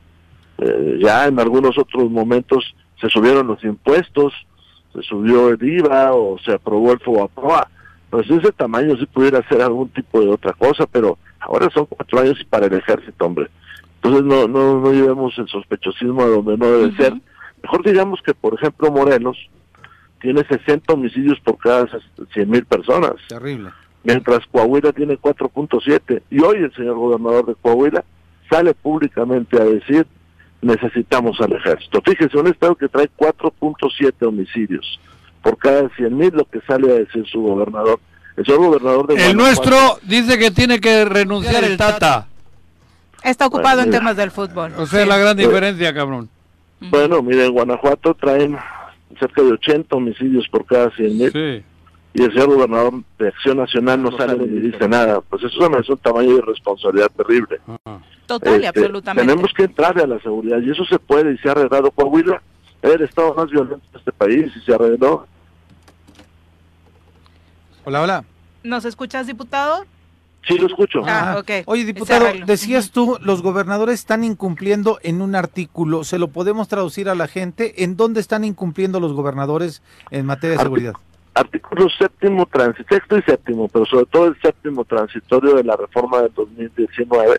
Eh, 0.59 0.99
ya 1.01 1.27
en 1.27 1.39
algunos 1.39 1.79
otros 1.79 2.11
momentos 2.11 2.75
se 3.01 3.09
subieron 3.09 3.47
los 3.47 3.63
impuestos, 3.63 4.33
se 4.93 5.03
subió 5.03 5.51
el 5.51 5.63
IVA 5.63 6.13
o 6.13 6.39
se 6.39 6.53
aprobó 6.53 6.93
el 6.93 7.01
FOBAPROA. 7.01 7.69
Pues 8.11 8.31
ese 8.31 8.53
tamaño 8.53 8.97
sí 8.97 9.07
pudiera 9.07 9.47
ser 9.49 9.61
algún 9.61 9.89
tipo 9.91 10.21
de 10.21 10.29
otra 10.29 10.53
cosa, 10.55 10.87
pero 10.87 11.19
ahora 11.41 11.69
son 11.71 11.87
cuatro 11.87 12.21
años 12.21 12.39
y 12.41 12.45
para 12.45 12.67
el 12.67 12.75
ejército, 12.75 13.27
hombre. 13.27 13.49
Entonces 13.97 14.25
no, 14.25 14.49
no, 14.49 14.81
no 14.81 14.93
llevemos 14.93 15.37
el 15.39 15.49
sospechosismo 15.49 16.23
a 16.23 16.27
donde 16.27 16.57
no 16.57 16.67
debe 16.67 16.97
ser. 16.97 17.15
Mejor 17.63 17.85
digamos 17.85 18.21
que, 18.23 18.33
por 18.33 18.55
ejemplo, 18.55 18.91
Morelos 18.91 19.37
tiene 20.21 20.45
60 20.45 20.93
homicidios 20.93 21.39
por 21.41 21.59
cada 21.59 21.87
100 22.33 22.51
mil 22.51 22.65
personas. 22.65 23.15
Terrible 23.29 23.71
mientras 24.09 24.47
Coahuila 24.47 24.93
tiene 24.93 25.19
4.7. 25.19 26.23
Y 26.31 26.41
hoy 26.41 26.59
el 26.59 26.75
señor 26.75 26.97
gobernador 26.97 27.47
de 27.47 27.55
Coahuila 27.57 28.05
sale 28.51 28.75
públicamente 28.75 29.61
a 29.61 29.65
decir 29.65 30.07
necesitamos 30.63 31.41
al 31.41 31.53
ejército. 31.53 32.01
Fíjese, 32.05 32.37
un 32.39 32.49
estado 32.49 32.75
que 32.75 32.89
trae 32.89 33.09
4.7 33.17 34.27
homicidios 34.27 35.01
por 35.43 35.57
cada 35.59 35.89
100 35.91 36.17
mil, 36.17 36.31
lo 36.35 36.45
que 36.45 36.61
sale 36.67 36.91
a 36.91 36.95
decir 36.95 37.27
su 37.27 37.41
gobernador. 37.41 38.01
El 38.37 38.45
señor 38.45 38.61
gobernador 38.61 39.07
de 39.07 39.31
El 39.31 39.37
nuestro 39.37 39.99
dice 40.03 40.39
que 40.39 40.51
tiene 40.51 40.81
que 40.81 41.05
renunciar 41.05 41.65
el 41.65 41.77
Tata. 41.77 42.27
Está 43.23 43.47
ocupado 43.47 43.83
en 43.83 43.91
temas 43.91 44.17
del 44.17 44.31
fútbol. 44.31 44.73
O 44.77 44.87
sea, 44.87 45.05
la 45.07 45.19
gran 45.19 45.37
diferencia, 45.37 45.93
cabrón. 45.93 46.29
Bueno, 46.81 47.21
mire, 47.23 47.47
en 47.47 47.53
Guanajuato 47.53 48.15
traen 48.15 48.57
cerca 49.19 49.43
de 49.43 49.53
80 49.53 49.97
homicidios 49.97 50.47
por 50.49 50.65
cada 50.65 50.91
100 50.91 51.19
mil. 51.19 51.33
Sí 51.33 51.65
y 52.15 52.23
el 52.23 52.33
señor 52.33 52.55
gobernador 52.55 52.95
de 53.19 53.29
Acción 53.29 53.59
Nacional 53.59 54.03
no, 54.03 54.17
sale 54.17 54.37
ni 54.39 54.61
dice 54.61 54.89
nada. 54.89 55.21
Pues 55.21 55.43
eso 55.45 55.79
es 55.79 55.89
un 55.89 55.99
tamaño 55.99 56.37
de 56.37 56.43
responsabilidad 56.43 57.11
terrible. 57.17 57.61
Ah. 57.85 57.99
Total 58.27 58.63
y 58.63 58.67
este, 58.67 58.81
absolutamente. 58.81 59.27
Tenemos 59.27 59.53
que 59.55 59.65
entrarle 59.65 60.03
a 60.03 60.07
la 60.07 60.21
seguridad 60.21 60.59
y 60.61 60.71
eso 60.71 60.85
se 60.85 60.99
puede 60.99 61.33
y 61.33 61.39
se 61.39 61.49
ha 61.49 61.53
arreglado. 61.53 61.91
Coahuila 61.91 62.43
es 62.83 62.91
el 62.91 63.03
estado 63.03 63.35
más 63.35 63.51
violento 63.51 63.85
de 63.93 63.99
este 63.99 64.13
país 64.13 64.53
y 64.57 64.61
se 64.61 64.75
arregló. 64.75 65.27
Hola, 67.85 68.03
hola. 68.03 68.25
¿Nos 68.63 68.85
escuchas, 68.85 69.27
diputado? 69.27 69.85
Sí, 70.47 70.59
lo 70.59 70.67
escucho. 70.67 71.03
Ah, 71.07 71.43
ah. 71.47 71.63
Oye, 71.67 71.85
diputado, 71.85 72.27
decías 72.47 72.91
tú, 72.91 73.19
los 73.21 73.43
gobernadores 73.43 74.01
están 74.01 74.25
incumpliendo 74.25 74.99
en 75.03 75.21
un 75.21 75.35
artículo. 75.35 76.05
¿Se 76.05 76.19
lo 76.19 76.29
podemos 76.29 76.69
traducir 76.69 77.09
a 77.09 77.15
la 77.15 77.29
gente? 77.29 77.85
¿En 77.85 77.97
dónde 77.97 78.21
están 78.21 78.45
incumpliendo 78.45 79.01
los 79.01 79.13
gobernadores 79.13 79.83
en 80.11 80.27
materia 80.27 80.57
de 80.57 80.63
seguridad? 80.63 80.95
Artículo 81.39 81.89
séptimo, 81.89 82.49
sexto 82.89 83.19
y 83.19 83.23
séptimo, 83.23 83.69
pero 83.69 83.87
sobre 83.87 84.07
todo 84.07 84.27
el 84.27 84.41
séptimo 84.41 84.85
transitorio 84.85 85.55
de 85.55 85.65
la 85.65 85.77
reforma 85.77 86.23
del 86.23 86.33
2019, 86.35 87.39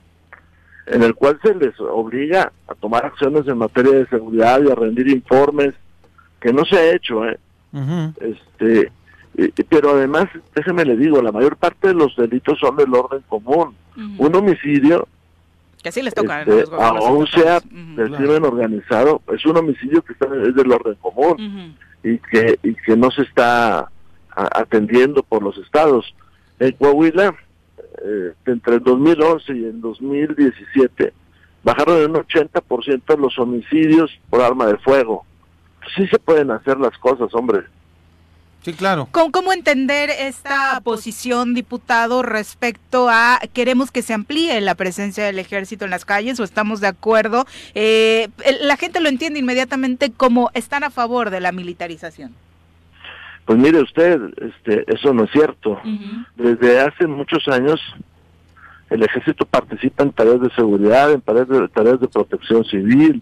en 0.88 1.04
el 1.04 1.14
cual 1.16 1.39
se 1.43 1.54
les 1.56 1.80
obliga 1.80 2.52
a 2.68 2.76
tomar 2.76 3.06
acciones 3.06 3.47
en 3.47 3.58
materia 3.58 3.91
de 3.91 4.08
seguridad 4.08 4.62
y 4.64 4.72
a 4.72 4.76
rendir 4.76 5.10
informes, 5.10 5.74
que 6.39 6.54
no 6.54 6.66
se 6.66 6.78
ha 6.78 6.95
hecho, 6.95 7.26
¿eh? 7.26 7.38
este 8.22 8.91
pero 9.70 9.91
además, 9.91 10.26
déjeme 10.54 10.84
le 10.84 10.97
digo, 10.97 11.22
la 11.22 11.32
mayor 11.32 11.56
parte 11.56 11.89
de 11.89 11.93
los 11.93 12.14
delitos 12.16 12.60
son 12.60 12.76
del 12.76 12.93
orden 12.93 13.24
común. 13.30 13.76
Un 14.18 14.36
homicidio, 14.36 15.08
que 15.82 15.89
así 15.89 16.02
les 16.02 16.14
toca 16.14 16.41
este, 16.41 16.66
aún 16.78 17.28
sea 17.28 17.62
del 17.62 18.12
crimen 18.16 18.43
organizado, 18.43 19.22
es 19.34 19.45
un 19.45 19.58
homicidio 19.58 20.02
que 20.02 20.14
está, 20.14 20.26
es 20.26 20.56
del 20.56 20.72
orden 20.72 20.95
común 20.95 21.76
y 22.04 22.18
que, 22.18 22.60
y 22.64 22.76
que 22.76 22.95
no 22.95 23.12
se 23.12 23.24
está 23.24 23.89
atendiendo 24.36 25.24
por 25.24 25.43
los 25.43 25.58
estados. 25.58 26.14
En 26.60 26.72
Coahuila, 26.74 27.36
eh, 28.04 28.34
entre 28.45 28.76
el 28.76 28.84
2011 28.84 29.54
y 29.54 29.66
el 29.66 29.82
2017, 29.82 31.14
bajaron 31.64 31.97
en 31.97 32.12
un 32.12 32.24
80% 32.24 33.18
los 33.18 33.38
homicidios 33.39 34.12
por 34.30 34.41
arma 34.41 34.68
de 34.68 34.78
fuego. 34.78 35.26
Sí 35.95 36.08
se 36.08 36.20
pueden 36.20 36.52
hacer 36.52 36.80
las 36.80 36.97
cosas, 36.97 37.34
hombre. 37.34 37.64
Sí, 38.62 38.74
claro. 38.74 39.07
¿Cómo, 39.12 39.53
entender 39.53 40.10
esta 40.10 40.82
posición, 40.84 41.53
diputado, 41.53 42.24
respecto 42.24 43.07
a 43.10 43.39
queremos 43.53 43.89
que 43.89 44.01
se 44.01 44.14
amplíe 44.14 44.60
la 44.60 44.76
presencia 44.76 45.24
del 45.24 45.39
ejército 45.39 45.86
en 45.86 45.91
las 45.91 46.03
calles 46.03 46.39
o 46.39 46.43
estamos 46.43 46.82
de 46.82 46.88
acuerdo? 46.88 47.45
Eh, 47.74 48.28
la 48.62 48.76
gente 48.76 48.99
lo 48.99 49.07
entiende 49.07 49.39
inmediatamente 49.39 50.12
como 50.12 50.51
están 50.53 50.84
a 50.84 50.89
favor 50.89 51.30
de 51.30 51.39
la 51.39 51.53
militarización. 51.53 52.36
Pues 53.45 53.57
mire 53.57 53.82
usted, 53.82 54.20
este, 54.38 54.84
eso 54.93 55.14
no 55.14 55.24
es 55.24 55.32
cierto. 55.32 55.80
Desde 56.36 56.82
hace 56.82 57.07
muchos 57.07 57.47
años 57.47 57.80
el 58.89 59.03
ejército 59.03 59.45
participa 59.45 60.03
en 60.03 60.12
tareas 60.12 60.41
de 60.41 60.49
seguridad, 60.51 61.12
en 61.12 61.22
tareas 61.22 61.47
de, 61.47 61.68
tareas 61.70 61.99
de 61.99 62.07
protección 62.07 62.66
civil, 62.66 63.22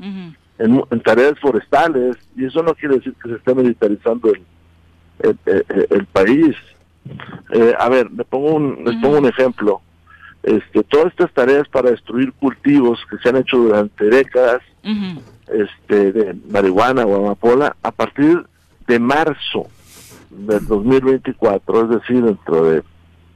en, 0.57 1.01
tareas 1.01 1.39
forestales, 1.39 2.17
y 2.35 2.45
eso 2.45 2.63
no 2.63 2.73
quiere 2.73 2.95
decir 2.95 3.13
que 3.21 3.29
se 3.29 3.35
esté 3.35 3.53
militarizando 3.53 4.33
el, 4.33 4.41
el, 5.19 6.05
país. 6.11 6.55
Eh, 7.51 7.73
a 7.77 7.89
ver, 7.89 8.11
le 8.11 8.23
pongo 8.25 8.55
un, 8.55 8.83
les 8.85 8.95
pongo 8.97 9.17
un 9.17 9.27
ejemplo. 9.27 9.81
Este, 10.43 10.83
todas 10.83 11.07
estas 11.07 11.33
tareas 11.33 11.67
para 11.67 11.91
destruir 11.91 12.31
cultivos 12.33 12.99
que 13.09 13.17
se 13.17 13.29
han 13.29 13.37
hecho 13.37 13.57
durante 13.57 14.05
décadas, 14.05 14.61
este, 15.47 16.11
de 16.11 16.35
marihuana 16.49 17.05
o 17.05 17.25
amapola, 17.25 17.75
a 17.83 17.91
partir 17.91 18.45
de 18.87 18.99
marzo 18.99 19.67
del 20.29 20.65
2024, 20.65 21.83
es 21.83 21.89
decir, 22.01 22.23
dentro 22.23 22.63
de 22.69 22.83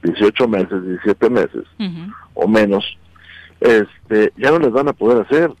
18 0.02 0.48
meses, 0.48 0.84
17 0.84 1.30
meses 1.30 1.64
o 2.34 2.48
menos, 2.48 2.96
este, 3.60 4.32
ya 4.36 4.50
no 4.50 4.58
les 4.58 4.72
van 4.72 4.88
a 4.88 4.92
poder 4.92 5.22
hacer. 5.22 5.52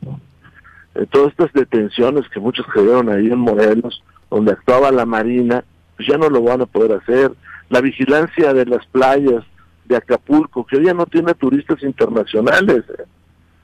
Eh, 0.94 1.06
todas 1.10 1.30
estas 1.30 1.52
detenciones 1.52 2.28
que 2.28 2.40
muchos 2.40 2.66
creyeron 2.66 3.08
ahí 3.08 3.26
en 3.26 3.38
Morelos, 3.38 4.02
donde 4.30 4.52
actuaba 4.52 4.90
la 4.90 5.06
Marina, 5.06 5.64
pues 6.02 6.08
ya 6.08 6.18
no 6.18 6.28
lo 6.28 6.42
van 6.42 6.60
a 6.60 6.66
poder 6.66 7.00
hacer. 7.00 7.32
La 7.68 7.80
vigilancia 7.80 8.52
de 8.52 8.66
las 8.66 8.84
playas 8.86 9.44
de 9.84 9.96
Acapulco, 9.96 10.66
que 10.66 10.76
hoy 10.78 10.86
ya 10.86 10.94
no 10.94 11.06
tiene 11.06 11.32
turistas 11.34 11.80
internacionales. 11.82 12.84
Eh. 12.98 13.04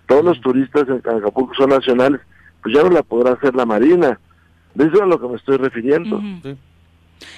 Todos 0.06 0.24
los 0.24 0.40
turistas 0.40 0.88
en 0.88 0.98
Acapulco 0.98 1.52
son 1.54 1.70
nacionales, 1.70 2.20
pues 2.62 2.74
ya 2.74 2.82
no 2.84 2.90
la 2.90 3.02
podrá 3.02 3.32
hacer 3.32 3.56
la 3.56 3.66
Marina. 3.66 4.20
De 4.74 4.84
eso 4.84 4.94
es 4.94 5.02
a 5.02 5.06
lo 5.06 5.20
que 5.20 5.26
me 5.26 5.34
estoy 5.34 5.56
refiriendo. 5.56 6.20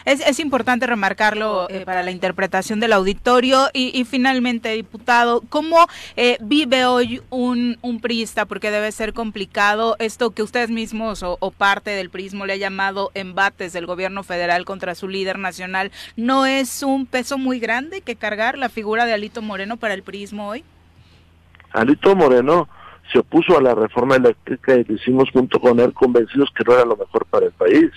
Es, 0.05 0.20
es 0.26 0.41
importante 0.41 0.87
remarcarlo 0.87 1.68
eh, 1.70 1.85
para 1.85 2.03
la 2.03 2.11
interpretación 2.11 2.81
del 2.81 2.93
auditorio 2.93 3.68
y, 3.72 4.05
finalmente, 4.05 4.70
diputado, 4.70 5.43
¿cómo 5.49 5.87
eh, 6.16 6.39
vive 6.41 6.85
hoy 6.87 7.22
un, 7.31 7.78
un 7.83 8.01
priista? 8.01 8.47
Porque 8.47 8.70
debe 8.70 8.93
ser 8.93 9.12
complicado 9.12 9.97
esto 9.99 10.31
que 10.31 10.43
ustedes 10.43 10.70
mismos 10.70 11.22
o, 11.22 11.51
parte 11.51 11.91
del 11.91 12.11
prismo 12.11 12.47
le 12.47 12.55
ha 12.55 12.57
llamado 12.57 13.11
embates 13.14 13.72
del 13.72 13.87
gobierno 13.87 14.22
federal 14.22 14.64
contra 14.64 14.95
su 14.95 15.09
líder 15.09 15.39
nacional. 15.39 15.91
¿No 16.16 16.47
es 16.47 16.83
un 16.83 17.07
peso 17.07 17.39
muy 17.39 17.59
grande 17.59 18.01
que 18.01 18.16
cargar 18.16 18.57
la 18.57 18.68
figura 18.68 19.05
de 19.05 19.12
Alito 19.12 19.43
Moreno 19.43 19.76
para 19.76 19.95
el 19.95 20.03
prismo 20.03 20.49
hoy? 20.49 20.64
Alito 21.72 22.16
Moreno 22.16 22.68
se 23.12 23.18
opuso 23.18 23.59
a 23.59 23.62
la 23.62 23.74
reforma 23.74 24.16
eléctrica 24.16 24.74
y 24.74 24.85
lo 24.85 24.95
hicimos 24.95 25.31
junto 25.33 25.61
con 25.61 25.81
él 25.81 25.93
convencidos 25.93 26.51
que 26.57 26.64
no 26.64 26.74
era 26.74 26.85
lo 26.85 26.97
mejor 26.97 27.26
para 27.26 27.47
el 27.47 27.53
país. 27.53 27.91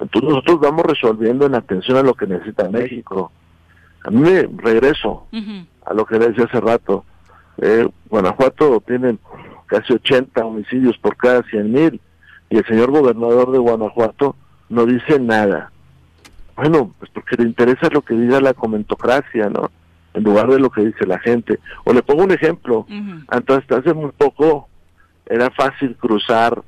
Entonces 0.00 0.30
nosotros 0.30 0.60
vamos 0.60 0.86
resolviendo 0.86 1.46
en 1.46 1.54
atención 1.54 1.96
a 1.96 2.02
lo 2.02 2.14
que 2.14 2.26
necesita 2.26 2.68
México. 2.68 3.32
A 4.04 4.10
mí 4.10 4.20
me 4.20 4.48
regreso 4.56 5.26
a 5.84 5.94
lo 5.94 6.06
que 6.06 6.18
decía 6.18 6.44
hace 6.44 6.60
rato. 6.60 7.04
Eh, 7.58 7.88
Guanajuato 8.08 8.82
tiene 8.86 9.18
casi 9.66 9.92
80 9.92 10.44
homicidios 10.44 10.96
por 10.98 11.16
cada 11.16 11.42
100 11.42 11.72
mil 11.72 12.00
y 12.50 12.56
el 12.58 12.66
señor 12.66 12.90
gobernador 12.90 13.50
de 13.50 13.58
Guanajuato 13.58 14.36
no 14.68 14.86
dice 14.86 15.18
nada. 15.18 15.70
Bueno, 16.56 16.92
pues 16.98 17.10
porque 17.12 17.36
le 17.36 17.44
interesa 17.44 17.88
lo 17.90 18.02
que 18.02 18.14
diga 18.14 18.40
la 18.40 18.54
comentocracia, 18.54 19.48
¿no? 19.48 19.70
En 20.14 20.24
lugar 20.24 20.48
de 20.48 20.58
lo 20.58 20.70
que 20.70 20.84
dice 20.84 21.06
la 21.06 21.18
gente. 21.18 21.58
O 21.84 21.92
le 21.92 22.02
pongo 22.02 22.24
un 22.24 22.32
ejemplo. 22.32 22.86
Entonces, 23.30 23.70
hace 23.70 23.94
muy 23.94 24.10
poco 24.10 24.68
era 25.26 25.50
fácil 25.50 25.94
cruzar 25.96 26.62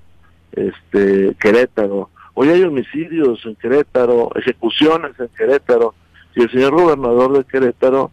este 0.52 1.34
Querétaro 1.40 2.10
Hoy 2.34 2.48
hay 2.48 2.62
homicidios 2.62 3.44
en 3.44 3.56
Querétaro, 3.56 4.30
ejecuciones 4.36 5.12
en 5.18 5.28
Querétaro, 5.28 5.94
y 6.34 6.42
el 6.42 6.50
señor 6.50 6.72
gobernador 6.72 7.36
de 7.36 7.44
Querétaro 7.44 8.10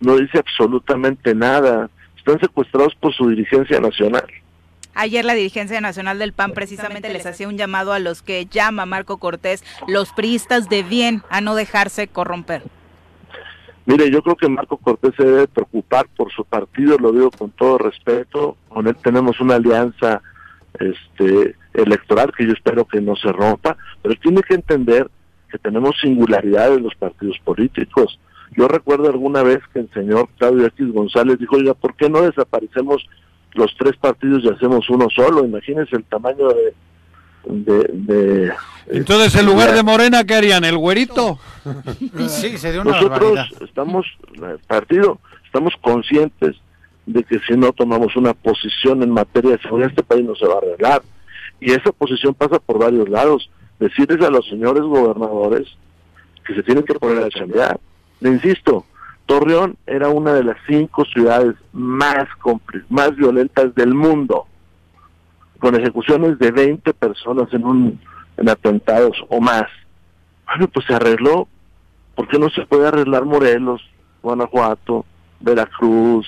no 0.00 0.16
dice 0.16 0.38
absolutamente 0.38 1.34
nada. 1.34 1.88
Están 2.16 2.40
secuestrados 2.40 2.94
por 2.96 3.14
su 3.14 3.28
dirigencia 3.28 3.80
nacional. 3.80 4.26
Ayer 4.94 5.24
la 5.24 5.34
dirigencia 5.34 5.80
nacional 5.80 6.18
del 6.18 6.32
PAN 6.32 6.52
precisamente 6.52 7.12
les 7.12 7.24
hacía 7.24 7.48
un 7.48 7.56
llamado 7.56 7.92
a 7.92 7.98
los 7.98 8.20
que 8.20 8.46
llama 8.46 8.84
Marco 8.84 9.16
Cortés 9.16 9.64
los 9.88 10.12
priistas 10.12 10.68
de 10.68 10.82
bien 10.82 11.22
a 11.30 11.40
no 11.40 11.54
dejarse 11.54 12.08
corromper. 12.08 12.62
Mire, 13.86 14.10
yo 14.10 14.22
creo 14.22 14.36
que 14.36 14.48
Marco 14.48 14.76
Cortés 14.76 15.12
se 15.16 15.24
debe 15.24 15.48
preocupar 15.48 16.06
por 16.16 16.30
su 16.30 16.44
partido, 16.44 16.98
lo 16.98 17.10
digo 17.10 17.30
con 17.30 17.50
todo 17.50 17.78
respeto. 17.78 18.56
Con 18.68 18.86
él 18.86 18.96
tenemos 19.02 19.40
una 19.40 19.56
alianza 19.56 20.22
este 20.78 21.56
electoral 21.74 22.32
que 22.36 22.46
yo 22.46 22.52
espero 22.52 22.84
que 22.84 23.00
no 23.00 23.16
se 23.16 23.32
rompa, 23.32 23.76
pero 24.02 24.14
tiene 24.16 24.42
que 24.42 24.54
entender 24.54 25.10
que 25.50 25.58
tenemos 25.58 25.96
singularidades 26.00 26.78
en 26.78 26.84
los 26.84 26.94
partidos 26.94 27.38
políticos. 27.44 28.18
Yo 28.56 28.68
recuerdo 28.68 29.08
alguna 29.08 29.42
vez 29.42 29.60
que 29.72 29.80
el 29.80 29.90
señor 29.92 30.28
Claudio 30.38 30.66
X 30.66 30.92
González 30.92 31.38
dijo, 31.38 31.56
oiga, 31.56 31.74
¿por 31.74 31.94
qué 31.94 32.08
no 32.08 32.22
desaparecemos 32.22 33.04
los 33.54 33.74
tres 33.78 33.96
partidos 33.96 34.44
y 34.44 34.48
hacemos 34.48 34.88
uno 34.90 35.08
solo? 35.14 35.44
Imagínense 35.44 35.96
el 35.96 36.04
tamaño 36.04 36.48
de... 36.48 36.74
de, 37.44 38.52
Entonces, 38.88 39.34
en 39.36 39.46
lugar 39.46 39.74
de 39.74 39.82
Morena, 39.82 40.24
¿qué 40.24 40.34
harían? 40.34 40.64
¿El 40.64 40.76
güerito? 40.76 41.38
sí, 42.28 42.58
sería 42.58 42.82
una 42.82 42.92
Nosotros 42.92 43.38
estamos, 43.60 44.06
eh, 44.34 44.56
partido, 44.66 45.18
estamos 45.46 45.74
conscientes 45.80 46.56
de 47.12 47.24
que 47.24 47.38
si 47.40 47.54
no 47.56 47.72
tomamos 47.72 48.16
una 48.16 48.34
posición 48.34 49.02
en 49.02 49.10
materia 49.10 49.52
de 49.52 49.62
seguridad, 49.62 49.90
este 49.90 50.02
país 50.02 50.24
no 50.24 50.34
se 50.34 50.46
va 50.46 50.54
a 50.54 50.58
arreglar. 50.58 51.02
Y 51.60 51.72
esa 51.72 51.92
posición 51.92 52.34
pasa 52.34 52.58
por 52.58 52.78
varios 52.78 53.08
lados. 53.08 53.50
Decirles 53.78 54.24
a 54.26 54.30
los 54.30 54.46
señores 54.48 54.82
gobernadores 54.82 55.68
que 56.44 56.54
se 56.54 56.62
tienen 56.62 56.84
que 56.84 56.94
poner 56.94 57.22
a 57.22 57.28
chambear. 57.30 57.78
Le 58.20 58.30
insisto, 58.30 58.84
Torreón 59.26 59.76
era 59.86 60.08
una 60.08 60.32
de 60.34 60.44
las 60.44 60.56
cinco 60.66 61.04
ciudades 61.04 61.54
más, 61.72 62.26
más 62.88 63.16
violentas 63.16 63.74
del 63.74 63.94
mundo, 63.94 64.46
con 65.58 65.74
ejecuciones 65.74 66.38
de 66.38 66.50
20 66.50 66.92
personas 66.94 67.52
en, 67.52 67.64
un, 67.64 68.00
en 68.36 68.48
atentados 68.48 69.16
o 69.28 69.40
más. 69.40 69.66
Bueno, 70.46 70.68
pues 70.68 70.86
se 70.86 70.94
arregló. 70.94 71.48
¿Por 72.14 72.28
qué 72.28 72.38
no 72.38 72.50
se 72.50 72.66
puede 72.66 72.86
arreglar 72.86 73.24
Morelos, 73.24 73.80
Guanajuato, 74.22 75.06
Veracruz, 75.40 76.26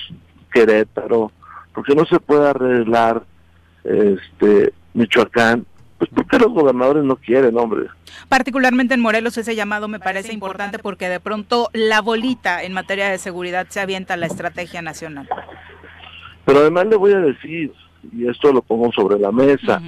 Querétaro, 0.55 1.33
¿por 1.73 1.83
qué 1.83 1.93
no 1.95 2.05
se 2.05 2.17
puede 2.17 2.47
arreglar 2.47 3.23
este 3.83 4.73
Michoacán? 4.93 5.65
Pues 5.97 6.09
porque 6.15 6.39
los 6.39 6.53
gobernadores 6.53 7.03
no 7.03 7.17
quieren, 7.17 7.57
hombre. 7.57 7.87
Particularmente 8.29 8.93
en 8.93 9.01
Morelos 9.01 9.37
ese 9.37 9.53
llamado 9.53 9.89
me 9.89 9.99
parece 9.99 10.33
importante 10.33 10.79
porque 10.79 11.09
de 11.09 11.19
pronto 11.19 11.69
la 11.73 11.99
bolita 11.99 12.63
en 12.63 12.71
materia 12.71 13.09
de 13.09 13.17
seguridad 13.17 13.67
se 13.69 13.81
avienta 13.81 14.13
a 14.13 14.17
la 14.17 14.27
estrategia 14.27 14.81
nacional. 14.81 15.27
Pero 16.45 16.59
además 16.59 16.87
le 16.87 16.95
voy 16.95 17.11
a 17.11 17.19
decir, 17.19 17.73
y 18.13 18.27
esto 18.27 18.53
lo 18.53 18.61
pongo 18.61 18.93
sobre 18.93 19.19
la 19.19 19.33
mesa, 19.33 19.81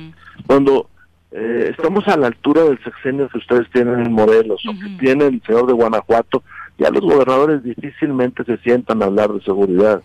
cuando 0.48 0.90
eh, 1.32 1.74
estamos 1.78 2.06
a 2.10 2.18
la 2.18 2.28
altura 2.28 2.64
del 2.64 2.84
sexenio 2.84 3.30
que 3.30 3.38
ustedes 3.38 3.70
tienen 3.72 4.06
en 4.06 4.12
Morelos 4.12 4.62
o 4.68 4.74
que 4.74 4.98
tiene 5.00 5.28
el 5.28 5.42
señor 5.44 5.68
de 5.68 5.74
Guanajuato, 5.74 6.44
ya 6.78 6.90
los 6.90 7.02
gobernadores 7.02 7.64
difícilmente 7.64 8.44
se 8.44 8.58
sientan 8.58 9.02
a 9.02 9.06
hablar 9.06 9.32
de 9.32 9.42
seguridad. 9.42 10.02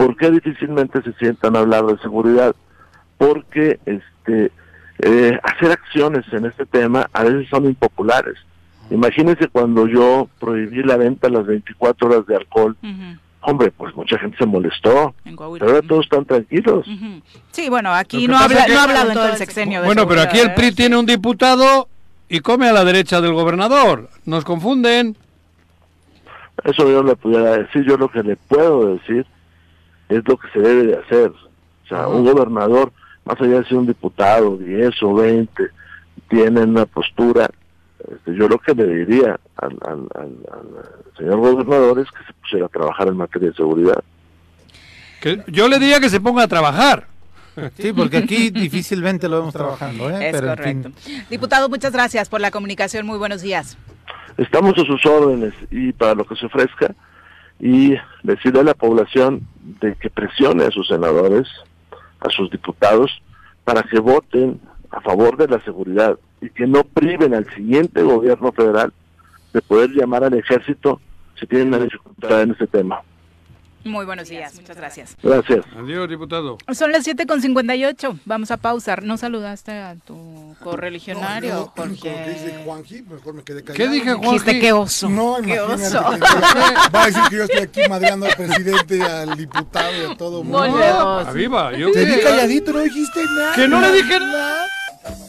¿Por 0.00 0.16
qué 0.16 0.30
difícilmente 0.30 1.02
se 1.02 1.12
sientan 1.18 1.54
a 1.54 1.58
hablar 1.58 1.84
de 1.84 1.98
seguridad? 1.98 2.56
Porque 3.18 3.78
este 3.84 4.50
eh, 4.98 5.38
hacer 5.42 5.72
acciones 5.72 6.24
en 6.32 6.46
este 6.46 6.64
tema 6.64 7.10
a 7.12 7.22
veces 7.22 7.46
son 7.50 7.66
impopulares. 7.66 8.36
Imagínense 8.90 9.48
cuando 9.48 9.86
yo 9.86 10.26
prohibí 10.38 10.82
la 10.84 10.96
venta 10.96 11.26
a 11.26 11.30
las 11.30 11.46
24 11.46 12.08
horas 12.08 12.26
de 12.26 12.34
alcohol. 12.34 12.78
Hombre, 13.42 13.72
pues 13.72 13.94
mucha 13.94 14.18
gente 14.18 14.38
se 14.38 14.46
molestó. 14.46 15.14
Pero 15.22 15.66
ahora 15.66 15.82
todos 15.82 16.06
están 16.06 16.24
tranquilos. 16.24 16.86
Sí, 17.50 17.68
bueno, 17.68 17.92
aquí 17.92 18.26
no, 18.26 18.38
habla, 18.38 18.68
no 18.68 18.78
ha 18.78 18.84
hablado 18.84 19.08
en 19.08 19.14
todo 19.14 19.28
el 19.28 19.36
sexenio. 19.36 19.84
bueno, 19.84 20.08
pero 20.08 20.22
aquí 20.22 20.38
el 20.38 20.54
PRI 20.54 20.68
¿eh? 20.68 20.72
tiene 20.72 20.96
un 20.96 21.04
diputado 21.04 21.88
y 22.26 22.40
come 22.40 22.70
a 22.70 22.72
la 22.72 22.86
derecha 22.86 23.20
del 23.20 23.34
gobernador. 23.34 24.08
Nos 24.24 24.46
confunden. 24.46 25.18
Eso 26.64 26.90
yo 26.90 27.02
le 27.02 27.16
pudiera 27.16 27.58
decir. 27.58 27.84
Yo 27.84 27.98
lo 27.98 28.08
que 28.08 28.22
le 28.22 28.36
puedo 28.36 28.94
decir 28.94 29.26
es 30.10 30.28
lo 30.28 30.36
que 30.36 30.48
se 30.52 30.58
debe 30.60 30.84
de 30.84 30.96
hacer. 30.96 31.30
O 31.30 31.88
sea, 31.88 32.08
un 32.08 32.24
gobernador, 32.24 32.92
más 33.24 33.40
allá 33.40 33.60
de 33.60 33.64
ser 33.64 33.78
un 33.78 33.86
diputado, 33.86 34.56
10 34.56 35.02
o 35.02 35.14
20, 35.14 35.70
tiene 36.28 36.62
una 36.62 36.84
postura. 36.84 37.48
Este, 37.98 38.34
yo 38.34 38.48
lo 38.48 38.58
que 38.58 38.74
le 38.74 38.86
diría 38.86 39.38
al, 39.56 39.78
señor 41.16 41.36
gobernador 41.36 42.00
es 42.00 42.10
que 42.10 42.24
se 42.26 42.32
pusiera 42.34 42.66
a 42.66 42.68
trabajar 42.68 43.08
en 43.08 43.16
materia 43.16 43.50
de 43.50 43.54
seguridad. 43.54 44.02
Que 45.20 45.44
yo 45.48 45.68
le 45.68 45.78
diría 45.78 46.00
que 46.00 46.08
se 46.08 46.20
ponga 46.20 46.44
a 46.44 46.48
trabajar. 46.48 47.06
Sí, 47.76 47.92
porque 47.92 48.18
aquí 48.18 48.50
difícilmente 48.50 49.28
lo 49.28 49.38
vemos 49.38 49.54
trabajando. 49.54 50.08
¿eh? 50.10 50.30
Es 50.30 50.40
correcto. 50.40 50.90
Diputado, 51.28 51.68
muchas 51.68 51.92
gracias 51.92 52.28
por 52.28 52.40
la 52.40 52.50
comunicación. 52.50 53.06
Muy 53.06 53.18
buenos 53.18 53.42
días. 53.42 53.76
Estamos 54.36 54.72
a 54.78 54.84
sus 54.84 55.04
órdenes 55.04 55.52
y 55.70 55.92
para 55.92 56.14
lo 56.14 56.24
que 56.24 56.36
se 56.36 56.46
ofrezca 56.46 56.94
y 57.58 57.94
decirle 58.22 58.60
a 58.60 58.64
la 58.64 58.74
población 58.74 59.46
de 59.80 59.94
que 59.96 60.10
presione 60.10 60.64
a 60.64 60.70
sus 60.70 60.88
senadores, 60.88 61.48
a 62.20 62.30
sus 62.30 62.50
diputados, 62.50 63.22
para 63.64 63.82
que 63.82 63.98
voten 63.98 64.60
a 64.90 65.00
favor 65.00 65.36
de 65.36 65.48
la 65.48 65.60
seguridad 65.60 66.18
y 66.40 66.50
que 66.50 66.66
no 66.66 66.84
priven 66.84 67.34
al 67.34 67.48
siguiente 67.54 68.02
gobierno 68.02 68.52
federal 68.52 68.92
de 69.52 69.62
poder 69.62 69.90
llamar 69.90 70.24
al 70.24 70.34
ejército 70.34 71.00
si 71.38 71.46
tienen 71.46 71.68
una 71.68 71.78
dificultad 71.78 72.42
en 72.42 72.52
ese 72.52 72.66
tema. 72.66 73.02
Muy 73.84 74.04
buenos 74.04 74.28
días, 74.28 74.54
muchas 74.56 74.76
gracias. 74.76 75.16
Gracias. 75.22 75.64
Adiós, 75.76 76.08
diputado. 76.08 76.58
Son 76.72 76.92
las 76.92 77.04
7 77.04 77.26
con 77.26 77.40
58. 77.40 78.18
Vamos 78.26 78.50
a 78.50 78.58
pausar. 78.58 79.02
¿No 79.02 79.16
saludaste 79.16 79.72
a 79.72 79.96
tu 79.96 80.54
correligionario? 80.62 81.72
No, 81.74 81.86
no, 81.86 81.92
dice 81.92 82.62
Juanji, 82.64 83.02
mejor 83.02 83.34
me 83.34 83.42
quedé 83.42 83.64
callado. 83.64 83.76
¿Qué 83.76 83.88
dije, 83.88 84.12
Juanji? 84.12 84.30
Dijiste 84.32 84.60
qué 84.60 84.72
oso. 84.72 85.08
No, 85.08 85.38
qué 85.42 85.60
oso. 85.60 86.02
Va 86.94 87.04
a 87.04 87.06
decir 87.06 87.22
que 87.30 87.36
yo 87.36 87.44
estoy 87.44 87.60
aquí 87.60 87.80
madreando 87.88 88.26
al 88.26 88.36
presidente, 88.36 89.02
al 89.02 89.36
diputado 89.36 89.92
y 89.96 90.12
a 90.12 90.16
todo 90.16 90.42
mundo. 90.44 90.66
No, 90.66 91.32
viva. 91.32 91.72
Yo 91.72 91.90
Te 91.92 92.04
vi 92.04 92.20
calladito, 92.20 92.72
no 92.72 92.80
dijiste 92.80 93.24
nada. 93.24 93.54
Que 93.54 93.66
no 93.66 93.80
le 93.80 93.92
dije 93.92 94.20
nada. 94.20 94.66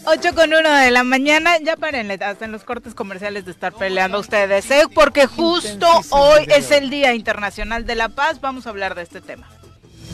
8 0.05 0.35
con 0.35 0.53
1 0.53 0.75
de 0.77 0.91
la 0.91 1.03
mañana, 1.03 1.57
ya 1.59 1.75
párenle, 1.75 2.15
hasta 2.15 2.45
en 2.45 2.51
los 2.51 2.63
cortes 2.63 2.95
comerciales 2.95 3.45
de 3.45 3.51
estar 3.51 3.73
peleando 3.73 4.19
ustedes, 4.19 4.69
¿eh? 4.71 4.83
porque 4.93 5.27
justo 5.27 5.87
hoy 6.09 6.45
es 6.47 6.71
el 6.71 6.89
Día 6.89 7.13
Internacional 7.13 7.85
de 7.85 7.95
la 7.95 8.09
Paz, 8.09 8.41
vamos 8.41 8.67
a 8.67 8.71
hablar 8.71 8.95
de 8.95 9.03
este 9.03 9.21
tema. 9.21 9.47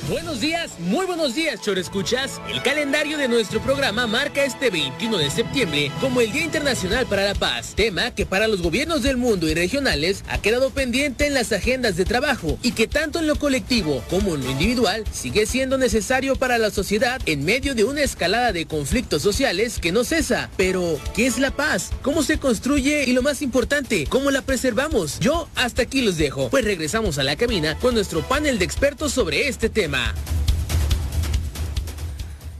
Buenos 0.10 0.40
días, 0.40 0.80
muy 0.80 1.06
buenos 1.06 1.36
días, 1.36 1.60
Choro 1.60 1.82
Escuchas. 1.82 2.40
El 2.48 2.64
calendario 2.64 3.18
de 3.18 3.28
nuestro 3.28 3.60
programa 3.60 4.08
marca 4.08 4.46
este 4.46 4.70
21 4.70 5.18
de 5.18 5.30
septiembre 5.30 5.92
como 6.00 6.22
el 6.22 6.32
Día 6.32 6.46
Internacional 6.46 7.06
para 7.08 7.26
la 7.26 7.36
Paz, 7.36 7.74
tema 7.76 8.12
que 8.12 8.26
para 8.26 8.48
los 8.48 8.62
gobiernos 8.62 9.04
del 9.04 9.18
mundo 9.18 9.50
y 9.50 9.54
regionales 9.54 10.24
ha 10.30 10.38
quedado 10.38 10.70
pendiente 10.70 11.28
en 11.28 11.34
las 11.34 11.52
agendas 11.52 11.98
de 11.98 12.06
trabajo 12.06 12.58
y 12.64 12.72
que 12.72 12.88
tanto 12.88 13.20
en 13.20 13.28
lo 13.28 13.36
colectivo 13.36 14.02
como 14.10 14.36
en 14.36 14.46
lo 14.46 14.52
individual 14.52 15.04
sigue 15.12 15.46
siendo 15.46 15.78
necesario 15.78 16.38
para 16.38 16.58
la 16.58 16.72
sociedad 16.72 17.20
en 17.26 17.44
medio 17.44 17.76
de 17.76 17.84
una 17.84 18.02
escalada 18.02 18.54
de 18.54 18.66
conflictos 18.66 19.22
sociales 19.22 19.78
que 19.78 19.92
no 19.92 20.06
cesa. 20.06 20.50
Pero, 20.56 20.98
¿qué 21.16 21.28
es 21.28 21.38
la 21.38 21.52
paz? 21.52 21.90
¿Cómo 22.02 22.24
se 22.24 22.40
construye? 22.40 23.04
Y 23.06 23.12
lo 23.12 23.24
más 23.24 23.42
importante, 23.42 24.08
¿cómo 24.08 24.32
la 24.32 24.42
preservamos? 24.42 25.20
Yo 25.20 25.50
hasta 25.56 25.82
aquí 25.82 26.02
los 26.02 26.18
dejo, 26.18 26.50
pues 26.50 26.64
regresamos 26.64 27.18
a 27.18 27.24
la 27.24 27.36
cabina 27.36 27.78
con 27.80 27.94
nuestro 27.94 28.22
panel 28.22 28.58
de 28.58 28.64
expertos 28.64 29.12
sobre 29.12 29.50
este 29.50 29.68
tema. 29.68 29.97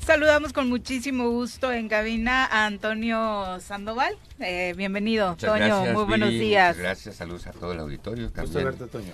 Saludamos 0.06 0.54
con 0.54 0.70
muchísimo 0.70 1.30
gusto 1.30 1.72
en 1.72 1.90
cabina 1.90 2.46
a 2.46 2.66
Antonio 2.66 3.60
Sandoval. 3.60 4.18
Eh, 4.40 4.76
bienvenido, 4.78 5.36
Toño. 5.36 5.94
muy 5.94 6.04
buenos 6.04 6.30
días. 6.30 6.78
gracias, 6.78 7.16
saludos 7.16 7.48
a 7.48 7.52
todo 7.52 7.72
el 7.72 7.80
auditorio. 7.80 8.30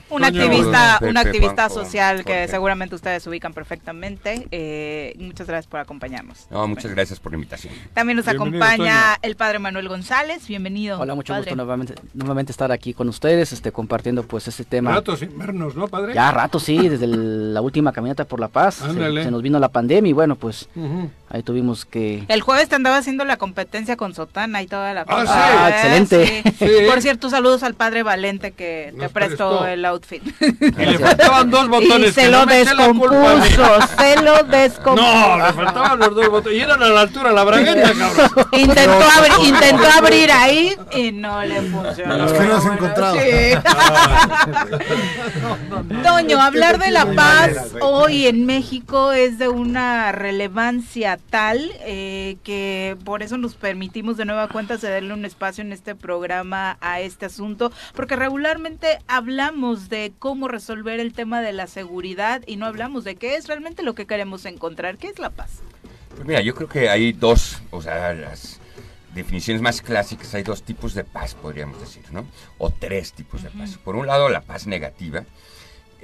Un 0.09 0.23
activista, 0.25 0.99
un 1.01 1.17
activista 1.17 1.69
social 1.69 2.25
que 2.25 2.47
seguramente 2.49 2.95
ustedes 2.95 3.25
ubican 3.25 3.53
perfectamente. 3.53 4.47
Eh, 4.51 5.15
muchas 5.17 5.47
gracias 5.47 5.67
por 5.67 5.79
acompañarnos. 5.79 6.47
No, 6.51 6.67
muchas 6.67 6.91
gracias 6.91 7.19
por 7.21 7.31
la 7.31 7.37
invitación. 7.37 7.73
También 7.93 8.17
nos 8.17 8.27
acompaña 8.27 9.17
el 9.21 9.37
padre 9.37 9.59
Manuel 9.59 9.87
González. 9.87 10.45
Bienvenido. 10.47 10.99
Hola, 10.99 11.15
mucho 11.15 11.35
gusto 11.35 11.55
nuevamente, 11.55 11.95
nuevamente 12.13 12.51
estar 12.51 12.71
aquí 12.73 12.93
con 12.93 13.07
ustedes, 13.07 13.53
este, 13.53 13.71
compartiendo 13.71 14.23
pues 14.23 14.49
este 14.49 14.65
tema. 14.65 14.91
Rato 14.91 15.15
sin 15.15 15.37
vernos, 15.37 15.75
¿no, 15.75 15.87
padre? 15.87 16.13
Ya 16.13 16.31
rato, 16.31 16.59
sí, 16.59 16.89
desde 16.89 17.07
la 17.07 17.61
última 17.61 17.93
caminata 17.93 18.25
por 18.25 18.41
la 18.41 18.49
paz. 18.49 18.75
Se, 18.75 18.93
se, 18.93 19.31
nos 19.31 19.41
vino 19.41 19.57
la 19.57 19.69
pandemia 19.69 20.09
y 20.09 20.13
bueno, 20.13 20.35
pues 20.35 20.67
Ahí 21.33 21.41
tuvimos 21.41 21.85
que... 21.85 22.25
El 22.27 22.41
jueves 22.41 22.69
te 22.69 22.75
andaba 22.75 22.97
haciendo 22.97 23.25
la 23.25 23.37
competencia 23.37 23.97
con 23.97 24.13
Sotana 24.13 24.61
y 24.61 24.67
toda 24.67 24.93
la... 24.93 25.03
Ah, 25.07 25.25
ah 25.27 25.69
excelente. 25.71 26.43
Por 26.87 27.01
cierto, 27.01 27.31
saludos 27.31 27.63
al 27.63 27.73
padre 27.73 28.03
Valente 28.03 28.51
que 28.51 28.93
te 28.99 29.09
prestó, 29.09 29.65
el 29.65 29.83
outfit. 29.85 30.21
Y 30.39 30.85
le 30.85 30.99
faltaban 30.99 31.49
dos 31.49 31.69
botones. 31.69 32.11
Y 32.11 32.13
se 32.13 32.29
lo 32.29 32.45
descompuso, 32.45 33.65
se 33.97 34.21
lo 34.21 34.43
descompuso. 34.49 34.95
No, 34.95 35.47
le 35.47 35.53
faltaban 35.53 35.97
los 35.97 36.13
dos 36.13 36.29
botones. 36.29 36.59
Y 36.59 36.61
eran 36.61 36.83
a 36.83 36.89
la 36.89 37.01
altura 37.01 37.31
la 37.31 37.43
bragueta, 37.43 37.91
cabrón. 37.97 38.29
Intentó, 38.51 39.03
abrir, 39.17 39.33
intentó 39.47 39.87
abrir 39.87 40.31
ahí 40.31 40.77
y 40.95 41.11
no 41.13 41.43
le 41.43 41.63
funcionó. 41.63 42.27
Es 42.27 42.33
que 42.33 42.45
no 42.45 42.57
has 42.57 42.65
encontrado. 42.67 43.15
Toño, 46.03 46.39
hablar 46.39 46.77
de 46.77 46.91
la 46.91 47.11
paz 47.13 47.71
hoy 47.81 48.27
en 48.27 48.45
México 48.45 49.13
es 49.13 49.39
de 49.39 49.47
una 49.47 50.11
relevancia 50.11 51.17
tal 51.29 51.71
eh, 51.81 52.37
que 52.43 52.97
por 53.03 53.23
eso 53.23 53.37
nos 53.37 53.55
permitimos 53.55 54.17
de 54.17 54.25
nueva 54.25 54.47
cuenta 54.47 54.77
cederle 54.77 55.13
un 55.13 55.25
espacio 55.25 55.63
en 55.63 55.73
este 55.73 55.95
programa 55.95 56.77
a 56.81 56.99
este 56.99 57.25
asunto, 57.25 57.71
porque 57.95 58.15
regularmente 58.15 58.99
hablamos 59.07 59.89
de 59.89 60.13
cómo 60.19 60.47
resolver 60.47 60.99
el 60.99 61.13
tema 61.13 61.41
de 61.41 61.53
la 61.53 61.67
seguridad 61.67 62.41
y 62.45 62.57
no 62.57 62.65
hablamos 62.65 63.03
de 63.03 63.15
qué 63.15 63.35
es 63.35 63.47
realmente 63.47 63.83
lo 63.83 63.95
que 63.95 64.05
queremos 64.05 64.45
encontrar, 64.45 64.97
qué 64.97 65.07
es 65.07 65.19
la 65.19 65.29
paz. 65.29 65.61
Pues 66.09 66.27
mira, 66.27 66.41
yo 66.41 66.53
creo 66.53 66.69
que 66.69 66.89
hay 66.89 67.13
dos, 67.13 67.61
o 67.71 67.81
sea, 67.81 68.13
las 68.13 68.59
definiciones 69.15 69.61
más 69.61 69.81
clásicas, 69.81 70.33
hay 70.35 70.43
dos 70.43 70.63
tipos 70.63 70.93
de 70.93 71.03
paz, 71.03 71.35
podríamos 71.35 71.79
decir, 71.79 72.03
¿no? 72.11 72.25
O 72.57 72.69
tres 72.69 73.13
tipos 73.13 73.43
de 73.43 73.49
paz. 73.49 73.77
Por 73.77 73.95
un 73.95 74.07
lado, 74.07 74.29
la 74.29 74.41
paz 74.41 74.67
negativa, 74.67 75.25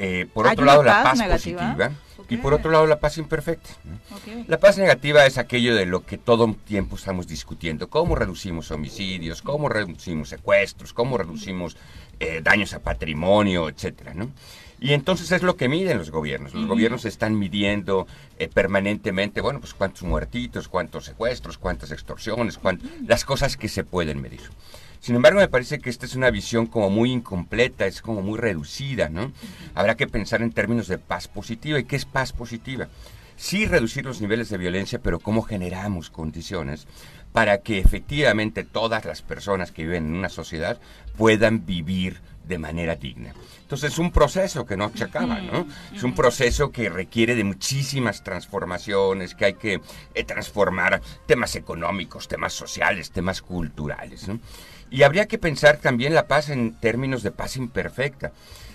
eh, 0.02 0.28
por 0.34 0.48
otro 0.48 0.64
lado, 0.64 0.82
la 0.82 1.04
paz 1.04 1.22
positiva 1.22 1.92
y 2.30 2.38
por 2.38 2.54
otro 2.54 2.72
lado, 2.72 2.88
la 2.88 3.00
paz 3.00 3.18
imperfecta. 3.18 3.70
La 4.48 4.58
paz 4.58 4.78
negativa 4.78 5.26
es 5.26 5.38
aquello 5.38 5.76
de 5.76 5.86
lo 5.86 6.06
que 6.06 6.18
todo 6.18 6.46
el 6.46 6.56
tiempo 6.56 6.96
estamos 6.96 7.28
discutiendo. 7.28 7.90
¿Cómo 7.90 8.16
reducimos 8.16 8.72
homicidios? 8.72 9.42
¿Cómo 9.42 9.68
reducimos 9.68 10.30
secuestros? 10.30 10.94
¿Cómo 10.94 11.18
reducimos 11.18 11.76
eh, 12.20 12.40
daños 12.42 12.74
a 12.74 12.80
patrimonio, 12.80 13.68
etcétera, 13.68 14.14
¿no? 14.14 14.32
Y 14.80 14.94
entonces 14.94 15.32
es 15.34 15.44
lo 15.44 15.58
que 15.58 15.68
miden 15.68 15.98
los 15.98 16.12
gobiernos. 16.12 16.54
Los 16.54 16.66
gobiernos 16.66 17.04
están 17.04 17.38
midiendo 17.38 18.08
eh, 18.38 18.48
permanentemente, 18.48 19.42
bueno, 19.42 19.60
pues 19.60 19.74
cuántos 19.74 20.04
muertitos, 20.04 20.70
cuántos 20.70 21.04
secuestros, 21.04 21.58
cuántas 21.58 21.92
extorsiones, 21.92 22.58
las 23.06 23.26
cosas 23.26 23.58
que 23.58 23.68
se 23.68 23.84
pueden 23.84 24.22
medir. 24.22 24.40
Sin 25.00 25.16
embargo, 25.16 25.40
me 25.40 25.48
parece 25.48 25.80
que 25.80 25.90
esta 25.90 26.06
es 26.06 26.16
una 26.16 26.30
visión 26.30 26.66
como 26.68 26.90
muy 26.90 27.12
incompleta, 27.12 27.86
es 27.86 28.02
como 28.02 28.22
muy 28.22 28.38
reducida, 28.38 29.10
¿no? 29.10 29.32
Habrá 29.74 29.96
que 29.96 30.08
pensar 30.08 30.42
en 30.42 30.52
términos 30.52 30.88
de 30.88 30.98
paz 30.98 31.28
positiva. 31.28 31.80
¿Y 31.80 31.86
qué 31.86 31.96
es 31.96 32.06
paz 32.06 32.34
positiva? 32.34 32.90
Sí 33.38 33.66
reducir 33.66 34.04
los 34.04 34.20
niveles 34.20 34.50
de 34.50 34.58
violencia, 34.58 35.00
pero 35.00 35.20
cómo 35.20 35.42
generamos 35.42 36.10
condiciones 36.10 36.88
para 37.32 37.60
que 37.60 37.80
efectivamente 37.80 38.64
todas 38.64 39.06
las 39.06 39.22
personas 39.22 39.72
que 39.72 39.84
viven 39.84 40.08
en 40.08 40.16
una 40.16 40.30
sociedad 40.30 40.80
puedan 41.16 41.66
vivir 41.66 42.22
de 42.50 42.58
manera 42.58 42.96
digna. 42.96 43.34
Entonces 43.62 43.94
es 43.94 44.00
un 44.00 44.12
proceso 44.12 44.66
que 44.66 44.76
no 44.76 44.92
se 44.94 45.04
acaba, 45.04 45.40
¿no? 45.40 45.68
Es 45.94 46.02
un 46.02 46.16
proceso 46.16 46.72
que 46.72 46.90
requiere 46.90 47.36
de 47.36 47.44
muchísimas 47.44 48.24
transformaciones, 48.24 49.36
que 49.36 49.46
hay 49.46 49.54
que 49.54 49.82
eh, 50.16 50.24
transformar 50.24 51.00
temas 51.28 51.56
económicos, 51.56 52.28
temas 52.28 52.54
sociales, 52.54 53.12
temas 53.12 53.44
culturales, 53.44 54.28
¿no? 54.28 54.40
Y 54.92 55.04
habría 55.04 55.28
que 55.28 55.38
pensar 55.38 55.78
también 55.78 56.14
la 56.14 56.28
paz 56.28 56.50
en 56.50 56.74
términos 56.74 57.24
de 57.24 57.32
paz 57.32 57.58
imperfecta. 57.58 58.32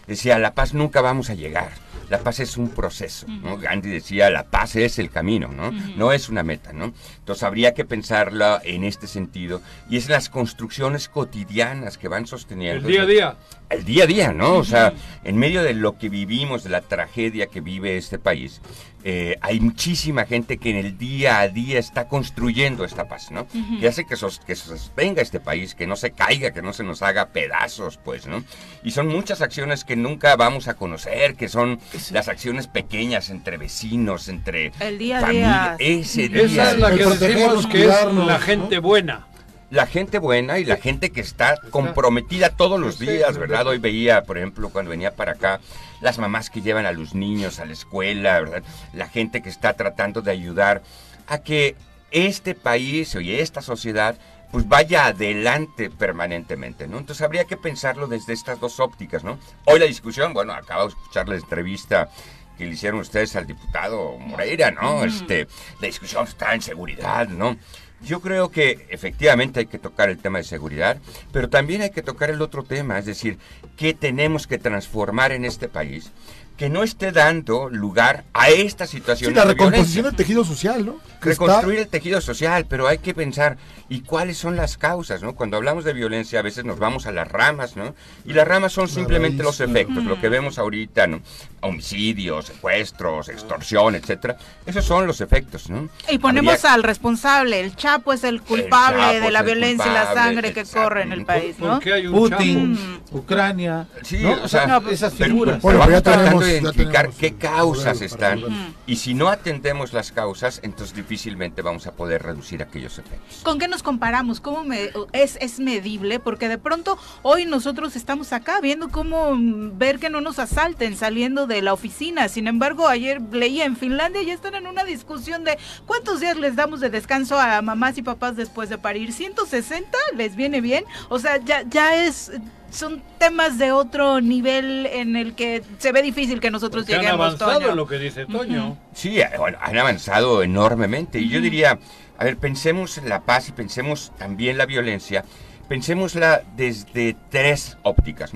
Decía, 0.07 0.39
la 0.39 0.55
paz 0.55 0.75
nunca 0.75 1.01
vamos 1.01 1.31
a 1.31 1.35
llegar. 1.35 1.71
La 2.11 2.19
paz 2.19 2.41
es 2.41 2.57
un 2.57 2.69
proceso, 2.69 3.27
¿no? 3.29 3.57
Gandhi 3.57 3.91
decía, 3.91 4.31
la 4.31 4.45
paz 4.45 4.77
es 4.77 4.99
el 4.99 5.11
camino, 5.11 5.49
¿no? 5.49 5.71
No 5.71 6.13
es 6.13 6.29
una 6.29 6.43
meta, 6.43 6.73
¿no? 6.73 6.93
Entonces 7.19 7.43
habría 7.43 7.75
que 7.75 7.85
pensarla 7.85 8.61
en 8.65 8.85
este 8.85 9.07
sentido 9.07 9.63
y 9.89 9.97
es 9.97 10.09
las 10.09 10.29
construcciones 10.29 11.09
cotidianas 11.09 11.99
que 11.99 12.09
van 12.09 12.27
sosteniendo. 12.27 12.87
El 12.87 12.93
día 12.93 13.03
a 13.03 13.07
día. 13.07 13.37
El 13.71 13.85
día 13.85 14.05
a 14.05 14.07
día, 14.07 14.33
¿no? 14.33 14.57
O 14.57 14.65
sea, 14.65 14.93
en 15.25 15.39
medio 15.39 15.63
de 15.63 15.75
lo 15.75 15.99
que 15.99 16.09
vivimos, 16.09 16.63
de 16.63 16.71
la 16.71 16.83
tragedia 16.83 17.47
que 17.47 17.61
vive 17.61 17.97
este 17.97 18.19
país, 18.19 18.61
eh, 19.07 19.37
hay 19.43 19.61
muchísima 19.61 20.25
gente 20.25 20.57
que 20.57 20.71
en 20.71 20.77
el 20.77 20.97
día 20.97 21.41
a 21.41 21.49
día 21.49 21.79
está 21.79 22.09
construyendo 22.09 22.87
esta 22.87 23.07
paz, 23.07 23.31
¿no? 23.31 23.47
Que 23.79 23.87
hace 23.87 24.07
que, 24.07 24.17
que 24.47 24.57
sostenga 24.57 25.21
este 25.21 25.41
país, 25.41 25.75
que 25.75 25.87
no 25.87 25.95
se 25.95 26.13
caiga, 26.13 26.53
que 26.53 26.63
no 26.63 26.73
se 26.73 26.85
nos 26.85 27.03
haga 27.03 27.29
pedazos, 27.29 27.99
pues, 27.99 28.27
¿no? 28.27 28.43
Y 28.83 28.93
son 28.93 29.09
muchas 29.09 29.43
acciones 29.43 29.85
que 29.85 29.95
nunca 29.95 30.37
vamos 30.37 30.69
a 30.69 30.75
conocer, 30.75 31.35
que 31.35 31.51
son 31.51 31.81
las 32.11 32.29
acciones 32.29 32.67
pequeñas 32.67 33.31
entre 33.31 33.57
vecinos, 33.57 34.29
entre 34.29 34.73
el 34.81 34.99
día 34.99 35.27
a 35.27 35.31
día. 35.31 35.77
Ese 35.79 36.29
día. 36.29 36.43
Esa 36.43 36.73
es 36.73 36.79
la 36.79 36.91
que 36.95 37.05
decimos 37.05 37.67
que 37.67 37.85
es 37.85 38.15
la 38.15 38.39
gente 38.39 38.79
buena 38.79 39.27
la 39.75 39.87
gente 39.87 40.19
buena 40.19 40.61
y 40.61 40.65
la 40.65 40.77
gente 40.77 41.11
que 41.11 41.21
está 41.21 41.57
comprometida 41.71 42.51
todos 42.51 42.79
los 42.79 43.01
días, 43.01 43.37
¿verdad? 43.37 43.67
Hoy 43.67 43.79
veía, 43.79 44.23
por 44.23 44.39
ejemplo, 44.39 44.69
cuando 44.69 44.91
venía 44.93 45.17
para 45.17 45.33
acá, 45.33 45.61
las 46.01 46.19
mamás 46.19 46.49
que 46.49 46.63
llevan 46.63 46.87
a 46.87 46.93
los 46.93 47.15
niños 47.15 47.59
a 47.59 47.65
la 47.65 47.73
escuela, 47.73 48.39
¿verdad? 48.41 48.63
La 48.93 49.09
gente 49.09 49.43
que 49.43 49.49
está 49.49 49.73
tratando 49.73 50.23
de 50.23 50.31
ayudar 50.31 50.83
a 51.27 51.39
que 51.39 51.75
este 52.13 52.55
país 52.55 53.17
y 53.21 53.35
esta 53.35 53.63
sociedad 53.63 54.17
pues 54.55 54.69
vaya 54.69 55.07
adelante 55.07 55.91
permanentemente, 55.91 56.87
¿no? 56.87 56.99
Entonces 56.99 57.25
habría 57.25 57.45
que 57.45 57.57
pensarlo 57.57 58.07
desde 58.07 58.35
estas 58.35 58.61
dos 58.61 58.79
ópticas, 58.79 59.25
¿no? 59.25 59.37
Hoy 59.65 59.81
la 59.81 59.87
discusión, 59.87 60.33
bueno, 60.33 60.53
acabo 60.53 60.83
de 60.85 60.89
escuchar 60.91 61.29
la 61.29 61.35
entrevista 61.35 62.09
que 62.57 62.65
le 62.65 62.75
hicieron 62.75 63.01
ustedes 63.01 63.35
al 63.35 63.49
diputado 63.49 64.17
Moreira, 64.17 64.71
¿no? 64.71 65.03
Este, 65.03 65.49
la 65.81 65.89
discusión 65.89 66.23
está 66.23 66.55
en 66.55 66.63
seguridad, 66.63 67.27
¿no? 67.27 67.57
Yo 68.01 68.21
creo 68.21 68.53
que 68.53 68.87
efectivamente 68.91 69.59
hay 69.59 69.67
que 69.67 69.81
tocar 69.81 70.09
el 70.09 70.19
tema 70.19 70.39
de 70.39 70.45
seguridad, 70.45 70.99
pero 71.33 71.51
también 71.51 71.83
hay 71.83 71.91
que 71.91 72.03
tocar 72.03 72.31
el 72.31 72.41
otro 72.41 72.63
tema, 72.63 72.97
es 72.97 73.07
decir, 73.07 73.39
qué 73.77 73.93
tenemos 73.93 74.47
que 74.47 74.59
transformar 74.59 75.33
en 75.33 75.45
este 75.45 75.67
país 75.67 76.13
que 76.57 76.69
no 76.69 76.85
esté 76.85 77.11
dando 77.11 77.69
lugar 77.69 78.25
a 78.33 78.49
esta 78.49 78.87
situación. 78.87 79.31
Sí, 79.31 79.35
la 79.35 79.45
recomposición 79.45 80.05
del 80.05 80.15
tejido 80.15 80.45
social, 80.45 80.87
¿no? 80.87 81.01
Reconstruir 81.21 81.81
el 81.81 81.89
tejido 81.89 82.21
social, 82.21 82.67
pero 82.69 82.87
hay 82.87 82.99
que 82.99 83.15
pensar, 83.15 83.57
¿y 83.89 84.03
cuáles 84.03 84.37
son 84.39 84.55
las 84.55 84.77
causas, 84.77 85.23
no? 85.23 85.35
Cuando 85.35 85.57
hablamos 85.57 85.85
de 85.85 85.93
violencia 85.93 86.39
a 86.39 86.43
veces 86.43 86.65
nos 86.65 86.79
vamos 86.79 87.07
a 87.07 87.13
las 87.13 87.27
ramas, 87.27 87.77
¿no? 87.77 87.95
Y 88.25 88.35
las 88.35 88.47
ramas 88.47 88.73
son 88.73 88.89
simplemente 88.89 89.43
los 89.43 89.61
efectos, 89.61 90.05
lo 90.05 90.21
que 90.21 90.29
vemos 90.29 90.59
ahorita, 90.59 91.07
¿no? 91.07 91.23
Homicidios, 91.65 92.47
secuestros, 92.47 93.29
extorsión, 93.29 93.95
etcétera. 93.95 94.37
Esos 94.67 94.85
son 94.85 95.07
los 95.07 95.21
efectos, 95.21 95.69
¿no? 95.71 95.89
Y 96.09 96.19
ponemos 96.19 96.65
al 96.65 96.83
responsable, 96.83 97.61
el 97.61 97.75
Chapo 97.75 98.13
es 98.13 98.25
el 98.25 98.43
culpable 98.43 99.21
de 99.21 99.31
la 99.31 99.43
violencia 99.43 99.87
y 99.91 99.95
la 99.95 100.15
sangre 100.15 100.53
que 100.53 100.65
corre 100.65 101.03
en 101.03 101.13
el 101.13 101.25
país, 101.25 101.59
¿no? 101.59 101.81
Putin, 102.11 103.01
Ucrania, 103.11 103.87
sí, 104.03 104.25
o 104.25 104.49
sea, 104.49 104.81
esas 104.91 105.15
figuras. 105.15 105.61
bueno, 105.61 105.89
ya 105.91 106.01
tenemos 106.01 106.45
identificar 106.49 107.11
qué 107.11 107.35
causas 107.35 108.01
están. 108.01 108.43
Y 108.87 108.97
si 108.97 109.15
no 109.15 109.29
atendemos 109.29 109.93
las 109.93 110.13
causas, 110.13 110.61
entonces 110.63 110.95
difícilmente 110.95 111.63
vamos 111.63 111.87
a 111.87 111.93
poder 111.93 112.23
reducir 112.23 112.63
aquellos 112.63 112.99
efectos. 112.99 113.41
¿Con 113.43 113.59
qué 113.59 113.69
nos 113.69 113.83
comparamos? 113.83 114.41
¿Cómo 114.41 114.73
es, 115.13 115.39
es 115.41 115.61
medible? 115.61 116.21
Porque 116.21 116.49
de 116.49 116.59
pronto 116.59 116.99
hoy 117.23 117.47
nosotros 117.47 117.97
estamos 117.97 118.33
acá 118.33 118.61
viendo 118.61 118.89
cómo 118.89 119.33
ver 119.37 119.99
que 119.99 120.11
no 120.11 120.21
nos 120.21 120.39
asalten 120.39 120.97
saliendo 120.97 121.47
de 121.47 121.54
la 121.63 121.73
oficina. 121.73 122.29
Sin 122.29 122.47
embargo, 122.47 122.89
ayer 122.89 123.21
leía 123.33 123.65
en 123.65 123.77
Finlandia 123.77 124.23
y 124.23 124.31
están 124.31 124.55
en 124.55 124.67
una 124.67 124.85
discusión 124.85 125.45
de 125.45 125.59
cuántos 125.87 126.21
días 126.21 126.37
les 126.37 126.57
damos 126.57 126.81
de 126.81 126.91
descanso 126.91 127.39
a 127.39 127.63
mamás 127.63 127.99
y 127.99 128.03
papás 128.03 128.37
después 128.37 128.69
de 128.69 128.79
parir. 128.79 129.11
¿160? 129.11 129.85
¿Les 130.15 130.37
viene 130.37 130.61
bien? 130.61 130.85
O 131.09 131.19
sea, 131.19 131.39
ya, 131.39 131.63
ya 131.69 132.05
es 132.05 132.33
son 132.75 133.03
temas 133.19 133.57
de 133.57 133.73
otro 133.73 134.21
nivel 134.21 134.87
en 134.87 135.17
el 135.17 135.35
que 135.35 135.63
se 135.79 135.93
ve 135.93 136.03
difícil 136.03 136.41
que 136.41 136.51
nosotros 136.51 136.87
lleguemos. 136.87 137.07
Han 137.07 137.15
avanzado 137.15 137.75
lo 137.75 137.87
que 137.87 137.99
dice 137.99 138.27
Toño. 138.27 138.77
Sí, 138.93 139.21
eh, 139.21 139.29
han 139.61 139.79
avanzado 139.79 140.43
enormemente. 140.43 141.21
Y 141.21 141.29
yo 141.29 141.41
diría, 141.41 141.79
a 142.19 142.25
ver, 142.25 142.37
pensemos 142.37 142.99
en 142.99 143.09
la 143.09 143.21
paz 143.21 143.49
y 143.49 143.53
pensemos 143.53 144.13
también 144.19 144.59
la 144.59 144.67
violencia. 144.67 145.25
Pensémosla 145.69 146.43
desde 146.57 147.17
tres 147.31 147.79
ópticas. 147.83 148.33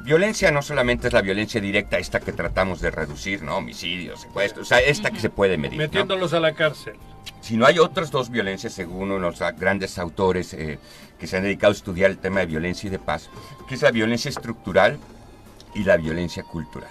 Violencia 0.00 0.52
no 0.52 0.62
solamente 0.62 1.08
es 1.08 1.12
la 1.12 1.22
violencia 1.22 1.60
directa, 1.60 1.98
esta 1.98 2.20
que 2.20 2.32
tratamos 2.32 2.80
de 2.80 2.90
reducir, 2.90 3.42
¿no? 3.42 3.56
Homicidios, 3.56 4.20
secuestros, 4.20 4.66
o 4.66 4.68
sea, 4.68 4.78
esta 4.78 5.10
que 5.10 5.20
se 5.20 5.30
puede 5.30 5.58
medir. 5.58 5.78
Metiéndolos 5.78 6.32
a 6.34 6.40
la 6.40 6.54
cárcel. 6.54 6.94
Si 7.40 7.56
no 7.56 7.66
hay 7.66 7.78
otras 7.78 8.10
dos 8.10 8.30
violencias, 8.30 8.72
según 8.72 9.10
unos 9.10 9.40
grandes 9.58 9.98
autores 9.98 10.54
eh, 10.54 10.78
que 11.18 11.26
se 11.26 11.36
han 11.36 11.42
dedicado 11.42 11.72
a 11.72 11.76
estudiar 11.76 12.10
el 12.10 12.18
tema 12.18 12.40
de 12.40 12.46
violencia 12.46 12.86
y 12.86 12.90
de 12.90 12.98
paz, 12.98 13.28
que 13.68 13.74
es 13.74 13.82
la 13.82 13.90
violencia 13.90 14.28
estructural 14.28 14.98
y 15.74 15.84
la 15.84 15.96
violencia 15.96 16.42
cultural. 16.42 16.90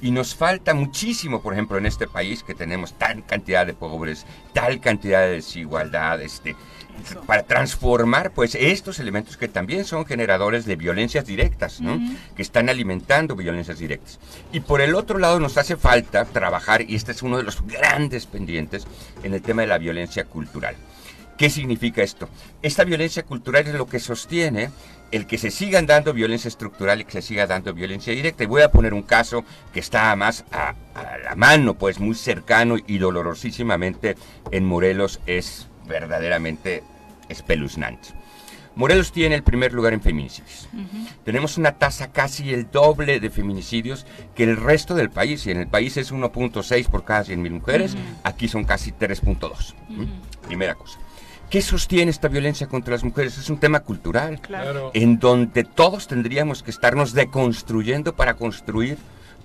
Y 0.00 0.10
nos 0.10 0.34
falta 0.34 0.74
muchísimo, 0.74 1.42
por 1.42 1.52
ejemplo, 1.52 1.78
en 1.78 1.86
este 1.86 2.08
país 2.08 2.42
que 2.42 2.54
tenemos 2.54 2.94
tan 2.94 3.22
cantidad 3.22 3.64
de 3.64 3.72
pobres, 3.72 4.26
tal 4.52 4.80
cantidad 4.80 5.20
de 5.20 5.34
desigualdad, 5.34 6.20
este, 6.20 6.56
para 7.26 7.42
transformar 7.44 8.32
pues 8.32 8.54
estos 8.54 8.98
elementos 8.98 9.36
que 9.36 9.48
también 9.48 9.84
son 9.84 10.06
generadores 10.06 10.64
de 10.64 10.76
violencias 10.76 11.26
directas, 11.26 11.80
¿no? 11.80 12.00
que 12.36 12.42
están 12.42 12.68
alimentando 12.68 13.36
violencias 13.36 13.78
directas. 13.78 14.18
Y 14.52 14.60
por 14.60 14.80
el 14.80 14.94
otro 14.94 15.18
lado 15.18 15.40
nos 15.40 15.58
hace 15.58 15.76
falta 15.76 16.24
trabajar, 16.24 16.82
y 16.82 16.94
este 16.94 17.12
es 17.12 17.22
uno 17.22 17.38
de 17.38 17.42
los 17.42 17.66
grandes 17.66 18.26
pendientes, 18.26 18.86
en 19.22 19.34
el 19.34 19.42
tema 19.42 19.62
de 19.62 19.68
la 19.68 19.78
violencia 19.78 20.24
cultural. 20.24 20.76
¿Qué 21.36 21.50
significa 21.50 22.02
esto? 22.02 22.28
Esta 22.60 22.84
violencia 22.84 23.24
cultural 23.24 23.66
es 23.66 23.74
lo 23.74 23.86
que 23.86 23.98
sostiene 23.98 24.70
el 25.10 25.26
que 25.26 25.38
se 25.38 25.50
sigan 25.50 25.86
dando 25.86 26.12
violencia 26.14 26.48
estructural 26.48 27.00
y 27.00 27.04
que 27.04 27.12
se 27.12 27.22
siga 27.22 27.46
dando 27.46 27.74
violencia 27.74 28.12
directa. 28.14 28.44
Y 28.44 28.46
voy 28.46 28.62
a 28.62 28.70
poner 28.70 28.94
un 28.94 29.02
caso 29.02 29.44
que 29.72 29.80
está 29.80 30.14
más 30.16 30.44
a, 30.50 30.74
a 30.94 31.18
la 31.18 31.34
mano, 31.34 31.74
pues 31.74 32.00
muy 32.00 32.14
cercano 32.14 32.76
y 32.86 32.98
dolorosísimamente 32.98 34.16
en 34.50 34.64
Morelos 34.64 35.20
es 35.26 35.68
verdaderamente 35.92 36.82
espeluznante. 37.28 38.08
Morelos 38.74 39.12
tiene 39.12 39.34
el 39.34 39.42
primer 39.42 39.74
lugar 39.74 39.92
en 39.92 40.00
feminicidios. 40.00 40.68
Tenemos 41.24 41.58
una 41.58 41.72
tasa 41.72 42.10
casi 42.10 42.54
el 42.54 42.70
doble 42.70 43.20
de 43.20 43.28
feminicidios 43.28 44.06
que 44.34 44.44
el 44.44 44.56
resto 44.56 44.94
del 44.94 45.10
país. 45.10 45.46
Y 45.46 45.50
en 45.50 45.58
el 45.58 45.66
país 45.66 45.96
es 45.98 46.10
1.6 46.10 46.88
por 46.88 47.04
cada 47.04 47.24
100.000 47.24 47.50
mujeres, 47.50 47.96
aquí 48.24 48.48
son 48.48 48.64
casi 48.64 48.92
3.2. 48.92 49.74
Primera 50.46 50.74
cosa. 50.74 50.98
¿Qué 51.50 51.60
sostiene 51.60 52.10
esta 52.10 52.28
violencia 52.28 52.66
contra 52.66 52.92
las 52.92 53.04
mujeres? 53.04 53.36
Es 53.36 53.50
un 53.50 53.58
tema 53.58 53.80
cultural, 53.80 54.40
en 54.94 55.18
donde 55.18 55.64
todos 55.64 56.08
tendríamos 56.08 56.62
que 56.62 56.70
estarnos 56.70 57.12
deconstruyendo 57.12 58.16
para 58.16 58.34
construir 58.34 58.96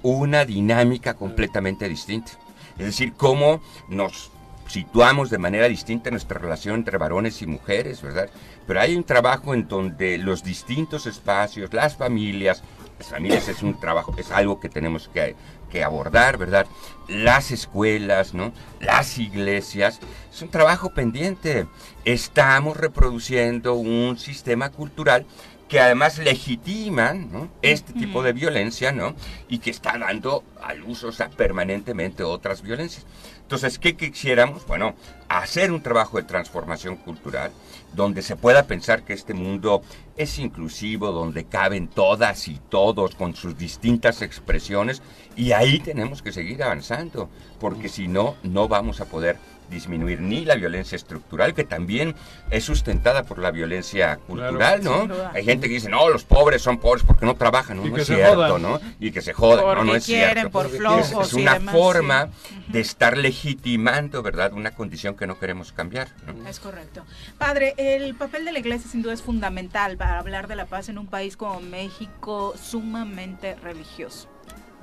una 0.03 0.45
dinámica 0.45 1.15
completamente 1.15 1.89
distinta. 1.89 2.31
Es 2.77 2.85
decir, 2.85 3.11
cómo 3.17 3.61
nos 3.89 4.31
situamos 4.67 5.29
de 5.29 5.37
manera 5.37 5.67
distinta 5.67 6.11
nuestra 6.11 6.39
relación 6.39 6.75
entre 6.75 6.97
varones 6.97 7.41
y 7.41 7.47
mujeres, 7.47 8.01
¿verdad? 8.01 8.29
Pero 8.65 8.81
hay 8.81 8.95
un 8.95 9.03
trabajo 9.03 9.53
en 9.53 9.67
donde 9.67 10.17
los 10.17 10.43
distintos 10.43 11.05
espacios, 11.05 11.73
las 11.73 11.95
familias, 11.95 12.63
las 12.99 13.09
familias 13.09 13.47
es 13.47 13.63
un 13.63 13.79
trabajo, 13.79 14.13
es 14.17 14.31
algo 14.31 14.59
que 14.59 14.69
tenemos 14.69 15.07
que, 15.07 15.35
que 15.69 15.83
abordar, 15.83 16.37
¿verdad? 16.37 16.65
Las 17.07 17.51
escuelas, 17.51 18.33
¿no? 18.33 18.51
Las 18.79 19.17
iglesias, 19.17 19.99
es 20.31 20.41
un 20.41 20.49
trabajo 20.49 20.93
pendiente. 20.93 21.67
Estamos 22.05 22.77
reproduciendo 22.77 23.75
un 23.75 24.17
sistema 24.17 24.69
cultural 24.69 25.25
que 25.67 25.79
además 25.79 26.17
legitiman 26.17 27.31
¿no? 27.31 27.49
este 27.61 27.93
tipo 27.93 28.23
de 28.23 28.33
violencia, 28.33 28.91
¿no? 28.91 29.15
Y 29.49 29.59
que 29.59 29.69
está 29.69 29.97
dando 29.97 30.43
al 30.61 30.83
uso 30.83 31.09
permanentemente 31.35 32.23
otras 32.23 32.61
violencias. 32.61 33.05
Entonces, 33.47 33.79
¿qué 33.79 33.95
quisiéramos? 33.95 34.67
Bueno, 34.67 34.93
hacer 35.29 35.71
un 35.71 35.81
trabajo 35.81 36.17
de 36.17 36.23
transformación 36.23 36.97
cultural 36.97 37.53
donde 37.93 38.21
se 38.21 38.35
pueda 38.35 38.63
pensar 38.63 39.03
que 39.03 39.13
este 39.13 39.33
mundo 39.33 39.83
es 40.17 40.37
inclusivo, 40.37 41.13
donde 41.13 41.45
caben 41.45 41.87
todas 41.87 42.49
y 42.49 42.59
todos 42.67 43.15
con 43.15 43.35
sus 43.35 43.57
distintas 43.57 44.21
expresiones 44.21 45.01
y 45.37 45.53
ahí 45.53 45.79
tenemos 45.79 46.21
que 46.21 46.33
seguir 46.33 46.61
avanzando, 46.61 47.29
porque 47.57 47.87
si 47.87 48.09
no, 48.09 48.35
no 48.43 48.67
vamos 48.67 48.99
a 48.99 49.05
poder 49.05 49.37
disminuir 49.69 50.21
ni 50.21 50.45
la 50.45 50.55
violencia 50.55 50.95
estructural, 50.95 51.53
que 51.53 51.63
también 51.63 52.15
es 52.49 52.65
sustentada 52.65 53.23
por 53.23 53.39
la 53.39 53.51
violencia 53.51 54.17
cultural, 54.17 54.83
¿no? 54.83 55.07
Hay 55.33 55.43
gente 55.43 55.67
que 55.67 55.75
dice, 55.75 55.89
no, 55.89 56.09
los 56.09 56.23
pobres 56.23 56.61
son 56.61 56.77
pobres 56.77 57.03
porque 57.03 57.25
no 57.25 57.35
trabajan, 57.35 57.77
no, 57.77 57.97
es 57.97 58.07
cierto, 58.07 58.59
¿no? 58.59 58.79
Y 58.99 59.11
que 59.11 59.21
se 59.21 59.33
jodan, 59.33 59.65
no, 59.65 59.83
no 59.83 59.95
es 59.95 60.03
cierto. 60.03 60.49
Por 60.49 60.69
flojos 60.69 61.27
es, 61.27 61.33
una 61.33 61.59
forma 61.59 62.29
de 62.67 62.79
estar 62.79 63.17
legitimando, 63.17 64.23
¿verdad? 64.23 64.53
Una 64.53 64.71
condición 64.71 65.15
que 65.15 65.27
no 65.27 65.39
queremos 65.39 65.71
cambiar. 65.71 66.09
Es 66.47 66.59
correcto. 66.59 67.03
Padre, 67.37 67.73
el 67.77 68.15
papel 68.15 68.45
de 68.45 68.51
la 68.51 68.59
iglesia 68.59 68.89
sin 68.89 69.01
duda 69.01 69.13
es 69.13 69.21
fundamental 69.21 69.97
para 69.97 70.19
hablar 70.19 70.47
de 70.47 70.55
la 70.55 70.65
paz 70.65 70.89
en 70.89 70.97
un 70.97 71.07
país 71.07 71.37
como 71.37 71.59
México 71.59 72.53
sumamente 72.61 73.55
religioso. 73.55 74.29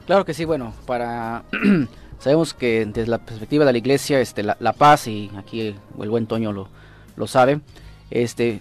Claro 0.07 0.25
que 0.25 0.35
sí, 0.35 0.45
bueno, 0.45 0.75
para 0.87 1.45
Sabemos 2.19 2.55
que 2.55 2.87
desde 2.87 3.11
la 3.11 3.19
perspectiva 3.19 3.65
de 3.65 3.73
la 3.73 3.79
iglesia, 3.79 4.21
este, 4.21 4.43
la, 4.43 4.73
paz, 4.73 5.07
y 5.07 5.31
aquí 5.37 5.61
el, 5.61 5.77
buen 6.09 6.27
Toño 6.27 6.53
lo, 6.53 6.69
lo 7.17 7.27
sabe, 7.27 7.61
este, 8.11 8.61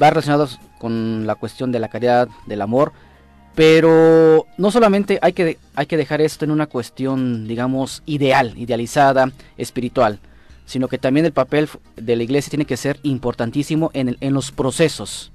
va 0.00 0.10
relacionado 0.10 0.48
con 0.78 1.26
la 1.26 1.34
cuestión 1.34 1.72
de 1.72 1.78
la 1.78 1.88
caridad, 1.88 2.28
del 2.46 2.62
amor, 2.62 2.92
pero 3.54 4.46
no 4.58 4.70
solamente 4.70 5.18
hay 5.22 5.32
que, 5.32 5.58
hay 5.74 5.86
que 5.86 5.96
dejar 5.96 6.20
esto 6.20 6.44
en 6.44 6.50
una 6.50 6.66
cuestión, 6.66 7.46
digamos, 7.46 8.02
ideal, 8.04 8.52
idealizada, 8.56 9.30
espiritual, 9.56 10.18
sino 10.66 10.88
que 10.88 10.98
también 10.98 11.24
el 11.26 11.32
papel 11.32 11.68
de 11.96 12.16
la 12.16 12.22
iglesia 12.22 12.50
tiene 12.50 12.64
que 12.64 12.76
ser 12.76 12.98
importantísimo 13.02 13.90
en, 13.94 14.16
en 14.20 14.34
los 14.34 14.50
procesos 14.50 15.30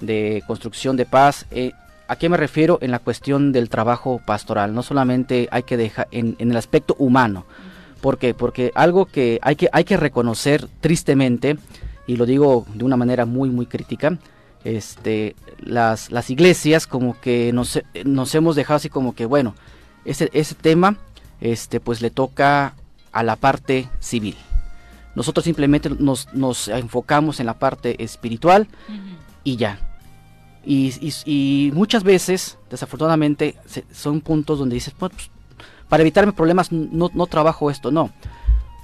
de 0.00 0.42
construcción 0.46 0.96
de 0.96 1.06
paz, 1.06 1.46
eh, 1.50 1.72
¿A 2.10 2.16
qué 2.16 2.28
me 2.28 2.36
refiero 2.36 2.78
en 2.82 2.90
la 2.90 2.98
cuestión 2.98 3.52
del 3.52 3.68
trabajo 3.68 4.20
pastoral? 4.26 4.74
No 4.74 4.82
solamente 4.82 5.48
hay 5.52 5.62
que 5.62 5.76
dejar 5.76 6.08
en, 6.10 6.34
el 6.40 6.56
aspecto 6.56 6.96
humano. 6.98 7.44
¿Por 8.00 8.18
qué? 8.18 8.34
Porque 8.34 8.72
algo 8.74 9.06
que 9.06 9.38
hay, 9.42 9.54
que 9.54 9.68
hay 9.72 9.84
que 9.84 9.96
reconocer 9.96 10.66
tristemente, 10.80 11.56
y 12.08 12.16
lo 12.16 12.26
digo 12.26 12.66
de 12.74 12.84
una 12.84 12.96
manera 12.96 13.26
muy, 13.26 13.48
muy 13.48 13.66
crítica, 13.66 14.18
este, 14.64 15.36
las, 15.60 16.10
las 16.10 16.30
iglesias 16.30 16.88
como 16.88 17.16
que 17.20 17.52
nos, 17.52 17.80
nos 18.04 18.34
hemos 18.34 18.56
dejado 18.56 18.78
así 18.78 18.88
como 18.88 19.14
que, 19.14 19.24
bueno, 19.24 19.54
ese, 20.04 20.30
ese 20.32 20.56
tema 20.56 20.96
este, 21.40 21.78
pues 21.78 22.02
le 22.02 22.10
toca 22.10 22.74
a 23.12 23.22
la 23.22 23.36
parte 23.36 23.88
civil. 24.00 24.34
Nosotros 25.14 25.44
simplemente 25.44 25.88
nos, 25.88 26.34
nos 26.34 26.66
enfocamos 26.66 27.38
en 27.38 27.46
la 27.46 27.54
parte 27.54 28.02
espiritual 28.02 28.66
y 29.44 29.54
ya. 29.54 29.89
Y, 30.64 31.70
muchas 31.74 32.02
veces, 32.04 32.58
desafortunadamente, 32.70 33.56
son 33.92 34.20
puntos 34.20 34.58
donde 34.58 34.74
dices, 34.74 34.94
pues, 34.98 35.12
para 35.88 36.02
evitarme 36.02 36.32
problemas 36.32 36.70
no, 36.70 37.10
no 37.12 37.26
trabajo 37.26 37.70
esto, 37.70 37.90
no. 37.90 38.10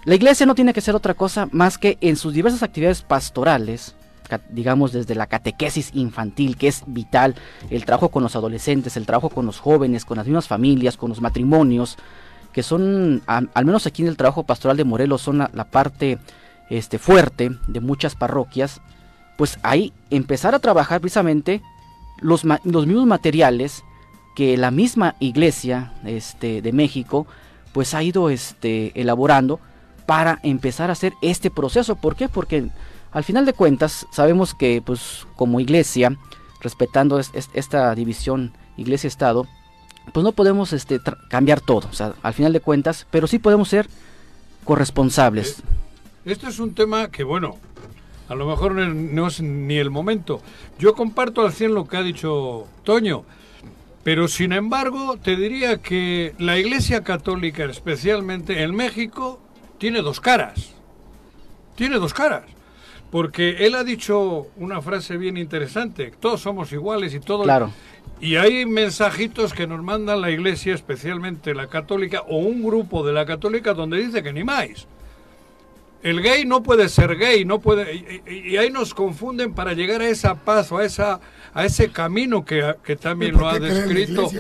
La 0.05 0.15
iglesia 0.15 0.47
no 0.47 0.55
tiene 0.55 0.73
que 0.73 0.81
ser 0.81 0.95
otra 0.95 1.15
cosa 1.15 1.49
más 1.51 1.79
que 1.79 1.99
en 2.01 2.17
sus 2.17 2.33
diversas 2.33 2.63
actividades 2.63 3.03
pastorales, 3.03 3.97
digamos 4.51 4.93
desde 4.93 5.15
la 5.15 5.27
catequesis 5.27 5.91
infantil, 5.95 6.57
que 6.57 6.69
es 6.69 6.83
vital, 6.87 7.35
el 7.71 7.85
trabajo 7.85 8.11
con 8.11 8.23
los 8.23 8.37
adolescentes, 8.37 8.97
el 8.97 9.07
trabajo 9.07 9.31
con 9.31 9.47
los 9.47 9.59
jóvenes, 9.59 10.05
con 10.05 10.17
las 10.17 10.27
mismas 10.27 10.49
familias, 10.49 10.97
con 10.97 11.11
los 11.11 11.21
matrimonios, 11.21 11.97
que 12.53 12.63
son, 12.63 13.23
al 13.27 13.65
menos 13.65 13.87
aquí 13.87 14.03
en 14.03 14.09
el 14.09 14.17
trabajo 14.17 14.45
pastoral 14.45 14.77
de 14.77 14.85
Morelos, 14.85 15.23
son 15.23 15.39
la, 15.39 15.65
parte 15.65 16.19
este, 16.71 16.99
fuerte 16.99 17.51
de 17.67 17.81
muchas 17.81 18.15
parroquias, 18.15 18.81
pues 19.37 19.59
ahí 19.63 19.93
empezar 20.11 20.55
a 20.55 20.59
trabajar 20.59 21.01
precisamente 21.01 21.63
los, 22.21 22.45
los 22.45 22.87
mismos 22.87 23.07
materiales 23.07 23.85
que 24.35 24.57
la 24.57 24.71
misma 24.71 25.17
iglesia 25.19 25.93
este, 26.05 26.63
de 26.63 26.73
México 26.73 27.27
pues 27.73 27.95
ha 27.95 28.03
ido 28.03 28.31
este, 28.31 28.99
elaborando 29.01 29.61
para 30.07 30.39
empezar 30.43 30.91
a 30.91 30.93
hacer 30.93 31.15
este 31.21 31.51
proceso. 31.51 31.97
¿Por 31.97 32.17
qué? 32.17 32.29
Porque 32.29 32.69
al 33.13 33.25
final 33.25 33.45
de 33.45 33.53
cuentas 33.53 34.07
sabemos 34.13 34.55
que 34.55 34.83
pues 34.85 35.27
como 35.37 35.61
iglesia, 35.61 36.17
respetando 36.61 37.19
esta 37.19 37.95
división 37.95 38.53
iglesia-estado, 38.77 39.47
pues 40.13 40.23
no 40.23 40.33
podemos 40.33 40.73
este, 40.73 41.01
cambiar 41.29 41.61
todo, 41.61 41.89
o 41.89 41.93
sea, 41.93 42.15
al 42.23 42.35
final 42.35 42.53
de 42.53 42.61
cuentas, 42.61 43.07
pero 43.11 43.27
sí 43.27 43.39
podemos 43.39 43.69
ser 43.69 43.89
corresponsables. 44.65 45.61
Eh, 45.61 46.33
esto 46.33 46.49
es 46.49 46.59
un 46.59 46.75
tema 46.75 47.11
que, 47.11 47.25
bueno, 47.25 47.57
a 48.29 48.35
lo 48.35 48.47
mejor 48.47 48.75
no 48.75 49.27
es 49.27 49.41
ni 49.41 49.77
el 49.77 49.91
momento. 49.91 50.41
Yo 50.79 50.95
comparto 50.95 51.43
al 51.43 51.53
100 51.53 51.75
lo 51.75 51.87
que 51.87 51.97
ha 51.97 52.03
dicho 52.03 52.67
Toño, 52.85 53.25
pero 54.03 54.29
sin 54.29 54.53
embargo 54.53 55.17
te 55.23 55.37
diría 55.37 55.79
que 55.79 56.35
la 56.39 56.59
Iglesia 56.59 57.03
Católica, 57.03 57.65
especialmente 57.65 58.63
en 58.63 58.75
México, 58.75 59.41
tiene 59.79 60.03
dos 60.03 60.21
caras. 60.21 60.75
Tiene 61.75 61.97
dos 61.97 62.15
caras. 62.15 62.45
Porque 63.11 63.67
él 63.67 63.75
ha 63.75 63.85
dicho 63.85 64.49
una 64.57 64.83
frase 64.83 65.17
bien 65.17 65.37
interesante, 65.37 66.13
todos 66.19 66.41
somos 66.41 66.73
iguales 66.73 67.15
y 67.15 67.21
todos... 67.21 67.45
Claro. 67.45 67.71
Y 68.21 68.37
hay 68.37 68.65
mensajitos 68.65 69.53
que 69.53 69.67
nos 69.67 69.83
manda 69.83 70.17
la 70.17 70.31
iglesia, 70.31 70.75
especialmente 70.75 71.55
la 71.55 71.67
católica, 71.67 72.23
o 72.29 72.39
un 72.39 72.63
grupo 72.63 73.07
de 73.07 73.13
la 73.13 73.27
católica, 73.27 73.75
donde 73.75 73.99
dice 73.99 74.23
que 74.23 74.33
ni 74.33 74.43
más. 74.43 74.87
El 76.07 76.23
gay 76.23 76.45
no 76.45 76.63
puede 76.63 76.89
ser 76.89 77.17
gay, 77.17 77.45
no 77.45 77.59
puede... 77.59 78.23
Y, 78.31 78.57
ahí 78.57 78.71
nos 78.71 78.95
confunden 78.95 79.55
para 79.55 79.73
llegar 79.73 80.01
a 80.01 80.09
esa 80.09 80.35
paz 80.37 80.71
o 80.71 80.79
a, 80.79 80.85
esa, 80.85 81.21
a 81.53 81.65
ese 81.65 81.91
camino 81.91 82.45
que, 82.45 82.75
también 83.01 83.37
lo 83.37 83.49
ha 83.49 83.59
descrito. 83.59 84.31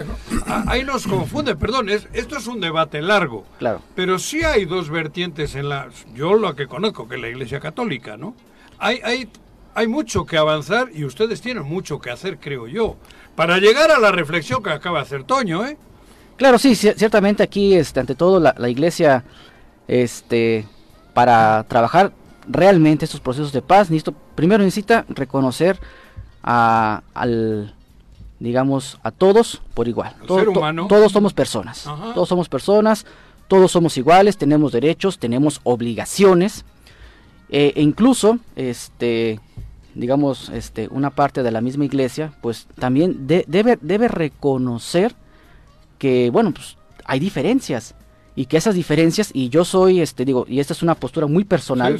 Ahí 0.66 0.84
nos 0.84 1.06
confunde, 1.06 1.56
perdón, 1.56 1.88
es, 1.88 2.06
esto 2.12 2.36
es 2.36 2.46
un 2.46 2.60
debate 2.60 3.02
largo. 3.02 3.44
Claro. 3.58 3.82
Pero 3.94 4.18
sí 4.18 4.44
hay 4.44 4.64
dos 4.64 4.90
vertientes 4.90 5.54
en 5.54 5.68
la... 5.68 5.88
Yo 6.14 6.34
lo 6.34 6.54
que 6.54 6.66
conozco, 6.66 7.08
que 7.08 7.16
es 7.16 7.20
la 7.20 7.28
iglesia 7.28 7.58
católica, 7.58 8.16
¿no? 8.16 8.34
Hay, 8.78 9.00
hay, 9.02 9.28
hay 9.74 9.88
mucho 9.88 10.24
que 10.24 10.36
avanzar 10.36 10.90
y 10.94 11.04
ustedes 11.04 11.40
tienen 11.40 11.64
mucho 11.64 12.00
que 12.00 12.10
hacer, 12.10 12.38
creo 12.38 12.68
yo 12.68 12.96
para 13.36 13.58
llegar 13.58 13.90
a 13.92 14.00
la 14.00 14.10
reflexión 14.10 14.62
que 14.62 14.70
acaba 14.70 14.98
de 14.98 15.02
hacer 15.04 15.24
Toño, 15.24 15.64
¿eh? 15.64 15.76
Claro, 16.36 16.58
sí, 16.58 16.74
ciertamente 16.74 17.42
aquí, 17.42 17.74
este, 17.74 18.00
ante 18.00 18.14
todo, 18.14 18.40
la, 18.40 18.68
iglesia, 18.68 19.24
este, 19.86 20.66
para 21.16 21.64
trabajar 21.64 22.12
realmente 22.46 23.06
estos 23.06 23.20
procesos 23.22 23.50
de 23.50 23.62
paz, 23.62 23.88
primero 24.34 24.62
necesita 24.62 25.06
reconocer 25.08 25.80
a, 26.42 27.02
al, 27.14 27.74
digamos, 28.38 29.00
a 29.02 29.10
todos 29.12 29.62
por 29.72 29.88
igual. 29.88 30.14
todos 30.26 31.12
somos 31.12 31.32
personas, 31.32 31.88
todos 32.12 32.28
somos 32.28 32.50
personas, 32.50 33.06
todos 33.48 33.72
somos 33.72 33.96
iguales, 33.96 34.36
tenemos 34.36 34.72
derechos, 34.72 35.18
tenemos 35.18 35.62
obligaciones, 35.64 36.66
eh, 37.48 37.72
e 37.74 37.80
incluso, 37.80 38.38
este, 38.54 39.40
digamos, 39.94 40.50
este, 40.50 40.86
una 40.88 41.08
parte 41.08 41.42
de 41.42 41.50
la 41.50 41.62
misma 41.62 41.86
iglesia, 41.86 42.34
pues 42.42 42.66
también 42.78 43.26
debe, 43.26 43.78
debe 43.80 44.08
reconocer 44.08 45.14
que, 45.96 46.28
bueno, 46.28 46.52
pues 46.52 46.76
hay 47.06 47.20
diferencias 47.20 47.94
y 48.36 48.44
que 48.46 48.58
esas 48.58 48.74
diferencias, 48.74 49.30
y 49.32 49.48
yo 49.48 49.64
soy, 49.64 50.02
este, 50.02 50.26
digo, 50.26 50.44
y 50.46 50.60
esta 50.60 50.74
es 50.74 50.82
una 50.82 50.94
postura 50.94 51.26
muy 51.26 51.44
personal, 51.44 51.98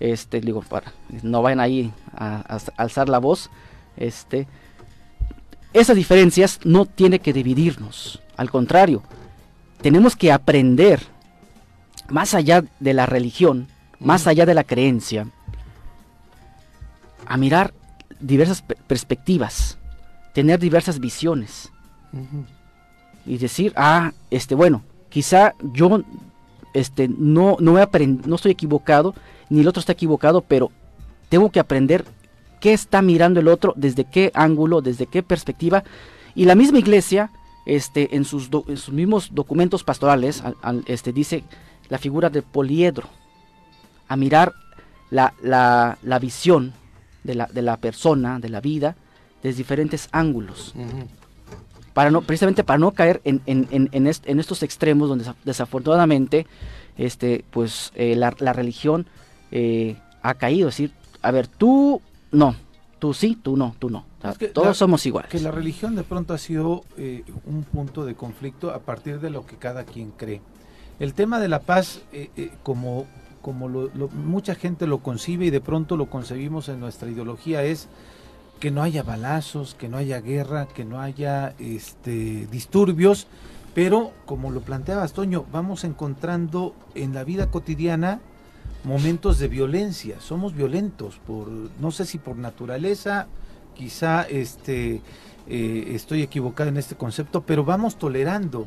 este, 0.00 0.40
digo, 0.40 0.60
para, 0.62 0.92
no 1.22 1.42
vayan 1.42 1.60
ahí 1.60 1.92
a, 2.12 2.58
alzar 2.76 3.08
la 3.08 3.18
voz, 3.18 3.50
este, 3.96 4.48
esas 5.72 5.96
diferencias 5.96 6.58
no 6.64 6.86
tiene 6.86 7.20
que 7.20 7.32
dividirnos, 7.32 8.20
al 8.36 8.50
contrario, 8.50 9.04
tenemos 9.80 10.16
que 10.16 10.32
aprender, 10.32 11.00
más 12.08 12.34
allá 12.34 12.64
de 12.80 12.92
la 12.92 13.06
religión, 13.06 13.68
más 14.00 14.26
allá 14.26 14.44
de 14.44 14.54
la 14.54 14.64
creencia, 14.64 15.28
a 17.26 17.36
mirar 17.36 17.72
diversas 18.18 18.62
perspectivas, 18.62 19.78
tener 20.32 20.58
diversas 20.58 20.98
visiones. 20.98 21.70
Y 23.24 23.38
decir, 23.38 23.72
ah, 23.76 24.12
este, 24.30 24.54
bueno, 24.54 24.82
quizá 25.16 25.54
yo 25.72 26.02
este, 26.74 27.08
no, 27.08 27.56
no, 27.58 27.72
no 27.72 28.34
estoy 28.34 28.52
equivocado, 28.52 29.14
ni 29.48 29.60
el 29.60 29.68
otro 29.68 29.80
está 29.80 29.92
equivocado, 29.92 30.42
pero 30.42 30.70
tengo 31.30 31.50
que 31.50 31.58
aprender 31.58 32.04
qué 32.60 32.74
está 32.74 33.00
mirando 33.00 33.40
el 33.40 33.48
otro, 33.48 33.72
desde 33.78 34.04
qué 34.04 34.30
ángulo, 34.34 34.82
desde 34.82 35.06
qué 35.06 35.22
perspectiva. 35.22 35.84
Y 36.34 36.44
la 36.44 36.54
misma 36.54 36.80
iglesia, 36.80 37.30
este, 37.64 38.14
en, 38.14 38.26
sus 38.26 38.50
en 38.68 38.76
sus 38.76 38.92
mismos 38.92 39.30
documentos 39.32 39.84
pastorales, 39.84 40.42
este, 40.84 41.14
dice 41.14 41.44
la 41.88 41.96
figura 41.96 42.28
de 42.28 42.42
poliedro, 42.42 43.08
a 44.08 44.16
mirar 44.16 44.52
la, 45.08 45.32
la, 45.40 45.96
la 46.02 46.18
visión 46.18 46.74
de 47.24 47.36
la, 47.36 47.46
de 47.46 47.62
la 47.62 47.78
persona, 47.78 48.38
de 48.38 48.50
la 48.50 48.60
vida, 48.60 48.96
desde 49.42 49.56
diferentes 49.56 50.10
ángulos. 50.12 50.74
Para 51.96 52.10
no, 52.10 52.20
precisamente 52.20 52.62
para 52.62 52.78
no 52.78 52.90
caer 52.90 53.22
en, 53.24 53.40
en, 53.46 53.66
en, 53.70 53.88
en 53.90 54.38
estos 54.38 54.62
extremos 54.62 55.08
donde 55.08 55.24
desafortunadamente 55.44 56.46
este, 56.98 57.42
pues, 57.50 57.90
eh, 57.94 58.14
la, 58.16 58.36
la, 58.38 58.52
religión 58.52 59.06
eh, 59.50 59.96
ha 60.20 60.34
caído. 60.34 60.68
Es 60.68 60.74
decir, 60.74 60.92
a 61.22 61.30
ver, 61.30 61.46
tú 61.48 62.02
no, 62.32 62.54
tú 62.98 63.14
sí, 63.14 63.38
tú 63.42 63.56
no, 63.56 63.74
tú 63.78 63.88
no. 63.88 64.04
todos 64.52 64.76
somos 64.76 65.06
iguales. 65.06 65.30
Que 65.30 65.40
la 65.40 65.50
religión 65.50 65.96
de 65.96 66.02
pronto 66.02 66.34
ha 66.34 66.38
sido 66.38 66.84
eh, 66.98 67.24
un 67.46 67.62
punto 67.62 68.04
de 68.04 68.14
conflicto 68.14 68.72
a 68.72 68.80
partir 68.80 69.18
de 69.18 69.30
lo 69.30 69.46
que 69.46 69.56
cada 69.56 69.84
quien 69.84 70.10
cree. 70.10 70.42
El 71.00 71.14
tema 71.14 71.40
de 71.40 71.48
la 71.48 71.60
paz, 71.60 72.02
como 72.62 73.06
como 73.40 73.68
lo, 73.68 73.88
mucha 74.08 74.54
gente 74.54 74.86
lo 74.86 74.98
concibe 74.98 75.46
y 75.46 75.50
de 75.50 75.62
pronto 75.62 75.96
lo 75.96 76.10
concebimos 76.10 76.68
en 76.68 76.80
nuestra 76.80 77.08
ideología 77.08 77.62
es 77.62 77.88
que 78.60 78.70
no 78.70 78.82
haya 78.82 79.02
balazos, 79.02 79.74
que 79.74 79.88
no 79.88 79.96
haya 79.96 80.20
guerra, 80.20 80.66
que 80.66 80.84
no 80.84 81.00
haya 81.00 81.54
este, 81.58 82.46
disturbios, 82.46 83.26
pero 83.74 84.12
como 84.24 84.50
lo 84.50 84.62
planteaba 84.62 85.06
Toño, 85.08 85.44
vamos 85.52 85.84
encontrando 85.84 86.74
en 86.94 87.14
la 87.14 87.24
vida 87.24 87.50
cotidiana 87.50 88.20
momentos 88.84 89.38
de 89.38 89.48
violencia, 89.48 90.20
somos 90.20 90.54
violentos 90.54 91.18
por 91.26 91.48
no 91.48 91.90
sé 91.90 92.06
si 92.06 92.18
por 92.18 92.36
naturaleza, 92.36 93.26
quizá 93.74 94.22
este 94.22 95.02
eh, 95.48 95.92
estoy 95.94 96.22
equivocado 96.22 96.70
en 96.70 96.76
este 96.76 96.96
concepto, 96.96 97.42
pero 97.42 97.64
vamos 97.64 97.96
tolerando 97.98 98.66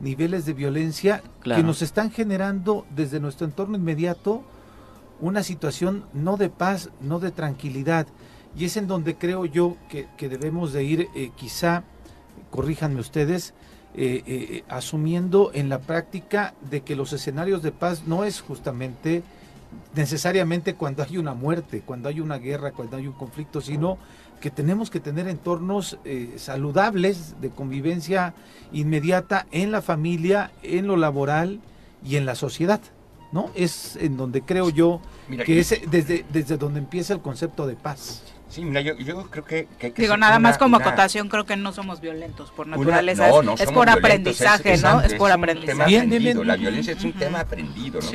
niveles 0.00 0.44
de 0.46 0.52
violencia 0.52 1.22
que 1.42 1.62
nos 1.62 1.80
están 1.80 2.10
generando 2.10 2.86
desde 2.94 3.20
nuestro 3.20 3.46
entorno 3.46 3.76
inmediato 3.76 4.42
una 5.20 5.42
situación 5.42 6.04
no 6.12 6.36
de 6.36 6.50
paz, 6.50 6.90
no 7.00 7.20
de 7.20 7.30
tranquilidad. 7.30 8.06
Y 8.56 8.66
es 8.66 8.76
en 8.76 8.86
donde 8.86 9.16
creo 9.16 9.44
yo 9.46 9.76
que, 9.88 10.28
debemos 10.28 10.72
de 10.72 10.84
ir, 10.84 11.08
eh, 11.14 11.30
quizá, 11.36 11.84
corríjanme 12.50 13.00
ustedes, 13.00 13.54
eh, 13.94 14.22
eh, 14.26 14.64
asumiendo 14.68 15.50
en 15.52 15.68
la 15.68 15.78
práctica 15.78 16.54
de 16.70 16.80
que 16.80 16.96
los 16.96 17.12
escenarios 17.12 17.62
de 17.62 17.72
paz 17.72 18.04
no 18.06 18.24
es 18.24 18.40
justamente 18.40 19.22
necesariamente 19.94 20.74
cuando 20.74 21.02
hay 21.02 21.18
una 21.18 21.34
muerte, 21.34 21.82
cuando 21.84 22.08
hay 22.08 22.20
una 22.20 22.38
guerra, 22.38 22.72
cuando 22.72 22.96
hay 22.96 23.06
un 23.06 23.12
conflicto, 23.12 23.60
sino 23.60 23.98
que 24.40 24.50
tenemos 24.50 24.90
que 24.90 25.00
tener 25.00 25.28
entornos 25.28 25.98
eh, 26.04 26.34
saludables 26.36 27.40
de 27.40 27.50
convivencia 27.50 28.34
inmediata 28.72 29.46
en 29.50 29.70
la 29.70 29.82
familia, 29.82 30.50
en 30.62 30.86
lo 30.86 30.96
laboral 30.96 31.60
y 32.04 32.16
en 32.16 32.26
la 32.26 32.34
sociedad. 32.34 32.80
¿no? 33.30 33.50
Es 33.54 33.96
en 33.96 34.16
donde 34.16 34.42
creo 34.42 34.68
yo 34.68 35.00
que 35.46 35.60
es 35.60 35.80
desde, 35.90 36.24
desde 36.32 36.58
donde 36.58 36.80
empieza 36.80 37.14
el 37.14 37.20
concepto 37.20 37.66
de 37.66 37.76
paz. 37.76 38.22
Sí, 38.52 38.62
mira, 38.66 38.82
yo, 38.82 38.94
creo 39.30 39.46
que, 39.46 39.66
Digo, 39.96 40.18
nada 40.18 40.38
más 40.38 40.58
como 40.58 40.76
acotación, 40.76 41.30
creo 41.30 41.46
que 41.46 41.56
no 41.56 41.72
somos 41.72 42.02
violentos 42.02 42.50
por 42.50 42.66
naturaleza. 42.66 43.30
es, 43.58 43.72
por 43.72 43.88
aprendizaje, 43.88 44.76
¿no? 44.76 45.00
Es, 45.00 45.14
por 45.14 45.32
aprendizaje. 45.32 46.06
la 46.44 46.56
violencia 46.56 46.92
es 46.92 47.02
un 47.02 47.14
tema 47.14 47.40
aprendido, 47.40 48.00
¿no? 48.02 48.10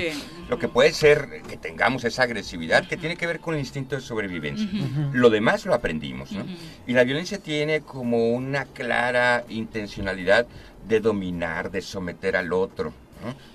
Lo 0.48 0.60
que 0.60 0.68
puede 0.68 0.94
ser 0.94 1.42
que 1.50 1.58
tengamos 1.58 2.04
esa 2.04 2.22
agresividad 2.22 2.88
que 2.88 2.98
tiene 2.98 3.18
que 3.18 3.26
ver 3.26 3.40
con 3.40 3.56
el 3.56 3.62
instinto 3.62 3.96
de 3.96 4.02
sobrevivencia. 4.02 4.70
Lo 5.12 5.32
demás 5.32 5.66
lo 5.66 5.74
aprendimos, 5.74 6.32
¿no? 6.32 6.46
Y 6.86 6.94
la 6.94 7.04
violencia 7.04 7.40
tiene 7.40 7.82
como 7.82 8.30
una 8.30 8.66
clara 8.66 9.44
intencionalidad 9.50 10.46
de 10.88 11.00
dominar, 11.00 11.72
de 11.72 11.82
someter 11.82 12.38
al 12.38 12.54
otro, 12.54 12.94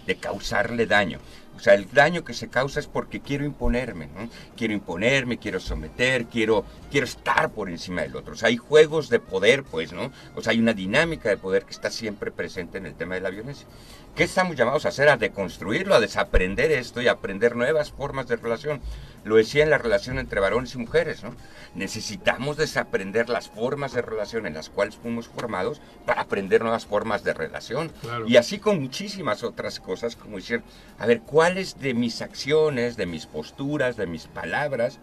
de 0.05 0.17
causarle 0.17 0.87
daño. 0.87 1.21
O 1.63 1.65
sea, 1.65 1.75
el 1.75 1.89
daño 1.93 2.25
que 2.25 2.35
se 2.35 2.49
causa 2.49 2.81
es 2.81 2.89
porque 2.89 3.21
quiero 3.21 3.45
imponerme, 3.45 4.09
¿no? 4.09 4.29
Quiero 4.57 4.75
imponerme, 4.75 5.39
quiero 5.39 5.61
someter, 5.61 6.27
quiero, 6.27 6.65
quiero 6.91 7.07
estar 7.07 7.53
por 7.53 7.71
encima 7.71 8.03
del 8.03 8.17
otro. 8.17 8.33
O 8.33 8.37
sea, 8.37 8.49
hay 8.49 8.57
juegos 8.57 9.09
de 9.09 9.21
poder, 9.21 9.63
pues, 9.63 9.93
¿no? 9.93 10.11
O 10.35 10.43
sea, 10.43 10.51
hay 10.51 10.59
una 10.59 10.75
dinámica 10.75 11.29
de 11.29 11.37
poder 11.37 11.65
que 11.65 11.71
está 11.71 11.89
siempre 11.89 12.33
presente 12.33 12.79
en 12.79 12.87
el 12.87 12.95
tema 12.95 13.15
de 13.15 13.21
la 13.21 13.31
violencia. 13.31 13.69
¿Qué 14.15 14.25
estamos 14.25 14.57
llamados 14.57 14.85
a 14.85 14.91
hacer? 14.91 15.09
A 15.09 15.17
deconstruirlo, 15.17 15.95
a 15.95 16.01
desaprender 16.01 16.71
esto 16.71 17.01
y 17.01 17.09
aprender 17.09 17.57
nuevas 17.57 17.93
formas 17.93 18.29
de 18.29 18.37
relación. 18.37 18.83
Lo 19.25 19.37
decía 19.37 19.63
en 19.63 19.71
la 19.71 19.79
relación 19.79 20.19
entre 20.19 20.39
varones 20.39 20.75
y 20.75 20.79
mujeres, 20.79 21.23
¿no? 21.23 21.35
Necesitamos 21.75 22.59
desaprender 22.59 23.31
las 23.31 23.49
formas 23.49 23.95
de 23.95 24.03
relación 24.03 24.47
en 24.47 24.53
las 24.53 24.69
cuales 24.69 24.97
fuimos 24.97 25.29
formados 25.29 25.81
para 26.05 26.21
aprender 26.21 26.61
nuevas 26.61 26.85
formas 26.85 27.25
de 27.25 27.33
relación. 27.33 27.91
Y 28.27 28.37
así 28.37 28.59
con 28.59 28.83
muchísimas 28.83 29.43
otras 29.45 29.81
cosas, 29.81 30.15
como 30.15 30.37
decir, 30.37 30.63
a 30.99 31.07
ver, 31.07 31.23
¿cuáles 31.23 31.81
de 31.81 31.95
mis 31.95 32.21
acciones, 32.21 32.99
de 32.99 33.07
mis 33.07 33.25
posturas, 33.25 33.97
de 33.97 34.07
mis 34.07 34.27
palabras 34.27 34.99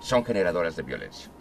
son 0.00 0.24
generadoras 0.24 0.76
de 0.76 0.82
violencia? 0.84 1.31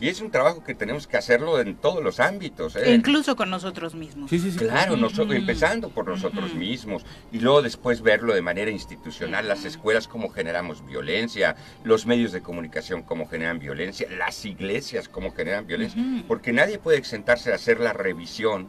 Y 0.00 0.08
es 0.08 0.20
un 0.20 0.30
trabajo 0.30 0.62
que 0.62 0.74
tenemos 0.74 1.06
que 1.06 1.16
hacerlo 1.16 1.58
en 1.60 1.76
todos 1.76 2.02
los 2.02 2.20
ámbitos. 2.20 2.76
¿eh? 2.76 2.94
Incluso 2.94 3.34
con 3.34 3.50
nosotros 3.50 3.94
mismos. 3.94 4.28
Sí, 4.28 4.38
sí, 4.38 4.50
sí. 4.50 4.58
Claro, 4.58 4.96
empezando 5.32 5.88
por 5.90 6.06
nosotros 6.06 6.54
mismos. 6.54 7.04
Y 7.32 7.40
luego 7.40 7.62
después 7.62 8.02
verlo 8.02 8.34
de 8.34 8.42
manera 8.42 8.70
institucional, 8.70 9.48
las 9.48 9.64
escuelas 9.64 10.08
cómo 10.08 10.28
generamos 10.28 10.84
violencia, 10.86 11.56
los 11.84 12.06
medios 12.06 12.32
de 12.32 12.42
comunicación 12.42 13.02
cómo 13.02 13.28
generan 13.28 13.58
violencia, 13.58 14.06
las 14.10 14.44
iglesias 14.44 15.08
cómo 15.08 15.32
generan 15.32 15.66
violencia. 15.66 16.02
Porque 16.28 16.52
nadie 16.52 16.78
puede 16.78 16.98
exentarse 16.98 17.50
de 17.50 17.56
hacer 17.56 17.80
la 17.80 17.92
revisión 17.92 18.68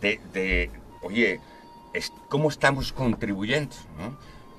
de, 0.00 0.20
de 0.32 0.70
oye, 1.02 1.40
cómo 2.28 2.48
estamos 2.48 2.92
contribuyendo 2.92 3.76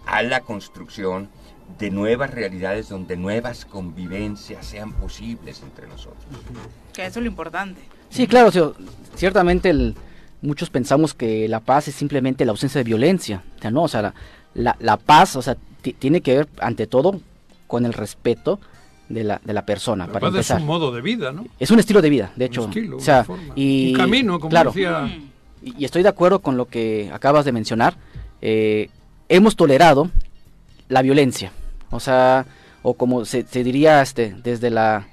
a 0.06 0.22
la 0.24 0.42
construcción 0.42 1.30
de 1.80 1.92
nuevas 1.92 2.32
realidades 2.32 2.90
donde 2.90 3.18
nuevas 3.18 3.66
convivencias 3.66 4.66
sean 4.66 4.94
posibles 4.94 5.62
entre 5.62 5.88
nosotros. 5.88 6.24
Que 6.94 7.06
eso 7.06 7.20
es 7.20 7.24
lo 7.24 7.30
importante. 7.30 7.82
Sí, 8.10 8.28
claro, 8.28 8.52
ciertamente 9.16 9.94
muchos 10.42 10.70
pensamos 10.70 11.14
que 11.14 11.48
la 11.48 11.60
paz 11.60 11.88
es 11.88 11.96
simplemente 11.96 12.46
la 12.46 12.52
ausencia 12.52 12.80
de 12.80 12.84
violencia, 12.84 13.44
o 13.58 13.62
sea, 13.62 13.72
no, 13.72 13.84
o 13.84 13.88
sea, 13.88 14.14
la, 14.54 14.76
la, 14.80 14.98
paz, 14.98 15.36
o 15.36 15.42
sea, 15.42 15.58
tiene 16.00 16.22
que 16.22 16.38
ver 16.38 16.48
ante 16.60 16.88
todo 16.88 17.20
con 17.68 17.86
el 17.86 17.94
respeto 17.94 18.60
de 19.10 19.24
la, 19.24 19.42
de 19.44 19.54
la 19.54 19.66
persona. 19.66 20.08
para 20.08 20.28
empezar. 20.28 20.58
es 20.58 20.62
un 20.62 20.68
modo 20.68 20.92
de 20.92 21.02
vida, 21.02 21.32
¿no? 21.32 21.46
Es 21.60 21.72
un 21.72 21.80
estilo 21.80 22.02
de 22.02 22.10
vida, 22.10 22.32
de 22.36 22.46
hecho. 22.46 22.70
o 22.96 23.00
sea, 23.00 23.26
y, 23.56 23.92
un 23.92 23.98
camino, 23.98 24.40
como 24.40 24.50
claro, 24.50 24.72
decía. 24.72 25.08
Y, 25.62 25.76
y, 25.80 25.86
estoy 25.86 26.04
de 26.04 26.10
acuerdo 26.10 26.40
con 26.40 26.58
lo 26.58 26.66
que 26.66 27.10
acabas 27.12 27.44
de 27.46 27.52
mencionar. 27.52 27.98
Eh, 28.42 28.90
hemos 29.30 29.56
tolerado 29.56 30.12
la 30.90 31.02
violencia. 31.02 31.52
O 31.92 32.00
sea, 32.00 32.46
o 32.82 32.94
como 32.94 33.26
se, 33.26 33.44
diría 33.44 34.02
este, 34.02 34.36
desde 34.44 34.70
la, 34.70 35.08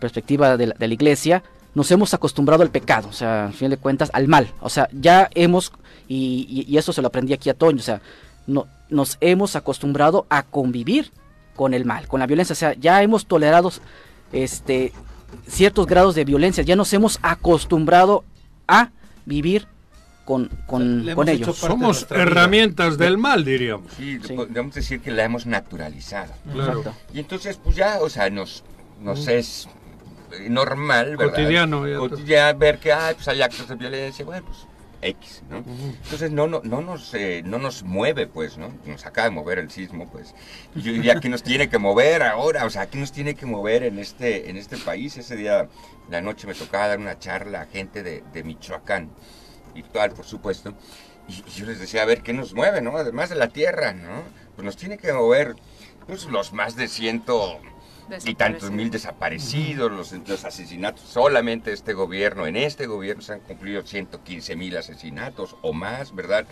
perspectiva 0.00 0.56
de 0.56 0.66
la, 0.66 0.86
iglesia, 0.86 1.42
nos 1.74 1.90
hemos 1.90 2.14
acostumbrado 2.14 2.62
al 2.62 2.70
pecado, 2.70 3.08
o 3.08 3.12
sea, 3.12 3.46
al 3.46 3.52
fin 3.52 3.70
de 3.70 3.76
cuentas, 3.76 4.10
al 4.12 4.28
mal. 4.28 4.52
O 4.60 4.68
sea, 4.68 4.88
ya 4.92 5.28
hemos, 5.34 5.72
y, 6.08 6.64
y, 6.68 6.76
eso 6.76 6.92
se 6.92 7.02
lo 7.02 7.08
aprendí 7.08 7.32
aquí 7.32 7.48
a 7.48 7.54
Toño, 7.54 7.78
o 7.78 7.82
sea, 7.82 8.00
no, 8.46 8.66
nos 8.90 9.16
hemos 9.20 9.56
acostumbrado 9.56 10.26
a 10.28 10.42
convivir 10.42 11.10
con 11.56 11.74
el 11.74 11.84
mal, 11.84 12.08
con 12.08 12.20
la 12.20 12.26
violencia. 12.26 12.52
O 12.52 12.56
sea, 12.56 12.74
ya 12.74 13.02
hemos 13.02 13.26
tolerado 13.26 13.70
este, 14.32 14.92
ciertos 15.46 15.86
grados 15.86 16.14
de 16.14 16.24
violencia, 16.24 16.64
ya 16.64 16.76
nos 16.76 16.92
hemos 16.92 17.18
acostumbrado 17.22 18.24
a 18.68 18.90
vivir 19.24 19.66
con, 20.30 20.48
con, 20.64 21.28
ellos. 21.28 21.56
Somos 21.56 22.06
herramientas 22.08 22.96
del 22.96 23.18
mal, 23.18 23.44
diríamos. 23.44 23.92
Sí, 23.96 24.16
podemos 24.36 24.72
decir 24.72 25.00
que 25.00 25.10
la 25.10 25.24
hemos 25.24 25.44
naturalizado. 25.44 26.32
Y 27.12 27.18
entonces, 27.18 27.56
pues 27.56 27.74
ya, 27.74 27.98
o 28.00 28.08
sea, 28.08 28.30
nos, 28.30 28.62
nos 29.02 29.26
es 29.26 29.68
normal, 30.48 31.16
¿verdad? 31.16 31.34
Cotidiano. 31.34 32.06
Ya, 32.18 32.52
ver 32.52 32.78
que 32.78 32.94
pues 33.14 33.26
hay 33.26 33.42
actos 33.42 33.66
de 33.70 33.74
violencia, 33.74 34.24
bueno, 34.24 34.46
pues 34.46 34.58
X, 35.02 35.42
¿no? 35.50 35.64
Entonces 36.04 36.30
no, 36.30 36.46
no, 36.46 36.60
no, 36.62 36.80
nos, 36.80 37.12
eh, 37.14 37.42
no 37.44 37.58
nos 37.58 37.82
mueve, 37.82 38.28
pues, 38.28 38.56
¿no? 38.56 38.72
Nos 38.86 39.06
acaba 39.06 39.30
de 39.30 39.34
mover 39.34 39.58
el 39.58 39.68
sismo, 39.68 40.08
pues. 40.12 40.36
Y 40.76 40.82
yo 40.82 40.92
diría 40.92 41.18
que 41.18 41.28
nos 41.28 41.42
tiene 41.42 41.68
que 41.68 41.78
mover 41.78 42.22
ahora, 42.22 42.66
o 42.66 42.70
sea, 42.70 42.88
que 42.88 42.98
nos 42.98 43.10
tiene 43.10 43.34
que 43.34 43.46
mover 43.46 43.82
en 43.82 43.98
este, 43.98 44.48
en 44.48 44.56
este 44.56 44.76
país. 44.76 45.16
Ese 45.16 45.34
día, 45.34 45.68
la 46.08 46.20
noche, 46.20 46.46
me 46.46 46.54
tocaba 46.54 46.86
dar 46.86 47.00
una 47.00 47.18
charla 47.18 47.62
a 47.62 47.66
gente 47.66 48.04
de, 48.04 48.22
de 48.32 48.44
Michoacán 48.44 49.10
virtual, 49.72 50.12
por 50.12 50.24
supuesto. 50.24 50.74
Y, 51.28 51.42
yo 51.52 51.66
les 51.66 51.78
decía, 51.78 52.02
a 52.02 52.06
ver, 52.06 52.22
¿qué 52.22 52.32
nos 52.32 52.54
mueve, 52.54 52.80
no? 52.80 52.96
Además 52.96 53.30
de 53.30 53.36
la 53.36 53.48
Tierra, 53.48 53.92
¿no? 53.92 54.22
Pues 54.56 54.64
nos 54.64 54.76
tiene 54.76 54.98
que 54.98 55.12
mover 55.12 55.56
pues, 56.06 56.26
los 56.26 56.52
más 56.52 56.76
de 56.76 56.88
ciento 56.88 57.60
y 58.24 58.34
tantos 58.34 58.70
mil 58.70 58.90
desaparecidos, 58.90 59.90
los, 59.90 60.12
los, 60.12 60.44
asesinatos. 60.44 61.02
Solamente 61.02 61.72
este 61.72 61.92
gobierno, 61.92 62.46
en 62.46 62.56
este 62.56 62.86
gobierno 62.86 63.22
se 63.22 63.34
han 63.34 63.40
cumplido 63.40 63.82
115 63.82 64.56
mil 64.56 64.76
asesinatos 64.76 65.56
o 65.62 65.72
más, 65.72 66.14
¿verdad? 66.14 66.46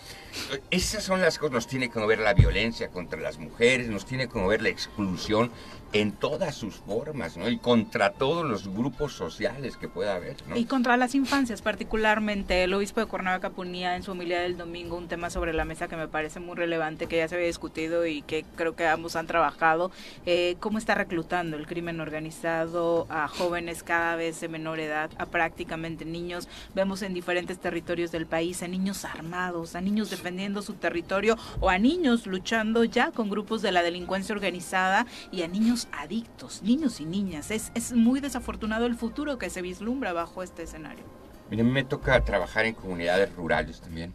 Esas 0.71 1.03
son 1.03 1.21
las 1.21 1.39
cosas, 1.39 1.53
nos 1.53 1.67
tiene 1.67 1.91
que 1.91 1.99
mover 1.99 2.21
la 2.21 2.35
violencia 2.35 2.89
contra 2.89 3.21
las 3.21 3.39
mujeres, 3.39 3.89
nos 3.89 4.07
tiene 4.07 4.29
que 4.29 4.39
mover 4.39 4.63
la 4.63 4.69
exclusión 4.69 5.51
en 5.93 6.13
todas 6.13 6.55
sus 6.55 6.77
formas, 6.77 7.37
¿no? 7.37 7.49
Y 7.49 7.59
contra 7.59 8.13
todos 8.13 8.45
los 8.45 8.69
grupos 8.69 9.15
sociales 9.15 9.77
que 9.77 9.89
pueda 9.89 10.17
haber, 10.17 10.37
¿no? 10.47 10.57
Y 10.57 10.67
contra 10.67 10.97
las 10.97 11.15
infancias, 11.15 11.63
particularmente. 11.63 12.65
El 12.65 12.75
obispo 12.75 13.01
de 13.01 13.07
Cuernavaca 13.07 13.51
ponía 13.51 13.97
en 13.97 14.03
su 14.03 14.13
humildad 14.13 14.41
del 14.41 14.59
domingo 14.59 14.97
un 14.97 15.09
tema 15.09 15.31
sobre 15.31 15.55
la 15.55 15.65
mesa 15.65 15.89
que 15.89 15.97
me 15.97 16.09
parece 16.09 16.41
muy 16.41 16.57
relevante, 16.57 17.07
que 17.07 17.17
ya 17.17 17.29
se 17.29 17.37
había 17.37 17.47
discutido 17.47 18.07
y 18.07 18.23
que 18.23 18.45
creo 18.57 18.77
que 18.77 18.87
ambos 18.87 19.17
han 19.17 19.27
trabajado. 19.27 19.91
Eh, 20.27 20.57
¿Cómo 20.61 20.79
está 20.79 20.95
reclutando 20.95 21.57
el 21.57 21.67
crimen 21.67 22.01
organizado 22.01 23.07
a 23.09 23.29
jóvenes 23.29 23.83
cada 23.83 24.17
vez 24.17 24.41
de 24.41 24.49
menor 24.49 24.81
edad, 24.81 25.11
a 25.19 25.27
prácticamente 25.27 26.05
niños? 26.05 26.49
Vemos 26.75 27.03
en 27.03 27.15
diferentes 27.15 27.59
territorios 27.59 28.13
del 28.13 28.27
país 28.27 28.63
a 28.63 28.69
niños 28.69 29.05
armados, 29.05 29.75
a 29.75 29.81
niños 29.81 30.11
defendiendo 30.11 30.61
su 30.61 30.75
territorio 30.75 31.37
o 31.61 31.71
a 31.71 31.79
niños 31.79 32.27
luchando 32.27 32.85
ya 32.85 33.11
con 33.11 33.31
grupos 33.31 33.63
de 33.63 33.73
la 33.73 33.83
delincuencia 33.83 34.35
organizada 34.35 35.07
y 35.33 35.43
a 35.43 35.49
niños 35.49 35.78
adictos, 35.93 36.63
niños 36.63 36.99
y 37.01 37.05
niñas. 37.05 37.53
Es, 37.53 37.71
es 37.75 37.93
muy 37.93 38.19
desafortunado 38.21 38.87
el 38.87 38.97
futuro 38.97 39.39
que 39.39 39.51
se 39.51 39.63
vislumbra 39.63 40.13
bajo 40.13 40.43
este 40.43 40.65
escenario. 40.65 41.05
Mira, 41.51 41.63
a 41.63 41.67
mí 41.67 41.73
me 41.73 41.85
toca 41.85 42.25
trabajar 42.25 42.65
en 42.67 42.75
comunidades 42.75 43.35
rurales 43.35 43.81
también. 43.81 44.13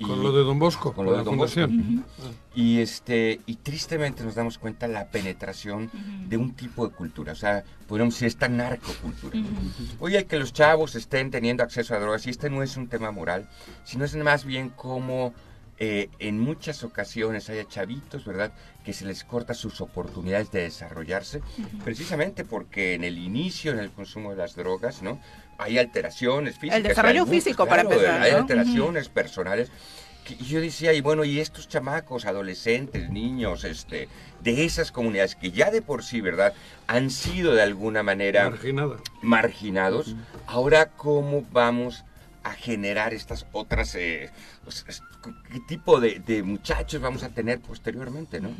con 0.00 0.22
lo 0.22 0.32
de 0.32 0.42
Don 0.42 0.58
Bosco, 0.58 0.92
con 0.92 1.06
lo 1.06 1.16
de 1.16 1.24
Don 1.24 1.36
Bosco. 1.36 1.68
Y 2.54 2.80
este 2.80 3.40
y 3.46 3.56
tristemente 3.56 4.22
nos 4.24 4.34
damos 4.34 4.58
cuenta 4.58 4.86
la 4.88 5.08
penetración 5.08 5.90
de 6.28 6.36
un 6.36 6.54
tipo 6.54 6.86
de 6.86 6.94
cultura, 6.94 7.32
o 7.32 7.36
sea, 7.36 7.64
podríamos 7.88 8.14
decir 8.14 8.28
esta 8.28 8.48
narcocultura. 8.48 9.38
Oye, 10.00 10.26
que 10.26 10.38
los 10.38 10.52
chavos 10.52 10.94
estén 10.94 11.30
teniendo 11.30 11.62
acceso 11.62 11.94
a 11.94 11.98
drogas 11.98 12.26
y 12.26 12.30
este 12.30 12.50
no 12.50 12.62
es 12.62 12.76
un 12.76 12.88
tema 12.88 13.10
moral, 13.10 13.48
sino 13.84 14.04
es 14.04 14.14
más 14.16 14.44
bien 14.44 14.70
como 14.70 15.34
eh, 15.78 16.10
en 16.18 16.38
muchas 16.38 16.84
ocasiones 16.84 17.48
hay 17.50 17.64
chavitos, 17.64 18.24
¿verdad?, 18.24 18.52
que 18.84 18.92
se 18.92 19.04
les 19.04 19.24
corta 19.24 19.54
sus 19.54 19.80
oportunidades 19.80 20.50
de 20.52 20.62
desarrollarse, 20.62 21.40
precisamente 21.84 22.44
porque 22.44 22.94
en 22.94 23.04
el 23.04 23.18
inicio, 23.18 23.72
en 23.72 23.78
el 23.78 23.90
consumo 23.90 24.30
de 24.30 24.36
las 24.36 24.54
drogas, 24.54 25.02
¿no? 25.02 25.20
Hay 25.58 25.78
alteraciones 25.78 26.54
físicas. 26.54 26.76
El 26.76 26.82
desarrollo 26.82 27.26
físico, 27.26 27.66
para 27.66 27.82
empezar. 27.82 28.22
Hay 28.22 28.32
alteraciones 28.32 29.08
personales. 29.08 29.70
y 30.28 30.44
yo 30.44 30.60
decía, 30.60 30.92
y 30.92 31.00
bueno, 31.00 31.24
y 31.24 31.40
estos 31.40 31.68
chamacos, 31.68 32.26
adolescentes, 32.26 33.10
niños, 33.10 33.64
este, 33.64 34.08
de 34.40 34.64
esas 34.64 34.92
comunidades 34.92 35.34
que 35.34 35.50
ya 35.50 35.70
de 35.70 35.82
por 35.82 36.04
sí, 36.04 36.20
¿verdad?, 36.20 36.54
han 36.86 37.10
sido 37.10 37.54
de 37.54 37.62
alguna 37.62 38.02
manera 38.02 38.52
marginados, 39.22 40.14
ahora 40.46 40.90
cómo 40.90 41.44
vamos 41.50 42.04
a 42.44 42.52
generar 42.52 43.14
estas 43.14 43.46
otras 43.52 43.94
eh, 43.94 44.30
pues, 44.64 44.84
qué 45.50 45.60
tipo 45.66 46.00
de, 46.00 46.42
muchachos 46.42 47.00
vamos 47.00 47.22
a 47.22 47.28
tener 47.28 47.60
posteriormente, 47.60 48.40
¿no? 48.40 48.50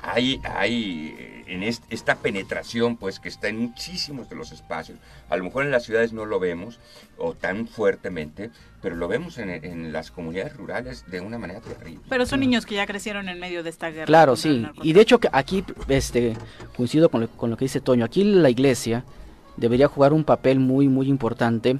Hay, 0.00 0.40
hay 0.44 1.14
eh, 1.18 1.44
en 1.46 1.62
esta 1.62 2.16
penetración, 2.16 2.96
pues, 2.96 3.20
que 3.20 3.28
está 3.28 3.48
en 3.48 3.58
muchísimos 3.58 4.28
de 4.28 4.36
los 4.36 4.52
espacios. 4.52 4.98
A 5.28 5.36
lo 5.36 5.44
mejor 5.44 5.64
en 5.64 5.70
las 5.70 5.84
ciudades 5.84 6.12
no 6.12 6.24
lo 6.24 6.38
vemos, 6.38 6.78
o 7.18 7.34
tan 7.34 7.66
fuertemente, 7.68 8.50
pero 8.82 8.96
lo 8.96 9.08
vemos 9.08 9.38
en, 9.38 9.92
las 9.92 10.10
comunidades 10.10 10.56
rurales 10.56 11.04
de 11.10 11.20
una 11.20 11.38
manera 11.38 11.60
terrible. 11.60 12.04
Pero 12.08 12.26
son 12.26 12.40
niños 12.40 12.66
que 12.66 12.74
ya 12.74 12.86
crecieron 12.86 13.28
en 13.28 13.40
medio 13.40 13.62
de 13.62 13.70
esta 13.70 13.90
guerra. 13.90 14.06
Claro, 14.06 14.36
sí. 14.36 14.66
Y 14.82 14.92
de 14.92 15.00
hecho, 15.00 15.18
aquí 15.32 15.64
este, 15.88 16.36
coincido 16.76 17.08
con 17.08 17.22
lo, 17.22 17.28
con 17.28 17.50
lo 17.50 17.56
que 17.56 17.64
dice 17.64 17.80
Toño. 17.80 18.04
Aquí 18.04 18.24
la 18.24 18.50
iglesia 18.50 19.04
debería 19.56 19.88
jugar 19.88 20.12
un 20.12 20.24
papel 20.24 20.60
muy, 20.60 20.88
muy 20.88 21.08
importante. 21.08 21.78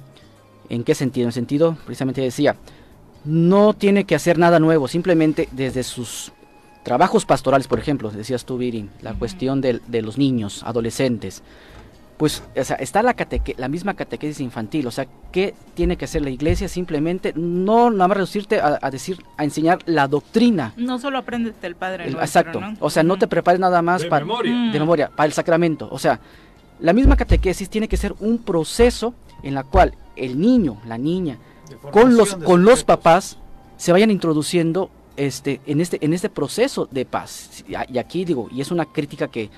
¿En 0.69 0.83
qué 0.83 0.95
sentido? 0.95 1.27
En 1.27 1.31
sentido, 1.31 1.77
precisamente 1.85 2.21
decía, 2.21 2.55
no 3.25 3.73
tiene 3.73 4.05
que 4.05 4.15
hacer 4.15 4.37
nada 4.37 4.59
nuevo, 4.59 4.87
simplemente 4.87 5.49
desde 5.51 5.83
sus 5.83 6.31
trabajos 6.83 7.25
pastorales, 7.25 7.67
por 7.67 7.79
ejemplo, 7.79 8.09
decías 8.09 8.45
tú, 8.45 8.57
Viri, 8.57 8.89
la 9.01 9.13
cuestión 9.13 9.59
de, 9.59 9.81
los 10.01 10.17
niños, 10.17 10.63
adolescentes. 10.63 11.43
pues 12.15 12.41
o 12.57 12.63
sea, 12.63 12.77
está 12.77 13.03
la, 13.03 13.13
la 13.57 13.67
misma 13.67 13.93
catequesis 13.93 14.39
infantil, 14.39 14.87
o 14.87 14.91
sea, 14.91 15.05
¿qué 15.33 15.53
tiene 15.73 15.97
que 15.97 16.05
hacer 16.05 16.21
la 16.21 16.29
iglesia? 16.29 16.69
Simplemente 16.69 17.33
no 17.35 17.91
nada 17.91 18.07
más 18.07 18.15
reducirte 18.15 18.61
a, 18.61 18.89
decir, 18.89 19.17
a 19.35 19.43
enseñar 19.43 19.79
la 19.85 20.07
doctrina. 20.07 20.73
No 20.77 20.97
solo 20.97 21.17
aprendes 21.17 21.59
del 21.61 21.75
Padre 21.75 22.07
Exacto, 22.07 22.61
o 22.79 22.89
sea, 22.89 23.03
no 23.03 23.17
te 23.17 23.27
prepares 23.27 23.59
nada 23.59 23.81
más 23.81 24.05
para, 24.05 24.25
de 24.25 24.79
memoria, 24.79 25.09
para 25.13 25.27
el 25.27 25.33
sacramento, 25.33 25.89
o 25.91 25.99
sea, 25.99 26.21
la 26.79 26.93
misma 26.93 27.17
catequesis 27.17 27.69
tiene 27.69 27.89
que 27.89 27.97
ser 27.97 28.13
un 28.21 28.37
proceso 28.37 29.13
en 29.43 29.55
la 29.55 29.63
cual 29.63 29.93
el 30.17 30.39
niño, 30.39 30.77
la 30.85 30.97
niña, 30.97 31.37
con 31.91 32.15
los, 32.15 32.35
con 32.35 32.63
los 32.63 32.83
papás 32.83 33.37
se 33.77 33.91
vayan 33.91 34.11
introduciendo 34.11 34.89
este, 35.15 35.61
en, 35.65 35.81
este, 35.81 36.03
en 36.03 36.13
este 36.13 36.29
proceso 36.29 36.87
de 36.91 37.05
paz. 37.05 37.63
Y 37.67 37.97
aquí 37.97 38.25
digo, 38.25 38.47
y 38.51 38.61
es 38.61 38.71
una 38.71 38.85
crítica 38.85 39.27
que, 39.27 39.49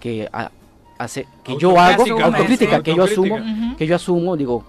que 0.00 0.28
hace, 0.98 1.26
que 1.42 1.56
yo 1.56 1.78
hago, 1.78 2.04
autocrítica, 2.22 2.82
que 2.82 2.94
yo 2.94 3.04
asumo, 3.04 3.38
que 3.76 3.86
yo 3.86 3.96
asumo, 3.96 4.36
digo, 4.36 4.64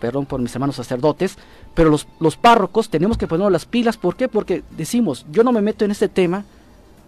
perdón 0.00 0.26
por 0.26 0.40
mis 0.40 0.54
hermanos 0.54 0.76
sacerdotes, 0.76 1.36
pero 1.74 1.90
los, 1.90 2.06
los 2.20 2.36
párrocos 2.36 2.88
tenemos 2.88 3.16
que 3.16 3.26
poner 3.26 3.50
las 3.50 3.66
pilas, 3.66 3.96
¿por 3.96 4.16
qué? 4.16 4.28
Porque 4.28 4.62
decimos, 4.70 5.24
yo 5.30 5.44
no 5.44 5.52
me 5.52 5.62
meto 5.62 5.84
en 5.84 5.90
este 5.90 6.08
tema, 6.08 6.44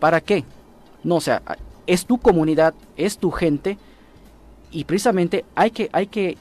¿para 0.01 0.21
qué? 0.21 0.45
No, 1.05 1.17
o 1.17 1.21
sea, 1.21 1.43
es 1.87 2.07
tu 2.07 2.19
comunidad, 2.19 2.75
es 2.97 3.19
tu 3.19 3.31
gente, 3.31 3.79
y 4.71 4.85
precisamente 4.85 5.45
hay 5.55 5.71
que, 5.71 5.89
hay 5.93 6.07
que 6.07 6.37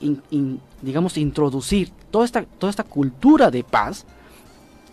digamos, 0.85 1.17
introducir 1.17 1.91
toda 2.11 2.25
esta, 2.25 2.43
toda 2.43 2.69
esta 2.69 2.83
cultura 2.83 3.51
de 3.51 3.63
paz 3.63 4.05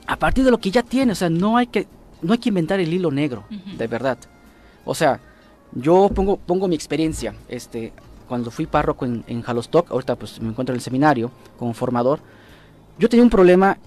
a 0.07 0.17
partir 0.17 0.45
de 0.45 0.51
lo 0.51 0.59
que 0.59 0.71
ya 0.71 0.83
tiene, 0.83 1.13
o 1.13 1.15
sea, 1.15 1.31
no 1.31 1.57
hay 1.57 1.69
que, 1.69 1.87
no 2.23 2.33
hay 2.33 2.39
que 2.39 2.49
inventar 2.49 2.81
el 2.81 2.93
hilo 2.93 3.11
negro, 3.11 3.45
de 3.51 3.87
verdad. 3.87 4.19
O 4.85 4.95
sea, 4.95 5.21
yo 5.73 6.11
pongo, 6.13 6.37
pongo 6.39 6.67
mi 6.67 6.75
experiencia, 6.75 7.35
este, 7.49 7.93
cuando 8.27 8.51
fui 8.51 8.67
párroco 8.67 9.05
en, 9.05 9.23
en 9.27 9.43
Jalostoc, 9.43 9.91
ahorita 9.91 10.17
pues 10.17 10.41
me 10.41 10.49
encuentro 10.49 10.75
en 10.75 10.79
el 10.79 10.83
seminario 10.83 11.31
como 11.59 11.73
formador, 11.73 12.21
yo 12.99 13.09
tenía 13.09 13.23
un 13.23 13.31
problema 13.31 13.79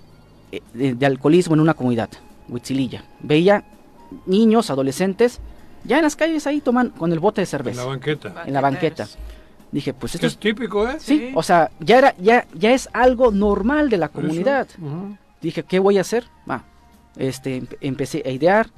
eh, 0.51 0.61
de, 0.73 1.05
alcoholismo 1.05 1.55
en 1.55 1.61
una 1.61 1.73
comunidad, 1.73 2.09
Huitzililla. 2.47 3.03
Veía 3.21 3.63
niños, 4.25 4.69
adolescentes, 4.69 5.39
ya 5.83 5.97
en 5.97 6.03
las 6.03 6.15
calles 6.15 6.47
ahí 6.47 6.61
toman 6.61 6.89
con 6.89 7.11
el 7.11 7.19
bote 7.19 7.41
de 7.41 7.47
cerveza. 7.47 7.81
En 7.81 7.87
la 7.87 7.93
banqueta. 7.93 8.43
En 8.45 8.53
la 8.53 8.61
banqueta. 8.61 9.07
Dije, 9.71 9.93
pues 9.93 10.15
esto 10.15 10.27
es, 10.27 10.37
típico, 10.37 10.87
¿eh? 10.87 10.97
Sí, 10.99 11.31
o 11.35 11.43
sea, 11.43 11.71
ya 11.79 11.97
era 11.97 12.15
ya 12.17 12.45
ya 12.53 12.71
es 12.71 12.87
algo 12.93 13.31
normal 13.31 13.89
de 13.89 13.97
la 13.97 14.09
comunidad. 14.09 14.67
Dije, 15.41 15.63
¿qué 15.63 15.79
voy 15.79 15.97
a 15.97 16.01
hacer? 16.01 16.25
Ah, 16.47 16.63
este 17.17 17.63
empecé 17.81 18.23
a 18.25 18.29
idear, 18.29 18.69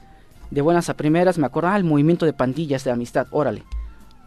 de 0.51 0.61
buenas 0.61 0.89
a 0.89 0.95
primeras, 0.95 1.38
me 1.38 1.45
acuerdo, 1.45 1.69
ah, 1.69 1.77
el 1.77 1.84
movimiento 1.84 2.26
de 2.26 2.34
pandillas 2.34 2.84
de 2.84 2.91
amistad, 2.91 3.27
órale, 3.31 3.64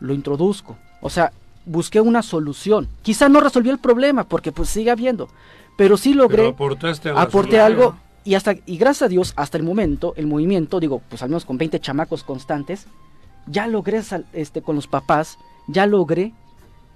lo 0.01 0.15
introduzco. 0.15 0.77
O 1.01 1.11
sea, 1.11 1.33
busqué 1.65 2.01
una 2.01 2.23
solución. 2.23 2.89
Quizá 3.03 3.29
no 3.29 3.41
resolví 3.41 3.71
el 3.71 3.79
problema, 3.79 4.25
porque 4.25 4.53
pues 4.53 4.69
sigue 4.69 4.91
habiendo, 4.91 5.29
pero 5.77 5.97
sí 5.97 6.15
logré, 6.15 6.49
aportaste 6.49 7.11
aporté 7.11 7.61
algo, 7.61 7.97
y 8.25 8.35
hasta, 8.35 8.55
y 8.67 8.77
gracias 8.77 9.03
a 9.03 9.09
Dios, 9.09 9.33
hasta 9.37 9.57
el 9.57 9.65
momento, 9.65 10.15
el 10.17 10.27
movimiento, 10.27 10.81
digo, 10.81 11.01
pues 11.09 11.23
al 11.23 11.31
menos 11.31 11.45
con 11.45 11.59
20 11.59 11.81
chamacos 11.81 12.23
constantes, 12.23 12.87
ya 13.47 13.67
logré, 13.67 14.03
este, 14.33 14.63
con 14.63 14.77
los 14.77 14.87
papás, 14.87 15.39
ya 15.69 15.87
logré, 15.87 16.33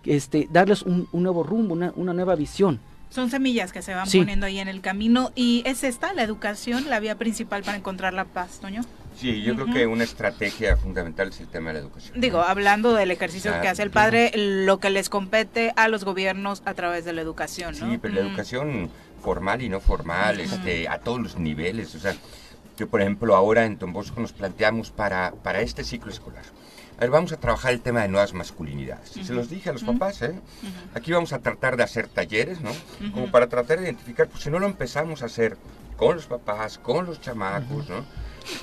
este, 0.07 0.49
darles 0.51 0.83
un, 0.83 1.09
nuevo 1.13 1.43
rumbo, 1.43 1.75
una, 1.75 1.93
una 1.97 2.13
nueva 2.13 2.35
visión. 2.35 2.81
Son 3.11 3.31
semillas 3.31 3.73
que 3.73 3.81
se 3.81 3.95
van 3.95 4.09
poniendo 4.11 4.47
ahí 4.47 4.59
en 4.59 4.67
el 4.67 4.81
camino 4.81 5.31
y 5.37 5.63
es 5.67 5.85
esta 5.85 6.13
la 6.15 6.23
educación, 6.23 6.91
la 6.91 6.99
vía 6.99 7.17
principal 7.17 7.63
para 7.63 7.77
encontrar 7.79 8.13
la 8.13 8.25
paz, 8.25 8.59
Toño. 8.61 8.83
Sí, 9.17 9.43
yo 9.43 9.55
creo 9.55 9.73
que 9.73 9.87
una 9.87 10.03
estrategia 10.03 10.77
fundamental 10.77 11.29
es 11.29 11.41
el 11.41 11.47
tema 11.47 11.69
de 11.69 11.75
la 11.75 11.81
educación. 11.81 12.21
Digo, 12.21 12.41
hablando 12.41 12.93
del 12.93 13.13
ejercicio 13.13 13.53
que 13.61 13.69
hace 13.69 13.83
el 13.83 13.91
padre, 13.91 14.33
lo 14.35 14.81
que 14.81 14.91
les 14.91 15.09
compete 15.09 15.73
a 15.77 15.87
los 15.87 16.05
gobiernos 16.05 16.63
a 16.65 16.75
través 16.75 17.05
de 17.05 17.13
la 17.13 17.21
educación, 17.21 17.77
¿no? 17.79 17.91
Sí, 17.91 17.99
pero 17.99 18.15
la 18.15 18.21
educación 18.21 18.91
formal 19.23 19.63
y 19.63 19.69
no 19.69 19.81
formal, 19.81 20.41
este, 20.41 20.89
a 20.89 20.99
todos 20.99 21.21
los 21.21 21.39
niveles. 21.39 21.95
O 21.95 22.01
sea, 22.01 22.15
yo 22.77 22.89
por 22.89 23.01
ejemplo 23.01 23.37
ahora 23.37 23.65
en 23.65 23.79
Don 23.79 23.93
Bosco 23.93 24.21
nos 24.21 24.33
planteamos 24.33 24.91
para, 24.91 25.33
para 25.43 25.61
este 25.61 25.85
ciclo 25.85 26.11
escolar. 26.11 26.45
A 26.97 27.01
ver, 27.01 27.11
vamos 27.11 27.33
a 27.33 27.37
trabajar 27.39 27.73
el 27.73 27.81
tema 27.81 28.03
de 28.03 28.09
nuevas 28.09 28.35
masculinidades. 28.35 29.11
Se 29.11 29.33
los 29.33 29.51
dije 29.51 29.71
a 29.71 29.73
los 29.73 29.83
papás, 29.83 30.23
¿eh? 30.23 30.35
Aquí 30.95 31.13
vamos 31.13 31.33
a 31.33 31.41
tratar 31.41 31.77
de 31.77 31.83
hacer 31.83 32.09
talleres, 32.09 32.61
¿no? 32.61 32.71
Como 33.13 33.31
para 33.31 33.49
tratar 33.49 33.79
de 33.79 33.85
identificar, 33.85 34.29
pues 34.29 34.43
si 34.43 34.51
no 34.51 34.59
lo 34.59 34.67
empezamos 34.67 35.23
a 35.23 35.27
hacer 35.27 35.57
con 35.97 36.17
los 36.17 36.27
papás, 36.27 36.79
con 36.79 37.07
los 37.07 37.21
chamacos, 37.21 37.89
¿no? 37.89 38.05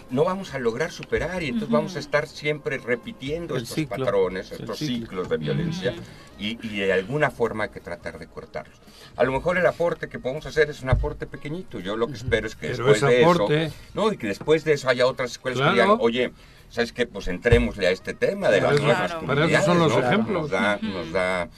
no 0.10 0.24
vamos 0.24 0.54
a 0.54 0.60
lograr 0.60 0.92
superar 0.92 1.44
y 1.44 1.48
entonces 1.48 1.70
vamos 1.70 1.96
a 1.96 2.00
estar 2.00 2.28
siempre 2.28 2.78
repitiendo 2.78 3.58
estos 3.58 3.86
patrones, 3.86 4.52
estos 4.52 4.80
ciclos 4.80 5.30
de 5.30 5.38
violencia 5.38 5.94
y, 6.38 6.56
de 6.56 6.92
alguna 6.92 7.30
forma 7.30 7.66
hay 7.66 7.70
que 7.70 7.80
tratar 7.80 8.18
de 8.20 8.28
cortarlos. 8.28 8.78
A 9.16 9.24
lo 9.24 9.32
mejor 9.32 9.58
el 9.58 9.66
aporte 9.66 10.10
que 10.10 10.20
podemos 10.20 10.46
hacer 10.46 10.70
es 10.70 10.82
un 10.82 10.90
aporte 10.90 11.28
pequeñito. 11.28 11.80
Yo 11.80 11.98
lo 11.98 12.08
que 12.08 12.14
espero 12.14 12.48
es 12.48 12.56
que 12.56 12.70
después 12.70 13.02
de 13.02 13.22
eso, 13.22 13.48
no, 13.94 14.12
y 14.12 14.18
que 14.18 14.28
después 14.28 14.64
de 14.64 14.74
eso 14.74 14.90
haya 14.90 15.06
otras 15.06 15.32
escuelas 15.32 15.62
que 15.62 15.72
digan, 15.72 15.98
oye, 16.00 16.32
¿sabes 16.72 16.92
qué? 16.92 17.06
Pues 17.06 17.28
entrémosle 17.28 17.86
a 17.86 17.92
este 17.92 18.16
tema 18.16 18.50
de 18.50 18.62
las 18.62 18.82
nuevas 18.82 19.14
Para 19.14 19.46
eso 19.46 19.64
son 19.64 19.78
los 19.78 19.96
ejemplos. 19.96 20.42
Nos 20.42 20.50
da, 20.50 20.80
nos 20.82 21.12
da, 21.12 21.50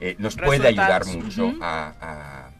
eh, 0.00 0.16
nos 0.18 0.34
puede 0.34 0.66
ayudar 0.66 1.06
mucho 1.06 1.54
a 1.60 2.50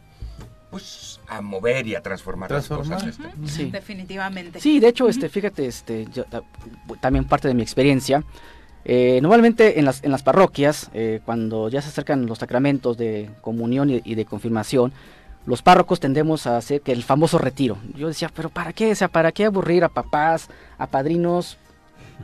pues 0.73 1.19
a 1.27 1.39
mover 1.41 1.85
y 1.85 1.93
a 1.93 2.01
transformar, 2.01 2.49
las 2.49 2.67
cosas. 2.67 3.05
Este. 3.05 3.29
Sí. 3.45 3.69
Definitivamente. 3.69 4.59
Sí, 4.59 4.79
de 4.79 4.87
hecho, 4.87 5.07
este, 5.07 5.29
fíjate, 5.29 5.67
este, 5.67 6.07
también 6.99 7.25
parte 7.25 7.47
de 7.47 7.53
mi 7.53 7.61
experiencia. 7.61 8.23
Eh, 8.83 9.19
normalmente 9.21 9.77
en 9.77 9.85
las, 9.85 10.03
en 10.03 10.09
las 10.09 10.23
parroquias, 10.23 10.89
eh, 10.95 11.21
cuando 11.25 11.69
ya 11.69 11.79
se 11.79 11.89
acercan 11.89 12.25
los 12.25 12.39
sacramentos 12.39 12.97
de 12.97 13.29
comunión 13.41 13.91
y, 13.91 14.15
de 14.15 14.25
confirmación, 14.25 14.91
los 15.45 15.61
párrocos 15.61 15.99
tendemos 15.99 16.47
a 16.47 16.57
hacer 16.57 16.81
que 16.81 16.91
el 16.91 17.03
famoso 17.03 17.37
retiro. 17.37 17.77
Yo 17.95 18.07
decía, 18.07 18.31
pero 18.33 18.49
¿para 18.49 18.73
qué? 18.73 18.93
O 18.93 18.95
sea, 18.95 19.09
¿para 19.09 19.31
qué 19.31 19.45
aburrir 19.45 19.83
a 19.83 19.89
papás, 19.89 20.49
a 20.79 20.87
padrinos? 20.87 21.59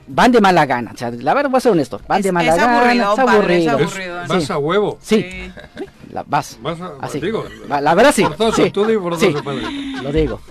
Van 0.08 0.32
de 0.32 0.42
mala 0.42 0.66
gana. 0.66 0.92
O 0.94 0.98
sea, 0.98 1.12
la 1.12 1.34
verdad, 1.34 1.50
voy 1.50 1.58
a 1.58 1.62
ser 1.62 1.72
honesto. 1.72 2.02
Van 2.08 2.22
de 2.22 2.32
mala 2.32 2.56
gana. 2.56 2.80
Aburrido, 2.80 3.14
es 3.14 3.20
aburrido. 3.20 4.22
Es, 4.24 4.28
vas 4.28 4.52
a 4.52 4.58
huevo. 4.58 4.98
Sí. 5.02 5.22
sí. 5.22 5.86
La, 6.12 6.24
vas. 6.24 6.58
vas 6.62 6.82
a, 6.82 6.94
así. 7.02 7.20
Digo, 7.20 7.46
la, 7.68 7.94
verdad 7.94 8.12
sí. 8.12 8.26
sí. 8.56 8.72
Tú 8.72 8.84
digo 8.84 9.16
sí. 9.16 9.32
Lo 10.02 10.12
digo. 10.12 10.42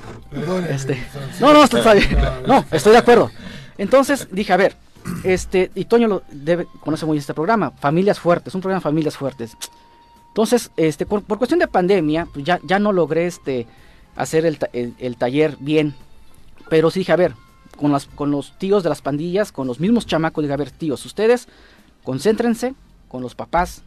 Este, 0.70 1.04
no, 1.40 1.52
no, 1.52 1.64
está 1.64 1.94
bien. 1.94 2.16
No, 2.46 2.64
estoy 2.70 2.92
de 2.92 2.98
acuerdo. 2.98 3.30
Entonces 3.76 4.28
dije, 4.30 4.52
a 4.52 4.56
ver, 4.56 4.76
este, 5.24 5.70
y 5.74 5.86
Toño 5.86 6.08
lo 6.08 6.22
debe, 6.30 6.66
conoce 6.80 7.06
muy 7.06 7.14
bien 7.14 7.20
este 7.20 7.34
programa, 7.34 7.70
Familias 7.70 8.20
Fuertes, 8.20 8.54
un 8.54 8.60
programa 8.60 8.80
de 8.80 8.84
Familias 8.84 9.16
Fuertes. 9.16 9.56
Entonces, 10.28 10.70
este, 10.76 11.06
por, 11.06 11.24
cuestión 11.24 11.60
de 11.60 11.68
pandemia, 11.68 12.28
pues 12.32 12.44
ya, 12.44 12.60
ya 12.62 12.78
no 12.78 12.92
logré 12.92 13.26
este, 13.26 13.66
hacer 14.16 14.46
el, 14.46 14.58
el, 14.72 15.16
taller 15.16 15.56
bien, 15.58 15.94
pero 16.68 16.90
sí 16.90 17.00
dije, 17.00 17.12
a 17.12 17.16
ver, 17.16 17.34
con, 17.78 18.30
los 18.30 18.58
tíos 18.58 18.82
de 18.82 18.88
las 18.88 19.00
pandillas, 19.00 19.52
con 19.52 19.66
los 19.66 19.80
mismos 19.80 20.06
chamacos, 20.06 20.42
dije, 20.42 20.52
a 20.52 20.58
ver, 20.58 20.70
tíos, 20.70 21.04
ustedes 21.06 21.48
concéntrense 22.02 22.74
con 23.08 23.22
los 23.22 23.34
papás, 23.34 23.82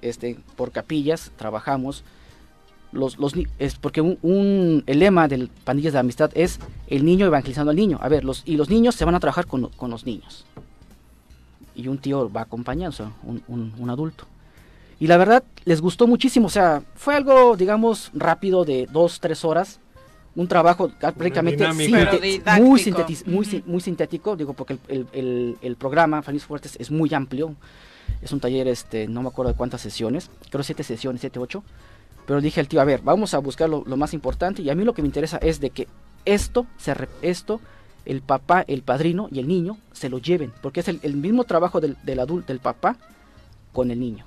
este, 0.00 0.38
por 0.56 0.70
capillas, 0.72 1.32
trabajamos. 1.36 2.04
Los, 2.92 3.18
los, 3.18 3.34
es 3.58 3.74
porque 3.74 4.00
un, 4.00 4.84
el 4.86 4.98
lema 5.00 5.28
del 5.28 5.48
Pandillas 5.48 5.92
de 5.92 5.98
Amistad 5.98 6.30
es 6.34 6.60
el 6.86 7.04
niño 7.04 7.26
evangelizando 7.26 7.70
al 7.70 7.76
niño. 7.76 7.98
A 8.00 8.08
ver, 8.08 8.24
y 8.44 8.56
los 8.56 8.70
niños 8.70 8.94
se 8.94 9.04
van 9.04 9.14
a 9.14 9.20
trabajar 9.20 9.46
con, 9.46 9.68
con 9.70 9.90
los 9.90 10.06
niños. 10.06 10.46
Y 11.74 11.88
un 11.88 11.98
tío 11.98 12.32
va 12.32 12.42
acompañando, 12.42 13.12
un, 13.24 13.42
un, 13.78 13.90
adulto. 13.90 14.24
Y 14.98 15.08
la 15.08 15.18
verdad, 15.18 15.44
les 15.64 15.82
gustó 15.82 16.06
muchísimo. 16.06 16.46
O 16.46 16.50
sea, 16.50 16.82
fue 16.94 17.14
algo, 17.16 17.56
digamos, 17.56 18.10
rápido 18.14 18.64
de 18.64 18.88
dos, 18.90 19.20
tres 19.20 19.44
horas. 19.44 19.78
Un 20.36 20.46
trabajo 20.46 20.90
prácticamente 21.00 21.66
muy, 21.72 21.88
muy, 23.26 23.62
muy, 23.66 23.80
sintético, 23.80 24.36
digo, 24.36 24.52
porque 24.52 24.78
el, 24.88 25.06
el, 25.12 25.56
el 25.62 25.76
programa 25.76 26.22
Familias 26.22 26.46
Fuertes 26.46 26.76
es 26.78 26.90
muy 26.90 27.12
amplio. 27.14 27.54
Es 28.22 28.32
un 28.32 28.40
taller, 28.40 28.68
este, 28.68 29.08
no 29.08 29.22
me 29.22 29.28
acuerdo 29.28 29.52
de 29.52 29.56
cuántas 29.56 29.80
sesiones, 29.80 30.30
creo 30.50 30.62
siete 30.62 30.82
sesiones, 30.82 31.20
siete, 31.20 31.38
ocho. 31.38 31.64
Pero 32.26 32.40
dije 32.40 32.60
al 32.60 32.68
tío, 32.68 32.80
a 32.80 32.84
ver, 32.84 33.00
vamos 33.02 33.34
a 33.34 33.38
buscar 33.38 33.68
lo, 33.68 33.84
más 33.84 34.12
importante. 34.12 34.62
Y 34.62 34.70
a 34.70 34.74
mí 34.74 34.84
lo 34.84 34.92
que 34.92 35.02
me 35.02 35.08
interesa 35.08 35.38
es 35.38 35.60
de 35.60 35.70
que 35.70 35.88
esto, 36.24 36.66
se, 36.76 36.94
esto 37.22 37.60
el 38.04 38.20
papá, 38.20 38.64
el 38.66 38.82
padrino 38.82 39.28
y 39.30 39.38
el 39.38 39.48
niño 39.48 39.78
se 39.92 40.08
lo 40.08 40.18
lleven, 40.18 40.52
porque 40.60 40.80
es 40.80 40.88
el, 40.88 41.16
mismo 41.16 41.44
trabajo 41.44 41.80
del, 41.80 41.96
del 42.02 42.20
adulto, 42.20 42.48
del 42.48 42.60
papá 42.60 42.96
con 43.72 43.90
el 43.90 44.00
niño. 44.00 44.24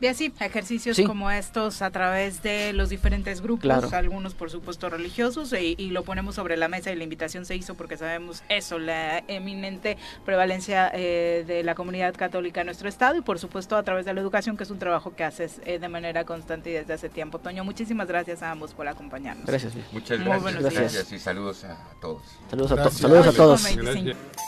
Y 0.00 0.06
así, 0.06 0.32
ejercicios 0.40 1.00
como 1.06 1.30
estos 1.30 1.82
a 1.82 1.90
través 1.90 2.42
de 2.42 2.72
los 2.72 2.88
diferentes 2.88 3.40
grupos, 3.40 3.92
algunos 3.92 4.34
por 4.34 4.50
supuesto 4.50 4.88
religiosos, 4.88 5.52
y, 5.52 5.92
lo 5.92 6.04
ponemos 6.04 6.36
sobre 6.36 6.56
la 6.56 6.68
mesa 6.68 6.90
y 6.90 6.96
la 6.96 7.04
invitación 7.04 7.44
se 7.44 7.54
hizo 7.54 7.74
porque 7.74 7.96
sabemos 7.98 8.42
eso, 8.48 8.78
la 8.78 9.18
eminente 9.28 9.98
prevalencia 10.24 10.90
eh, 10.94 11.44
de 11.46 11.62
la 11.62 11.74
comunidad 11.74 12.14
católica 12.14 12.60
en 12.60 12.66
nuestro 12.66 12.88
estado 12.88 13.16
y 13.16 13.20
por 13.20 13.38
supuesto 13.38 13.76
a 13.76 13.82
través 13.82 14.06
de 14.06 14.14
la 14.14 14.20
educación, 14.20 14.56
que 14.56 14.64
es 14.64 14.70
un 14.70 14.78
trabajo 14.78 15.14
que 15.14 15.24
haces 15.24 15.60
eh, 15.66 15.78
de 15.78 15.88
manera 15.88 16.24
constante 16.24 16.70
y 16.70 16.72
desde 16.72 16.94
hace 16.94 17.08
tiempo. 17.08 17.38
Toño, 17.38 17.64
muchísimas 17.64 18.08
gracias 18.08 18.42
a 18.42 18.50
ambos 18.50 18.72
por 18.72 18.88
acompañarnos. 18.88 19.46
Gracias. 19.46 19.74
Muchas 19.92 20.18
gracias. 20.18 20.74
gracias. 20.74 21.12
y 21.12 21.18
saludos 21.18 21.64
a 21.64 21.76
todos. 22.00 22.22
Saludos 22.48 22.72
a, 22.72 22.90
saludos 22.90 23.26
a 23.26 23.32
todos. 23.32 23.66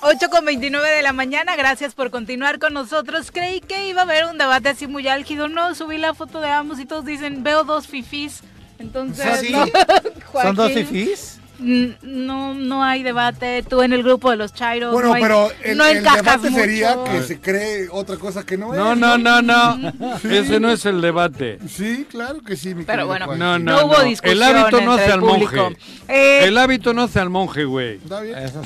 8 0.03 0.31
con 0.31 0.45
29 0.45 0.91
de 0.91 1.03
la 1.03 1.13
mañana, 1.13 1.57
gracias 1.57 1.95
por 1.95 2.11
continuar 2.11 2.59
con 2.59 2.73
nosotros. 2.73 3.31
Creí 3.31 3.61
que 3.61 3.89
iba 3.89 4.01
a 4.01 4.05
haber 4.05 4.27
un 4.27 4.39
debate 4.39 4.71
así 4.71 4.87
muy 4.95 5.09
álgido, 5.09 5.49
no, 5.49 5.75
subí 5.75 5.99
la 5.99 6.15
foto 6.15 6.41
de 6.41 6.49
ambos 6.49 6.79
y 6.79 6.87
todos 6.87 7.05
dicen, 7.05 7.43
veo 7.43 7.65
dos 7.65 7.89
fifís. 7.89 8.43
Entonces, 8.79 9.41
¿Sí? 9.41 9.53
¿Son 10.33 10.55
dos 10.55 10.71
fifís? 10.73 11.41
No 11.65 12.55
no 12.55 12.85
hay 12.85 13.03
debate. 13.03 13.63
Tú 13.63 13.83
en 13.83 13.93
el 13.93 14.03
grupo 14.03 14.31
de 14.31 14.37
los 14.37 14.55
Chairos. 14.55 14.93
Bueno, 14.93 15.09
no 15.09 15.15
hay, 15.15 15.23
pero 15.23 15.49
el, 15.63 15.77
no 15.77 15.87
el 15.87 16.03
debate 16.03 16.51
sería 16.51 16.97
que 17.05 17.23
se 17.23 17.41
cree 17.41 17.89
otra 17.91 18.17
cosa 18.17 18.45
que 18.45 18.57
no, 18.57 18.75
no 18.75 18.93
es. 18.93 18.99
No, 18.99 19.19
no, 19.19 19.43
no, 19.43 19.77
no. 19.77 20.17
Ese 20.31 20.61
no 20.61 20.71
es 20.71 20.85
el 20.87 21.01
debate. 21.01 21.59
Sí, 21.69 22.07
claro 22.11 22.41
que 22.41 22.57
sí. 22.57 22.75
Mi 22.75 22.85
pero 22.85 23.07
bueno, 23.07 23.35
no, 23.37 23.59
no, 23.59 23.87
hubo 23.87 24.03
discusión. 24.03 24.37
El 24.37 24.43
hábito 24.43 24.81
no 24.81 24.93
hace 24.93 25.13
al 25.13 25.21
monje. 25.21 25.77
Eh, 26.09 26.45
el 26.45 26.59
hábito 26.59 26.95
no 26.95 27.03
hace 27.03 27.21
al 27.21 27.31
monje, 27.31 27.65
güey. 27.65 28.01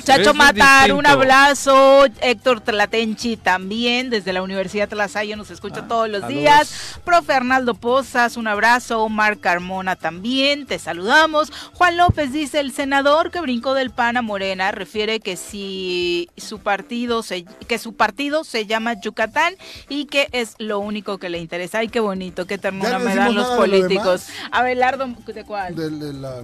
Chacho 0.03 0.33
Matar, 0.33 0.93
un 0.93 1.05
abrazo. 1.05 2.05
Héctor 2.21 2.61
Tlatenchi 2.61 3.37
también, 3.37 4.09
desde 4.09 4.33
la 4.33 4.41
Universidad 4.41 4.89
Tlasayo 4.89 5.37
nos 5.37 5.51
escucha 5.51 5.81
ah, 5.83 5.87
todos 5.87 6.09
los 6.09 6.27
días. 6.27 6.99
Profe 7.05 7.33
Arnaldo 7.33 7.73
Pozas, 7.75 8.37
un 8.37 8.47
abrazo. 8.47 9.03
Omar 9.03 9.37
Carmona 9.37 9.95
también, 9.95 10.65
te 10.65 10.79
saludamos. 10.79 11.51
Juan 11.73 11.97
López 11.97 12.33
dice 12.33 12.59
el 12.59 12.71
senador 12.89 13.29
que 13.29 13.39
brincó 13.39 13.75
del 13.75 13.91
PAN 13.91 14.17
a 14.17 14.23
Morena 14.23 14.71
refiere 14.71 15.19
que 15.19 15.35
si 15.35 16.27
su 16.37 16.57
partido 16.57 17.21
se, 17.21 17.43
que 17.43 17.77
su 17.77 17.93
partido 17.93 18.43
se 18.43 18.65
llama 18.65 18.99
Yucatán 18.99 19.53
y 19.89 20.05
que 20.05 20.27
es 20.31 20.55
lo 20.57 20.79
único 20.79 21.19
que 21.19 21.29
le 21.29 21.37
interesa. 21.37 21.77
Ay, 21.77 21.89
qué 21.89 21.99
bonito, 21.99 22.47
qué 22.47 22.57
ternura 22.57 22.97
me 22.97 23.13
dan 23.13 23.35
los 23.35 23.47
políticos. 23.49 24.29
Abelardo, 24.51 25.05
¿de 25.05 25.43
cuál? 25.43 25.75
de 25.75 26.13
la, 26.13 26.43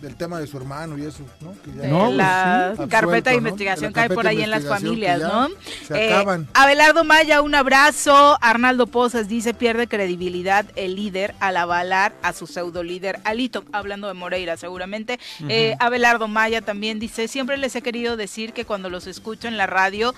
del 0.00 0.16
tema 0.16 0.38
de 0.38 0.46
su 0.46 0.56
hermano 0.56 0.98
y 0.98 1.04
eso, 1.04 1.22
¿no? 1.40 2.10
la 2.10 2.74
carpeta 2.88 3.30
de 3.30 3.36
investigación 3.36 3.92
cae 3.92 4.08
por 4.08 4.26
ahí 4.26 4.42
en 4.42 4.50
las 4.50 4.64
familias, 4.64 5.20
¿no? 5.20 5.48
Se 5.86 6.12
acaban. 6.12 6.42
Eh, 6.42 6.46
Abelardo 6.54 7.04
Maya, 7.04 7.42
un 7.42 7.54
abrazo. 7.54 8.38
Arnaldo 8.40 8.86
Pozas 8.86 9.28
dice, 9.28 9.54
pierde 9.54 9.86
credibilidad 9.86 10.66
el 10.76 10.96
líder 10.96 11.34
al 11.40 11.56
avalar 11.56 12.14
a 12.22 12.32
su 12.32 12.46
pseudo 12.46 12.82
líder 12.82 13.20
Alito, 13.24 13.64
hablando 13.72 14.08
de 14.08 14.14
Moreira 14.14 14.56
seguramente. 14.56 15.18
Eh, 15.48 15.76
Abelardo 15.78 16.28
Maya 16.28 16.60
también 16.62 16.98
dice, 16.98 17.28
siempre 17.28 17.56
les 17.56 17.74
he 17.76 17.82
querido 17.82 18.16
decir 18.16 18.52
que 18.52 18.64
cuando 18.64 18.90
los 18.90 19.06
escucho 19.06 19.48
en 19.48 19.56
la 19.56 19.66
radio, 19.66 20.14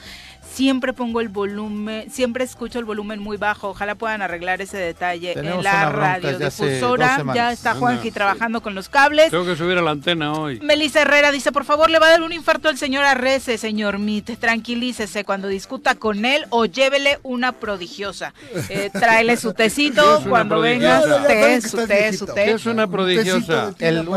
siempre 0.59 0.93
pongo 0.93 1.20
el 1.20 1.28
volumen, 1.28 2.10
siempre 2.10 2.44
escucho 2.44 2.78
el 2.78 2.85
volumen 2.85 3.20
muy 3.20 3.36
bajo. 3.36 3.69
Ojalá 3.69 3.94
puedan 3.94 4.23
arreglar 4.23 4.60
ese 4.60 4.77
detalle 4.77 5.39
en 5.39 5.62
la 5.62 5.90
radiodifusora. 5.90 7.23
Ya 7.35 7.52
está 7.52 7.74
Juanji 7.74 8.10
trabajando 8.10 8.60
con 8.60 8.74
los 8.74 8.89
cables. 8.89 9.31
Tengo 9.31 9.44
que 9.44 9.56
subir 9.56 9.78
a 9.78 9.82
la 9.82 9.93
antena 9.93 10.32
hoy. 10.32 10.59
Melissa 10.60 11.02
Herrera 11.02 11.31
dice, 11.31 11.52
por 11.52 11.65
favor, 11.65 11.90
le 11.90 11.98
va 11.98 12.06
a 12.06 12.10
dar 12.10 12.23
un 12.23 12.32
infarto 12.32 12.69
al 12.69 12.78
señor 12.78 13.05
Arrece, 13.05 13.59
señor 13.59 13.98
Mit. 13.98 14.39
Tranquilícese 14.39 15.24
cuando 15.24 15.48
discuta 15.48 15.94
con 15.94 16.24
él 16.24 16.47
o 16.51 16.65
llévele 16.65 17.19
una 17.23 17.52
prodigiosa. 17.52 18.35
Eh, 18.69 18.90
tráele 18.93 19.36
su 19.36 19.55
tecito 19.55 20.23
cuando 20.28 20.60
venga. 20.60 21.02
Té, 21.27 21.60
su 21.60 21.86
té, 21.86 22.12
su 22.12 22.27
té. 22.27 22.47
¿Qué 22.47 22.51
es 22.52 22.66
una 22.66 22.86
prodigiosa? 22.89 23.74
El, 23.78 24.09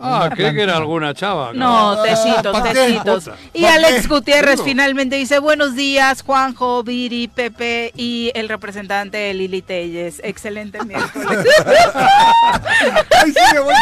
ah, 0.00 0.30
creí 0.34 0.54
que 0.54 0.62
era 0.62 0.76
alguna 0.76 1.14
chava. 1.14 1.52
No, 1.52 2.02
tecitos, 2.02 2.62
tecitos. 2.64 3.30
Y 3.54 3.64
Alex 3.64 4.08
Gutiérrez 4.08 4.60
finalmente 4.62 5.16
dice, 5.16 5.38
bueno, 5.38 5.57
buenos 5.58 5.74
días, 5.74 6.22
Juanjo, 6.22 6.84
Viri, 6.84 7.26
Pepe 7.26 7.92
y 7.96 8.30
el 8.36 8.48
representante 8.48 9.34
Lili 9.34 9.60
Telles. 9.60 10.20
Excelente 10.22 10.84
miércoles. 10.84 11.46
Ay, 11.64 13.32
sí, 13.32 13.40
me 13.54 13.58
voy 13.58 13.74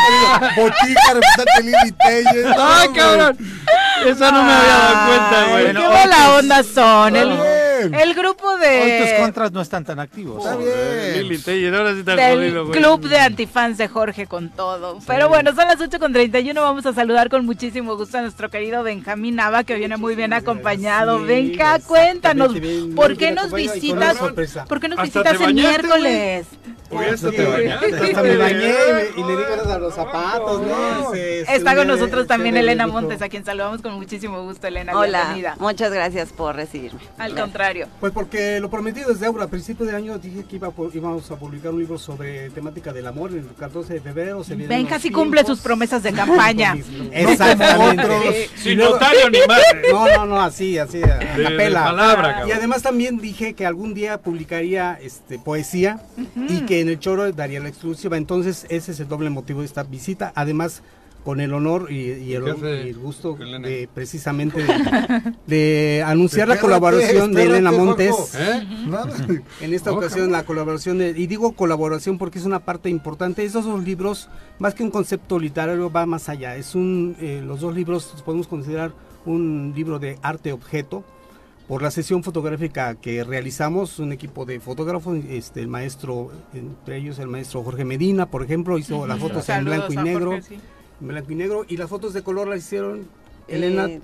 Botica, 0.56 1.12
representante 1.12 1.62
Lili 1.64 1.92
Telles. 1.92 2.46
Ay, 2.58 2.88
cabrón. 2.94 3.36
Eso 4.06 4.32
no 4.32 4.42
me 4.42 4.52
había 4.52 4.72
dado 4.72 5.06
cuenta, 5.06 5.46
güey. 5.50 5.66
Qué 5.66 5.88
mala 5.88 6.34
onda 6.36 6.62
son. 6.62 7.14
El, 7.14 7.38
el 7.82 8.14
grupo 8.14 8.56
de. 8.58 8.80
Hoy 8.82 9.04
tus 9.04 9.20
contras 9.20 9.52
no 9.52 9.60
están 9.60 9.84
tan 9.84 9.98
activos. 9.98 10.44
Está 10.44 10.56
bien. 10.56 11.22
Lili 11.22 11.38
Telles, 11.38 11.74
ahora 11.74 11.92
sí 11.92 12.00
está 12.00 12.12
jodido, 12.12 12.66
güey. 12.66 12.80
Club 12.80 13.08
de 13.08 13.18
antifans 13.18 13.78
de 13.78 13.88
Jorge 13.88 14.26
con 14.26 14.50
todo. 14.50 14.98
Pero 15.06 15.28
bueno, 15.28 15.54
son 15.54 15.66
las 15.68 15.80
8 15.80 15.98
con 15.98 16.12
31. 16.12 16.60
Vamos 16.60 16.86
a 16.86 16.92
saludar 16.92 17.28
con 17.28 17.44
muchísimo 17.44 17.96
gusto 17.96 18.18
a 18.18 18.22
nuestro 18.22 18.50
querido 18.50 18.82
Benjamín 18.82 19.36
Nava, 19.36 19.64
que 19.64 19.74
viene 19.74 19.96
muy 19.96 20.14
bien 20.14 20.32
acompaño. 20.32 20.76
Benja, 21.26 21.78
cuéntanos, 21.80 22.52
¿por 22.94 23.16
qué 23.16 23.32
nos 23.32 23.52
visitas? 23.52 24.18
¿Por 24.68 24.80
qué 24.80 24.88
nos 24.88 25.02
visitas 25.02 25.40
el 25.40 25.54
miércoles? 25.54 26.46
Hasta 26.86 27.30
te 27.30 27.72
Hasta 27.72 28.22
me 28.22 28.36
bañé 28.36 28.74
y, 29.16 29.24
le 29.24 29.36
di 29.36 29.42
gracias 29.42 29.66
a 29.66 29.78
los 29.78 29.94
zapatos, 29.94 30.62
¿no? 30.62 31.12
Está 31.14 31.74
con 31.74 31.88
nosotros 31.88 32.26
también 32.26 32.56
Elena 32.56 32.86
Montes, 32.86 33.22
a 33.22 33.28
quien 33.28 33.44
saludamos 33.44 33.82
con 33.82 33.94
muchísimo 33.94 34.42
gusto, 34.42 34.66
Elena. 34.68 34.96
Hola, 34.96 35.18
bienvenida. 35.18 35.56
muchas 35.58 35.92
gracias 35.92 36.32
por 36.32 36.54
recibirme. 36.54 37.00
Al 37.18 37.34
contrario. 37.66 37.88
Pues 38.00 38.12
porque 38.12 38.60
lo 38.60 38.70
prometido 38.70 39.12
desde 39.12 39.26
ahora, 39.26 39.44
a 39.44 39.48
principios 39.48 39.88
de 39.88 39.96
año 39.96 40.18
dije 40.18 40.44
que 40.44 40.56
iba 40.56 40.72
íbamos 40.92 41.30
a 41.30 41.36
publicar 41.36 41.72
un 41.72 41.80
libro 41.80 41.98
sobre 41.98 42.50
temática 42.50 42.92
del 42.92 43.06
amor, 43.06 43.32
el 43.32 43.46
14 43.58 43.94
de 43.94 44.00
febrero 44.00 44.44
se 44.44 44.54
viene 44.54 44.74
Ven, 44.74 44.86
casi 44.86 45.10
cumple 45.10 45.44
sus 45.44 45.60
promesas 45.60 46.02
de 46.02 46.12
campaña. 46.12 46.76
Exactamente. 47.12 48.50
Sin 48.56 48.78
notario 48.78 49.30
ni 49.30 49.38
más. 49.48 49.60
No, 49.90 50.08
no, 50.08 50.26
no, 50.26 50.40
así, 50.40 50.78
así, 50.78 51.02
a 51.02 51.18
capela. 51.18 51.84
Palabra, 51.84 52.44
y 52.46 52.52
además 52.52 52.82
también 52.82 53.18
dije 53.18 53.54
que 53.54 53.66
algún 53.66 53.94
día 53.94 54.18
publicaría 54.18 54.98
este 55.00 55.38
poesía 55.38 56.00
y 56.48 56.60
que 56.62 56.80
en 56.80 56.88
el 56.88 56.98
Choro 56.98 57.30
daría 57.32 57.60
la 57.60 57.68
exclusiva. 57.68 58.16
Entonces, 58.16 58.66
ese 58.68 58.92
es 58.92 59.00
el 59.00 59.08
doble 59.08 59.30
motivo 59.30 59.60
de 59.60 59.66
esta 59.66 59.82
visita. 59.82 60.32
Además, 60.34 60.82
con 61.26 61.40
el 61.40 61.52
honor 61.54 61.90
y, 61.90 62.34
el, 62.34 62.96
gusto 62.96 63.34
de 63.34 63.88
precisamente 63.92 64.64
de, 65.44 66.04
anunciar 66.06 66.46
la 66.46 66.60
colaboración 66.60 67.32
de 67.32 67.42
Elena 67.42 67.72
Montes. 67.72 68.36
¿Eh? 68.36 68.64
En 69.60 69.74
esta 69.74 69.90
ocasión 69.90 70.30
la 70.30 70.44
colaboración 70.44 70.98
de, 70.98 71.10
y 71.10 71.26
digo 71.26 71.50
colaboración 71.54 72.16
porque 72.16 72.38
es 72.38 72.44
una 72.44 72.60
parte 72.60 72.90
importante. 72.90 73.44
Esos 73.44 73.64
dos 73.64 73.82
libros, 73.82 74.28
más 74.60 74.74
que 74.74 74.84
un 74.84 74.92
concepto 74.92 75.40
literario, 75.40 75.90
va 75.90 76.06
más 76.06 76.28
allá. 76.28 76.54
Es 76.54 76.76
un, 76.76 77.16
eh, 77.20 77.42
los 77.44 77.60
dos 77.60 77.74
libros 77.74 78.22
podemos 78.24 78.46
considerar 78.46 78.92
un 79.24 79.72
libro 79.74 79.98
de 79.98 80.20
arte 80.22 80.52
objeto 80.52 81.02
por 81.66 81.82
la 81.82 81.90
sesión 81.90 82.22
fotográfica 82.22 82.94
que 82.94 83.24
realizamos, 83.24 83.98
un 83.98 84.12
equipo 84.12 84.44
de 84.44 84.60
fotógrafos, 84.60 85.18
este, 85.28 85.60
el 85.60 85.66
maestro, 85.68 86.30
entre 86.54 86.98
ellos 86.98 87.18
el 87.18 87.26
maestro 87.26 87.64
Jorge 87.64 87.84
Medina, 87.84 88.26
por 88.26 88.44
ejemplo, 88.44 88.78
hizo 88.78 89.06
las 89.06 89.18
fotos 89.18 89.48
en 89.48 89.64
blanco 89.64 89.92
y 89.92 89.96
negro, 89.96 90.38
blanco 91.00 91.32
y 91.32 91.34
negro, 91.34 91.64
y 91.68 91.76
las 91.76 91.88
fotos 91.88 92.12
de 92.12 92.22
color 92.22 92.48
las 92.48 92.58
hicieron 92.58 93.06
Elena. 93.48 93.86
Eh, 93.86 94.00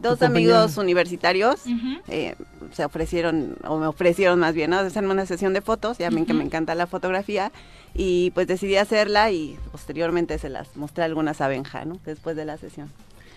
dos 0.00 0.20
amigos 0.22 0.76
universitarios 0.76 1.60
eh, 2.08 2.34
se 2.72 2.84
ofrecieron, 2.84 3.56
o 3.64 3.78
me 3.78 3.86
ofrecieron 3.86 4.40
más 4.40 4.54
bien, 4.54 4.70
¿no? 4.70 4.78
hacerme 4.78 5.12
una 5.12 5.26
sesión 5.26 5.52
de 5.52 5.60
fotos, 5.60 5.98
ya 5.98 6.10
ven 6.10 6.26
que 6.26 6.34
me 6.34 6.44
encanta 6.44 6.74
la 6.74 6.86
fotografía, 6.86 7.52
y 7.94 8.30
pues 8.32 8.46
decidí 8.46 8.76
hacerla 8.76 9.30
y 9.30 9.56
posteriormente 9.70 10.38
se 10.38 10.48
las 10.48 10.76
mostré 10.76 11.04
algunas 11.04 11.40
a 11.40 11.48
Benja, 11.48 11.84
¿no? 11.84 11.98
Después 12.04 12.36
de 12.36 12.44
la 12.44 12.56
sesión. 12.56 12.90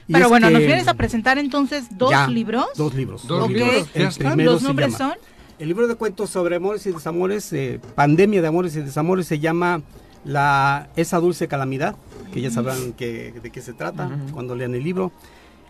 Pero 0.08 0.30
bueno, 0.30 0.50
nos 0.50 0.60
vienes 0.60 0.88
a 0.88 0.94
presentar 0.94 1.38
entonces 1.38 1.86
dos 1.92 2.30
libros. 2.30 2.68
Dos 2.76 2.94
libros. 2.94 3.28
Dos 3.28 3.50
libros. 3.50 3.90
¿Los 4.38 4.62
nombres 4.62 4.96
son? 4.96 5.14
El 5.58 5.70
libro 5.70 5.88
de 5.88 5.96
cuentos 5.96 6.30
sobre 6.30 6.58
amores 6.58 6.86
y 6.86 6.92
desamores, 6.92 7.52
eh, 7.54 7.80
pandemia 7.96 8.42
de 8.42 8.48
amores 8.48 8.76
y 8.76 8.82
desamores, 8.82 9.26
se 9.26 9.40
llama 9.40 9.82
la 10.26 10.90
Esa 10.96 11.20
dulce 11.20 11.48
calamidad, 11.48 11.96
que 12.32 12.42
ya 12.42 12.52
sabrán 12.52 12.94
que, 12.94 13.34
de 13.42 13.50
qué 13.52 13.62
se 13.62 13.74
trata 13.74 14.10
cuando 14.34 14.56
lean 14.56 14.76
el 14.76 14.84
libro. 14.84 15.12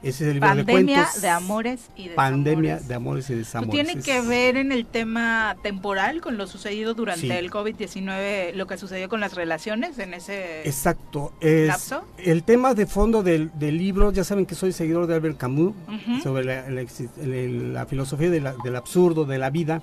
Ese 0.05 0.23
es 0.23 0.27
el 0.27 0.33
libro 0.35 0.49
Pandemia 0.49 1.09
de, 1.19 1.29
amores 1.29 1.89
y 1.95 2.09
desamores. 2.09 2.15
Pandemia 2.15 2.79
de 2.79 2.93
amores 2.93 3.29
y 3.31 3.33
desamores. 3.33 3.71
¿Tiene 3.71 4.03
que 4.03 4.21
ver 4.21 4.55
en 4.55 4.71
el 4.71 4.85
tema 4.85 5.55
temporal 5.63 6.21
con 6.21 6.37
lo 6.37 6.45
sucedido 6.45 6.93
durante 6.93 7.39
el 7.39 7.49
COVID-19, 7.49 8.53
lo 8.53 8.67
que 8.67 8.77
sucedió 8.77 9.09
con 9.09 9.19
las 9.19 9.33
relaciones 9.33 9.97
en 9.97 10.13
ese 10.13 10.61
Exacto. 10.67 11.33
Es 11.41 11.91
El 12.17 12.43
tema 12.43 12.75
de 12.75 12.85
fondo 12.85 13.23
del, 13.23 13.51
libro, 13.59 14.11
ya 14.11 14.23
saben 14.23 14.45
que 14.45 14.53
soy 14.53 14.73
seguidor 14.73 15.07
de 15.07 15.15
Albert 15.15 15.37
Camus, 15.37 15.73
sobre 16.21 16.43
la, 16.45 17.85
filosofía 17.87 18.29
del 18.29 18.75
absurdo, 18.75 19.25
de 19.25 19.39
la 19.39 19.49
vida. 19.49 19.81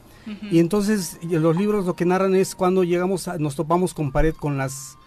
Y 0.53 0.61
entonces 0.61 1.19
los 1.29 1.57
libros 1.57 1.85
lo 1.85 1.97
que 1.97 2.05
narran 2.05 2.37
es 2.37 2.55
cuando 2.55 2.85
llegamos, 2.85 3.27
a, 3.27 3.39
nos 3.39 3.57
topamos 3.57 3.93
con 3.93 4.13
pared 4.13 4.35
con 4.35 4.57
las 4.57 4.99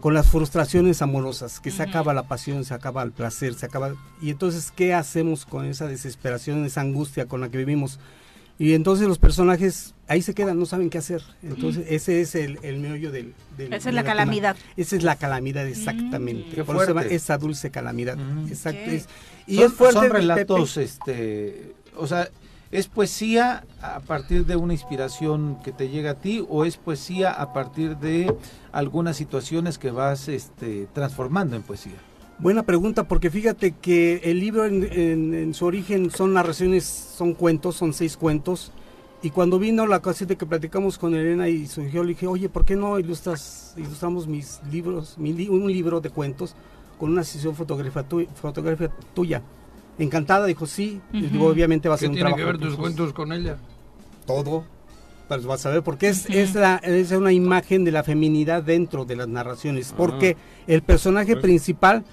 con 0.00 0.14
las 0.14 0.28
frustraciones 0.28 1.02
amorosas, 1.02 1.60
que 1.60 1.70
se 1.70 1.82
acaba 1.82 2.14
la 2.14 2.24
pasión, 2.24 2.64
se 2.64 2.74
acaba 2.74 3.02
el 3.02 3.12
placer, 3.12 3.54
se 3.54 3.66
acaba... 3.66 3.94
Y 4.20 4.30
entonces, 4.30 4.72
¿qué 4.74 4.94
hacemos 4.94 5.44
con 5.44 5.66
esa 5.66 5.86
desesperación, 5.86 6.64
esa 6.64 6.80
angustia 6.80 7.26
con 7.26 7.40
la 7.40 7.50
que 7.50 7.58
vivimos? 7.58 7.98
Y 8.58 8.74
entonces 8.74 9.08
los 9.08 9.18
personajes 9.18 9.94
ahí 10.06 10.22
se 10.22 10.34
quedan, 10.34 10.58
no 10.58 10.66
saben 10.66 10.88
qué 10.90 10.98
hacer. 10.98 11.22
Entonces 11.42 11.84
ese 11.88 12.20
es 12.20 12.34
el, 12.34 12.58
el 12.62 12.78
meollo 12.78 13.10
del... 13.10 13.34
esa 13.58 13.88
es 13.88 13.94
la, 13.94 14.04
calamidad. 14.04 14.56
Esa 14.76 14.96
es 14.96 15.02
la 15.02 15.16
calamidad, 15.16 15.66
exactamente. 15.66 16.62
Por 16.64 16.76
eso 16.76 16.98
esa 17.00 17.38
dulce 17.38 17.70
calamidad. 17.70 18.18
Exacto. 18.48 18.90
y 19.46 19.56
son, 19.56 19.64
es 19.66 19.72
fuerte. 19.72 20.00
Son 20.00 20.10
relatos, 20.10 20.76
este, 20.76 21.74
o 21.96 22.06
sea, 22.06 22.28
¿Es 22.72 22.88
poesía 22.88 23.66
a 23.82 24.00
partir 24.00 24.46
de 24.46 24.56
una 24.56 24.72
inspiración 24.72 25.58
que 25.62 25.72
te 25.72 25.90
llega 25.90 26.12
a 26.12 26.14
ti 26.14 26.42
o 26.48 26.64
es 26.64 26.78
poesía 26.78 27.30
a 27.30 27.52
partir 27.52 27.98
de 27.98 28.34
algunas 28.72 29.14
situaciones 29.18 29.76
que 29.76 29.90
vas 29.90 30.28
este, 30.28 30.88
transformando 30.94 31.54
en 31.54 31.60
poesía? 31.60 31.98
Buena 32.38 32.62
pregunta, 32.62 33.06
porque 33.06 33.28
fíjate 33.28 33.72
que 33.72 34.22
el 34.24 34.40
libro 34.40 34.64
en, 34.64 35.52
su 35.52 35.66
origen 35.66 36.10
son 36.10 36.32
narraciones, 36.32 36.84
son 36.84 37.34
cuentos, 37.34 37.76
son 37.76 37.92
seis 37.92 38.16
cuentos. 38.16 38.72
Y 39.20 39.28
cuando 39.28 39.58
vino 39.58 39.86
la 39.86 39.98
ocasión 39.98 40.30
de 40.30 40.36
que 40.36 40.46
platicamos 40.46 40.96
con 40.96 41.14
Elena 41.14 41.50
y 41.50 41.66
surgió, 41.66 42.02
le 42.02 42.14
dije, 42.14 42.26
oye, 42.26 42.48
¿por 42.48 42.64
qué 42.64 42.74
no 42.74 42.98
ilustras, 42.98 43.74
ilustramos 43.76 44.26
mis 44.26 44.62
libros, 44.72 45.18
un 45.18 45.70
libro 45.70 46.00
de 46.00 46.08
cuentos 46.08 46.54
con 46.98 47.10
una 47.10 47.22
sesión 47.22 47.54
fotografía 47.54 48.90
tuya? 49.12 49.42
Encantada, 49.98 50.46
dijo 50.46 50.66
sí. 50.66 51.00
obviamente 51.38 51.88
va 51.88 51.96
a 51.96 51.98
ser 51.98 52.10
un 52.10 52.16
trabajo. 52.16 52.36
¿Qué 52.36 52.42
tiene 52.42 52.58
que 52.58 52.58
ver 52.58 52.70
tus 52.70 52.78
cuentos 52.78 53.12
con 53.12 53.32
ella? 53.32 53.56
Todo. 54.26 54.64
Pues 55.28 55.46
vas 55.46 55.64
a 55.64 55.70
ver, 55.70 55.82
porque 55.82 56.08
es, 56.08 56.28
es, 56.28 56.54
la, 56.54 56.76
es 56.76 57.10
una 57.12 57.32
imagen 57.32 57.84
de 57.84 57.92
la 57.92 58.02
feminidad 58.02 58.62
dentro 58.62 59.04
de 59.04 59.16
las 59.16 59.28
narraciones. 59.28 59.92
Ah. 59.92 59.94
Porque 59.96 60.36
el 60.66 60.82
personaje 60.82 61.32
pues 61.32 61.42
principal 61.42 62.04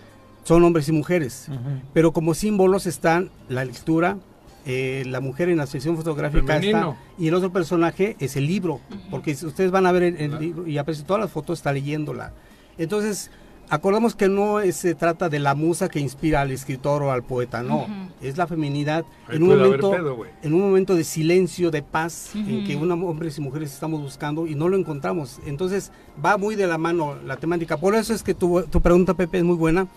son 0.44 0.64
hombres 0.64 0.88
y 0.88 0.92
mujeres. 0.92 1.48
Pero 1.94 2.12
como 2.14 2.34
símbolos 2.34 2.86
están 2.86 3.30
la 3.50 3.66
lectura, 3.66 4.18
eh, 4.66 5.04
la 5.08 5.20
mujer 5.20 5.50
en 5.50 5.58
la 5.58 5.68
sesión 5.68 5.98
fotográfica 5.98 6.58
está, 6.58 6.98
y 7.18 7.28
el 7.28 7.34
otro 7.34 7.52
personaje 7.52 8.16
es 8.20 8.36
el 8.36 8.48
libro, 8.48 8.80
porque 9.10 9.32
ustedes 9.32 9.72
van 9.72 9.86
a 9.86 9.92
ver 9.92 10.04
el, 10.04 10.40
libro 10.40 10.68
y 10.68 10.78
a 10.78 10.84
todas 10.84 11.22
las 11.22 11.32
fotos 11.32 11.60
está 11.60 11.74
leyéndola. 11.74 12.34
Entonces, 12.78 13.32
acordamos 13.70 14.16
que 14.16 14.28
no 14.28 14.60
se 14.72 14.96
trata 14.96 15.30
de 15.30 15.40
la 15.40 15.56
musa 15.56 15.90
que 15.90 16.00
inspira 16.00 16.42
al 16.42 16.52
escritor 16.52 17.04
o 17.04 17.12
al 17.12 17.24
poeta, 17.24 17.64
no, 17.64 17.88
es 18.22 18.38
la 18.38 18.48
feminidad 18.48 19.06
en 19.30 19.44
un 19.44 19.50
momento 19.50 19.94
en 20.42 20.54
un 20.54 20.62
momento 20.62 20.96
de 20.96 21.04
silencio, 21.04 21.72
de 21.72 21.82
paz, 21.82 22.32
en 22.36 22.66
que 22.66 22.76
una, 22.76 22.96
hombres 22.96 23.38
y 23.38 23.42
mujeres 23.42 23.74
estamos 23.74 24.02
buscando 24.02 24.48
y 24.48 24.56
no 24.56 24.70
lo 24.70 24.78
encontramos. 24.78 25.40
Entonces, 25.46 25.92
va 26.24 26.38
muy 26.38 26.56
de 26.56 26.68
la 26.68 26.78
mano 26.78 27.16
la 27.26 27.38
temática. 27.38 27.78
Por 27.78 27.96
eso 27.96 28.14
es 28.14 28.24
que 28.24 28.34
tu, 28.34 28.64
tu 28.64 28.82
pregunta 28.82 29.14
Pepe 29.14 29.40
es 29.40 29.44
muy 29.44 29.56
buena 29.56 29.88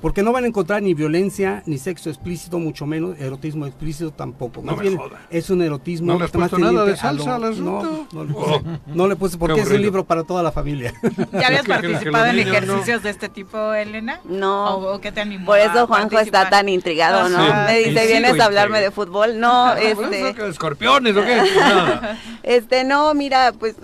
porque 0.00 0.22
no 0.22 0.32
van 0.32 0.44
a 0.44 0.46
encontrar 0.46 0.82
ni 0.82 0.94
violencia, 0.94 1.62
ni 1.66 1.78
sexo 1.78 2.10
explícito, 2.10 2.58
mucho 2.58 2.86
menos 2.86 3.18
erotismo 3.18 3.66
explícito 3.66 4.10
tampoco. 4.10 4.62
Más 4.62 4.78
bien 4.78 4.98
es 5.30 5.50
un 5.50 5.62
erotismo. 5.62 6.12
¿No 6.12 6.18
le 6.18 6.24
has 6.26 6.30
puesto 6.30 6.58
nada 6.58 6.84
de 6.84 6.96
salsa 6.96 7.36
al 7.36 7.44
asunto? 7.44 8.06
No, 8.12 8.24
no, 8.24 8.24
le 8.24 8.34
puse, 8.34 8.62
no 8.86 9.08
le 9.08 9.16
puse 9.16 9.38
porque 9.38 9.60
es 9.60 9.70
un 9.70 9.80
libro 9.80 10.04
para 10.04 10.24
toda 10.24 10.42
la 10.42 10.52
familia. 10.52 10.92
¿Ya 11.32 11.48
habías 11.48 11.66
participado 11.66 12.26
en 12.26 12.38
ejercicios 12.38 13.02
de 13.02 13.10
este 13.10 13.28
tipo, 13.28 13.72
Elena? 13.72 14.20
No. 14.24 14.76
¿O, 14.76 15.00
qué 15.00 15.12
te 15.12 15.20
animó 15.20 15.46
Por 15.46 15.58
eso 15.58 15.86
Juanjo 15.86 16.18
está 16.18 16.48
tan 16.50 16.68
intrigado, 16.68 17.28
¿no? 17.28 17.38
Me 17.66 17.78
dice, 17.78 18.06
¿vienes 18.06 18.38
a 18.38 18.44
hablarme 18.44 18.80
de 18.80 18.90
fútbol? 18.90 19.40
No, 19.40 19.66
ah, 19.66 19.80
este... 19.80 20.34
¿Escorpiones 20.48 21.16
o 21.16 21.22
qué? 21.24 21.42
este, 22.42 22.84
no, 22.84 23.12
mira, 23.14 23.52
pues 23.58 23.76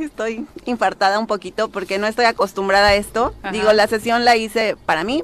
estoy 0.00 0.46
infartada 0.64 1.18
un 1.18 1.26
poquito 1.26 1.68
porque 1.68 1.98
no 1.98 2.06
estoy 2.06 2.24
acostumbrada 2.26 2.88
a 2.88 2.94
esto. 2.94 3.34
Digo, 3.52 3.72
la 3.72 3.86
sesión 3.86 4.24
la 4.24 4.36
hice 4.36 4.76
para 4.86 5.04
mí, 5.04 5.22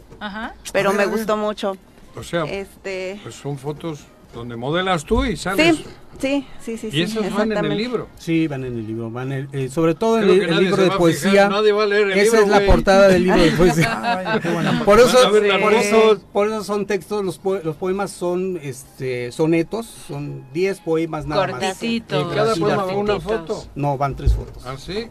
pero 0.73 0.93
me 0.93 1.07
gustó 1.07 1.37
mucho. 1.37 1.77
O 2.15 2.23
sea, 2.23 2.45
este... 2.45 3.19
pues 3.23 3.35
son 3.35 3.59
fotos 3.59 4.01
donde 4.35 4.57
modelas 4.57 5.05
tú 5.05 5.25
y 5.25 5.37
sales. 5.37 5.77
Sí, 5.77 5.87
Sí, 6.19 6.47
sí, 6.61 6.77
sí. 6.77 6.89
¿Y 6.93 7.03
esos 7.03 7.35
van 7.35 7.53
en 7.53 7.65
el 7.65 7.77
libro? 7.77 8.09
Sí, 8.17 8.47
van 8.47 8.65
en 8.65 8.79
el 8.79 8.87
libro. 8.87 9.11
Van 9.11 9.33
eh, 9.33 9.69
sobre 9.69 9.95
todo 9.95 10.19
en 10.19 10.31
el, 10.31 10.57
libro 10.61 10.83
de 10.83 10.91
poesía. 10.93 11.49
nadie 11.49 11.73
va 11.73 11.83
a 11.83 11.87
leer 11.87 12.11
el 12.11 12.19
Esa 12.19 12.41
es 12.41 12.49
la 12.49 12.65
portada 12.65 13.09
del 13.09 13.25
libro 13.25 13.43
de 13.43 13.51
poesía. 13.53 14.41
por, 14.85 15.01
eso, 15.01 15.19
por, 15.61 15.75
eso, 15.75 16.21
por 16.33 16.49
eso 16.49 16.65
son 16.65 16.87
textos, 16.87 17.25
los, 17.25 17.41
los 17.65 17.77
poemas 17.77 18.11
son 18.11 18.59
este, 18.63 19.33
sonetos, 19.33 19.87
son 19.87 20.45
10 20.53 20.81
poemas 20.81 21.27
nada 21.27 21.47
más. 21.49 21.83
¿Y 21.83 22.01
cada 22.01 22.55
poema 22.55 22.85
va 22.85 22.97
una 22.97 23.21
foto? 23.21 23.65
No, 23.75 23.99
van 23.99 24.15
tres 24.15 24.35
fotos. 24.35 24.65
¿Ah, 24.65 24.77
sí? 24.79 25.09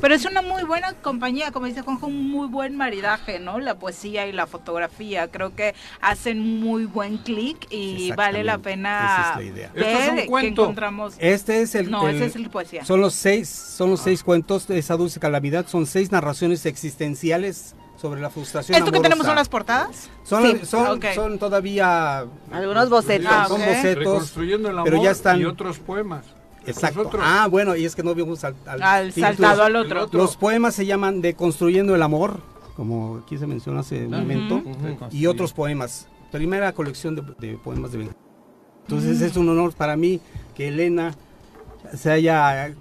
Pero 0.00 0.14
es 0.14 0.24
una 0.24 0.42
muy 0.42 0.64
buena 0.64 0.92
compañía, 0.94 1.52
como 1.52 1.66
dice 1.66 1.82
Juanjo, 1.82 2.06
un 2.06 2.30
muy 2.30 2.48
buen 2.48 2.76
maridaje, 2.76 3.38
¿no? 3.38 3.58
La 3.58 3.78
poesía 3.78 4.26
y 4.26 4.32
la 4.32 4.46
fotografía. 4.46 5.28
Creo 5.28 5.54
que 5.54 5.74
hacen 6.00 6.60
muy 6.60 6.86
buen 6.86 7.18
clic 7.18 7.66
y 7.70 8.12
vale 8.12 8.44
la 8.44 8.58
pena 8.58 9.00
Esa 9.00 9.30
es 9.30 9.36
la 9.36 9.42
idea. 9.42 9.70
ver 9.74 10.26
encontramos. 10.48 11.14
Este 11.18 11.62
es 11.62 11.74
el. 11.74 11.90
No, 11.90 12.08
ese 12.08 12.26
es 12.26 12.36
el 12.36 12.50
poesía. 12.50 12.84
Son 12.84 13.00
los 13.00 13.14
seis, 13.14 13.48
son 13.48 13.90
los 13.90 14.00
seis 14.00 14.22
cuentos 14.22 14.66
de 14.66 14.78
esa 14.78 14.96
dulce 14.96 15.20
calamidad. 15.20 15.66
Son 15.66 15.86
seis 15.86 16.10
narraciones 16.12 16.66
existenciales 16.66 17.74
sobre 18.00 18.20
la 18.20 18.30
frustración. 18.30 18.78
¿Esto 18.78 18.92
que 18.92 19.00
tenemos 19.00 19.26
son 19.26 19.36
las 19.36 19.48
portadas? 19.48 20.08
Son, 20.24 20.64
son, 20.64 21.00
son, 21.14 21.38
todavía. 21.38 22.24
Algunos 22.50 22.88
bocetos. 22.88 23.30
Ah, 23.30 23.46
son 23.48 23.60
bocetos. 23.60 23.98
Reconstruyendo 23.98 24.70
el 24.70 24.78
amor 24.78 24.90
pero 24.90 25.02
ya 25.02 25.10
están. 25.10 25.40
Y 25.40 25.44
otros 25.44 25.78
poemas. 25.78 26.24
Exacto. 26.66 27.10
Ah, 27.20 27.48
bueno, 27.50 27.76
y 27.76 27.84
es 27.84 27.94
que 27.94 28.02
no 28.02 28.14
vimos 28.14 28.44
al, 28.44 28.54
al, 28.66 29.12
saltado 29.12 29.62
al 29.62 29.76
otro. 29.76 30.08
Los 30.12 30.36
poemas 30.36 30.74
se 30.74 30.86
llaman 30.86 31.20
De 31.20 31.34
Construyendo 31.34 31.94
el 31.94 32.02
Amor, 32.02 32.40
como 32.76 33.22
aquí 33.24 33.38
se 33.38 33.46
mencionó 33.46 33.80
hace 33.80 34.06
un 34.06 34.10
momento, 34.10 34.62
y 35.10 35.26
otros 35.26 35.52
poemas. 35.52 36.08
Primera 36.30 36.72
colección 36.72 37.16
de, 37.16 37.22
de 37.38 37.58
poemas 37.58 37.92
de 37.92 38.08
Entonces 38.90 39.20
es 39.20 39.36
un 39.36 39.48
honor 39.48 39.72
para 39.72 39.96
mí 39.96 40.20
que 40.56 40.66
Elena 40.66 41.14
se 41.96 42.10
haya 42.10 42.74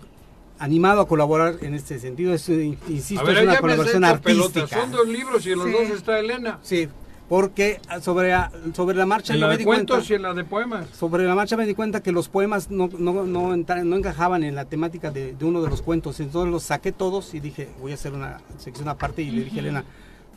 animado 0.57 1.02
a 1.02 1.07
colaborar 1.07 1.57
en 1.61 1.76
este 1.76 1.99
sentido. 1.99 2.34
Es, 2.34 2.49
insisto, 2.49 3.30
es 3.30 3.44
una 3.44 3.57
colaboración 3.57 4.03
artística. 4.03 4.68
Son 4.68 4.91
dos 4.91 5.07
libros 5.07 5.45
y 5.45 5.52
en 5.52 5.60
los 5.60 5.72
dos 5.72 5.90
está 5.91 6.18
Elena. 6.18 6.57
Sí, 6.64 6.90
porque 7.27 7.80
sobre, 8.02 8.36
sobre 8.73 8.98
la 8.98 9.06
marcha 9.06 9.36
en 9.36 9.40
la 9.40 9.49
de 9.49 9.64
cuentos 9.64 10.10
y 10.10 10.15
en 10.15 10.23
la 10.23 10.34
de 10.34 10.44
poemas. 10.45 10.88
Sobre 10.98 11.26
la 11.26 11.36
marcha 11.36 11.56
me 11.56 11.68
di 11.68 11.76
cuenta 11.76 12.02
que 12.02 12.11
los 12.11 12.27
poemas 12.27 12.72
no, 12.72 12.90
no, 12.98 13.23
no, 13.26 13.56
no 13.56 13.95
encajaban 13.95 14.44
en 14.44 14.56
la 14.56 14.65
temática 14.65 15.11
de, 15.11 15.36
de, 15.36 15.45
uno 15.45 15.61
de 15.61 15.69
los 15.69 15.84
cuentos. 15.84 16.19
Entonces 16.19 16.52
los 16.52 16.64
saqué 16.64 16.91
todos 16.91 17.36
y 17.36 17.40
dije, 17.40 17.69
voy 17.80 17.91
a 17.91 17.94
hacer 17.94 18.14
una 18.14 18.41
sección 18.57 18.90
aparte 18.90 19.22
y 19.22 19.30
le 19.30 19.44
dije 19.44 19.57
a 19.57 19.60
Elena, 19.60 19.86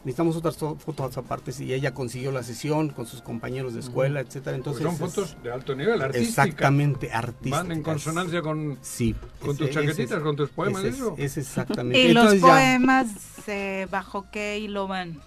necesitamos 0.04 0.36
otras 0.36 0.56
fotos 0.56 1.16
aparte 1.16 1.52
y 1.60 1.72
ella 1.72 1.94
consiguió 1.94 2.32
la 2.32 2.42
sesión 2.42 2.90
con 2.90 3.06
sus 3.06 3.22
compañeros 3.22 3.74
de 3.74 3.80
escuela, 3.80 4.20
etcétera. 4.20 4.56
Entonces 4.56 4.82
son 4.82 4.96
fotos 4.96 5.36
de 5.42 5.52
alto 5.52 5.74
nivel, 5.74 6.02
artísticas. 6.02 6.46
Exactamente, 6.46 7.12
artísticas. 7.12 7.62
Van 7.62 7.72
en 7.72 7.82
consonancia 7.82 8.42
con, 8.42 8.78
sí, 8.82 9.14
con 9.40 9.56
tus 9.56 9.70
chaquetitas, 9.70 10.20
con 10.20 10.36
tus 10.36 10.50
poemas, 10.50 10.84
es, 10.84 10.94
eso. 10.96 11.14
Es 11.18 11.36
exactamente. 11.36 12.00
Y 12.02 12.12
los 12.12 12.34
poemas 12.36 13.08
eh, 13.46 13.86
bajo 13.90 14.26
qué 14.32 14.58
hilo 14.58 14.88
van. 14.88 15.20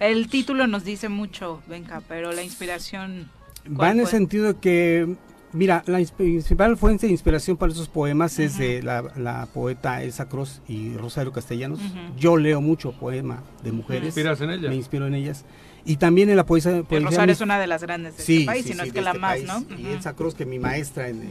El 0.00 0.28
título 0.28 0.66
nos 0.66 0.84
dice 0.84 1.08
mucho, 1.08 1.62
venga, 1.66 2.02
pero 2.08 2.32
la 2.32 2.42
inspiración. 2.42 3.30
Va 3.68 3.90
en 3.90 4.00
el 4.00 4.06
sentido 4.06 4.60
que 4.60 5.16
Mira, 5.56 5.82
la 5.86 5.98
principal 6.16 6.76
fuente 6.76 7.06
de 7.06 7.12
inspiración 7.12 7.56
para 7.56 7.72
esos 7.72 7.88
poemas 7.88 8.38
es 8.38 8.58
de 8.58 8.82
la, 8.82 9.48
poeta 9.54 10.02
Elsa 10.02 10.28
Cruz 10.28 10.60
y 10.68 10.94
Rosario 10.96 11.32
Castellanos. 11.32 11.80
Yo 12.18 12.36
leo 12.36 12.60
mucho 12.60 12.92
poema 12.92 13.42
de 13.64 13.72
mujeres. 13.72 14.02
¿Te 14.02 14.06
inspiras 14.08 14.40
en 14.42 14.50
ellas? 14.50 14.68
Me 14.68 14.76
inspiro 14.76 15.06
en 15.06 15.14
ellas. 15.14 15.46
Y 15.86 15.96
también 15.96 16.28
en 16.28 16.36
la 16.36 16.44
poesía. 16.44 16.82
Rosario 16.82 17.32
es 17.32 17.40
una 17.40 17.58
de 17.58 17.66
las 17.66 17.82
grandes 17.82 18.16
de 18.16 18.22
este 18.22 18.44
país, 18.44 18.66
si 18.66 18.74
no 18.74 18.82
es 18.82 18.92
que 18.92 19.00
la 19.00 19.12
este 19.12 19.20
más, 19.20 19.42
¿no? 19.44 19.64
Y 19.78 19.86
Elsa 19.86 20.14
Cruz, 20.14 20.34
que 20.34 20.44
mi 20.44 20.58
maestra 20.58 21.08
en, 21.08 21.22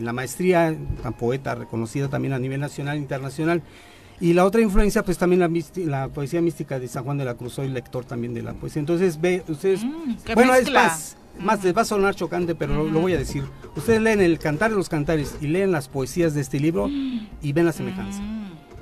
la, 0.00 0.12
maestría, 0.12 0.74
una 1.00 1.12
poeta 1.12 1.54
reconocida 1.54 2.08
también 2.08 2.32
a 2.32 2.40
nivel 2.40 2.58
nacional 2.58 2.96
e 2.96 3.00
internacional. 3.00 3.62
Y 4.20 4.32
la 4.32 4.44
otra 4.44 4.60
influencia, 4.60 5.04
pues 5.04 5.18
también 5.18 5.40
la, 5.40 5.50
la, 5.84 6.08
poesía 6.08 6.40
mística 6.40 6.78
de 6.80 6.88
San 6.88 7.04
Juan 7.04 7.18
de 7.18 7.24
la 7.24 7.34
Cruz, 7.34 7.54
soy 7.54 7.68
lector 7.68 8.04
también 8.04 8.34
de 8.34 8.42
la 8.42 8.54
poesía. 8.54 8.80
Entonces, 8.80 9.20
ve, 9.20 9.44
ustedes... 9.48 9.84
Mm, 9.84 10.16
bueno, 10.34 10.54
es 10.54 10.70
más, 10.70 11.16
más 11.38 11.62
les 11.64 11.76
va 11.76 11.82
a 11.82 11.84
sonar 11.84 12.14
chocante, 12.14 12.54
pero 12.54 12.84
lo, 12.84 13.00
voy 13.00 13.14
a 13.14 13.18
decir. 13.18 13.44
Ustedes 13.76 14.00
leen 14.00 14.20
el 14.20 14.38
Cantar 14.38 14.70
de 14.70 14.76
los 14.76 14.88
Cantares 14.88 15.36
y 15.40 15.46
leen 15.46 15.72
las 15.72 15.88
poesías 15.88 16.34
de 16.34 16.40
este 16.40 16.60
libro 16.60 16.88
y 16.88 17.52
ven 17.52 17.66
la 17.66 17.72
semejanza. 17.72 18.22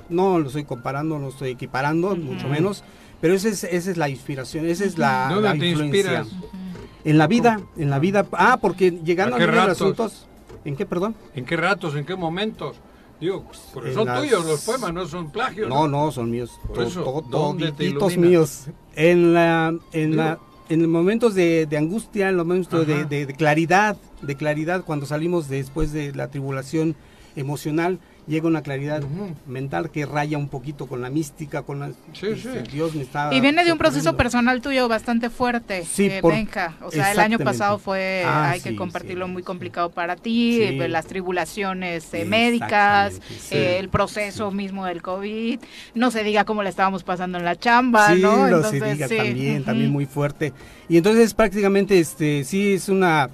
No 0.09 0.39
lo 0.39 0.47
estoy 0.47 0.65
comparando, 0.65 1.17
no 1.17 1.25
lo 1.25 1.29
estoy 1.29 1.51
equiparando, 1.51 2.15
mucho 2.15 2.47
menos, 2.47 2.83
pero 3.21 3.33
esa 3.33 3.49
es, 3.49 3.63
esa 3.63 3.91
es 3.91 3.97
la 3.97 4.09
inspiración, 4.09 4.65
esa 4.65 4.83
es 4.83 4.97
la, 4.97 5.29
¿Dónde 5.33 5.57
te 5.57 5.69
Inspiras? 5.69 6.27
En 7.03 7.17
la 7.17 7.27
vida, 7.27 7.61
en 7.77 7.89
la 7.89 7.99
vida. 7.99 8.27
Ah, 8.33 8.59
porque 8.61 8.91
llegando 8.91 9.35
a, 9.35 9.39
a 9.39 9.47
los 9.47 9.69
asuntos. 9.69 10.27
¿En 10.63 10.75
qué, 10.75 10.85
perdón? 10.85 11.15
¿En 11.33 11.45
qué 11.45 11.57
ratos, 11.57 11.95
en 11.95 12.05
qué 12.05 12.15
momentos? 12.15 12.77
Digo, 13.21 13.45
porque 13.73 13.93
son 13.93 14.07
tuyos 14.07 14.43
los 14.45 14.61
poemas, 14.61 14.93
no 14.93 15.05
son 15.05 15.31
plagios. 15.31 15.69
No, 15.69 15.87
no, 15.87 16.11
son 16.11 16.31
míos. 16.31 16.59
Por 16.73 16.83
eso, 16.83 17.23
míos. 18.17 18.65
En 18.95 19.33
la, 19.33 19.75
en 19.93 20.17
la, 20.17 20.39
en 20.71 20.89
momentos 20.89 21.35
de, 21.35 21.67
angustia, 21.77 22.29
en 22.29 22.37
los 22.37 22.45
momentos 22.45 22.87
de, 22.87 23.35
claridad, 23.37 23.97
de 24.21 24.35
claridad, 24.35 24.85
cuando 24.85 25.05
salimos 25.05 25.49
después 25.49 25.91
de 25.91 26.13
la 26.15 26.29
tribulación 26.29 26.95
emocional 27.35 27.99
llega 28.27 28.47
una 28.47 28.61
claridad 28.61 29.03
mental 29.47 29.89
que 29.89 30.05
raya 30.05 30.37
un 30.37 30.47
poquito 30.47 30.87
con 30.87 31.01
la 31.01 31.09
mística, 31.09 31.63
con 31.63 31.79
la, 31.79 31.89
sí, 32.13 32.35
sí. 32.35 32.49
Dios 32.71 32.95
me 32.95 33.01
está 33.01 33.33
Y 33.33 33.41
viene 33.41 33.65
de 33.65 33.71
un 33.71 33.77
proceso 33.77 34.15
personal 34.15 34.61
tuyo 34.61 34.87
bastante 34.87 35.29
fuerte, 35.29 35.85
sí, 35.85 36.05
eh, 36.05 36.21
Benja. 36.23 36.75
O 36.81 36.91
sea, 36.91 37.11
el 37.11 37.19
año 37.19 37.39
pasado 37.39 37.79
fue, 37.79 38.23
ah, 38.25 38.51
hay 38.51 38.61
que 38.61 38.75
compartirlo, 38.75 39.27
muy 39.27 39.43
complicado 39.43 39.89
para 39.89 40.15
ti, 40.15 40.61
eh, 40.61 40.87
las 40.87 41.07
tribulaciones 41.07 42.13
eh, 42.13 42.25
médicas, 42.25 43.19
el 43.49 43.89
proceso 43.89 44.51
mismo 44.51 44.85
del 44.85 45.01
COVID, 45.01 45.59
no 45.95 46.11
se 46.11 46.23
diga 46.23 46.45
cómo 46.45 46.63
le 46.63 46.69
estábamos 46.69 47.03
pasando 47.03 47.37
en 47.37 47.45
la 47.45 47.55
chamba, 47.55 48.13
¿no? 48.15 48.47
No 48.47 48.63
se 48.63 48.79
diga 48.79 49.07
también, 49.07 49.63
también 49.63 49.91
muy 49.91 50.05
fuerte. 50.05 50.53
Y 50.87 50.97
entonces 50.97 51.33
prácticamente, 51.33 51.99
este, 51.99 52.43
sí, 52.43 52.73
es 52.73 52.89
una 52.89 53.29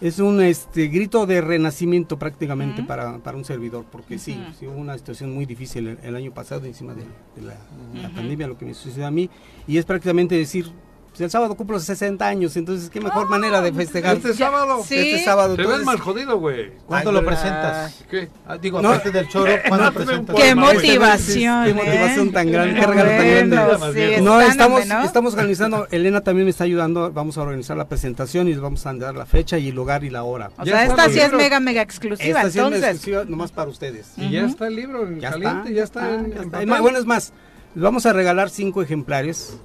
es 0.00 0.18
un 0.18 0.40
este 0.40 0.88
grito 0.88 1.26
de 1.26 1.40
renacimiento 1.40 2.18
prácticamente 2.18 2.82
para, 2.82 3.18
para, 3.18 3.36
un 3.36 3.44
servidor, 3.44 3.84
porque 3.90 4.18
sí, 4.18 4.42
sí, 4.58 4.66
hubo 4.66 4.76
una 4.76 4.96
situación 4.96 5.32
muy 5.34 5.44
difícil 5.44 5.98
el, 6.02 6.16
año 6.16 6.32
pasado 6.32 6.64
encima 6.66 6.94
de, 6.94 7.04
la, 7.42 8.08
pandemia, 8.10 8.46
lo 8.46 8.56
que 8.56 8.64
me 8.64 8.74
sucedió 8.74 9.06
a 9.06 9.10
mí, 9.10 9.28
y 9.66 9.76
es 9.76 9.84
prácticamente 9.84 10.34
decir, 10.34 10.72
pues, 11.10 11.20
el 11.22 11.30
sábado 11.30 11.56
cumplo 11.56 11.78
60 11.80 12.26
años, 12.26 12.56
entonces 12.56 12.88
qué 12.88 13.00
mejor 13.00 13.28
manera 13.28 13.60
de 13.60 13.72
festejar. 13.72 14.16
¿Este 14.16 14.32
sábado? 14.34 14.82
¿Sí? 14.86 14.96
Este 14.96 15.24
sábado. 15.24 15.56
Te 15.56 15.66
ves 15.66 15.82
mal 15.84 15.98
jodido, 15.98 16.38
güey. 16.38 16.72
¿Cuándo 16.86 17.12
lo 17.12 17.24
presentas? 17.24 18.04
¿Qué? 18.08 18.28
Ah, 18.46 18.56
digo, 18.56 18.78
aparte 18.78 19.10
del 19.10 19.28
choro, 19.28 19.52
¿cuándo 19.68 19.86
no, 19.86 19.92
presentas? 19.92 20.36
Qué 20.36 20.54
motivación, 20.54 21.64
Qué 21.64 21.74
motivación 21.74 22.32
tan 22.32 22.50
grande, 22.50 22.80
qué 22.80 22.86
regalo 22.86 23.10
tan 23.10 23.50
grande. 23.50 24.20
no, 24.20 24.40
estamos, 24.40 24.82
estamos 25.04 25.34
organizando, 25.34 25.88
Elena 25.90 26.20
también 26.20 26.44
me 26.44 26.50
está 26.50 26.64
ayudando, 26.64 27.10
vamos 27.12 27.36
a 27.38 27.42
organizar 27.42 27.76
la 27.76 27.88
presentación 27.88 28.48
y 28.48 28.52
les 28.52 28.60
vamos 28.60 28.86
a 28.86 28.94
dar 28.94 29.14
la 29.14 29.26
fecha 29.26 29.58
y 29.58 29.68
el 29.68 29.74
lugar 29.74 30.04
y 30.04 30.10
la 30.10 30.22
hora. 30.22 30.50
O 30.58 30.64
sea, 30.64 30.84
esta 30.84 31.08
sí 31.08 31.18
es 31.18 31.32
mega, 31.32 31.58
mega 31.60 31.82
exclusiva, 31.82 32.42
esta 32.42 32.50
sí 32.50 32.58
es 32.60 32.70
mega 32.70 32.90
exclusiva 32.90 33.24
nomás 33.24 33.50
para 33.52 33.68
ustedes. 33.68 34.12
Y 34.16 34.30
ya 34.30 34.46
está 34.46 34.68
el 34.68 34.76
libro 34.76 35.06
en 35.06 35.20
caliente, 35.20 35.74
ya 35.74 35.84
está 35.84 36.14
en... 36.14 36.68
Bueno, 36.68 36.98
es 36.98 37.06
más, 37.06 37.32
les 37.74 37.82
vamos 37.82 38.04
a 38.06 38.12
regalar 38.12 38.50
cinco 38.50 38.82
ejemplares 38.82 39.56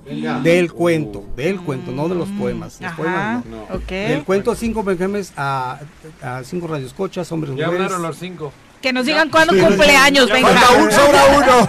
del 0.44 0.72
cuento, 0.72 1.23
del 1.36 1.60
cuento, 1.60 1.91
no 1.91 2.07
de 2.07 2.15
los 2.15 2.30
poemas. 2.30 2.80
Los 2.80 2.94
poemas 2.94 3.45
no. 3.45 3.68
Del 3.90 4.23
cuento, 4.23 4.56
cinco 4.56 4.84
ejemplares 4.84 5.34
a, 5.36 5.80
a 6.22 6.44
cinco 6.44 6.68
radioescuchas, 6.68 7.32
hombres 7.32 7.52
y 7.52 7.56
mujeres. 7.56 7.77
Ya 7.80 7.84
hablaron 7.86 8.02
los 8.03 8.18
cinco. 8.18 8.52
Que 8.86 8.94
nos 8.94 9.07
digan 9.07 9.32
cuándo 9.32 9.52
cumpleaños, 9.60 10.30
Benja. 10.30 10.70
un, 10.78 10.91
sobra 10.91 11.26
uno. 11.36 11.68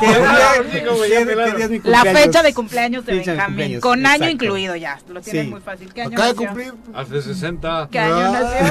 La 1.85 2.03
fecha 2.03 2.43
de 2.43 2.53
cumpleaños 2.53 3.07
de 3.07 3.15
Benjamín, 3.15 3.81
con 3.81 4.05
año 4.05 4.29
incluido 4.29 4.77
ya. 4.77 4.99
Lo 5.09 5.23
tienen 5.23 5.49
muy 5.49 5.63
fácil. 5.63 5.91
¿Qué 5.95 6.03
año 6.03 6.11
Acaba 6.11 6.29
de 6.29 6.35
cumplir. 6.35 6.75
Hace 6.95 7.23
60. 7.23 7.89
¿Qué 7.91 8.01
año 8.01 8.33
nació? 8.33 8.67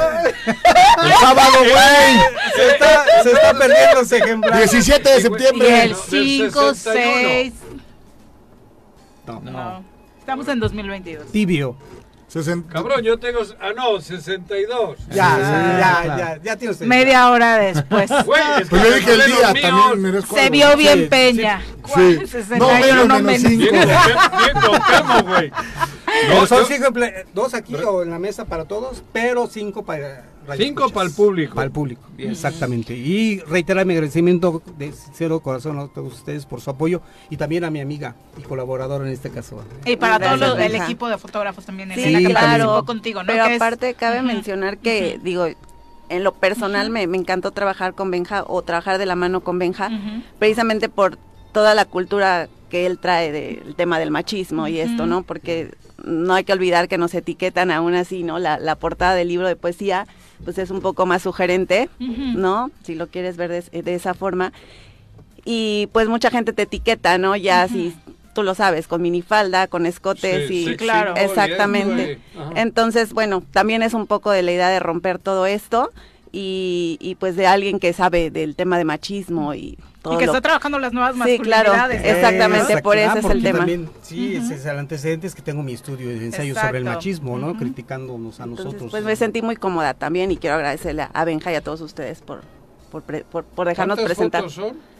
El 0.45 1.11
sábado, 1.13 1.57
güey. 1.57 2.19
Se 2.55 2.67
está, 2.69 3.05
se 3.23 3.31
está 3.31 3.53
perdiendo 3.57 4.01
ese 4.01 4.17
ejemplar. 4.17 4.57
17 4.59 5.09
de 5.09 5.21
septiembre. 5.21 5.67
Y 5.67 5.71
el 5.71 5.95
5, 5.95 6.75
6. 6.75 7.53
No. 9.25 9.41
no. 9.41 9.83
Estamos 10.19 10.47
en 10.49 10.59
2022. 10.59 11.31
Tibio. 11.31 11.75
Cabrón, 12.69 13.01
yo 13.01 13.17
tengo. 13.17 13.39
Ah, 13.61 13.71
no, 13.73 14.01
62. 14.01 14.97
Ya, 15.09 15.15
ya, 15.15 15.37
ya, 15.39 16.17
ya, 16.17 16.39
ya 16.43 16.55
tienes. 16.57 16.81
Media 16.81 17.29
hora 17.29 17.57
después. 17.57 18.11
Güey, 18.25 18.41
es 18.61 18.69
pues 18.69 18.83
yo 18.83 18.93
dije 18.93 19.13
el 19.13 19.25
día, 19.25 19.53
también 19.61 20.01
merezco 20.01 20.35
Se 20.35 20.49
vio 20.49 20.75
bien 20.75 21.07
Peña. 21.07 21.61
Sí. 21.93 22.19
No, 22.57 22.67
menos, 22.73 23.21
menos 23.21 23.41
cinco. 23.41 23.71
Bien, 23.71 23.87
bien, 23.87 25.25
güey. 25.25 25.51
No, 26.29 26.45
son 26.45 26.65
cinco 26.65 26.89
dos 27.33 27.53
aquí 27.53 27.75
o 27.75 28.03
en 28.03 28.09
la 28.09 28.19
mesa 28.19 28.45
para 28.45 28.65
todos, 28.65 29.03
pero 29.13 29.47
cinco 29.47 29.85
para 29.85 30.25
Cinco 30.57 30.89
para 30.89 31.07
el 31.07 31.13
público. 31.13 31.55
Para 31.55 31.65
el 31.65 31.71
público, 31.71 32.01
exactamente. 32.17 32.93
Y 32.95 33.39
reiterar 33.41 33.85
mi 33.85 33.93
agradecimiento 33.93 34.61
de 34.77 34.93
cero 35.13 35.39
corazón 35.39 35.79
a 35.79 35.87
todos 35.87 36.13
ustedes 36.13 36.45
por 36.45 36.61
su 36.61 36.69
apoyo 36.69 37.01
y 37.29 37.37
también 37.37 37.63
a 37.63 37.69
mi 37.69 37.79
amiga 37.79 38.15
y 38.37 38.41
colaboradora 38.41 39.05
en 39.05 39.13
este 39.13 39.29
caso. 39.29 39.63
Y 39.85 39.95
para 39.95 40.37
todo 40.37 40.57
el 40.57 40.75
equipo 40.75 41.07
de 41.09 41.17
fotógrafos 41.17 41.65
también, 41.65 41.91
Elena, 41.91 42.19
que 42.19 42.25
claro, 42.25 42.85
contigo, 42.85 43.23
¿no? 43.23 43.27
Pero 43.27 43.45
aparte 43.45 43.93
cabe 43.93 44.21
mencionar 44.21 44.77
que, 44.77 45.19
digo, 45.23 45.47
en 46.09 46.23
lo 46.23 46.33
personal 46.33 46.89
me, 46.89 47.03
encantó 47.03 47.51
trabajar 47.51 47.93
con 47.93 48.11
Benja 48.11 48.43
o 48.47 48.61
trabajar 48.61 48.97
de 48.97 49.05
la 49.05 49.15
mano 49.15 49.41
con 49.41 49.59
Benja, 49.59 49.89
precisamente 50.39 50.89
por 50.89 51.17
toda 51.51 51.73
la 51.73 51.85
cultura 51.85 52.49
que 52.69 52.85
él 52.85 52.99
trae 52.99 53.31
del 53.31 53.75
tema 53.75 53.99
del 53.99 54.11
machismo 54.11 54.67
y 54.67 54.79
esto, 54.79 55.05
¿no? 55.05 55.23
Porque 55.23 55.71
no 56.03 56.33
hay 56.33 56.43
que 56.43 56.53
olvidar 56.53 56.87
que 56.87 56.97
nos 56.97 57.13
etiquetan 57.13 57.71
aún 57.71 57.95
así, 57.95 58.23
¿no? 58.23 58.39
La, 58.39 58.59
la 58.59 58.75
portada 58.75 59.15
del 59.15 59.29
libro 59.29 59.47
de 59.47 59.55
poesía 59.55 60.07
pues 60.45 60.57
es 60.57 60.69
un 60.69 60.79
poco 60.79 61.05
más 61.05 61.23
sugerente, 61.23 61.89
¿no? 61.99 62.71
Si 62.83 62.95
lo 62.95 63.07
quieres 63.07 63.35
ver 63.35 63.49
de, 63.49 63.95
esa 63.95 64.13
forma. 64.13 64.53
Y 65.43 65.89
pues 65.91 66.07
mucha 66.07 66.29
gente 66.29 66.53
te 66.53 66.61
etiqueta, 66.61 67.17
¿no? 67.17 67.35
Ya 67.35 67.67
si 67.67 67.93
tú 68.33 68.43
lo 68.43 68.55
sabes, 68.55 68.87
con 68.87 69.01
minifalda, 69.01 69.67
con 69.67 69.85
escotes 69.85 70.49
y 70.49 70.77
claro, 70.77 71.15
exactamente. 71.15 72.19
Entonces, 72.55 73.11
bueno, 73.13 73.43
también 73.51 73.81
es 73.81 73.93
un 73.93 74.07
poco 74.07 74.31
de 74.31 74.43
la 74.43 74.51
idea 74.51 74.69
de 74.69 74.79
romper 74.79 75.19
todo 75.19 75.45
esto 75.45 75.91
y, 76.31 76.97
y 77.01 77.15
pues 77.15 77.35
de 77.35 77.47
alguien 77.47 77.79
que 77.79 77.91
sabe 77.93 78.29
del 78.29 78.55
tema 78.55 78.77
de 78.77 78.85
machismo 78.85 79.53
y 79.53 79.77
y 80.13 80.17
que 80.17 80.25
está 80.25 80.41
trabajando 80.41 80.79
las 80.79 80.93
nuevas 80.93 81.15
masculinidades. 81.15 81.71
Sí, 81.71 81.73
claro, 81.73 81.93
exactamente, 81.93 82.81
por 82.81 82.97
eso 82.97 83.17
es 83.17 83.25
el 83.25 83.43
tema. 83.43 83.59
También, 83.59 83.89
sí, 84.01 84.35
ese 84.35 84.55
es 84.55 84.65
el 84.65 84.77
antecedente 84.77 85.27
es 85.27 85.35
que 85.35 85.41
tengo 85.41 85.63
mi 85.63 85.73
estudio 85.73 86.09
de 86.09 86.25
ensayo 86.25 86.55
sobre 86.55 86.79
el 86.79 86.85
machismo, 86.85 87.37
¿no? 87.37 87.55
Criticándonos 87.57 88.39
a 88.39 88.45
nosotros. 88.45 88.91
Pues 88.91 89.03
me 89.03 89.15
sentí 89.15 89.41
muy 89.41 89.55
cómoda 89.55 89.93
también 89.93 90.31
y 90.31 90.37
quiero 90.37 90.55
agradecerle 90.55 91.07
a 91.11 91.25
Benja 91.25 91.51
y 91.51 91.55
a 91.55 91.61
todos 91.61 91.81
ustedes 91.81 92.21
por, 92.21 92.41
por, 92.91 93.43
por, 93.43 93.67
dejarnos 93.67 93.99
presentar. 93.99 94.41
Fotos 94.41 94.53
son? 94.53 94.94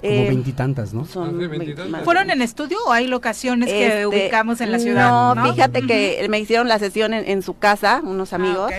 Como 0.00 0.12
eh, 0.12 0.28
veintitantas, 0.28 0.92
¿no? 0.92 1.04
¿Fueron 1.06 2.30
en 2.30 2.42
estudio 2.42 2.76
o 2.86 2.92
hay 2.92 3.06
locaciones 3.06 3.70
que 3.70 3.86
este, 3.86 4.06
ubicamos 4.06 4.60
en 4.60 4.70
la 4.70 4.78
ciudad? 4.78 5.34
No, 5.34 5.52
fíjate 5.52 5.86
que 5.86 6.26
me 6.28 6.38
hicieron 6.38 6.68
la 6.68 6.78
sesión 6.78 7.14
en, 7.14 7.42
su 7.42 7.56
casa, 7.56 8.02
unos 8.04 8.32
ah, 8.32 8.36
amigos, 8.36 8.72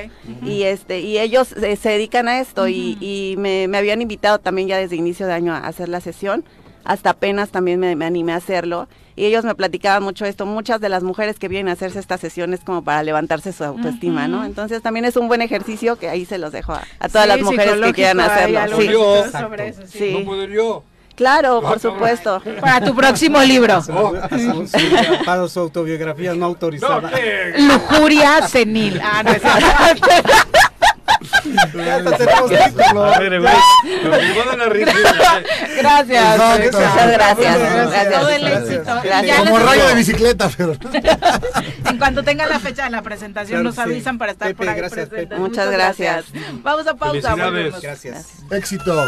y 0.43 0.63
este 0.63 0.99
y 0.99 1.17
ellos 1.17 1.53
eh, 1.53 1.75
se 1.75 1.89
dedican 1.89 2.27
a 2.27 2.39
esto 2.39 2.67
y, 2.67 3.35
me, 3.37 3.65
habían 3.75 4.01
invitado 4.01 4.37
también 4.37 4.67
ya 4.67 4.77
desde 4.77 4.95
inicio 4.95 5.25
de 5.25 5.33
año 5.33 5.53
a 5.53 5.59
hacer 5.59 5.89
la 5.89 6.01
sesión, 6.01 6.43
hasta 6.83 7.11
apenas 7.11 7.49
también 7.49 7.79
me, 7.79 8.05
animé 8.05 8.33
a 8.33 8.37
hacerlo. 8.37 8.87
Y 9.15 9.25
ellos 9.25 9.43
me 9.43 9.55
platicaban 9.55 10.03
mucho 10.03 10.25
esto, 10.25 10.45
muchas 10.45 10.79
de 10.79 10.89
las 10.89 11.01
mujeres 11.01 11.39
que 11.39 11.47
vienen 11.47 11.69
a 11.69 11.71
hacerse 11.71 11.97
estas 11.97 12.21
sesiones 12.21 12.59
como 12.63 12.83
para 12.83 13.01
levantarse 13.01 13.51
su 13.51 13.63
autoestima, 13.63 14.27
¿no? 14.27 14.45
Entonces 14.45 14.83
también 14.83 15.05
es 15.05 15.17
un 15.17 15.27
buen 15.27 15.41
ejercicio 15.41 15.95
que 15.95 16.07
ahí 16.07 16.25
se 16.25 16.37
los 16.37 16.51
dejo 16.51 16.73
a, 16.73 17.09
todas 17.09 17.27
las 17.27 17.41
mujeres 17.41 17.77
que 17.83 17.93
quieran 17.93 18.19
hacerlo. 18.19 18.77
Sí, 18.77 18.89
sobre 19.31 19.69
eso, 19.69 19.81
sí. 19.87 20.17
No 20.19 20.23
puedo 20.23 20.45
yo. 20.45 20.83
Claro, 21.17 21.61
por 21.61 21.79
supuesto. 21.79 22.41
Para 22.61 22.85
tu 22.85 22.95
próximo 22.95 23.41
libro. 23.41 23.83
Para 25.25 25.47
su 25.47 25.59
autobiografía 25.59 26.35
no 26.35 26.45
autorizada. 26.45 27.11
Lujuria 27.57 28.47
senil. 28.47 29.01
Ah, 29.03 29.23
no 29.23 29.31
es 29.31 29.41
Gracias. 35.77 36.37
Muchas 36.37 37.11
gracias. 37.11 37.57
Todo 38.11 38.29
el 38.29 38.47
éxito. 38.47 39.01
Como 39.39 39.59
rayo 39.59 39.87
de 39.87 39.95
bicicleta, 39.95 40.51
pero. 40.55 40.73
En 41.85 41.97
cuanto 41.97 42.23
tengan 42.23 42.49
la 42.49 42.59
fecha 42.59 42.83
de 42.83 42.91
la 42.91 43.01
presentación, 43.01 43.63
nos 43.63 43.79
avisan 43.79 44.19
para 44.19 44.33
estar 44.33 44.53
por 44.53 44.69
ahí 44.69 44.79
presentes. 44.79 45.39
Muchas 45.39 45.71
gracias. 45.71 46.25
Vamos 46.61 46.85
a 46.85 46.93
pausa. 46.93 47.35
Gracias. 47.35 48.33
Éxito. 48.51 49.03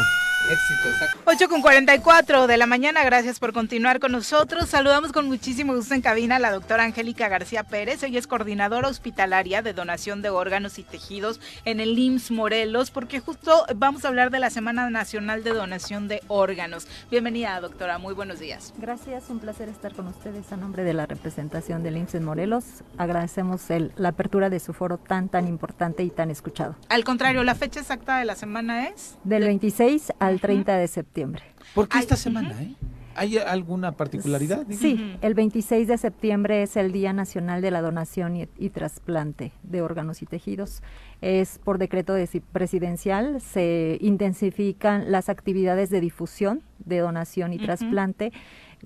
Éxito, 0.48 0.90
8 1.26 1.50
con 1.50 1.62
44 1.62 2.48
de 2.48 2.58
la 2.58 2.66
mañana, 2.66 3.04
gracias 3.04 3.40
por 3.40 3.54
continuar 3.54 4.00
con 4.00 4.14
nosotros. 4.14 4.70
Saludamos 4.70 5.12
con 5.12 5.28
muchísimo 5.28 5.76
gusto 5.76 5.94
en 5.94 6.02
cabina 6.02 6.38
a 6.38 6.40
la 6.40 6.52
doctora 6.52 6.86
Angélica 6.86 7.28
García 7.28 7.64
Pérez. 7.64 8.02
Ella 8.04 8.18
es 8.18 8.26
coordinadora 8.26 8.88
hospitalaria 8.88 9.62
de 9.62 9.74
donación 9.74 10.22
de 10.22 10.30
órganos 10.30 10.80
y 10.80 10.84
tejidos 10.84 11.40
en 11.66 11.80
el 11.80 12.00
IMSS 12.00 12.32
Morelos, 12.32 12.90
porque 12.90 13.20
justo 13.20 13.66
vamos 13.76 14.06
a 14.06 14.08
hablar 14.08 14.32
de 14.32 14.40
la 14.40 14.50
Semana 14.50 14.90
Nacional 14.90 15.44
de 15.44 15.52
Donación 15.52 16.08
de 16.08 16.24
Órganos. 16.30 16.88
Bienvenida, 17.12 17.60
doctora, 17.60 17.98
muy 17.98 18.14
buenos 18.14 18.40
días. 18.40 18.74
Gracias, 18.78 19.30
un 19.30 19.40
placer 19.40 19.70
estar 19.70 19.94
con 19.94 20.08
ustedes 20.08 20.52
a 20.52 20.58
nombre 20.58 20.84
de 20.84 20.94
la 20.94 21.06
representación 21.06 21.84
del 21.84 21.98
IMSS 21.98 22.16
en 22.16 22.24
Morelos. 22.24 22.64
Agradecemos 22.98 23.70
el, 23.70 23.92
la 23.98 24.10
apertura 24.10 24.50
de 24.50 24.60
su 24.60 24.74
foro 24.74 24.98
tan, 24.98 25.30
tan 25.30 25.48
importante 25.48 26.04
y 26.04 26.10
tan 26.10 26.32
escuchado. 26.32 26.76
Al 26.88 27.04
contrario, 27.04 27.44
la 27.44 27.56
fecha 27.56 27.82
exacta 27.82 28.18
de 28.18 28.26
la 28.26 28.36
semana 28.36 28.88
es... 28.88 29.18
Del 29.26 29.44
26 29.44 30.14
al 30.18 30.29
30 30.38 30.78
de 30.78 30.88
septiembre. 30.88 31.44
¿Por 31.74 31.88
qué 31.88 31.98
esta 32.00 32.16
semana? 32.16 32.62
Eh? 32.62 32.76
¿Hay 33.16 33.38
alguna 33.38 33.92
particularidad? 33.92 34.66
Sí, 34.70 35.18
el 35.22 35.34
26 35.34 35.90
de 35.90 35.98
septiembre 35.98 36.64
es 36.64 36.78
el 36.78 36.94
Día 36.94 37.12
Nacional 37.12 37.62
de 37.62 37.70
la 37.70 37.82
Donación 37.82 38.38
y, 38.38 38.70
Trasplante 38.70 39.52
de 39.64 39.82
Órganos 39.82 40.22
y 40.22 40.26
Tejidos. 40.26 40.82
Es 41.20 41.60
por 41.60 41.80
decreto 41.80 42.14
presidencial, 42.54 43.42
se 43.42 43.98
intensifican 44.00 45.12
las 45.12 45.28
actividades 45.28 45.90
de 45.90 46.00
difusión 46.00 46.62
de 46.86 47.00
donación 47.00 47.52
y 47.52 47.58
trasplante 47.58 48.32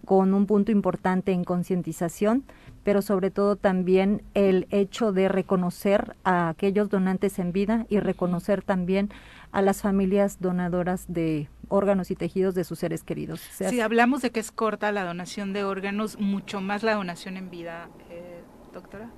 con 0.05 0.33
un 0.33 0.47
punto 0.47 0.71
importante 0.71 1.31
en 1.31 1.43
concientización, 1.43 2.43
pero 2.83 3.01
sobre 3.01 3.29
todo 3.29 3.55
también 3.55 4.23
el 4.33 4.67
hecho 4.71 5.11
de 5.11 5.29
reconocer 5.29 6.15
a 6.23 6.49
aquellos 6.49 6.89
donantes 6.89 7.37
en 7.37 7.51
vida 7.51 7.85
y 7.89 7.99
reconocer 7.99 8.63
también 8.63 9.11
a 9.53 9.61
las 9.61 9.81
familias 9.81 10.41
donadoras 10.41 11.05
de 11.07 11.47
órganos 11.69 12.11
y 12.11 12.15
tejidos 12.15 12.55
de 12.55 12.65
sus 12.65 12.79
seres 12.79 13.03
queridos. 13.03 13.39
si 13.39 13.79
hablamos 13.79 14.21
de 14.21 14.31
que 14.31 14.41
es 14.41 14.51
corta 14.51 14.91
la 14.91 15.05
donación 15.05 15.53
de 15.53 15.63
órganos, 15.63 16.19
mucho 16.19 16.59
más 16.59 16.83
la 16.83 16.95
donación 16.95 17.37
en 17.37 17.49
vida, 17.49 17.87
eh, 18.09 18.41
doctora 18.73 19.09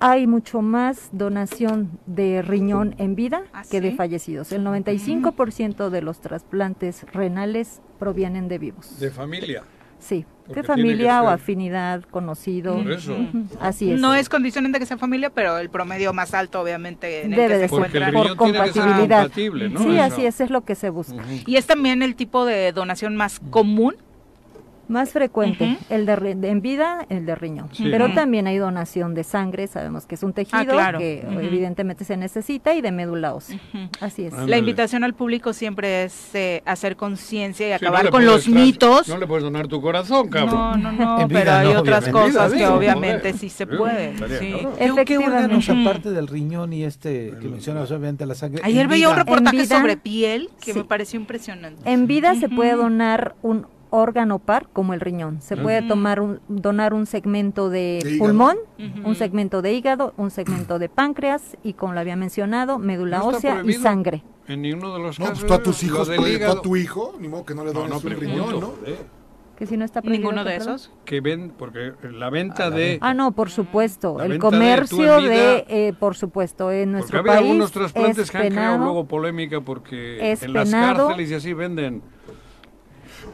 hay 0.00 0.26
mucho 0.26 0.62
más 0.62 1.10
donación 1.12 2.00
de 2.06 2.40
riñón 2.40 2.94
en 2.96 3.14
vida 3.14 3.44
¿Ah, 3.52 3.62
que 3.70 3.82
de 3.82 3.92
fallecidos. 3.92 4.50
El 4.50 4.64
95% 4.64 5.90
de 5.90 6.00
los 6.00 6.20
trasplantes 6.20 7.04
renales 7.12 7.82
provienen 7.98 8.48
de 8.48 8.58
vivos. 8.58 8.98
De 8.98 9.10
familia. 9.10 9.62
Sí, 9.98 10.24
de 10.54 10.62
familia 10.62 11.22
o 11.22 11.28
afinidad, 11.28 12.02
conocido. 12.10 12.76
Por 12.76 12.92
eso. 12.92 13.16
Así 13.60 13.92
es. 13.92 14.00
No 14.00 14.14
es 14.14 14.28
condición 14.28 14.70
de 14.70 14.78
que 14.78 14.86
sea 14.86 14.98
familia, 14.98 15.30
pero 15.30 15.58
el 15.58 15.70
promedio 15.70 16.12
más 16.12 16.34
alto, 16.34 16.60
obviamente, 16.60 17.24
en 17.24 17.30
Debe 17.30 17.44
el 17.44 17.60
que 17.62 17.68
se 17.68 17.74
encuentra. 17.74 18.12
por 18.12 18.36
compatibilidad. 18.36 19.30
Sí, 19.34 19.98
así 19.98 20.26
es, 20.26 20.40
es 20.40 20.50
lo 20.50 20.62
que 20.62 20.74
se 20.74 20.90
busca. 20.90 21.22
Y 21.46 21.56
es 21.56 21.66
también 21.66 22.02
el 22.02 22.14
tipo 22.14 22.44
de 22.44 22.72
donación 22.72 23.16
más 23.16 23.40
común 23.50 23.96
más 24.90 25.10
frecuente, 25.10 25.78
el 25.88 26.04
de, 26.04 26.36
en 26.42 26.60
vida, 26.60 27.06
el 27.08 27.24
de 27.24 27.34
riñón. 27.34 27.68
Pero 27.78 28.12
también 28.12 28.46
hay 28.46 28.58
donación 28.58 29.14
de 29.14 29.24
sangre, 29.24 29.66
sabemos 29.66 30.04
que 30.04 30.16
es 30.16 30.22
un 30.22 30.32
tejido 30.32 30.78
ah, 30.78 30.92
que 30.98 31.20
evidentemente 31.40 32.04
se 32.04 32.16
necesita, 32.16 32.74
y 32.74 32.80
de 32.80 32.92
médula 32.92 33.34
ósea. 33.34 33.58
Así 34.00 34.24
es. 34.24 34.34
La 34.34 34.58
invitación 34.58 35.04
al 35.04 35.14
público 35.14 35.52
siempre 35.52 36.04
es 36.04 36.34
eh, 36.34 36.62
hacer 36.66 36.96
conciencia 36.96 37.68
y 37.68 37.72
acabar 37.72 38.10
con 38.10 38.26
los 38.26 38.48
mitos. 38.48 39.08
No 39.08 39.16
le 39.16 39.26
puedes 39.26 39.44
donar 39.44 39.68
tu 39.68 39.80
corazón, 39.80 40.28
cabrón. 40.28 40.82
No, 40.82 40.92
no, 40.92 41.18
no, 41.18 41.28
pero 41.28 41.52
hay 41.52 41.68
otras 41.68 42.08
cosas 42.08 42.52
que 42.52 42.66
obviamente 42.66 43.32
sí 43.32 43.48
se 43.48 43.66
puede. 43.66 44.16
Sí. 44.38 44.54
¿Qué 45.06 45.18
órganos 45.18 45.68
aparte 45.68 46.10
del 46.10 46.28
riñón 46.28 46.72
y 46.72 46.84
este 46.84 47.34
que 47.40 47.48
mencionas 47.48 47.90
obviamente 47.90 48.26
la 48.26 48.34
sangre? 48.34 48.60
Ayer 48.64 48.88
veía 48.88 49.08
un 49.08 49.16
reportaje 49.16 49.66
sobre 49.66 49.96
piel 49.96 50.50
que 50.60 50.74
me 50.74 50.84
pareció 50.84 51.18
impresionante. 51.20 51.90
En 51.90 52.06
vida 52.06 52.34
se 52.34 52.48
puede 52.48 52.72
donar 52.72 53.34
un 53.42 53.66
órgano 53.90 54.38
par 54.38 54.68
como 54.72 54.94
el 54.94 55.00
riñón. 55.00 55.40
Se 55.42 55.56
puede 55.56 55.82
tomar 55.82 56.20
un, 56.20 56.40
donar 56.48 56.94
un 56.94 57.06
segmento 57.06 57.70
de, 57.70 58.16
pulmón, 58.18 58.56
un 59.04 59.14
segmento 59.14 59.62
de 59.62 59.72
hígado, 59.72 60.14
un 60.16 60.30
segmento 60.30 60.78
de 60.78 60.88
páncreas 60.88 61.56
y 61.62 61.74
como 61.74 61.92
lo 61.92 62.00
había 62.00 62.16
mencionado, 62.16 62.78
médula 62.78 63.22
ósea 63.22 63.62
y 63.64 63.72
sangre. 63.74 64.24
En 64.46 64.62
ninguno 64.62 64.94
de 64.94 65.00
los 65.00 65.18
no, 65.20 65.26
casos. 65.26 65.44
Pues 65.44 65.48
tú 65.48 65.54
a 65.54 65.62
tus 65.62 65.82
hijos, 65.84 66.08
a 66.08 66.62
tu 66.62 66.76
hijo, 66.76 67.14
ni 67.20 67.28
modo 67.28 67.44
que 67.44 67.54
no 67.54 67.64
le 67.64 67.72
dones 67.72 68.02
un 68.02 68.10
riñón, 68.10 68.60
¿no? 68.60 68.72
Que 69.56 69.66
si 69.66 69.76
no 69.76 69.84
está 69.84 70.00
ninguno 70.00 70.42
de 70.42 70.56
esos 70.56 70.90
que 71.04 71.20
ven 71.20 71.52
porque 71.54 71.92
la 72.10 72.30
venta 72.30 72.68
ah, 72.68 72.70
de 72.70 72.96
ah 73.02 73.12
no 73.12 73.32
por 73.32 73.50
supuesto. 73.50 74.18
El 74.22 74.38
comercio 74.38 75.20
de, 75.20 75.66
eh, 75.68 75.92
por 76.00 76.16
supuesto 76.16 76.72
en 76.72 76.92
nuestro 76.92 77.18
porque 77.18 77.28
país 77.28 77.38
había 77.40 77.50
algunos 77.50 77.70
trasplantes 77.70 78.30
que 78.30 78.38
han 78.38 78.48
creado 78.48 78.78
luego 78.78 79.04
polémica 79.04 79.60
porque 79.60 80.32
en 80.40 80.52
las 80.54 80.70
cárceles 80.70 81.30
y 81.30 81.34
así 81.34 81.52
venden 81.52 82.02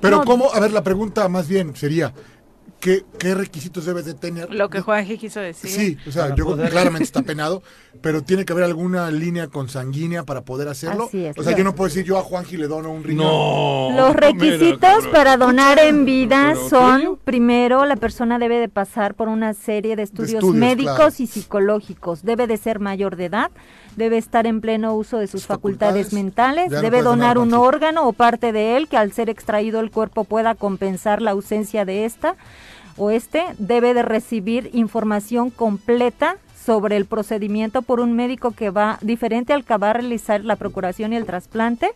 pero 0.01 0.23
¿cómo? 0.25 0.53
A 0.53 0.61
ver, 0.61 0.73
la 0.73 0.83
pregunta 0.83 1.29
más 1.29 1.49
bien 1.49 1.75
sería, 1.77 2.13
¿qué, 2.87 3.05
qué 3.19 3.35
requisitos 3.35 3.85
debes 3.85 4.05
de 4.05 4.15
tener? 4.15 4.55
Lo 4.55 4.71
que 4.71 4.81
Juanji 4.81 5.19
quiso 5.19 5.41
decir. 5.41 5.71
Sí, 5.71 5.99
o 6.07 6.13
sea, 6.13 6.37
yo 6.37 6.57
claramente 6.71 7.03
está 7.03 7.23
penado, 7.25 7.61
pero 8.01 8.23
tiene 8.23 8.45
que 8.45 8.53
haber 8.53 8.65
alguna 8.65 9.11
línea 9.11 9.49
consanguínea 9.49 10.23
para 10.23 10.43
poder 10.43 10.69
hacerlo. 10.69 11.11
o 11.37 11.43
sea, 11.43 11.57
yo 11.57 11.65
no 11.65 11.75
puedo 11.75 11.89
decir 11.89 12.05
yo 12.05 12.17
a 12.17 12.23
Juanji 12.23 12.57
le 12.57 12.69
dono 12.69 12.93
un 12.93 13.03
riñón. 13.03 13.27
No. 13.27 13.91
Los 13.97 14.15
requisitos 14.15 15.05
para 15.09 15.37
donar 15.37 15.81
en 15.81 16.05
vida 16.05 16.55
son, 16.71 17.19
primero, 17.25 17.87
la 17.87 17.97
persona 17.97 18.39
debe 18.39 18.61
de 18.61 18.69
pasar 18.69 19.15
por 19.15 19.27
una 19.27 19.53
serie 19.53 19.97
de 19.97 20.05
estudios, 20.05 20.45
médicos 20.45 21.19
y 21.19 21.27
psicológicos. 21.27 22.23
Debe 22.23 22.47
de 22.47 22.57
ser 22.57 22.79
mayor 22.79 23.17
de 23.17 23.25
edad 23.25 23.51
debe 23.97 24.19
estar 24.19 24.47
en 24.47 24.61
pleno 24.61 24.95
uso 24.95 25.17
de 25.17 25.27
sus 25.27 25.47
facultades, 25.47 26.13
mentales, 26.13 26.71
debe 26.71 27.01
donar 27.01 27.39
un 27.39 27.55
órgano 27.55 28.07
o 28.07 28.13
parte 28.13 28.53
de 28.53 28.77
él 28.77 28.89
que 28.89 28.99
al 28.99 29.11
ser 29.13 29.31
extraído 29.31 29.81
el 29.81 29.91
cuerpo 29.91 30.25
pueda 30.25 30.55
compensar 30.55 31.23
la 31.23 31.31
ausencia 31.31 31.87
de 31.87 32.05
esta 32.05 32.37
o 32.97 33.11
este, 33.11 33.45
debe 33.59 33.95
de 33.95 34.03
recibir 34.03 34.71
información 34.73 35.51
completa 35.51 36.37
sobre 36.65 36.97
el 36.97 37.07
procedimiento 37.07 37.83
por 37.83 38.01
un 38.01 38.15
médico 38.15 38.51
que 38.51 38.71
va 38.71 38.99
diferente 39.01 39.53
al 39.53 39.65
que 39.65 39.77
va 39.77 39.91
a 39.91 39.95
realizar 39.95 40.45
la 40.45 40.57
procuración 40.57 41.13
y 41.13 41.17
el 41.17 41.27
trasplante 41.27 41.91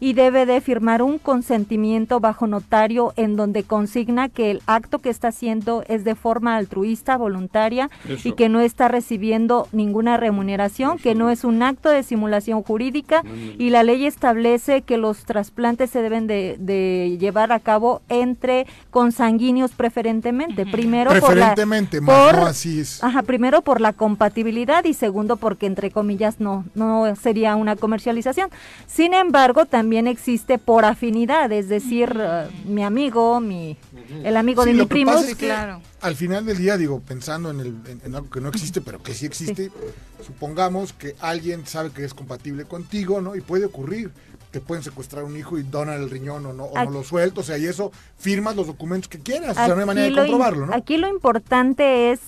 y 0.00 0.14
debe 0.14 0.46
de 0.46 0.60
firmar 0.62 1.02
un 1.02 1.18
consentimiento 1.18 2.20
bajo 2.20 2.46
notario 2.46 3.12
en 3.16 3.36
donde 3.36 3.62
consigna 3.62 4.30
que 4.30 4.50
el 4.50 4.62
acto 4.66 4.98
que 4.98 5.10
está 5.10 5.28
haciendo 5.28 5.84
es 5.88 6.04
de 6.04 6.14
forma 6.14 6.56
altruista, 6.56 7.18
voluntaria 7.18 7.90
y 8.24 8.32
que 8.32 8.48
no 8.48 8.60
está 8.60 8.88
recibiendo 8.88 9.68
ninguna 9.72 10.16
remuneración, 10.16 10.98
que 10.98 11.14
no 11.14 11.30
es 11.30 11.44
un 11.44 11.62
acto 11.62 11.90
de 11.90 12.02
simulación 12.02 12.62
jurídica 12.62 13.22
y 13.58 13.70
la 13.70 13.82
ley 13.82 14.06
establece 14.06 14.82
que 14.82 14.96
los 14.96 15.24
trasplantes 15.24 15.90
se 15.90 16.00
deben 16.00 16.26
de, 16.26 17.16
llevar 17.20 17.52
a 17.52 17.60
cabo 17.60 18.00
entre 18.08 18.66
consanguíneos 18.90 19.72
preferentemente. 19.72 20.64
Primero 20.64 21.10
preferentemente, 21.10 22.00
por 22.00 22.34
la, 22.34 22.48
así 22.48 22.80
es. 22.80 23.04
Ajá, 23.04 23.22
primero 23.22 23.60
por 23.60 23.80
la 23.80 23.92
compatibilidad 23.92 24.84
y 24.84 24.94
segundo 24.94 25.36
porque 25.36 25.66
entre 25.66 25.90
comillas 25.90 26.40
no 26.40 26.64
no 26.74 27.14
sería 27.16 27.56
una 27.56 27.76
comercialización. 27.76 28.48
Sin 28.86 29.12
embargo, 29.12 29.66
también 29.66 29.89
también 29.90 30.06
existe 30.06 30.56
por 30.56 30.84
afinidad, 30.84 31.50
es 31.50 31.68
decir, 31.68 32.16
uh, 32.16 32.70
mi 32.70 32.84
amigo, 32.84 33.40
mi 33.40 33.76
el 34.22 34.36
amigo 34.36 34.64
de 34.64 34.72
mi 34.72 34.86
primo. 34.86 35.12
claro. 35.36 35.82
Al 36.00 36.14
final 36.14 36.46
del 36.46 36.58
día, 36.58 36.76
digo, 36.76 37.00
pensando 37.00 37.50
en, 37.50 37.58
el, 37.58 37.74
en, 38.04 38.14
algo 38.14 38.30
que 38.30 38.40
no 38.40 38.48
existe, 38.54 38.80
pero 38.80 39.02
que 39.02 39.14
sí 39.14 39.26
existe, 39.26 39.72
supongamos 40.24 40.92
que 40.92 41.16
alguien 41.18 41.66
sabe 41.66 41.90
que 41.90 42.04
es 42.04 42.14
compatible 42.14 42.66
contigo, 42.66 43.20
¿no? 43.20 43.34
Y 43.34 43.40
puede 43.40 43.64
ocurrir. 43.64 44.12
Te 44.52 44.60
pueden 44.60 44.84
secuestrar 44.84 45.24
un 45.24 45.36
hijo 45.36 45.58
y 45.58 45.64
donar 45.64 45.98
el 45.98 46.08
riñón 46.08 46.46
o 46.46 46.52
no, 46.52 46.66
o 46.66 46.84
no 46.84 46.90
lo 46.90 47.02
suelto, 47.02 47.40
o 47.40 47.44
sea, 47.44 47.58
y 47.58 47.66
eso 47.66 47.90
firmas 48.16 48.54
los 48.54 48.68
documentos 48.68 49.08
que 49.08 49.18
quieras, 49.18 49.50
o 49.50 49.54
sea, 49.54 49.74
no 49.74 49.80
hay 49.80 49.86
manera 49.86 50.08
de 50.08 50.14
comprobarlo, 50.14 50.66
¿no? 50.66 50.74
Aquí 50.74 50.98
lo 50.98 51.08
importante 51.08 52.12
es 52.12 52.20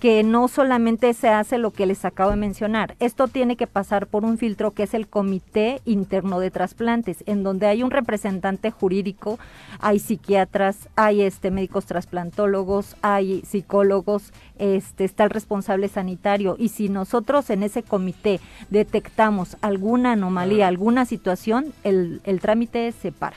que 0.00 0.22
no 0.22 0.48
solamente 0.48 1.12
se 1.14 1.28
hace 1.28 1.56
lo 1.58 1.70
que 1.70 1.86
les 1.86 2.04
acabo 2.04 2.30
de 2.30 2.36
mencionar, 2.36 2.96
esto 3.00 3.28
tiene 3.28 3.56
que 3.56 3.66
pasar 3.66 4.06
por 4.06 4.24
un 4.24 4.36
filtro 4.38 4.72
que 4.72 4.82
es 4.82 4.94
el 4.94 5.08
Comité 5.08 5.80
Interno 5.84 6.38
de 6.38 6.50
Trasplantes, 6.50 7.24
en 7.26 7.42
donde 7.42 7.66
hay 7.66 7.82
un 7.82 7.90
representante 7.90 8.70
jurídico, 8.70 9.38
hay 9.80 9.98
psiquiatras, 9.98 10.88
hay 10.96 11.22
este 11.22 11.50
médicos 11.50 11.86
trasplantólogos, 11.86 12.96
hay 13.00 13.42
psicólogos, 13.42 14.32
este 14.58 15.04
está 15.04 15.24
el 15.24 15.30
responsable 15.30 15.88
sanitario. 15.88 16.56
Y 16.58 16.68
si 16.68 16.88
nosotros 16.88 17.48
en 17.50 17.62
ese 17.62 17.82
comité 17.82 18.40
detectamos 18.70 19.56
alguna 19.62 20.12
anomalía, 20.12 20.68
alguna 20.68 21.04
situación, 21.06 21.72
el, 21.84 22.20
el 22.24 22.40
trámite 22.40 22.92
se 22.92 23.12
para. 23.12 23.36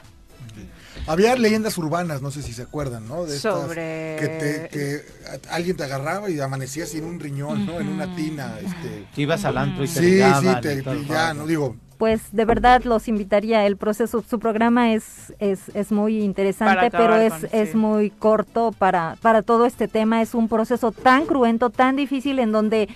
Había 1.08 1.36
leyendas 1.36 1.78
urbanas, 1.78 2.22
no 2.22 2.32
sé 2.32 2.42
si 2.42 2.54
se 2.54 2.64
acuerdan, 2.64 3.08
¿no? 3.08 3.26
De 3.26 3.40
Sobre... 3.40 4.18
que, 4.20 4.28
te, 4.28 4.70
que 4.70 5.02
alguien 5.50 5.78
te 5.78 5.84
agarraba 5.84 6.30
y 6.30 6.40
amanecías 6.40 6.90
sin 6.90 7.04
un 7.04 7.20
riñón, 7.20 7.66
¿no? 7.66 7.80
En 7.80 7.90
una 7.90 8.16
tina. 8.16 8.56
Este... 8.60 9.08
Que 9.14 9.22
ibas 9.22 9.46
al 9.46 9.58
antro 9.58 9.84
y 9.84 9.88
te 9.88 10.00
Sí, 10.00 10.22
sí, 10.42 10.56
te, 10.62 10.84
ya, 11.08 11.34
no 11.34 11.48
digo... 11.48 11.76
Pues 11.98 12.22
de 12.32 12.46
verdad 12.46 12.84
los 12.86 13.10
invitaría, 13.10 13.66
el 13.66 13.76
proceso, 13.76 14.24
su 14.26 14.40
programa 14.40 14.94
es, 14.94 15.34
es, 15.40 15.68
es 15.74 15.92
muy 15.92 16.22
interesante, 16.22 16.90
pero 16.92 17.18
es, 17.18 17.34
es 17.52 17.76
muy 17.76 18.10
corto 18.10 18.72
para, 18.72 19.18
para 19.22 19.42
todo 19.42 19.66
este 19.66 19.90
tema, 19.90 20.22
es 20.22 20.34
un 20.34 20.48
proceso 20.48 20.94
tan 20.94 21.26
cruento, 21.26 21.70
tan 21.70 21.98
difícil 21.98 22.40
en 22.40 22.54
donde 22.54 22.88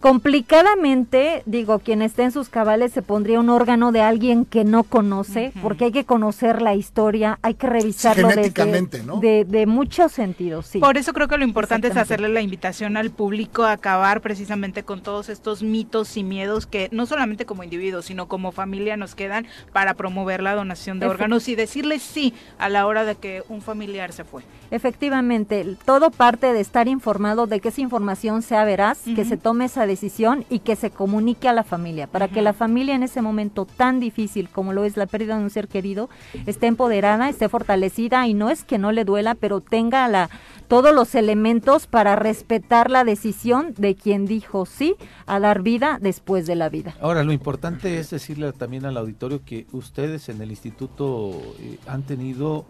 Complicadamente, 0.00 1.42
digo, 1.46 1.78
quien 1.78 2.02
esté 2.02 2.24
en 2.24 2.32
sus 2.32 2.50
cabales 2.50 2.92
se 2.92 3.00
pondría 3.00 3.40
un 3.40 3.48
órgano 3.48 3.92
de 3.92 4.02
alguien 4.02 4.44
que 4.44 4.62
no 4.62 4.84
conoce, 4.84 5.52
porque 5.62 5.86
hay 5.86 5.92
que 5.92 6.04
conocer 6.04 6.60
la 6.60 6.74
historia, 6.74 7.38
hay 7.40 7.54
que 7.54 7.66
revisarlo 7.66 8.28
de, 8.28 9.44
de, 9.48 9.66
muchos 9.66 10.12
sentidos. 10.12 10.66
Sí. 10.66 10.80
Por 10.80 10.98
eso 10.98 11.14
creo 11.14 11.28
que 11.28 11.38
lo 11.38 11.44
importante 11.44 11.88
es 11.88 11.96
hacerle 11.96 12.28
la 12.28 12.42
invitación 12.42 12.98
al 12.98 13.10
público 13.10 13.64
a 13.64 13.72
acabar 13.72 14.20
precisamente 14.20 14.82
con 14.82 15.02
todos 15.02 15.30
estos 15.30 15.62
mitos 15.62 16.16
y 16.18 16.24
miedos 16.24 16.66
que 16.66 16.88
no 16.92 17.06
solamente 17.06 17.46
como 17.46 17.64
individuos, 17.64 18.04
sino 18.04 18.28
como 18.28 18.52
familia 18.52 18.98
nos 18.98 19.14
quedan 19.14 19.46
para 19.72 19.94
promover 19.94 20.42
la 20.42 20.54
donación 20.54 21.00
de 21.00 21.06
órganos 21.06 21.48
y 21.48 21.54
decirle 21.54 21.98
sí 21.98 22.34
a 22.58 22.68
la 22.68 22.86
hora 22.86 23.04
de 23.04 23.14
que 23.14 23.42
un 23.48 23.62
familiar 23.62 24.12
se 24.12 24.24
fue. 24.24 24.42
Efectivamente, 24.70 25.76
todo 25.84 26.10
parte 26.10 26.52
de 26.52 26.60
estar 26.60 26.86
informado 26.86 27.46
de 27.46 27.60
que 27.60 27.68
esa 27.68 27.80
información 27.80 28.42
sea 28.42 28.64
veraz, 28.64 29.00
que 29.14 29.24
se 29.24 29.36
tome 29.36 29.64
esa 29.64 29.85
decisión 29.86 30.44
y 30.50 30.60
que 30.60 30.76
se 30.76 30.90
comunique 30.90 31.48
a 31.48 31.52
la 31.52 31.64
familia, 31.64 32.06
para 32.06 32.28
que 32.28 32.42
la 32.42 32.52
familia 32.52 32.94
en 32.94 33.02
ese 33.02 33.22
momento 33.22 33.64
tan 33.66 34.00
difícil 34.00 34.48
como 34.48 34.72
lo 34.72 34.84
es 34.84 34.96
la 34.96 35.06
pérdida 35.06 35.36
de 35.36 35.44
un 35.44 35.50
ser 35.50 35.68
querido, 35.68 36.08
esté 36.46 36.66
empoderada, 36.66 37.28
esté 37.28 37.48
fortalecida 37.48 38.26
y 38.26 38.34
no 38.34 38.50
es 38.50 38.64
que 38.64 38.78
no 38.78 38.92
le 38.92 39.04
duela, 39.04 39.34
pero 39.34 39.60
tenga 39.60 40.06
la, 40.08 40.30
todos 40.68 40.94
los 40.94 41.14
elementos 41.14 41.86
para 41.86 42.16
respetar 42.16 42.90
la 42.90 43.04
decisión 43.04 43.74
de 43.76 43.94
quien 43.94 44.26
dijo 44.26 44.66
sí 44.66 44.96
a 45.26 45.40
dar 45.40 45.62
vida 45.62 45.98
después 46.00 46.46
de 46.46 46.56
la 46.56 46.68
vida. 46.68 46.94
Ahora, 47.00 47.24
lo 47.24 47.32
importante 47.32 47.98
es 47.98 48.10
decirle 48.10 48.52
también 48.52 48.84
al 48.84 48.96
auditorio 48.96 49.42
que 49.44 49.66
ustedes 49.72 50.28
en 50.28 50.40
el 50.42 50.50
instituto 50.50 51.40
eh, 51.60 51.78
han 51.86 52.02
tenido... 52.02 52.64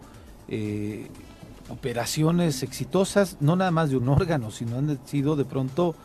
Eh, 0.49 1.07
operaciones 1.69 2.63
exitosas, 2.63 3.37
no 3.39 3.55
nada 3.55 3.71
más 3.71 3.89
de 3.89 3.97
un 3.97 4.09
órgano, 4.09 4.51
sino 4.51 4.77
han 4.77 4.99
sido 5.05 5.35
de 5.35 5.45
pronto 5.45 5.95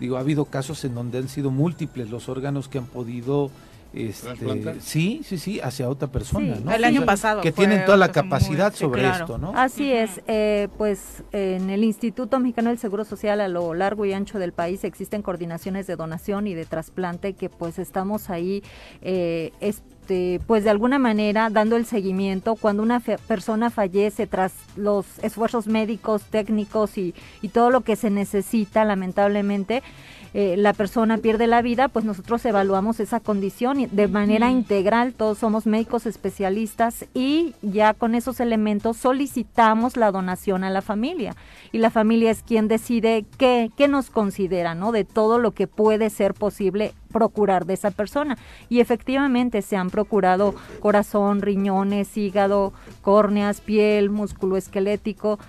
Digo, 0.00 0.16
ha 0.16 0.20
habido 0.20 0.44
casos 0.44 0.84
en 0.84 0.94
donde 0.94 1.18
han 1.18 1.28
sido 1.28 1.50
múltiples 1.50 2.10
los 2.10 2.28
órganos 2.28 2.68
que 2.68 2.78
han 2.78 2.86
podido 2.86 3.50
este, 3.92 4.80
sí, 4.80 5.22
sí, 5.24 5.38
sí, 5.38 5.60
hacia 5.60 5.88
otra 5.88 6.08
persona, 6.08 6.56
¿no? 6.62 6.72
El 6.72 6.84
año 6.84 7.04
pasado. 7.04 7.40
Que 7.40 7.52
tienen 7.52 7.84
toda 7.84 7.96
la 7.96 8.12
capacidad 8.12 8.74
sobre 8.74 9.08
esto, 9.08 9.38
¿no? 9.38 9.52
Así 9.54 9.92
es, 9.92 10.20
eh, 10.26 10.68
pues 10.76 11.22
en 11.32 11.70
el 11.70 11.84
Instituto 11.84 12.38
Mexicano 12.38 12.68
del 12.70 12.78
Seguro 12.78 13.04
Social 13.04 13.40
a 13.40 13.48
lo 13.48 13.74
largo 13.74 14.04
y 14.04 14.12
ancho 14.12 14.38
del 14.38 14.52
país 14.52 14.84
existen 14.84 15.22
coordinaciones 15.22 15.86
de 15.86 15.96
donación 15.96 16.46
y 16.46 16.54
de 16.54 16.66
trasplante 16.66 17.32
que 17.32 17.48
pues 17.48 17.78
estamos 17.78 18.30
ahí 18.30 18.62
eh, 19.02 19.52
este, 19.60 20.40
pues 20.46 20.64
de 20.64 20.70
alguna 20.70 20.98
manera 20.98 21.50
dando 21.50 21.76
el 21.76 21.86
seguimiento 21.86 22.56
cuando 22.56 22.82
una 22.82 23.00
persona 23.00 23.70
fallece 23.70 24.26
tras 24.26 24.52
los 24.76 25.06
esfuerzos 25.22 25.66
médicos, 25.66 26.22
técnicos 26.24 26.96
y, 26.98 27.14
y 27.42 27.48
todo 27.48 27.70
lo 27.70 27.82
que 27.82 27.96
se 27.96 28.10
necesita 28.10 28.84
lamentablemente 28.84 29.82
eh, 30.40 30.56
la 30.56 30.72
persona 30.72 31.18
pierde 31.18 31.48
la 31.48 31.62
vida, 31.62 31.88
pues 31.88 32.04
nosotros 32.04 32.44
evaluamos 32.44 33.00
esa 33.00 33.18
condición 33.18 33.88
de 33.90 34.06
manera 34.06 34.52
integral, 34.52 35.12
todos 35.12 35.38
somos 35.38 35.66
médicos 35.66 36.06
especialistas 36.06 37.06
y 37.12 37.56
ya 37.60 37.92
con 37.92 38.14
esos 38.14 38.38
elementos 38.38 38.98
solicitamos 38.98 39.96
la 39.96 40.12
donación 40.12 40.62
a 40.62 40.70
la 40.70 40.80
familia 40.80 41.34
y 41.72 41.78
la 41.78 41.90
familia 41.90 42.30
es 42.30 42.44
quien 42.44 42.68
decide 42.68 43.24
qué, 43.36 43.72
qué 43.76 43.88
nos 43.88 44.10
considera, 44.10 44.76
¿no? 44.76 44.92
De 44.92 45.02
todo 45.02 45.40
lo 45.40 45.54
que 45.54 45.66
puede 45.66 46.08
ser 46.08 46.34
posible 46.34 46.94
procurar 47.12 47.66
de 47.66 47.74
esa 47.74 47.90
persona. 47.90 48.38
Y 48.68 48.78
efectivamente 48.78 49.60
se 49.60 49.76
han 49.76 49.90
procurado 49.90 50.54
corazón, 50.78 51.42
riñones, 51.42 52.16
hígado, 52.16 52.72
córneas, 53.02 53.60
piel, 53.60 54.08
músculo 54.08 54.56
esquelético, 54.56 55.40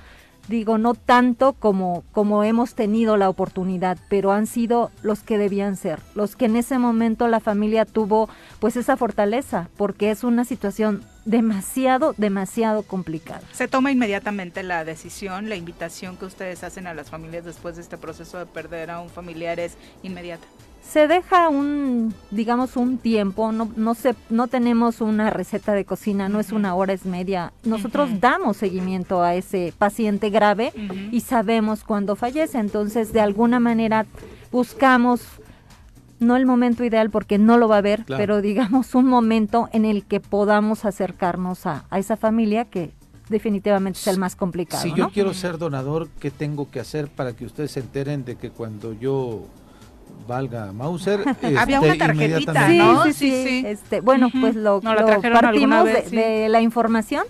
digo, 0.50 0.78
no 0.78 0.96
tanto 0.96 1.54
como, 1.54 2.04
como 2.12 2.44
hemos 2.44 2.74
tenido 2.74 3.16
la 3.16 3.30
oportunidad, 3.30 3.98
pero 4.10 4.32
han 4.32 4.48
sido 4.48 4.92
los 5.04 5.22
que 5.22 5.38
debían 5.38 5.78
ser, 5.78 6.00
los 6.16 6.36
que 6.36 6.46
en 6.46 6.56
ese 6.56 6.80
momento 6.80 7.28
la 7.28 7.40
familia 7.40 7.86
tuvo 7.86 8.28
pues 8.60 8.76
esa 8.76 8.98
fortaleza, 8.98 9.70
porque 9.78 10.12
es 10.12 10.24
una 10.24 10.44
situación 10.44 11.04
demasiado, 11.26 12.16
demasiado 12.18 12.84
complicada. 12.84 13.42
Se 13.54 13.68
toma 13.68 13.92
inmediatamente 13.92 14.64
la 14.64 14.84
decisión, 14.84 15.48
la 15.48 15.56
invitación 15.56 16.18
que 16.18 16.26
ustedes 16.26 16.64
hacen 16.64 16.88
a 16.88 16.94
las 16.94 17.10
familias 17.10 17.46
después 17.46 17.76
de 17.76 17.84
este 17.84 17.98
proceso 17.98 18.40
de 18.40 18.48
perder 18.48 18.90
a 18.90 19.00
un 19.00 19.10
familiar 19.10 19.60
es 19.60 19.78
inmediata 20.02 20.48
se 20.90 21.08
deja 21.08 21.50
un, 21.50 22.16
digamos, 22.32 22.76
un 22.76 22.98
tiempo, 22.98 23.52
no, 23.52 23.70
no, 23.76 23.94
se, 23.94 24.16
no 24.30 24.48
tenemos 24.48 25.02
una 25.02 25.30
receta 25.30 25.74
de 25.74 25.86
cocina, 25.86 26.30
no 26.30 26.40
es 26.40 26.52
una 26.52 26.74
hora, 26.74 26.94
es 26.94 27.06
media. 27.06 27.54
Nosotros 27.64 28.20
damos 28.20 28.58
seguimiento 28.58 29.22
a 29.22 29.36
ese 29.36 29.72
paciente 29.78 30.32
grave 30.32 30.74
y 31.12 31.22
sabemos 31.22 31.84
cuándo 31.84 32.16
fallece, 32.16 32.58
entonces 32.58 33.14
de 33.14 33.22
alguna 33.22 33.60
manera 33.60 34.08
buscamos, 34.52 35.22
no 36.20 36.36
el 36.36 36.48
momento 36.48 36.84
ideal 36.84 37.12
porque 37.12 37.38
no 37.38 37.60
lo 37.60 37.68
va 37.68 37.78
a 37.78 37.82
ver, 37.82 38.04
pero 38.08 38.42
digamos 38.42 38.96
un 38.96 39.06
momento 39.06 39.70
en 39.72 39.86
el 39.86 40.06
que 40.06 40.20
podamos 40.20 40.86
acercarnos 40.86 41.68
a, 41.68 41.86
a 41.92 42.00
esa 42.00 42.18
familia 42.18 42.66
que 42.66 42.94
definitivamente 43.30 44.00
es 44.00 44.08
el 44.08 44.18
más 44.18 44.36
complicado. 44.36 44.82
Si 44.82 44.92
yo 44.96 45.10
quiero 45.10 45.36
ser 45.36 45.60
donador, 45.60 46.10
¿qué 46.20 46.32
tengo 46.32 46.72
que 46.72 46.80
hacer 46.80 47.10
para 47.10 47.34
que 47.34 47.46
ustedes 47.46 47.74
se 47.74 47.82
enteren 47.82 48.26
de 48.26 48.38
que 48.38 48.50
cuando 48.50 48.94
yo 48.94 49.46
valga 50.28 50.72
Mauser. 50.72 51.24
Había 51.58 51.80
una 51.80 51.94
este, 51.94 52.00
tarjetita, 52.00 52.68
Sí, 52.68 53.14
sí, 53.14 53.44
sí. 53.44 53.64
Este, 53.66 54.02
bueno, 54.02 54.30
pues 54.40 54.56
lo, 54.56 54.82
partimos 54.82 55.86
de, 55.86 56.48
la 56.50 56.62
información 56.62 57.24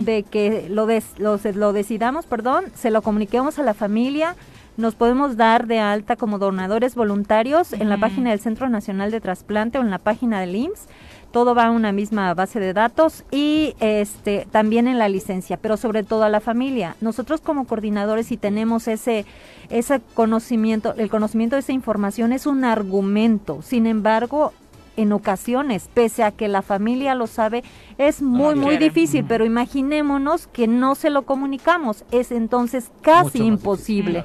de 0.00 0.24
que 0.24 0.68
lo, 0.68 0.86
lo, 1.18 1.72
decidamos, 1.72 2.26
perdón, 2.26 2.64
se 2.74 2.90
lo 2.90 3.02
comuniquemos 3.02 3.58
a 3.58 3.62
la 3.62 3.74
familia. 3.74 4.36
Nos 4.76 4.94
podemos 4.94 5.36
dar 5.36 5.66
de 5.66 5.80
alta 5.80 6.16
como 6.16 6.38
donadores 6.38 6.94
voluntarios 6.94 7.74
en 7.74 7.90
la 7.90 7.98
página 7.98 8.30
del 8.30 8.40
Centro 8.40 8.68
Nacional 8.70 9.10
de 9.10 9.20
Trasplante 9.20 9.78
o 9.78 9.82
en 9.82 9.90
la 9.90 9.98
página 9.98 10.40
del 10.40 10.56
IMSS 10.56 10.88
todo 11.32 11.54
va 11.54 11.66
a 11.66 11.70
una 11.70 11.92
misma 11.92 12.32
base 12.34 12.60
de 12.60 12.72
datos 12.72 13.24
y 13.30 13.74
este 13.80 14.46
también 14.50 14.86
en 14.86 14.98
la 14.98 15.08
licencia, 15.08 15.56
pero 15.56 15.76
sobre 15.76 16.02
todo 16.02 16.22
a 16.22 16.28
la 16.28 16.40
familia. 16.40 16.96
Nosotros 17.00 17.40
como 17.40 17.66
coordinadores 17.66 18.26
si 18.26 18.36
tenemos 18.36 18.86
ese 18.86 19.26
ese 19.70 20.00
conocimiento, 20.14 20.94
el 20.96 21.10
conocimiento 21.10 21.56
de 21.56 21.60
esa 21.60 21.72
información 21.72 22.32
es 22.32 22.46
un 22.46 22.64
argumento. 22.64 23.62
Sin 23.62 23.86
embargo, 23.86 24.52
en 24.96 25.12
ocasiones, 25.12 25.88
pese 25.92 26.22
a 26.22 26.32
que 26.32 26.48
la 26.48 26.62
familia 26.62 27.14
lo 27.14 27.26
sabe, 27.26 27.64
es 27.98 28.20
muy, 28.20 28.54
muy 28.54 28.76
difícil, 28.76 29.24
pero 29.26 29.44
imaginémonos 29.44 30.46
que 30.46 30.66
no 30.66 30.94
se 30.94 31.10
lo 31.10 31.22
comunicamos, 31.22 32.04
es 32.10 32.30
entonces 32.30 32.90
casi 33.00 33.38
imposible. 33.38 34.22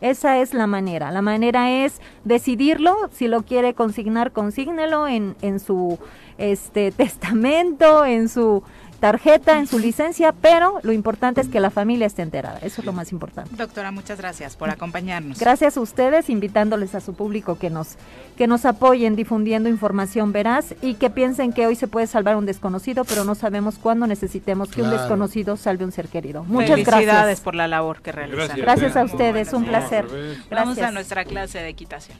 Esa 0.00 0.38
es 0.38 0.54
la 0.54 0.66
manera. 0.66 1.10
La 1.10 1.22
manera 1.22 1.70
es 1.70 2.00
decidirlo, 2.24 2.94
si 3.12 3.28
lo 3.28 3.42
quiere 3.42 3.74
consignar, 3.74 4.32
consígnelo 4.32 5.06
en, 5.08 5.36
en 5.42 5.60
su 5.60 5.98
este 6.38 6.92
testamento, 6.92 8.04
en 8.04 8.28
su 8.28 8.62
tarjeta, 8.96 9.58
en 9.58 9.66
su 9.66 9.78
licencia, 9.78 10.32
pero 10.32 10.80
lo 10.82 10.92
importante 10.92 11.40
es 11.40 11.48
que 11.48 11.60
la 11.60 11.70
familia 11.70 12.06
esté 12.06 12.22
enterada. 12.22 12.58
Eso 12.62 12.80
es 12.80 12.86
lo 12.86 12.92
más 12.92 13.12
importante. 13.12 13.54
Doctora, 13.54 13.90
muchas 13.90 14.18
gracias 14.18 14.56
por 14.56 14.70
acompañarnos. 14.70 15.38
Gracias 15.38 15.76
a 15.76 15.80
ustedes, 15.80 16.30
invitándoles 16.30 16.94
a 16.94 17.00
su 17.00 17.14
público 17.14 17.58
que 17.58 17.70
nos, 17.70 17.96
que 18.36 18.46
nos 18.46 18.64
apoyen 18.64 19.16
difundiendo 19.16 19.68
información 19.68 20.32
veraz 20.32 20.74
y 20.82 20.94
que 20.94 21.10
piensen 21.10 21.52
que 21.52 21.66
hoy 21.66 21.76
se 21.76 21.88
puede 21.88 22.06
salvar 22.06 22.36
un 22.36 22.46
desconocido, 22.46 23.04
pero 23.04 23.24
no 23.24 23.34
sabemos 23.34 23.78
cuándo 23.78 24.06
necesitemos 24.06 24.70
que 24.70 24.82
un 24.82 24.90
desconocido 24.90 25.56
salve 25.56 25.84
un 25.84 25.92
ser 25.92 26.08
querido. 26.08 26.44
Muchas 26.44 26.82
gracias. 26.84 27.40
por 27.40 27.54
la 27.54 27.68
labor 27.68 28.00
que 28.02 28.12
realizan. 28.12 28.58
Gracias, 28.58 28.96
a 28.96 29.04
ustedes, 29.04 29.52
un 29.52 29.64
placer. 29.66 30.06
Vamos 30.50 30.78
a 30.78 30.90
nuestra 30.90 31.24
clase 31.24 31.58
de 31.58 31.68
equitación. 31.68 32.16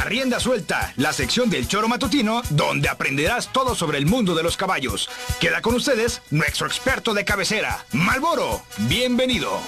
Arrienda 0.00 0.40
suelta, 0.40 0.94
la 0.96 1.12
sección 1.12 1.50
del 1.50 1.68
choro 1.68 1.86
matutino 1.86 2.40
donde 2.48 2.88
aprenderás 2.88 3.52
todo 3.52 3.74
sobre 3.74 3.98
el 3.98 4.06
mundo 4.06 4.34
de 4.34 4.42
los 4.42 4.56
caballos. 4.56 5.10
Queda 5.40 5.60
con 5.60 5.74
ustedes 5.74 6.22
nuestro 6.30 6.66
experto 6.66 7.12
de 7.12 7.26
cabecera, 7.26 7.84
Malboro. 7.92 8.62
Bienvenido. 8.88 9.60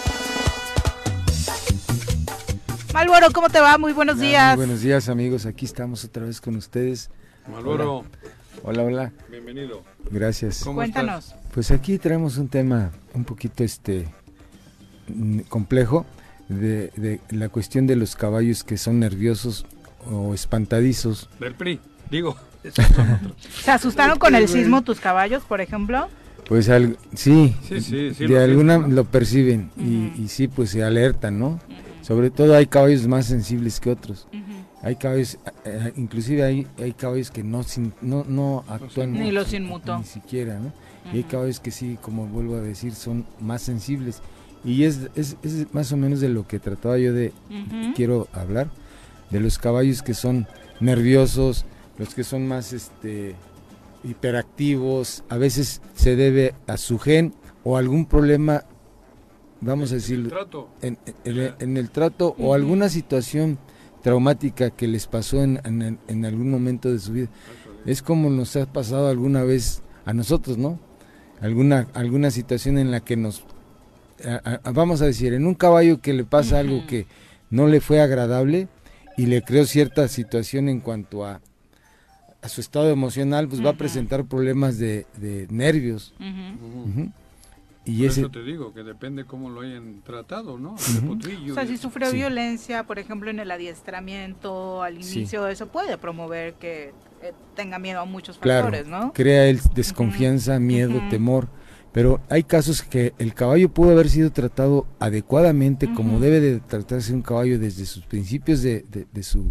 Malboro, 2.94 3.30
¿cómo 3.34 3.50
te 3.50 3.60
va? 3.60 3.76
Muy 3.76 3.92
buenos 3.92 4.18
días. 4.18 4.56
buenos 4.56 4.80
días, 4.80 5.10
amigos. 5.10 5.44
Aquí 5.44 5.66
estamos 5.66 6.02
otra 6.02 6.24
vez 6.24 6.40
con 6.40 6.56
ustedes. 6.56 7.10
Malboro. 7.46 8.06
Hola, 8.62 8.84
hola. 8.84 9.12
Bienvenido. 9.28 9.84
Gracias. 10.10 10.64
Cuéntanos. 10.64 11.34
Pues 11.52 11.70
aquí 11.70 11.98
traemos 11.98 12.38
un 12.38 12.48
tema 12.48 12.90
un 13.12 13.24
poquito 13.24 13.64
este 13.64 14.08
complejo 15.50 16.06
de, 16.48 16.90
de 16.96 17.20
la 17.28 17.50
cuestión 17.50 17.86
de 17.86 17.96
los 17.96 18.16
caballos 18.16 18.64
que 18.64 18.78
son 18.78 18.98
nerviosos 18.98 19.66
o 20.10 20.34
espantadizos. 20.34 21.28
Del 21.38 21.54
PRI, 21.54 21.80
digo. 22.10 22.36
¿Se 23.62 23.70
asustaron 23.70 24.18
con 24.18 24.34
el 24.34 24.48
sismo 24.48 24.82
tus 24.82 25.00
caballos, 25.00 25.42
por 25.42 25.60
ejemplo? 25.60 26.08
Pues 26.46 26.70
sí, 27.14 27.54
de 28.18 28.38
alguna 28.38 28.78
lo 28.78 29.04
perciben 29.04 29.70
y, 29.76 30.28
sí, 30.28 30.48
pues 30.48 30.70
se 30.70 30.82
alertan, 30.82 31.38
¿no? 31.38 31.60
Sobre 32.02 32.30
todo 32.30 32.56
hay 32.56 32.66
caballos 32.66 33.06
más 33.06 33.26
sensibles 33.26 33.80
que 33.80 33.90
otros. 33.90 34.26
Hay 34.82 34.96
caballos, 34.96 35.38
eh, 35.64 35.92
inclusive 35.96 36.42
hay, 36.42 36.66
hay 36.76 36.92
caballos 36.92 37.30
que 37.30 37.44
no, 37.44 37.64
no, 38.00 38.24
no 38.28 38.64
actúan. 38.66 39.12
Ni 39.12 39.30
los 39.30 39.52
inmutó. 39.52 39.98
Ni 39.98 40.04
siquiera, 40.04 40.58
¿no? 40.58 40.72
Y 41.12 41.18
hay 41.18 41.22
caballos 41.22 41.60
que 41.60 41.70
sí, 41.70 41.96
como 42.02 42.26
vuelvo 42.26 42.56
a 42.56 42.60
decir, 42.60 42.92
son 42.92 43.24
más 43.40 43.62
sensibles. 43.62 44.22
Y 44.64 44.84
es, 44.84 45.08
es, 45.14 45.36
es 45.44 45.72
más 45.72 45.92
o 45.92 45.96
menos 45.96 46.20
de 46.20 46.28
lo 46.28 46.46
que 46.46 46.58
trataba 46.58 46.98
yo 46.98 47.12
de, 47.12 47.32
quiero 47.94 48.28
hablar, 48.32 48.68
de 49.32 49.40
los 49.40 49.58
caballos 49.58 50.02
que 50.02 50.14
son 50.14 50.46
nerviosos, 50.78 51.64
los 51.98 52.14
que 52.14 52.22
son 52.22 52.46
más 52.46 52.72
este 52.72 53.34
hiperactivos, 54.04 55.24
a 55.28 55.38
veces 55.38 55.80
se 55.94 56.16
debe 56.16 56.54
a 56.66 56.76
su 56.76 56.98
gen 56.98 57.34
o 57.64 57.76
algún 57.76 58.06
problema, 58.06 58.64
vamos 59.60 59.92
a 59.92 59.94
decirlo, 59.94 60.68
en, 60.82 60.98
en, 61.24 61.76
el 61.76 61.90
trato 61.90 62.34
o 62.38 62.54
alguna 62.54 62.88
situación 62.88 63.58
traumática 64.02 64.70
que 64.70 64.88
les 64.88 65.06
pasó 65.06 65.42
en, 65.42 65.60
en, 66.08 66.24
algún 66.24 66.50
momento 66.50 66.90
de 66.90 66.98
su 66.98 67.12
vida. 67.12 67.28
Es 67.86 68.02
como 68.02 68.28
nos 68.28 68.56
ha 68.56 68.66
pasado 68.66 69.08
alguna 69.08 69.44
vez 69.44 69.82
a 70.04 70.12
nosotros, 70.12 70.58
¿no? 70.58 70.80
Alguna, 71.40 71.88
alguna 71.94 72.32
situación 72.32 72.78
en 72.78 72.90
la 72.90 73.00
que 73.00 73.16
nos, 73.16 73.44
vamos 74.72 75.00
a 75.00 75.06
decir, 75.06 75.32
en 75.32 75.46
un 75.46 75.54
caballo 75.54 76.00
que 76.00 76.12
le 76.12 76.24
pasa 76.24 76.58
algo 76.58 76.86
que 76.86 77.06
no 77.50 77.68
le 77.68 77.80
fue 77.80 78.00
agradable 78.00 78.68
y 79.16 79.26
le 79.26 79.42
creó 79.42 79.64
cierta 79.64 80.08
situación 80.08 80.68
en 80.68 80.80
cuanto 80.80 81.24
a 81.24 81.40
a 82.42 82.48
su 82.48 82.60
estado 82.60 82.90
emocional, 82.90 83.48
pues 83.48 83.64
va 83.64 83.70
a 83.70 83.74
presentar 83.74 84.24
problemas 84.24 84.76
de, 84.78 85.06
nervios. 85.48 86.12
Y 87.84 87.98
por 87.98 88.06
eso 88.06 88.30
te 88.30 88.42
digo 88.42 88.74
que 88.74 88.82
depende 88.84 89.24
cómo 89.24 89.48
lo 89.50 89.62
hayan 89.62 90.02
tratado, 90.04 90.58
¿no? 90.58 90.74
o 90.74 91.54
sea, 91.54 91.66
si 91.66 91.76
sufrió 91.76 92.12
violencia, 92.12 92.84
por 92.84 92.98
ejemplo, 92.98 93.30
en 93.30 93.40
el 93.40 93.50
adiestramiento 93.50 94.82
al 94.82 94.96
inicio, 94.96 95.46
eso 95.48 95.68
puede 95.68 95.96
promover 95.98 96.54
que 96.54 96.92
eh, 97.22 97.32
tenga 97.54 97.78
miedo 97.78 98.00
a 98.00 98.04
muchos 98.04 98.38
factores, 98.38 98.86
¿no? 98.86 99.12
Crea 99.12 99.46
el 99.46 99.60
desconfianza, 99.74 100.58
miedo, 100.58 101.00
temor. 101.10 101.48
Pero 101.92 102.20
hay 102.30 102.42
casos 102.42 102.82
que 102.82 103.12
el 103.18 103.34
caballo 103.34 103.68
pudo 103.68 103.90
haber 103.90 104.08
sido 104.08 104.32
tratado 104.32 104.86
adecuadamente, 104.98 105.92
como 105.92 106.20
debe 106.20 106.40
de 106.40 106.60
tratarse 106.60 107.12
un 107.12 107.22
caballo 107.22 107.58
desde 107.58 107.84
sus 107.84 108.04
principios 108.06 108.62
de, 108.62 108.84
de 109.12 109.22
su 109.22 109.50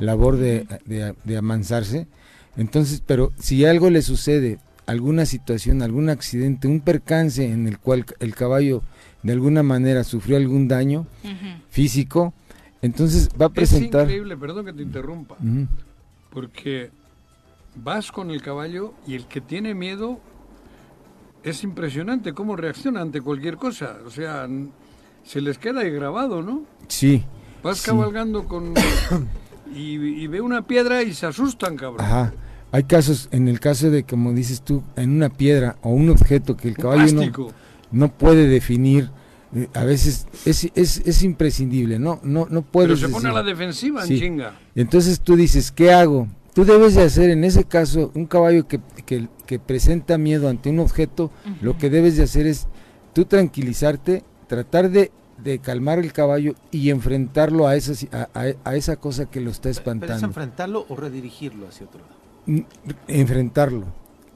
labor 0.00 0.36
de, 0.36 0.66
de, 0.86 1.36
amansarse. 1.36 2.06
Entonces, 2.56 3.02
pero 3.04 3.32
si 3.38 3.64
algo 3.64 3.90
le 3.90 4.02
sucede, 4.02 4.58
alguna 4.86 5.26
situación, 5.26 5.82
algún 5.82 6.08
accidente, 6.08 6.68
un 6.68 6.80
percance 6.80 7.44
en 7.44 7.66
el 7.66 7.78
cual 7.78 8.06
el 8.20 8.34
caballo 8.34 8.82
de 9.22 9.32
alguna 9.32 9.62
manera 9.62 10.04
sufrió 10.04 10.36
algún 10.36 10.68
daño 10.68 11.06
físico, 11.68 12.32
entonces 12.80 13.28
va 13.40 13.46
a 13.46 13.50
presentar... 13.50 14.02
Es 14.02 14.08
increíble, 14.08 14.36
perdón 14.36 14.66
que 14.66 14.72
te 14.72 14.82
interrumpa, 14.82 15.36
porque 16.30 16.90
vas 17.74 18.12
con 18.12 18.30
el 18.30 18.40
caballo 18.40 18.94
y 19.06 19.14
el 19.14 19.26
que 19.26 19.40
tiene 19.40 19.74
miedo 19.74 20.20
es 21.46 21.62
impresionante 21.62 22.32
cómo 22.32 22.56
reacciona 22.56 23.00
ante 23.00 23.20
cualquier 23.20 23.56
cosa. 23.56 23.98
O 24.04 24.10
sea, 24.10 24.48
se 25.24 25.40
les 25.40 25.58
queda 25.58 25.80
ahí 25.80 25.90
grabado, 25.90 26.42
¿no? 26.42 26.64
Sí. 26.88 27.24
Vas 27.62 27.82
cabalgando 27.82 28.44
con... 28.44 28.74
y, 29.74 30.26
ve 30.26 30.40
una 30.40 30.66
piedra 30.66 31.04
y 31.04 31.14
se 31.14 31.26
asustan, 31.26 31.76
cabrón. 31.76 32.04
Ajá. 32.04 32.32
Hay 32.72 32.82
casos, 32.82 33.28
en 33.30 33.46
el 33.46 33.60
caso 33.60 33.90
de, 33.90 34.02
como 34.02 34.32
dices 34.32 34.62
tú, 34.62 34.82
en 34.96 35.10
una 35.10 35.28
piedra 35.28 35.76
o 35.82 35.90
un 35.90 36.10
objeto 36.10 36.56
que 36.56 36.68
el 36.68 36.76
caballo 36.76 37.14
no, 37.14 37.52
no, 37.92 38.12
puede 38.12 38.48
definir, 38.48 39.10
eh, 39.54 39.68
a 39.72 39.84
veces 39.84 40.26
es, 40.44 40.68
es, 40.74 41.00
es, 41.06 41.22
imprescindible, 41.22 42.00
¿no? 42.00 42.18
No, 42.24 42.48
no 42.50 42.62
puedes 42.62 42.98
Pero 42.98 43.08
se 43.08 43.14
pone 43.14 43.28
a 43.28 43.32
la 43.32 43.44
defensiva 43.44 44.04
en 44.04 44.18
chinga. 44.18 44.58
Entonces 44.74 45.20
tú 45.20 45.36
dices, 45.36 45.70
¿qué 45.70 45.92
hago? 45.92 46.26
Tú 46.56 46.64
debes 46.64 46.94
de 46.94 47.02
hacer 47.02 47.28
en 47.28 47.44
ese 47.44 47.64
caso 47.64 48.10
un 48.14 48.24
caballo 48.24 48.66
que, 48.66 48.80
que, 49.04 49.28
que 49.44 49.58
presenta 49.58 50.16
miedo 50.16 50.48
ante 50.48 50.70
un 50.70 50.78
objeto, 50.78 51.30
lo 51.60 51.76
que 51.76 51.90
debes 51.90 52.16
de 52.16 52.22
hacer 52.22 52.46
es 52.46 52.66
tú 53.12 53.26
tranquilizarte, 53.26 54.24
tratar 54.46 54.88
de, 54.88 55.12
de 55.36 55.58
calmar 55.58 55.98
el 55.98 56.14
caballo 56.14 56.54
y 56.70 56.88
enfrentarlo 56.88 57.66
a 57.66 57.76
esa, 57.76 57.92
a, 58.32 58.46
a, 58.64 58.74
esa 58.74 58.96
cosa 58.96 59.26
que 59.26 59.42
lo 59.42 59.50
está 59.50 59.68
espantando. 59.68 60.06
¿Pero 60.06 60.16
es 60.16 60.22
enfrentarlo 60.22 60.86
o 60.88 60.96
redirigirlo 60.96 61.68
hacia 61.68 61.84
otro 61.84 62.00
lado? 62.00 62.64
enfrentarlo 63.06 63.84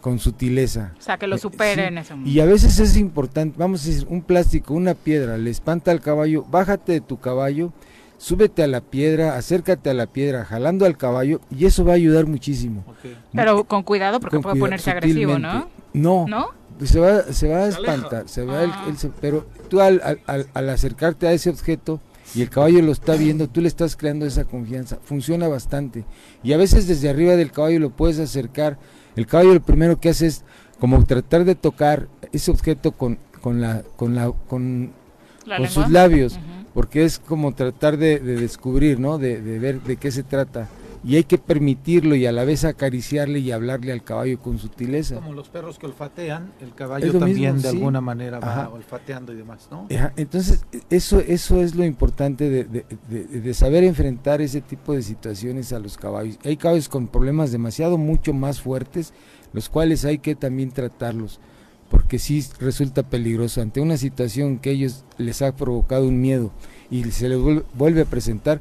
con 0.03 0.19
sutileza. 0.19 0.93
O 0.99 1.03
sea, 1.03 1.17
que 1.17 1.27
lo 1.27 1.37
eh, 1.37 1.39
supere 1.39 1.87
en 1.87 1.97
ese 1.97 2.13
momento. 2.13 2.31
Y 2.31 2.41
a 2.41 2.45
veces 2.45 2.79
es 2.81 2.99
importante, 2.99 3.57
vamos 3.59 3.83
a 3.83 3.89
decir, 3.89 4.07
un 4.11 4.21
plástico, 4.21 4.75
una 4.75 4.93
piedra, 4.93 5.39
le 5.39 5.49
espanta 5.49 5.91
al 5.91 6.01
caballo, 6.01 6.45
bájate 6.51 6.93
de 6.93 7.01
tu 7.01 7.19
caballo, 7.19 7.73
súbete 8.21 8.63
a 8.63 8.67
la 8.67 8.83
piedra, 8.83 9.37
acércate 9.37 9.89
a 9.89 9.95
la 9.95 10.07
piedra, 10.07 10.45
jalando 10.45 10.85
al 10.85 10.99
caballo, 10.99 11.41
y 11.51 11.65
eso 11.65 11.87
va 11.87 11.93
a 11.93 11.97
ayudar 11.97 12.27
muchísimo. 12.27 12.85
Pero 13.33 13.65
con 13.65 13.83
cuidado 13.83 14.21
porque 14.21 14.39
puede 14.41 14.61
ponerse 14.61 14.91
agresivo, 14.91 15.39
¿no? 15.39 15.69
No. 15.95 16.27
¿No? 16.29 16.49
Pues 16.79 16.91
se 16.91 17.01
va, 17.01 17.23
se 17.23 17.49
va 17.49 17.65
a 17.65 17.69
espantar, 17.69 18.29
se 18.29 18.45
va 18.45 18.63
el, 18.63 18.71
ah. 18.71 18.87
pero 19.21 19.47
tú 19.69 19.81
al, 19.81 20.21
al, 20.27 20.47
al 20.53 20.69
acercarte 20.69 21.27
a 21.27 21.33
ese 21.33 21.49
objeto, 21.51 22.01
y 22.35 22.43
el 22.43 22.51
caballo 22.51 22.83
lo 22.83 22.93
está 22.93 23.15
viendo, 23.15 23.49
tú 23.49 23.61
le 23.61 23.69
estás 23.69 23.97
creando 23.97 24.25
esa 24.25 24.45
confianza. 24.45 24.99
Funciona 25.03 25.49
bastante. 25.49 26.05
Y 26.45 26.53
a 26.53 26.57
veces 26.57 26.87
desde 26.87 27.09
arriba 27.09 27.35
del 27.35 27.51
caballo 27.51 27.81
lo 27.81 27.91
puedes 27.91 28.21
acercar. 28.21 28.79
El 29.17 29.27
caballo 29.27 29.55
lo 29.55 29.63
primero 29.63 29.99
que 29.99 30.11
hace 30.11 30.27
es 30.27 30.45
como 30.79 31.05
tratar 31.05 31.45
de 31.45 31.57
tocar 31.57 32.07
ese 32.33 32.53
objeto 32.53 32.93
con, 32.93 33.19
con, 33.41 33.61
la, 33.61 33.83
con, 33.97 34.15
la, 34.15 34.33
con, 34.49 34.93
sus 35.69 35.91
labios, 35.91 36.39
porque 36.75 37.05
es 37.05 37.19
como 37.19 37.53
tratar 37.55 37.97
de, 37.97 38.21
descubrir, 38.21 39.01
¿no? 39.01 39.19
De, 39.19 39.41
de 39.41 39.59
ver 39.59 39.83
de 39.83 39.97
qué 39.97 40.11
se 40.11 40.23
trata 40.23 40.69
y 41.03 41.17
hay 41.17 41.25
que 41.25 41.39
permitirlo 41.39 42.15
y 42.15 42.27
a 42.27 42.33
la 42.33 42.45
vez 42.45 42.65
acariciarle 42.65 43.39
y 43.39 43.53
hablarle 43.53 43.93
al 43.93 44.03
caballo 44.03 44.39
con 44.39 44.59
sutileza. 44.59 45.17
Como 45.17 45.33
los 45.33 45.49
perros 45.49 45.79
que 45.79 45.87
olfatean, 45.87 46.53
el 46.61 46.75
caballo 46.75 47.19
también 47.19 47.61
de 47.61 47.69
alguna 47.69 48.01
manera 48.01 48.39
va 48.39 48.69
olfateando 48.69 49.33
y 49.33 49.37
demás, 49.37 49.69
¿no? 49.71 49.87
Entonces, 50.17 50.65
eso, 50.91 51.21
eso 51.21 51.61
es 51.61 51.75
lo 51.75 51.85
importante 51.85 52.51
de, 52.51 52.85
de, 53.09 53.55
saber 53.55 53.85
enfrentar 53.85 54.41
ese 54.41 54.61
tipo 54.61 54.93
de 54.93 55.03
situaciones 55.03 55.73
a 55.73 55.79
los 55.79 55.97
caballos. 55.97 56.39
Hay 56.45 56.57
caballos 56.57 56.89
con 56.89 57.09
problemas 57.09 57.51
demasiado, 57.51 57.97
mucho 57.97 58.33
más 58.33 58.61
fuertes, 58.61 59.13
los 59.53 59.69
cuales 59.69 60.05
hay 60.05 60.19
que 60.19 60.35
también 60.35 60.71
tratarlos, 60.71 61.41
porque 61.91 62.19
sí 62.19 62.43
resulta 62.61 63.03
peligroso 63.03 63.61
ante 63.61 63.81
una 63.81 63.97
situación 63.97 64.59
que 64.59 64.71
ellos 64.71 65.05
les 65.19 65.43
ha 65.43 65.55
provocado 65.55 66.07
un 66.07 66.21
miedo 66.21 66.53
y 66.91 67.03
se 67.11 67.29
les 67.29 67.39
vuelve 67.75 68.03
a 68.03 68.05
presentar, 68.05 68.61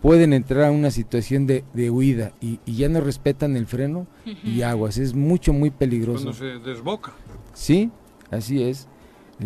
pueden 0.00 0.32
entrar 0.32 0.64
a 0.64 0.70
una 0.70 0.90
situación 0.90 1.46
de, 1.46 1.62
de 1.74 1.90
huida 1.90 2.32
y, 2.40 2.58
ya 2.66 2.88
no 2.88 3.00
respetan 3.00 3.56
el 3.56 3.66
freno 3.66 4.06
y 4.42 4.62
aguas. 4.62 4.96
Es 4.96 5.14
mucho, 5.14 5.52
muy 5.52 5.70
peligroso. 5.70 6.24
Cuando 6.24 6.32
se 6.32 6.58
desboca. 6.58 7.12
Sí, 7.52 7.90
así 8.30 8.62
es. 8.62 8.88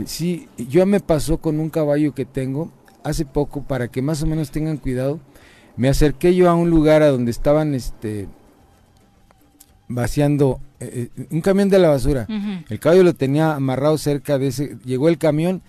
Sí, 0.06 0.48
yo 0.56 0.86
me 0.86 1.00
pasó 1.00 1.38
con 1.38 1.58
un 1.58 1.70
caballo 1.70 2.14
que 2.14 2.24
tengo 2.24 2.72
hace 3.02 3.24
poco 3.24 3.62
para 3.62 3.88
que 3.88 4.00
más 4.00 4.22
o 4.22 4.26
menos 4.26 4.50
tengan 4.52 4.76
cuidado. 4.76 5.20
Me 5.76 5.88
acerqué 5.88 6.34
yo 6.36 6.48
a 6.48 6.54
un 6.54 6.70
lugar 6.70 7.02
a 7.02 7.08
donde 7.08 7.32
estaban 7.32 7.74
este 7.74 8.28
vaciando 9.88 10.60
eh, 10.80 11.10
eh, 11.16 11.26
un 11.30 11.40
camión 11.40 11.68
de 11.68 11.78
la 11.78 11.88
basura. 11.88 12.26
El 12.68 12.80
caballo 12.80 13.02
lo 13.02 13.14
tenía 13.14 13.54
amarrado 13.54 13.98
cerca 13.98 14.38
de 14.38 14.48
ese. 14.48 14.76
Llegó 14.84 15.08
el 15.08 15.18
camión 15.18 15.62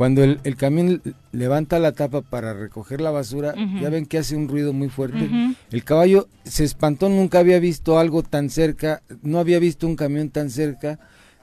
cuando 0.00 0.24
el, 0.24 0.56
camión 0.56 1.02
levanta 1.30 1.78
la 1.78 1.92
tapa 1.92 2.22
para 2.22 2.54
recoger 2.54 3.02
la 3.02 3.10
basura, 3.10 3.54
ya 3.82 3.90
ven 3.90 4.06
que 4.06 4.16
hace 4.16 4.34
un 4.34 4.48
ruido 4.48 4.72
muy 4.72 4.88
fuerte. 4.88 5.28
El 5.70 5.84
caballo 5.84 6.26
se 6.42 6.64
espantó, 6.64 7.10
nunca 7.10 7.40
había 7.40 7.60
visto 7.60 7.98
algo 7.98 8.22
tan 8.22 8.48
cerca, 8.48 9.02
no 9.20 9.38
había 9.38 9.58
visto 9.58 9.86
un 9.86 9.96
camión 9.96 10.30
tan 10.30 10.48
cerca 10.48 10.98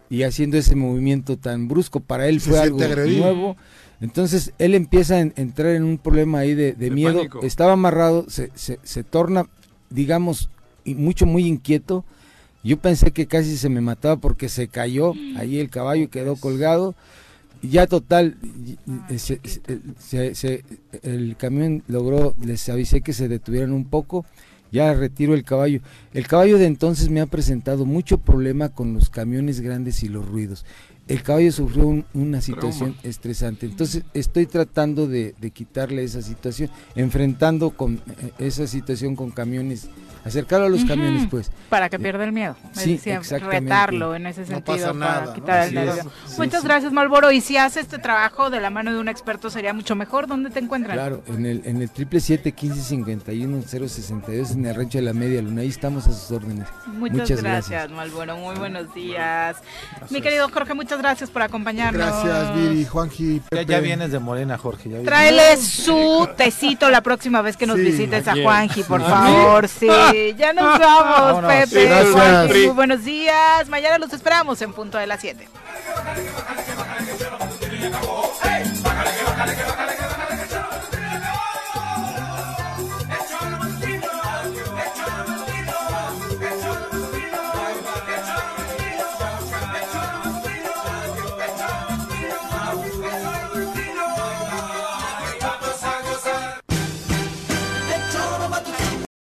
y 0.09 0.23
haciendo 0.23 0.57
ese 0.57 0.75
movimiento 0.75 1.37
tan 1.37 1.67
brusco. 1.67 1.99
Para 1.99 2.29
él 2.29 2.41
fue 2.41 2.59
algo 2.59 2.79
nuevo. 2.79 3.57
Entonces 4.01 4.53
él 4.57 4.73
empieza 4.73 5.17
a 5.17 5.19
entrar 5.19 5.75
en 5.75 5.83
un 5.83 5.99
problema 5.99 6.39
ahí 6.39 6.55
de, 6.55 6.89
miedo. 6.89 7.21
Estaba 7.43 7.73
amarrado, 7.73 8.25
se, 8.27 8.49
se, 8.55 8.79
se 8.81 9.03
torna, 9.03 9.47
digamos, 9.91 10.49
mucho, 10.83 11.27
muy 11.27 11.45
inquieto. 11.45 12.05
Yo 12.68 12.77
pensé 12.77 13.11
que 13.11 13.27
casi 13.27 13.56
se 13.56 13.69
me 13.69 13.80
mataba 13.80 14.18
porque 14.18 14.49
se 14.49 14.68
cayó, 14.68 15.14
ahí 15.38 15.60
el 15.60 15.69
caballo 15.69 16.10
quedó 16.10 16.35
colgado 16.35 16.95
ya 17.61 17.88
total, 17.88 18.38
el 21.03 21.35
camión 21.38 21.84
logró, 21.88 22.35
les 22.44 22.69
avisé 22.69 23.02
que 23.02 23.14
se 23.14 23.27
detuvieran 23.27 23.72
un 23.72 23.85
poco, 23.85 24.26
ya 24.72 24.94
retiro 24.94 25.34
el 25.34 25.44
caballo. 25.44 25.81
El 26.14 26.27
caballo 26.27 26.57
de 26.57 26.65
entonces 26.65 27.10
me 27.10 27.22
ha 27.22 27.26
presentado 27.26 27.85
mucho 27.85 28.19
problema 28.19 28.69
con 28.69 28.94
los 28.94 29.10
camiones 29.10 29.61
grandes 29.61 30.03
y 30.03 30.10
los 30.10 30.27
ruidos. 30.27 30.65
El 31.07 31.23
caballo 31.23 31.52
sufrió 31.53 32.03
una 32.14 32.41
situación 32.41 32.98
estresante, 33.02 33.65
entonces 33.65 34.03
estoy 34.14 34.45
tratando 34.45 35.07
de, 35.07 35.35
de 35.39 35.52
quitarle 35.52 36.03
esa 36.03 36.22
situación, 36.22 36.69
enfrentando 36.95 37.69
con 37.69 37.95
eh, 37.95 38.31
esa 38.39 38.68
situación 38.68 39.15
con 39.15 39.31
camiones 39.31 39.88
acercarlo 40.27 40.67
a 40.67 40.69
los 40.69 40.85
camiones, 40.85 41.27
pues. 41.29 41.51
Para 41.69 41.89
que 41.89 41.99
pierda 41.99 42.23
el 42.23 42.31
miedo. 42.31 42.55
sí, 42.73 42.99
retarlo 43.39 44.15
en 44.15 44.27
ese 44.27 44.45
sentido 44.45 44.93
para 44.97 45.33
quitar 45.33 45.67
el 45.67 45.73
nervio. 45.73 46.11
Muchas 46.37 46.63
gracias, 46.63 46.91
Malboro. 46.91 47.31
Y 47.31 47.41
si 47.41 47.57
hace 47.57 47.79
este 47.79 47.97
trabajo 47.97 48.49
de 48.49 48.61
la 48.61 48.69
mano 48.69 48.93
de 48.93 48.99
un 48.99 49.07
experto 49.07 49.49
sería 49.49 49.73
mucho 49.73 49.95
mejor. 49.95 50.27
¿Dónde 50.27 50.49
te 50.49 50.59
encuentran? 50.59 50.95
Claro, 50.95 51.23
en 51.27 51.45
el 51.45 51.61
en 51.65 51.81
el 51.81 51.89
triple 51.89 52.19
siete 52.19 52.51
quince 52.51 52.81
cincuenta 52.81 53.31
y 53.33 53.45
uno 53.45 53.61
cero 53.65 53.87
sesenta 53.87 54.33
y 54.33 54.37
dos 54.37 54.51
en 54.51 54.65
el 54.65 54.75
rancho 54.75 54.97
de 54.97 55.03
la 55.03 55.13
Media 55.13 55.41
Luna. 55.41 55.61
Ahí 55.61 55.69
estamos 55.69 56.07
a 56.07 56.13
sus 56.13 56.31
órdenes. 56.31 56.67
Muchas, 56.85 57.41
gracias, 57.41 57.89
Malboro. 57.91 58.37
Muy 58.37 58.55
buenos 58.55 58.93
días. 58.93 59.57
Mi 60.09 60.21
querido 60.21 60.49
Jorge, 60.49 60.73
muchas 60.73 60.99
gracias 60.99 61.29
por 61.29 61.41
acompañarnos. 61.41 62.23
Gracias, 62.23 62.55
Viri, 62.55 62.85
Juanji. 62.85 63.41
Ya, 63.51 63.61
ya, 63.63 63.79
vienes 63.79 64.11
de 64.11 64.19
Morena, 64.19 64.57
Jorge. 64.57 64.89
Ya 64.89 65.01
Tráele 65.03 65.57
su 65.57 66.27
tecito 66.37 66.89
la 66.89 67.01
próxima 67.01 67.41
vez 67.41 67.57
que 67.57 67.65
nos 67.65 67.77
visites 67.77 68.27
a 68.27 68.35
Juanji, 68.35 68.83
por 68.83 69.01
favor. 69.01 69.67
Sí 69.77 69.87
ya 70.38 70.53
nos 70.53 70.80
vamos, 70.80 71.45
Pepe. 71.45 72.69
Buenos 72.73 73.03
días. 73.03 73.68
Mañana 73.69 73.98
los 73.98 74.14
esperamos 74.14 74.61
en 74.61 74.73
punto 74.73 74.98
de 74.98 75.07
las 75.07 75.22
7. 75.22 75.48